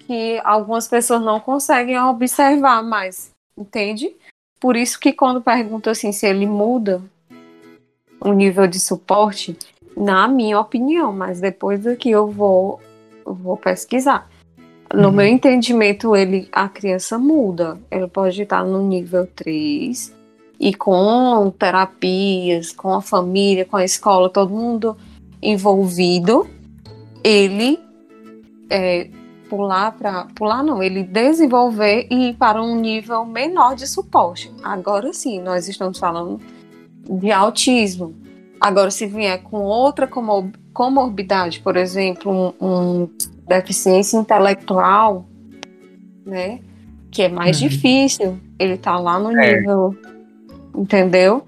que 0.00 0.40
algumas 0.44 0.88
pessoas 0.88 1.22
não 1.22 1.38
conseguem 1.38 1.98
observar 2.00 2.82
mais, 2.82 3.30
entende? 3.56 4.14
Por 4.60 4.76
isso 4.76 4.98
que 4.98 5.12
quando 5.12 5.40
pergunto 5.40 5.90
assim 5.90 6.12
se 6.12 6.26
ele 6.26 6.46
muda 6.46 7.02
o 8.20 8.32
nível 8.32 8.66
de 8.66 8.78
suporte, 8.78 9.56
na 9.96 10.26
minha 10.28 10.58
opinião, 10.58 11.12
mas 11.12 11.40
depois 11.40 11.82
daqui 11.82 12.10
eu 12.10 12.28
vou 12.28 12.80
eu 13.24 13.34
vou 13.34 13.56
pesquisar. 13.56 14.28
No 14.94 15.08
uhum. 15.08 15.14
meu 15.14 15.26
entendimento, 15.26 16.14
ele 16.14 16.48
a 16.52 16.68
criança 16.68 17.18
muda. 17.18 17.78
Ele 17.90 18.06
pode 18.06 18.42
estar 18.42 18.64
no 18.64 18.86
nível 18.86 19.26
3 19.26 20.12
e 20.60 20.72
com 20.74 21.52
terapias, 21.58 22.72
com 22.72 22.94
a 22.94 23.02
família, 23.02 23.64
com 23.64 23.76
a 23.76 23.84
escola, 23.84 24.30
todo 24.30 24.50
mundo 24.50 24.96
envolvido, 25.42 26.46
ele 27.24 27.80
é, 28.70 29.08
pular 29.50 29.90
para 29.92 30.28
pular 30.36 30.62
não, 30.62 30.80
ele 30.80 31.02
desenvolver 31.02 32.06
e 32.08 32.30
ir 32.30 32.34
para 32.34 32.62
um 32.62 32.76
nível 32.76 33.24
menor 33.24 33.74
de 33.74 33.88
suporte. 33.88 34.52
Agora 34.62 35.12
sim, 35.12 35.40
nós 35.40 35.68
estamos 35.68 35.98
falando 35.98 36.40
de 37.08 37.32
autismo. 37.32 38.14
Agora, 38.60 38.92
se 38.92 39.06
vier 39.06 39.42
com 39.42 39.58
outra 39.62 40.08
comorbidade, 40.72 41.58
por 41.58 41.76
exemplo, 41.76 42.54
um, 42.60 43.02
um 43.02 43.08
deficiência 43.46 44.16
intelectual, 44.16 45.26
né, 46.24 46.60
que 47.10 47.22
é 47.22 47.28
mais 47.28 47.60
uhum. 47.60 47.68
difícil, 47.68 48.40
ele 48.58 48.76
tá 48.76 48.98
lá 48.98 49.18
no 49.18 49.36
é. 49.38 49.56
nível, 49.56 49.96
entendeu? 50.74 51.46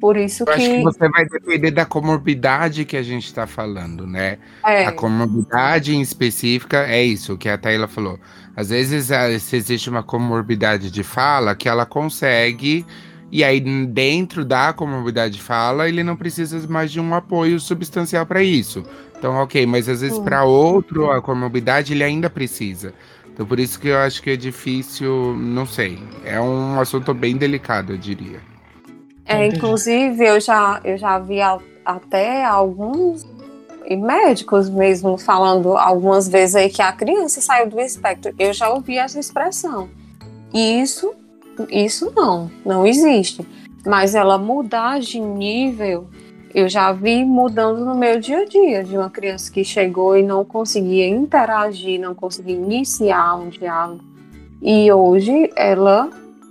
Por 0.00 0.16
isso 0.16 0.42
Eu 0.42 0.46
que... 0.46 0.52
acho 0.52 0.68
que 0.68 0.82
você 0.82 1.08
vai 1.08 1.24
depender 1.26 1.70
da 1.70 1.86
comorbidade 1.86 2.84
que 2.84 2.96
a 2.96 3.04
gente 3.04 3.24
está 3.24 3.46
falando, 3.46 4.04
né? 4.04 4.38
É. 4.66 4.84
A 4.84 4.90
comorbidade 4.90 5.94
em 5.94 6.00
específica 6.00 6.84
é 6.88 7.04
isso 7.04 7.38
que 7.38 7.48
a 7.48 7.56
Taylor 7.56 7.86
falou. 7.86 8.18
Às 8.56 8.70
vezes, 8.70 9.10
se 9.40 9.56
existe 9.56 9.88
uma 9.88 10.02
comorbidade 10.02 10.90
de 10.90 11.04
fala 11.04 11.54
que 11.54 11.68
ela 11.68 11.86
consegue, 11.86 12.84
e 13.30 13.44
aí 13.44 13.60
dentro 13.60 14.44
da 14.44 14.72
comorbidade 14.72 15.34
de 15.34 15.42
fala, 15.42 15.88
ele 15.88 16.02
não 16.02 16.16
precisa 16.16 16.66
mais 16.66 16.90
de 16.90 16.98
um 16.98 17.14
apoio 17.14 17.60
substancial 17.60 18.26
para 18.26 18.42
isso. 18.42 18.82
Então, 19.22 19.36
ok, 19.36 19.64
mas 19.66 19.88
às 19.88 20.00
vezes 20.00 20.18
para 20.18 20.42
outro 20.42 21.08
a 21.08 21.22
comorbidade 21.22 21.92
ele 21.92 22.02
ainda 22.02 22.28
precisa. 22.28 22.92
Então, 23.32 23.46
por 23.46 23.60
isso 23.60 23.78
que 23.78 23.86
eu 23.86 23.96
acho 23.98 24.20
que 24.20 24.30
é 24.30 24.36
difícil, 24.36 25.36
não 25.36 25.64
sei. 25.64 25.96
É 26.24 26.40
um 26.40 26.80
assunto 26.80 27.14
bem 27.14 27.36
delicado, 27.36 27.92
eu 27.92 27.96
diria. 27.96 28.40
É, 29.24 29.46
inclusive, 29.46 30.26
eu 30.26 30.40
já, 30.40 30.80
eu 30.82 30.98
já 30.98 31.20
vi 31.20 31.40
a, 31.40 31.56
até 31.84 32.44
alguns 32.44 33.24
médicos 33.88 34.68
mesmo 34.68 35.16
falando 35.16 35.76
algumas 35.76 36.26
vezes 36.26 36.56
aí 36.56 36.68
que 36.68 36.82
a 36.82 36.90
criança 36.90 37.40
saiu 37.40 37.70
do 37.70 37.78
espectro. 37.78 38.34
Eu 38.36 38.52
já 38.52 38.70
ouvi 38.70 38.98
essa 38.98 39.20
expressão. 39.20 39.88
E 40.52 40.82
isso, 40.82 41.14
isso 41.70 42.12
não, 42.16 42.50
não 42.66 42.84
existe. 42.84 43.46
Mas 43.86 44.16
ela 44.16 44.36
mudar 44.36 44.98
de 44.98 45.20
nível, 45.20 46.08
eu 46.54 46.68
já 46.68 46.92
vi 46.92 47.24
mudando 47.24 47.84
no 47.84 47.94
meu 47.94 48.20
dia 48.20 48.38
a 48.40 48.44
dia, 48.44 48.84
de 48.84 48.96
uma 48.96 49.10
criança 49.10 49.50
que 49.50 49.64
chegou 49.64 50.16
e 50.16 50.22
não 50.22 50.44
conseguia 50.44 51.08
interagir, 51.08 52.00
não 52.00 52.14
conseguia 52.14 52.54
iniciar 52.54 53.36
um 53.36 53.48
diálogo. 53.48 54.02
E 54.60 54.92
hoje 54.92 55.50
ela 55.56 56.10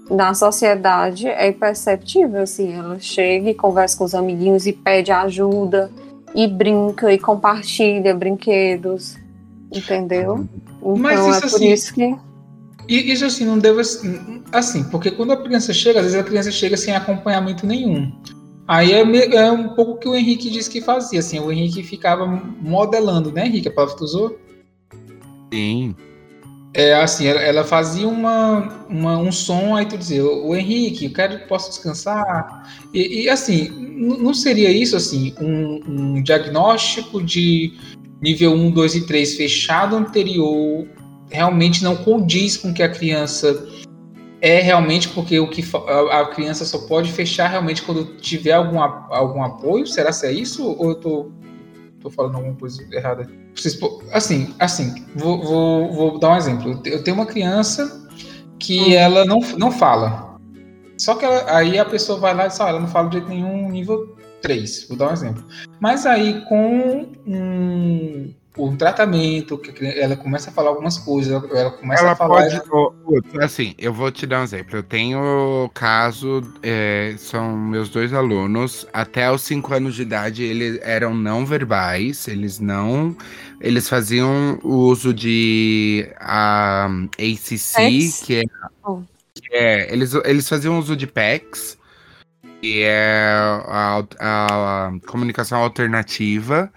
na 0.09 0.33
sociedade 0.33 1.27
é 1.27 1.51
perceptível, 1.51 2.41
assim, 2.41 2.73
ela 2.73 2.99
chega 2.99 3.49
e 3.49 3.53
conversa 3.53 3.97
com 3.97 4.03
os 4.03 4.13
amiguinhos 4.13 4.67
e 4.67 4.73
pede 4.73 5.11
ajuda, 5.11 5.89
e 6.35 6.47
brinca 6.47 7.13
e 7.13 7.17
compartilha 7.17 8.13
brinquedos, 8.13 9.17
entendeu? 9.71 10.45
Então 10.79 10.97
Mas 10.97 11.19
isso, 11.19 11.29
é 11.29 11.39
por 11.39 11.45
assim, 11.45 11.71
isso 11.71 11.93
que... 11.93 12.15
Isso 12.89 13.25
assim, 13.25 13.45
não 13.45 13.57
deve... 13.57 13.81
Assim, 14.51 14.83
porque 14.85 15.11
quando 15.11 15.31
a 15.31 15.37
criança 15.37 15.71
chega, 15.71 15.99
às 15.99 16.07
vezes 16.07 16.19
a 16.19 16.23
criança 16.23 16.51
chega 16.51 16.75
sem 16.75 16.93
acompanhamento 16.93 17.65
nenhum. 17.65 18.11
Aí 18.67 18.91
é, 18.93 19.01
é 19.35 19.51
um 19.51 19.69
pouco 19.69 19.91
o 19.93 19.97
que 19.97 20.07
o 20.07 20.15
Henrique 20.15 20.49
disse 20.49 20.69
que 20.69 20.81
fazia, 20.81 21.19
assim, 21.19 21.39
o 21.39 21.51
Henrique 21.51 21.83
ficava 21.83 22.25
modelando, 22.25 23.31
né, 23.31 23.45
Henrique? 23.45 23.67
A 23.67 23.71
palavra 23.71 23.95
que 23.95 23.99
tu 23.99 24.05
usou? 24.05 24.39
Sim. 25.53 25.95
É 26.73 26.93
assim, 26.93 27.27
ela, 27.27 27.65
fazia 27.65 28.07
uma, 28.07 28.85
uma, 28.87 29.17
um 29.17 29.29
som, 29.29 29.75
aí 29.75 29.85
tu 29.85 29.97
dizia, 29.97 30.23
o 30.23 30.55
Henrique, 30.55 31.05
eu 31.05 31.13
quero 31.13 31.45
posso 31.47 31.69
descansar. 31.69 32.85
E, 32.93 33.23
e 33.23 33.29
assim, 33.29 33.69
não 33.69 34.33
seria 34.33 34.71
isso 34.71 34.95
assim, 34.95 35.33
um, 35.41 35.81
um, 35.87 36.23
diagnóstico 36.23 37.21
de 37.21 37.73
nível 38.21 38.53
1, 38.53 38.71
2 38.71 38.95
e 38.95 39.05
3 39.05 39.35
fechado 39.35 39.97
anterior 39.97 40.87
realmente 41.29 41.83
não 41.83 41.95
condiz 41.95 42.55
com 42.55 42.73
que 42.73 42.83
a 42.83 42.89
criança 42.89 43.67
é 44.41 44.59
realmente 44.59 45.07
porque 45.09 45.39
o 45.39 45.47
que 45.47 45.63
a, 46.11 46.25
criança 46.25 46.65
só 46.65 46.79
pode 46.79 47.11
fechar 47.11 47.47
realmente 47.47 47.83
quando 47.83 48.17
tiver 48.17 48.53
algum, 48.53 48.81
algum 48.81 49.43
apoio? 49.43 49.85
Será 49.85 50.11
que 50.11 50.25
é 50.25 50.31
isso? 50.31 50.67
Ou 50.67 50.89
eu 50.89 50.95
tô, 50.95 51.31
tô 51.99 52.09
falando 52.09 52.35
alguma 52.35 52.55
coisa 52.55 52.83
errada? 52.91 53.29
Assim, 54.11 54.53
assim, 54.57 55.05
vou, 55.15 55.43
vou, 55.43 55.93
vou, 55.93 56.19
dar 56.19 56.31
um 56.31 56.37
exemplo. 56.37 56.81
Eu 56.85 57.03
tenho 57.03 57.15
uma 57.15 57.27
criança 57.27 58.09
que 58.57 58.79
uhum. 58.79 58.93
ela 58.93 59.25
não, 59.25 59.39
não 59.57 59.71
fala. 59.71 60.39
Só 60.97 61.15
que 61.15 61.23
ela, 61.23 61.55
aí 61.55 61.77
a 61.77 61.85
pessoa 61.85 62.19
vai 62.19 62.33
lá 62.33 62.45
e 62.45 62.47
diz, 62.47 62.59
ah, 62.59 62.69
ela 62.69 62.79
não 62.79 62.87
fala 62.87 63.09
de 63.09 63.17
jeito 63.17 63.29
nenhum 63.29 63.69
nível 63.69 64.15
3. 64.41 64.87
Vou 64.87 64.97
dar 64.97 65.09
um 65.09 65.13
exemplo. 65.13 65.45
Mas 65.79 66.05
aí 66.07 66.43
com 66.45 67.07
um, 67.27 68.33
um 68.57 68.75
tratamento, 68.75 69.57
que 69.57 69.85
ela 69.85 70.15
começa 70.17 70.49
a 70.49 70.53
falar 70.53 70.69
algumas 70.69 70.97
coisas, 70.97 71.31
ela 71.31 71.71
começa 71.71 72.03
ela 72.03 72.11
a 72.11 72.15
falar. 72.15 72.59
Pode, 72.59 73.39
assim, 73.41 73.73
eu 73.77 73.93
vou 73.93 74.11
te 74.11 74.25
dar 74.27 74.41
um 74.41 74.43
exemplo. 74.43 74.77
Eu 74.77 74.83
tenho 74.83 75.69
caso, 75.73 76.41
é, 76.61 77.15
são 77.17 77.55
meus 77.55 77.89
dois 77.89 78.13
alunos, 78.13 78.85
até 78.91 79.31
os 79.31 79.41
5 79.43 79.73
anos 79.73 79.95
de 79.95 80.01
idade, 80.01 80.43
eles 80.43 80.79
eram 80.81 81.13
não 81.13 81.45
verbais, 81.45 82.27
eles 82.27 82.59
não. 82.59 83.15
Eles 83.61 83.87
faziam 83.87 84.59
o 84.63 84.75
uso 84.75 85.13
de 85.13 86.11
a 86.19 86.89
ACC, 87.13 88.25
que 88.25 88.35
é, 88.35 88.41
que 89.33 89.55
é. 89.55 89.93
eles, 89.93 90.13
eles 90.25 90.49
faziam 90.49 90.77
uso 90.77 90.95
de 90.95 91.07
PECs, 91.07 91.77
que 92.61 92.83
é 92.83 93.33
a, 93.65 94.03
a, 94.19 94.87
a 94.87 94.91
comunicação 95.07 95.59
alternativa. 95.59 96.71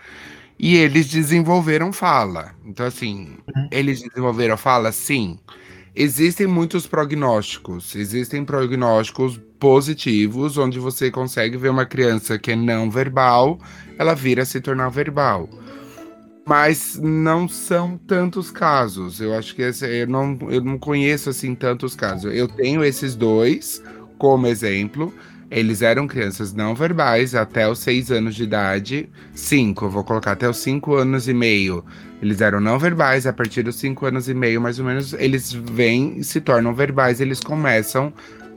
E 0.59 0.77
eles 0.77 1.09
desenvolveram 1.09 1.93
fala. 1.93 2.55
Então, 2.65 2.87
assim, 2.87 3.37
uhum. 3.55 3.69
eles 3.71 4.01
desenvolveram 4.01 4.57
fala? 4.57 4.93
Sim. 4.93 5.39
Existem 5.95 6.47
muitos 6.47 6.87
prognósticos. 6.87 7.95
Existem 7.95 8.45
prognósticos 8.45 9.41
positivos, 9.59 10.59
onde 10.59 10.79
você 10.79 11.11
consegue 11.11 11.57
ver 11.57 11.71
uma 11.71 11.87
criança 11.87 12.39
que 12.39 12.53
é 12.53 12.57
não 12.57 12.91
verbal, 12.91 13.59
ela 13.99 14.15
vira 14.15 14.43
a 14.43 14.47
se 14.47 14.61
tornar 14.61 14.89
verbal. 14.89 15.49
Mas 16.47 16.99
não 17.01 17.49
são 17.49 17.97
tantos 17.97 18.51
casos. 18.51 19.21
Eu 19.21 19.35
acho 19.35 19.55
que 19.55 19.63
esse, 19.63 19.87
eu, 19.87 20.07
não, 20.07 20.37
eu 20.51 20.61
não 20.61 20.79
conheço 20.79 21.31
assim 21.31 21.55
tantos 21.55 21.95
casos. 21.95 22.35
Eu 22.35 22.49
tenho 22.49 22.85
esses 22.85 23.15
dois 23.15 23.83
como 24.19 24.47
exemplo 24.47 25.13
eles 25.55 25.83
eram 25.83 26.09
crianças 26.09 26.53
não 26.53 26.75
verbais 26.75 27.33
até 27.33 27.69
os 27.69 27.79
seis 27.79 28.11
anos 28.11 28.35
de 28.35 28.43
idade. 28.43 29.09
Cinco, 29.33 29.89
vou 29.89 30.03
colocar 30.03 30.33
até 30.33 30.49
os 30.49 30.57
cinco 30.57 30.97
anos 30.97 31.29
e 31.29 31.33
meio. 31.33 31.85
Eles 32.21 32.41
eram 32.41 32.61
não 32.61 32.77
verbais, 32.77 33.25
a 33.25 33.33
partir 33.33 33.63
dos 33.63 33.77
cinco 33.77 34.05
anos 34.05 34.29
e 34.29 34.35
meio, 34.35 34.61
mais 34.61 34.81
ou 34.81 34.85
menos, 34.85 35.13
eles 35.13 35.53
vêm 35.53 36.25
se 36.25 36.41
tornam 36.41 36.75
verbais, 36.75 37.21
eles 37.21 37.39
começam 37.39 38.13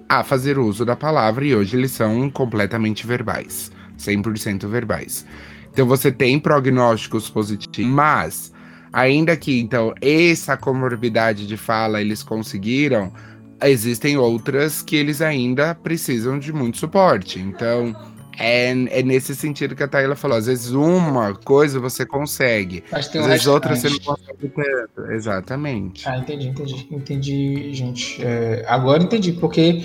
a 0.10 0.24
fazer 0.24 0.58
uso 0.58 0.84
da 0.84 0.96
palavra 0.96 1.46
e 1.46 1.54
hoje 1.54 1.78
eles 1.78 1.92
são 1.92 2.32
completamente 2.32 3.06
verbais, 3.06 3.72
100% 4.00 4.66
verbais. 4.68 5.24
Então 5.72 5.86
você 5.86 6.12
tem 6.12 6.40
prognósticos 6.40 7.30
positivos, 7.30 7.92
mas 7.92 8.52
ainda 8.92 9.38
que 9.38 9.60
então 9.60 9.94
essa 10.02 10.58
comorbidade 10.58 11.46
de 11.46 11.58
fala 11.58 12.02
eles 12.02 12.24
conseguiram, 12.24 13.14
existem 13.64 14.18
outras 14.18 14.82
que 14.82 14.96
eles 14.96 15.22
ainda 15.22 15.74
precisam 15.76 16.38
de 16.38 16.52
muito 16.54 16.78
suporte. 16.78 17.40
Então, 17.40 17.96
é, 18.38 18.70
é 18.70 19.04
nesse 19.04 19.36
sentido 19.36 19.76
que 19.76 19.84
a 19.84 19.88
Taylor 19.88 20.16
falou. 20.16 20.38
Às 20.38 20.46
vezes 20.46 20.72
uma 20.72 21.34
coisa 21.34 21.80
você 21.80 22.06
consegue, 22.06 22.84
às 22.92 23.08
vezes 23.08 23.48
outras 23.48 23.80
você 23.80 23.90
não 23.90 24.00
consegue. 24.00 24.54
Exatamente. 25.14 26.08
Ah, 26.08 26.18
entendi, 26.18 26.48
entendi. 26.48 26.88
Entendi, 26.92 27.74
gente. 27.74 28.24
É, 28.24 28.64
agora 28.68 29.02
entendi, 29.02 29.34
porque 29.34 29.84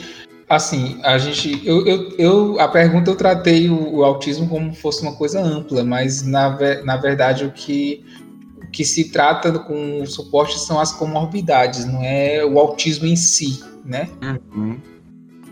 assim, 0.48 1.00
a 1.02 1.16
gente. 1.16 1.66
Eu, 1.66 1.86
eu, 1.86 2.10
eu, 2.18 2.60
a 2.60 2.68
pergunta 2.68 3.10
eu 3.10 3.16
tratei 3.16 3.70
o, 3.70 3.96
o 3.96 4.04
autismo 4.04 4.48
como 4.48 4.74
fosse 4.74 5.02
uma 5.02 5.14
coisa 5.14 5.40
ampla, 5.40 5.82
mas 5.82 6.22
na, 6.22 6.56
na 6.84 6.96
verdade 6.96 7.46
o 7.46 7.52
que 7.52 8.04
que 8.72 8.84
se 8.84 9.10
trata 9.10 9.58
com 9.58 10.04
suporte 10.06 10.58
são 10.58 10.80
as 10.80 10.92
comorbidades, 10.92 11.84
não 11.84 12.02
é 12.02 12.44
o 12.44 12.58
autismo 12.58 13.06
em 13.06 13.14
si, 13.14 13.62
né? 13.84 14.08
Uhum. 14.22 14.80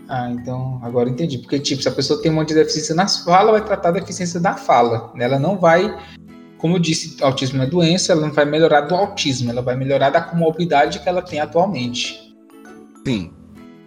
Ah, 0.09 0.29
então 0.31 0.79
agora 0.83 1.09
entendi. 1.09 1.37
Porque, 1.37 1.59
tipo, 1.59 1.81
se 1.81 1.87
a 1.87 1.91
pessoa 1.91 2.21
tem 2.21 2.31
uma 2.31 2.43
deficiência 2.43 2.95
na 2.95 3.07
fala, 3.07 3.51
vai 3.51 3.63
tratar 3.63 3.91
da 3.91 3.99
deficiência 3.99 4.39
da 4.39 4.55
fala. 4.55 5.13
Ela 5.17 5.39
não 5.39 5.57
vai, 5.57 5.95
como 6.57 6.75
eu 6.75 6.79
disse, 6.79 7.23
autismo 7.23 7.61
é 7.61 7.65
doença, 7.67 8.11
ela 8.11 8.21
não 8.21 8.33
vai 8.33 8.43
melhorar 8.43 8.81
do 8.81 8.95
autismo, 8.95 9.51
ela 9.51 9.61
vai 9.61 9.77
melhorar 9.77 10.09
da 10.09 10.19
comorbidade 10.19 10.99
que 10.99 11.07
ela 11.07 11.21
tem 11.21 11.39
atualmente. 11.39 12.35
Sim. 13.05 13.31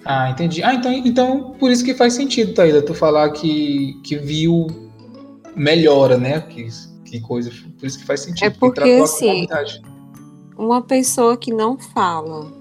Ah, 0.05 0.31
entendi. 0.31 0.63
Ah, 0.63 0.75
então, 0.75 0.93
então 0.93 1.55
por 1.59 1.71
isso 1.71 1.85
que 1.85 1.93
faz 1.93 2.15
sentido, 2.15 2.55
Taída, 2.55 2.81
tu 2.81 2.95
falar 2.95 3.31
que, 3.31 4.01
que 4.05 4.17
viu 4.17 4.67
melhora, 5.57 6.17
né? 6.17 6.41
Que, 6.41 6.69
que 7.15 7.21
coisa. 7.21 7.51
Por 7.79 7.87
isso 7.87 7.99
que 7.99 8.05
faz 8.05 8.21
sentido. 8.21 8.45
É 8.45 8.51
porque, 8.51 8.91
assim, 9.03 9.47
uma 10.57 10.83
pessoa 10.83 11.37
que 11.37 11.53
não 11.53 11.79
fala, 11.79 12.53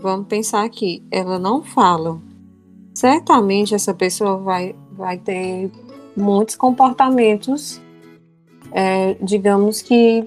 vamos 0.00 0.26
pensar 0.28 0.64
aqui, 0.64 1.02
ela 1.10 1.38
não 1.38 1.62
fala. 1.62 2.20
Certamente 2.94 3.74
essa 3.74 3.92
pessoa 3.92 4.38
vai, 4.38 4.74
vai 4.92 5.18
ter 5.18 5.70
muitos 6.16 6.54
comportamentos, 6.54 7.80
é, 8.72 9.16
digamos 9.20 9.82
que 9.82 10.26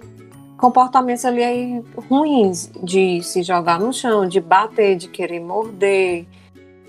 comportamentos 0.58 1.24
ali 1.24 1.84
ruins, 2.10 2.70
de 2.84 3.22
se 3.22 3.42
jogar 3.42 3.80
no 3.80 3.94
chão, 3.94 4.28
de 4.28 4.42
bater, 4.42 4.98
de 4.98 5.08
querer 5.08 5.40
morder. 5.40 6.26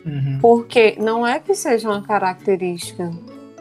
Uhum. 0.04 0.38
Porque 0.40 0.96
não 0.98 1.24
é 1.24 1.38
que 1.38 1.54
seja 1.54 1.88
uma 1.88 2.02
característica 2.02 3.12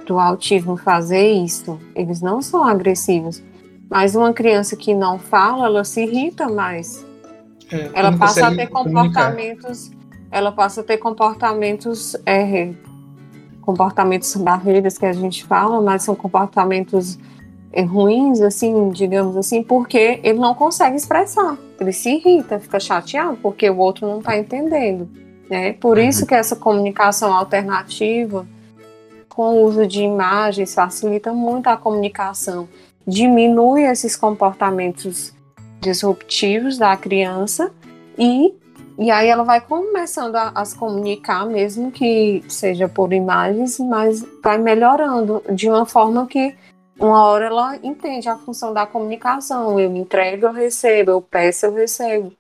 do 0.08 0.18
autismo 0.18 0.78
fazer 0.78 1.30
isso. 1.30 1.78
Eles 1.94 2.22
não 2.22 2.42
são 2.42 2.64
agressivos. 2.64 3.44
Mas 3.90 4.16
uma 4.16 4.34
criança 4.34 4.76
que 4.76 4.94
não 4.94 5.20
fala, 5.20 5.66
ela 5.66 5.84
se 5.84 6.02
irrita 6.02 6.50
mais. 6.50 7.06
É, 7.72 7.92
ela 7.94 8.18
passa 8.18 8.48
a 8.48 8.56
ter 8.56 8.68
comportamentos. 8.68 9.90
Comunicar. 9.90 10.08
Ela 10.32 10.52
passa 10.52 10.82
a 10.82 10.84
ter 10.84 10.98
comportamentos. 10.98 12.16
É, 12.26 12.74
comportamentos 13.62 14.34
barreiras 14.38 14.98
que 14.98 15.06
a 15.06 15.12
gente 15.12 15.44
fala, 15.44 15.82
mas 15.82 16.04
são 16.04 16.16
comportamentos 16.16 17.20
é, 17.74 17.82
ruins, 17.82 18.40
assim, 18.40 18.90
digamos 18.92 19.36
assim, 19.36 19.62
porque 19.62 20.22
ele 20.24 20.40
não 20.40 20.56
consegue 20.56 20.96
expressar. 20.96 21.58
Ele 21.78 21.92
se 21.92 22.12
irrita, 22.12 22.60
fica 22.60 22.80
chateado, 22.80 23.38
porque 23.42 23.70
o 23.70 23.78
outro 23.78 24.08
não 24.08 24.20
está 24.20 24.38
entendendo. 24.38 25.10
Né? 25.50 25.74
Por 25.74 25.98
isso 25.98 26.26
que 26.26 26.34
essa 26.34 26.56
comunicação 26.56 27.34
alternativa 27.34 28.48
com 29.38 29.54
o 29.54 29.66
uso 29.66 29.86
de 29.86 30.02
imagens 30.02 30.74
facilita 30.74 31.32
muito 31.32 31.68
a 31.68 31.78
comunicação, 31.78 32.68
diminui 33.06 33.84
esses 33.84 34.16
comportamentos 34.16 35.32
disruptivos 35.80 36.80
da 36.80 36.98
criança 36.98 37.72
e, 38.18 38.52
e 38.98 39.12
aí 39.12 39.28
ela 39.28 39.44
vai 39.44 39.62
começando 39.62 40.36
a, 40.38 40.52
a 40.56 40.66
se 40.66 40.76
comunicar, 40.76 41.46
mesmo 41.46 41.92
que 41.92 42.44
seja 42.50 42.90
por 42.90 43.14
imagens, 43.14 43.78
mas 43.78 44.26
vai 44.44 44.58
melhorando 44.58 45.44
de 45.54 45.70
uma 45.70 45.86
forma 45.86 46.26
que 46.26 46.56
uma 47.00 47.24
hora 47.24 47.46
ela 47.46 47.78
entende 47.84 48.28
a 48.28 48.40
função 48.40 48.74
da 48.74 48.88
comunicação. 48.88 49.80
Eu 49.80 49.96
entrego, 49.96 50.48
eu 50.48 50.52
recebo, 50.52 51.12
eu 51.12 51.22
peço, 51.22 51.68
eu 51.68 51.76
recebo. 51.76 52.34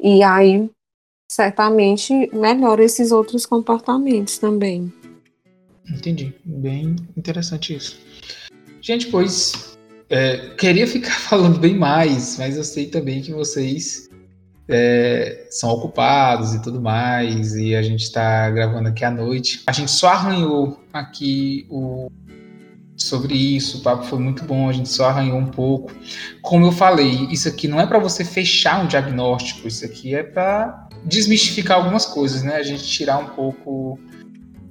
E 0.00 0.24
aí, 0.24 0.68
certamente, 1.30 2.28
melhora 2.34 2.82
esses 2.82 3.12
outros 3.12 3.46
comportamentos 3.46 4.38
também. 4.38 4.92
Entendi. 5.92 6.34
Bem 6.44 6.96
interessante 7.16 7.74
isso. 7.74 7.98
Gente, 8.80 9.06
pois 9.06 9.78
é, 10.08 10.50
queria 10.58 10.86
ficar 10.86 11.14
falando 11.20 11.58
bem 11.58 11.76
mais, 11.76 12.36
mas 12.38 12.56
eu 12.56 12.64
sei 12.64 12.86
também 12.86 13.22
que 13.22 13.32
vocês 13.32 14.10
é, 14.68 15.46
são 15.50 15.70
ocupados 15.70 16.54
e 16.54 16.62
tudo 16.62 16.80
mais, 16.80 17.54
e 17.54 17.74
a 17.74 17.82
gente 17.82 18.02
está 18.02 18.50
gravando 18.50 18.88
aqui 18.88 19.04
à 19.04 19.10
noite. 19.10 19.62
A 19.66 19.72
gente 19.72 19.90
só 19.90 20.08
arranhou 20.08 20.80
aqui 20.92 21.66
o 21.70 22.10
sobre 22.96 23.34
isso, 23.34 23.78
o 23.78 23.80
papo 23.80 24.04
foi 24.04 24.18
muito 24.18 24.44
bom, 24.44 24.68
a 24.68 24.72
gente 24.72 24.88
só 24.88 25.06
arranhou 25.06 25.38
um 25.38 25.46
pouco. 25.46 25.90
Como 26.40 26.66
eu 26.66 26.72
falei, 26.72 27.26
isso 27.30 27.48
aqui 27.48 27.66
não 27.66 27.80
é 27.80 27.86
para 27.86 27.98
você 27.98 28.24
fechar 28.24 28.82
um 28.82 28.86
diagnóstico, 28.86 29.66
isso 29.66 29.84
aqui 29.84 30.14
é 30.14 30.22
para 30.22 30.88
desmistificar 31.04 31.78
algumas 31.78 32.06
coisas, 32.06 32.42
né? 32.42 32.56
A 32.56 32.62
gente 32.62 32.84
tirar 32.84 33.18
um 33.18 33.28
pouco 33.30 33.98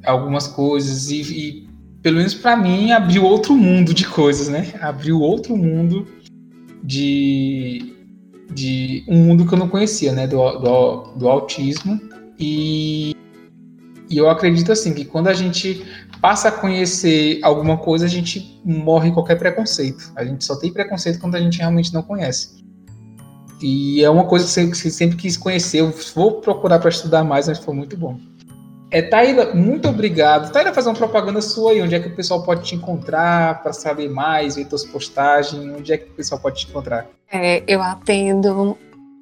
algumas 0.06 0.48
coisas 0.48 1.10
e, 1.10 1.22
e 1.22 1.70
pelo 2.02 2.18
menos 2.18 2.34
para 2.34 2.56
mim 2.56 2.92
abriu 2.92 3.24
outro 3.24 3.56
mundo 3.56 3.94
de 3.94 4.08
coisas, 4.08 4.48
né? 4.50 4.74
Abriu 4.82 5.20
outro 5.20 5.56
mundo 5.56 6.08
de 6.84 7.96
de 8.54 9.06
um 9.08 9.18
mundo 9.18 9.46
que 9.46 9.54
eu 9.54 9.60
não 9.60 9.70
conhecia, 9.70 10.12
né? 10.12 10.28
Do, 10.28 10.38
do, 10.60 11.14
do 11.16 11.30
autismo 11.30 12.00
e 12.40 13.16
e 14.10 14.18
eu 14.18 14.30
acredito 14.30 14.74
assim 14.74 14.94
que 14.94 15.06
quando 15.06 15.28
a 15.30 15.34
gente 15.34 15.86
passa 16.22 16.50
a 16.50 16.52
conhecer 16.52 17.40
alguma 17.42 17.78
coisa, 17.78 18.06
a 18.06 18.10
gente 18.10 18.62
morre 18.66 19.10
qualquer 19.12 19.38
preconceito. 19.38 20.12
A 20.18 20.26
gente 20.26 20.44
só 20.44 20.58
tem 20.58 20.72
preconceito 20.72 21.18
quando 21.18 21.36
a 21.36 21.40
gente 21.40 21.60
realmente 21.60 21.94
não 21.94 22.04
conhece. 22.04 22.62
E 23.62 24.04
é 24.04 24.10
uma 24.10 24.26
coisa 24.26 24.46
que 24.46 24.76
você 24.76 24.92
sempre 24.92 25.16
quis 25.16 25.38
conhecer. 25.38 25.80
Eu 25.80 25.94
vou 26.14 26.42
procurar 26.42 26.80
para 26.80 26.90
estudar 26.90 27.24
mais, 27.24 27.48
mas 27.48 27.60
foi 27.60 27.74
muito 27.74 27.96
bom. 27.96 28.20
É, 28.92 29.02
Taíla, 29.02 29.54
muito 29.54 29.88
obrigado. 29.88 30.52
Taíla, 30.52 30.74
fazer 30.74 30.90
uma 30.90 30.96
propaganda 30.96 31.42
sua 31.42 31.72
aí. 31.72 31.82
Onde 31.82 31.96
é 31.96 32.00
que 32.00 32.10
o 32.10 32.16
pessoal 32.16 32.44
pode 32.44 32.64
te 32.64 32.76
encontrar 32.76 33.64
para 33.64 33.72
saber 33.72 34.10
mais, 34.10 34.58
ver 34.58 34.68
suas 34.68 34.84
postagens? 34.84 35.64
Onde 35.64 35.94
é 35.94 35.98
que 35.98 36.10
o 36.10 36.14
pessoal 36.14 36.42
pode 36.42 36.60
te 36.60 36.70
encontrar? 36.70 37.08
É, 37.32 37.64
eu 37.66 37.82
atendo, 37.82 38.78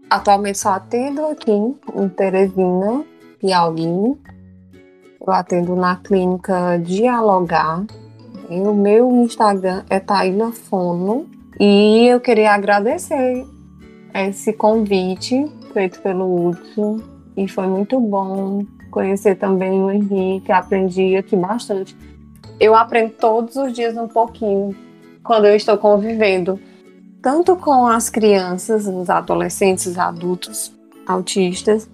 atualmente 0.10 0.58
só 0.58 0.70
atendo 0.70 1.24
aqui 1.28 1.52
em 1.52 2.10
Teresina, 2.10 3.06
Piauí. 3.40 4.18
Eu 5.22 5.32
atendo 5.34 5.76
na 5.76 5.98
clínica 5.98 6.80
Dialogar. 6.80 7.86
E 8.50 8.60
o 8.62 8.74
meu 8.74 9.08
Instagram 9.18 9.84
é 9.88 10.00
Taíla 10.00 10.52
Fono. 10.52 11.30
E 11.60 12.08
eu 12.08 12.20
queria 12.20 12.54
agradecer 12.54 13.46
esse 14.16 14.52
convite 14.52 15.46
feito 15.74 16.02
pelo 16.02 16.48
Hudson. 16.48 17.02
E 17.38 17.48
foi 17.48 17.68
muito 17.68 18.00
bom 18.00 18.66
conhecer 18.90 19.36
também 19.36 19.82
o 19.82 19.90
Henrique, 19.90 20.52
aprendi 20.52 21.16
aqui 21.16 21.36
bastante. 21.36 21.96
Eu 22.60 22.76
aprendo 22.76 23.14
todos 23.14 23.56
os 23.56 23.72
dias 23.72 23.96
um 23.96 24.08
pouquinho 24.08 24.76
quando 25.24 25.46
eu 25.46 25.56
estou 25.56 25.78
convivendo, 25.78 26.60
tanto 27.22 27.56
com 27.56 27.86
as 27.88 28.10
crianças, 28.10 28.88
os 28.88 29.10
adolescentes, 29.10 29.86
os 29.86 29.98
adultos 29.98 30.74
autistas, 31.06 31.90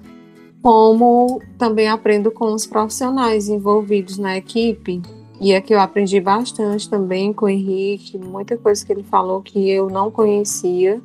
como 0.61 1.41
também 1.57 1.87
aprendo 1.87 2.31
com 2.31 2.53
os 2.53 2.65
profissionais 2.65 3.47
envolvidos 3.47 4.17
na 4.17 4.37
equipe. 4.37 5.01
E 5.39 5.53
aqui 5.53 5.73
eu 5.73 5.79
aprendi 5.79 6.19
bastante 6.19 6.89
também 6.89 7.33
com 7.33 7.45
o 7.45 7.49
Henrique, 7.49 8.17
muita 8.17 8.57
coisa 8.57 8.83
que 8.85 8.91
ele 8.91 9.03
falou 9.03 9.41
que 9.41 9.69
eu 9.69 9.89
não 9.89 10.09
conhecia. 10.09 11.01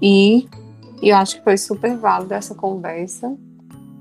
E, 0.00 0.46
e 1.02 1.08
eu 1.08 1.16
acho 1.16 1.38
que 1.38 1.44
foi 1.44 1.56
super 1.56 1.96
válido 1.96 2.34
essa 2.34 2.54
conversa. 2.54 3.36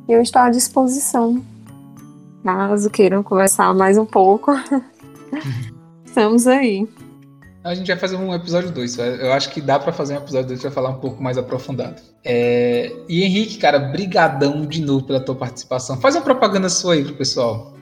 E 0.07 0.13
eu 0.13 0.21
estou 0.21 0.41
à 0.41 0.49
disposição. 0.49 1.43
Caso 2.43 2.89
queiram 2.91 3.23
conversar 3.23 3.73
mais 3.73 3.97
um 3.97 4.05
pouco, 4.05 4.51
estamos 6.05 6.45
aí. 6.45 6.87
A 7.63 7.73
gente 7.73 7.87
vai 7.87 7.97
fazer 7.97 8.15
um 8.15 8.31
episódio 8.31 8.69
2. 8.69 8.99
Eu 8.99 9.33
acho 9.33 9.49
que 9.49 9.59
dá 9.59 9.79
para 9.79 9.91
fazer 9.91 10.13
um 10.13 10.17
episódio 10.17 10.49
2 10.49 10.61
para 10.61 10.69
falar 10.69 10.89
um 10.89 10.99
pouco 10.99 11.23
mais 11.23 11.35
aprofundado. 11.35 11.99
É... 12.23 12.91
E 13.09 13.23
Henrique, 13.23 13.57
cara, 13.57 13.79
brigadão 13.79 14.67
de 14.67 14.79
novo 14.79 15.07
pela 15.07 15.19
tua 15.19 15.33
participação. 15.33 15.99
Faz 15.99 16.15
uma 16.15 16.21
propaganda 16.21 16.69
sua 16.69 16.93
aí 16.93 17.03
pro 17.03 17.15
pessoal. 17.15 17.73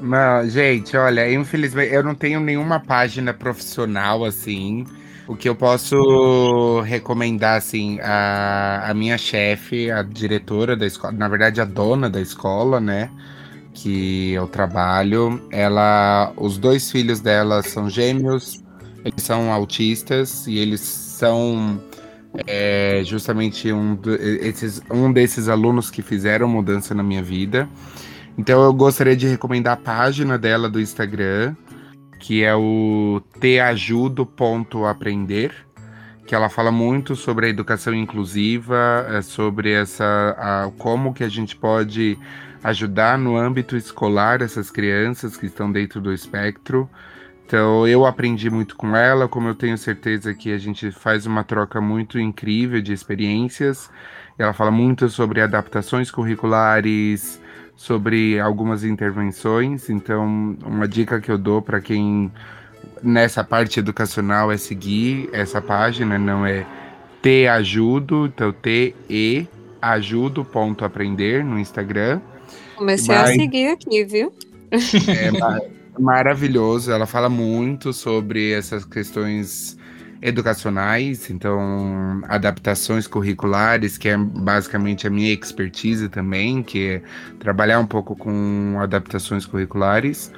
Não, 0.00 0.48
gente, 0.48 0.96
olha, 0.96 1.30
infelizmente 1.30 1.92
eu 1.92 2.02
não 2.02 2.14
tenho 2.14 2.40
nenhuma 2.40 2.80
página 2.80 3.34
profissional 3.34 4.24
assim. 4.24 4.86
O 5.32 5.34
que 5.34 5.48
eu 5.48 5.56
posso 5.56 6.82
recomendar, 6.82 7.56
assim, 7.56 7.98
a, 8.02 8.90
a 8.90 8.92
minha 8.92 9.16
chefe, 9.16 9.90
a 9.90 10.02
diretora 10.02 10.76
da 10.76 10.86
escola, 10.86 11.14
na 11.14 11.26
verdade 11.26 11.58
a 11.58 11.64
dona 11.64 12.10
da 12.10 12.20
escola, 12.20 12.78
né? 12.78 13.10
Que 13.72 14.32
eu 14.32 14.46
trabalho, 14.46 15.40
ela. 15.50 16.34
Os 16.36 16.58
dois 16.58 16.90
filhos 16.90 17.20
dela 17.20 17.62
são 17.62 17.88
gêmeos, 17.88 18.62
eles 19.02 19.22
são 19.22 19.50
autistas 19.50 20.46
e 20.46 20.58
eles 20.58 20.82
são 20.82 21.80
é 22.46 23.00
justamente 23.02 23.72
um, 23.72 23.98
esses, 24.42 24.82
um 24.90 25.10
desses 25.10 25.48
alunos 25.48 25.90
que 25.90 26.02
fizeram 26.02 26.46
mudança 26.46 26.94
na 26.94 27.02
minha 27.02 27.22
vida. 27.22 27.66
Então 28.36 28.62
eu 28.62 28.72
gostaria 28.74 29.16
de 29.16 29.28
recomendar 29.28 29.72
a 29.72 29.76
página 29.78 30.36
dela 30.36 30.68
do 30.68 30.78
Instagram, 30.78 31.56
que 32.22 32.42
é 32.44 32.54
o 32.54 33.20
teajudo.aprender, 33.40 35.52
que 36.24 36.36
ela 36.36 36.48
fala 36.48 36.70
muito 36.70 37.16
sobre 37.16 37.46
a 37.46 37.48
educação 37.48 37.92
inclusiva, 37.92 39.04
é, 39.10 39.20
sobre 39.22 39.72
essa 39.72 40.36
a, 40.38 40.70
como 40.78 41.12
que 41.12 41.24
a 41.24 41.28
gente 41.28 41.56
pode 41.56 42.16
ajudar 42.62 43.18
no 43.18 43.36
âmbito 43.36 43.76
escolar 43.76 44.40
essas 44.40 44.70
crianças 44.70 45.36
que 45.36 45.46
estão 45.46 45.72
dentro 45.72 46.00
do 46.00 46.12
espectro. 46.12 46.88
Então 47.44 47.88
eu 47.88 48.06
aprendi 48.06 48.48
muito 48.48 48.76
com 48.76 48.96
ela, 48.96 49.26
como 49.26 49.48
eu 49.48 49.56
tenho 49.56 49.76
certeza 49.76 50.32
que 50.32 50.52
a 50.52 50.58
gente 50.58 50.92
faz 50.92 51.26
uma 51.26 51.42
troca 51.42 51.80
muito 51.80 52.20
incrível 52.20 52.80
de 52.80 52.92
experiências. 52.92 53.90
Ela 54.38 54.52
fala 54.52 54.70
muito 54.70 55.08
sobre 55.08 55.40
adaptações 55.40 56.08
curriculares, 56.08 57.41
sobre 57.76 58.38
algumas 58.38 58.84
intervenções. 58.84 59.90
Então, 59.90 60.56
uma 60.64 60.86
dica 60.86 61.20
que 61.20 61.30
eu 61.30 61.38
dou 61.38 61.60
para 61.60 61.80
quem 61.80 62.30
nessa 63.02 63.42
parte 63.42 63.80
educacional 63.80 64.52
é 64.52 64.56
seguir 64.56 65.28
essa 65.32 65.60
página, 65.60 66.18
não 66.18 66.46
é 66.46 66.64
Te 67.20 67.46
Ajudo, 67.48 68.26
então 68.26 68.52
T 68.52 68.94
E 69.10 69.46
ajudo 69.80 70.44
ponto 70.44 70.84
aprender 70.84 71.44
no 71.44 71.58
Instagram. 71.58 72.20
Comecei 72.76 73.14
Mas, 73.14 73.30
a 73.30 73.34
seguir 73.34 73.68
aqui, 73.68 74.04
viu? 74.04 74.32
É 74.70 76.00
maravilhoso. 76.00 76.90
Ela 76.90 77.06
fala 77.06 77.28
muito 77.28 77.92
sobre 77.92 78.52
essas 78.52 78.84
questões 78.84 79.76
educacionais, 80.22 81.28
então 81.28 82.22
adaptações 82.28 83.08
curriculares, 83.08 83.98
que 83.98 84.08
é 84.08 84.16
basicamente 84.16 85.06
a 85.06 85.10
minha 85.10 85.32
expertise 85.32 86.08
também, 86.08 86.62
que 86.62 86.88
é 86.88 87.02
trabalhar 87.40 87.80
um 87.80 87.86
pouco 87.86 88.14
com 88.14 88.76
adaptações 88.80 89.44
curriculares. 89.44 90.32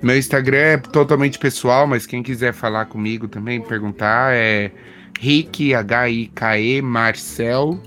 Meu 0.00 0.16
Instagram 0.16 0.58
é 0.58 0.76
totalmente 0.76 1.38
pessoal, 1.38 1.86
mas 1.86 2.06
quem 2.06 2.22
quiser 2.22 2.52
falar 2.52 2.86
comigo 2.86 3.26
também, 3.26 3.60
perguntar, 3.60 4.34
é 4.34 4.70
Rick, 5.18 5.74
H-I-K-E, 5.74 6.80
Marcel. 6.80 7.80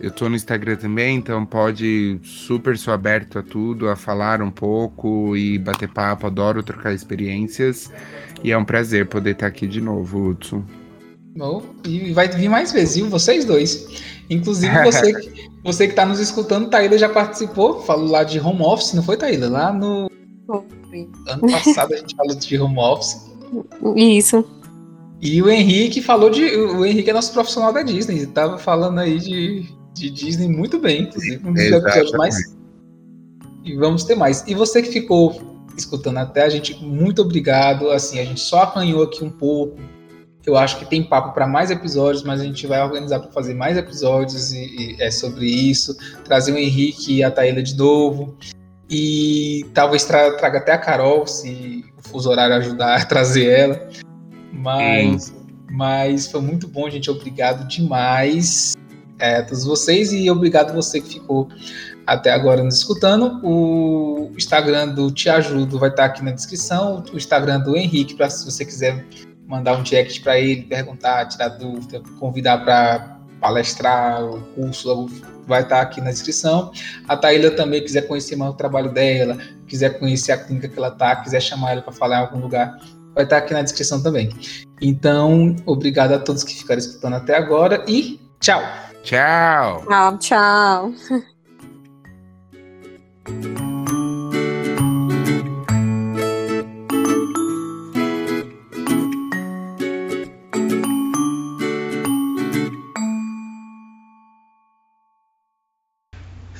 Eu 0.00 0.10
tô 0.10 0.28
no 0.28 0.36
Instagram 0.36 0.76
também, 0.76 1.16
então 1.16 1.44
pode 1.44 2.20
super 2.22 2.76
sou 2.78 2.94
aberto 2.94 3.38
a 3.38 3.42
tudo, 3.42 3.88
a 3.88 3.96
falar 3.96 4.40
um 4.40 4.50
pouco 4.50 5.36
e 5.36 5.58
bater 5.58 5.88
papo, 5.88 6.26
adoro 6.26 6.62
trocar 6.62 6.92
experiências. 6.92 7.92
E 8.44 8.52
é 8.52 8.56
um 8.58 8.64
prazer 8.64 9.06
poder 9.06 9.32
estar 9.32 9.46
aqui 9.46 9.66
de 9.66 9.80
novo, 9.80 10.28
Hudson. 10.28 10.85
Oh, 11.38 11.62
e 11.84 12.12
vai 12.12 12.28
vir 12.28 12.48
mais 12.48 12.72
vezes, 12.72 12.96
viu? 12.96 13.08
Vocês 13.08 13.44
dois. 13.44 13.86
Inclusive, 14.30 14.72
você, 14.82 15.12
você 15.62 15.86
que 15.86 15.92
está 15.92 16.06
nos 16.06 16.18
escutando, 16.18 16.70
Taíla 16.70 16.96
já 16.96 17.08
participou, 17.08 17.82
falou 17.82 18.10
lá 18.10 18.24
de 18.24 18.40
home 18.40 18.62
office, 18.62 18.94
não 18.94 19.02
foi, 19.02 19.16
Taíla? 19.16 19.48
Lá 19.48 19.72
no. 19.72 20.10
Ano 21.28 21.50
passado 21.50 21.92
a 21.92 21.96
gente 21.96 22.16
falou 22.16 22.34
de 22.34 22.58
home 22.58 22.78
office. 22.78 23.26
Isso. 23.94 24.44
E 25.20 25.42
o 25.42 25.50
Henrique 25.50 26.00
falou 26.00 26.30
de. 26.30 26.44
O 26.44 26.84
Henrique 26.84 27.10
é 27.10 27.12
nosso 27.12 27.32
profissional 27.32 27.72
da 27.72 27.82
Disney. 27.82 28.26
Tava 28.26 28.58
falando 28.58 28.98
aí 28.98 29.18
de, 29.18 29.66
de 29.92 30.10
Disney 30.10 30.48
muito 30.48 30.78
bem, 30.78 31.02
inclusive. 31.02 31.46
Um 31.46 31.52
dos 31.52 31.62
episódios 31.62 32.12
mais. 32.12 32.56
E 33.64 33.76
vamos 33.76 34.04
ter 34.04 34.14
mais. 34.14 34.44
E 34.46 34.54
você 34.54 34.80
que 34.80 34.90
ficou 34.90 35.40
escutando 35.76 36.18
até 36.18 36.44
a 36.44 36.48
gente, 36.48 36.82
muito 36.82 37.20
obrigado. 37.20 37.90
Assim, 37.90 38.18
a 38.18 38.24
gente 38.24 38.40
só 38.40 38.62
apanhou 38.62 39.02
aqui 39.02 39.22
um 39.22 39.30
pouco 39.30 39.78
eu 40.46 40.56
acho 40.56 40.78
que 40.78 40.84
tem 40.84 41.02
papo 41.02 41.34
para 41.34 41.46
mais 41.46 41.72
episódios, 41.72 42.22
mas 42.22 42.40
a 42.40 42.44
gente 42.44 42.66
vai 42.68 42.80
organizar 42.80 43.18
para 43.18 43.32
fazer 43.32 43.52
mais 43.52 43.76
episódios 43.76 44.52
e, 44.52 44.94
e, 44.94 45.02
é 45.02 45.10
sobre 45.10 45.44
isso. 45.44 45.96
Trazer 46.24 46.52
o 46.52 46.56
Henrique 46.56 47.16
e 47.16 47.24
a 47.24 47.30
Taíla 47.30 47.62
de 47.62 47.76
novo. 47.76 48.36
E 48.88 49.66
talvez 49.74 50.04
tra 50.04 50.36
traga 50.36 50.58
até 50.58 50.72
a 50.72 50.78
Carol, 50.78 51.26
se 51.26 51.84
o 51.98 52.08
fuso 52.08 52.30
horário 52.30 52.54
ajudar 52.54 52.94
a 52.94 53.04
trazer 53.04 53.46
ela. 53.46 53.88
Mas, 54.52 55.34
mas 55.68 56.30
foi 56.30 56.40
muito 56.40 56.68
bom, 56.68 56.88
gente. 56.88 57.10
Obrigado 57.10 57.66
demais 57.66 58.74
é, 59.18 59.38
a 59.38 59.42
todos 59.42 59.64
vocês 59.64 60.12
e 60.12 60.30
obrigado 60.30 60.72
você 60.72 61.00
que 61.00 61.14
ficou 61.14 61.48
até 62.06 62.30
agora 62.30 62.62
nos 62.62 62.76
escutando. 62.76 63.40
O 63.42 64.30
Instagram 64.36 64.90
do 64.90 65.10
Te 65.10 65.28
Ajudo 65.28 65.76
vai 65.76 65.90
estar 65.90 66.04
aqui 66.04 66.22
na 66.22 66.30
descrição. 66.30 67.02
O 67.12 67.16
Instagram 67.16 67.58
do 67.58 67.76
Henrique, 67.76 68.14
para 68.14 68.30
se 68.30 68.44
você 68.44 68.64
quiser 68.64 69.04
mandar 69.46 69.76
um 69.76 69.82
direct 69.82 70.20
para 70.20 70.38
ele, 70.38 70.62
perguntar, 70.62 71.26
tirar 71.26 71.48
dúvida, 71.48 72.02
convidar 72.18 72.58
para 72.64 73.18
palestrar, 73.40 74.24
o 74.24 74.40
curso 74.54 75.08
vai 75.46 75.62
estar 75.62 75.80
aqui 75.80 76.00
na 76.00 76.10
descrição. 76.10 76.72
A 77.08 77.16
Taíla 77.16 77.50
também 77.52 77.82
quiser 77.82 78.02
conhecer 78.02 78.36
mais 78.36 78.52
o 78.52 78.56
trabalho 78.56 78.92
dela, 78.92 79.38
quiser 79.66 79.98
conhecer 79.98 80.32
a 80.32 80.38
clínica 80.38 80.68
que 80.68 80.78
ela 80.78 80.88
está, 80.88 81.16
quiser 81.16 81.40
chamar 81.40 81.72
ela 81.72 81.82
para 81.82 81.92
falar 81.92 82.16
em 82.16 82.20
algum 82.20 82.40
lugar, 82.40 82.78
vai 83.14 83.24
estar 83.24 83.38
aqui 83.38 83.54
na 83.54 83.62
descrição 83.62 84.02
também. 84.02 84.30
Então, 84.80 85.54
obrigado 85.64 86.12
a 86.12 86.18
todos 86.18 86.42
que 86.42 86.54
ficaram 86.54 86.78
escutando 86.78 87.14
até 87.14 87.36
agora 87.36 87.84
e 87.86 88.20
tchau. 88.40 88.62
Tchau. 89.02 89.84
Tchau, 89.86 90.18
tchau. 90.18 90.92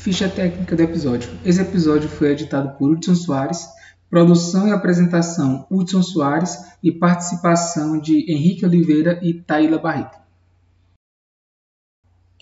Ficha 0.06 0.28
técnica 0.28 0.76
do 0.76 0.82
episódio. 0.84 1.28
Esse 1.44 1.60
episódio 1.60 2.08
foi 2.08 2.30
editado 2.30 2.78
por 2.78 2.92
Hudson 2.92 3.16
Soares, 3.16 3.66
produção 4.08 4.68
e 4.68 4.70
apresentação 4.70 5.66
Hudson 5.68 6.00
Soares 6.00 6.56
e 6.80 6.92
participação 6.92 7.98
de 7.98 8.24
Henrique 8.32 8.64
Oliveira 8.64 9.18
e 9.20 9.34
Taíla 9.34 9.78
Barreto. 9.78 10.16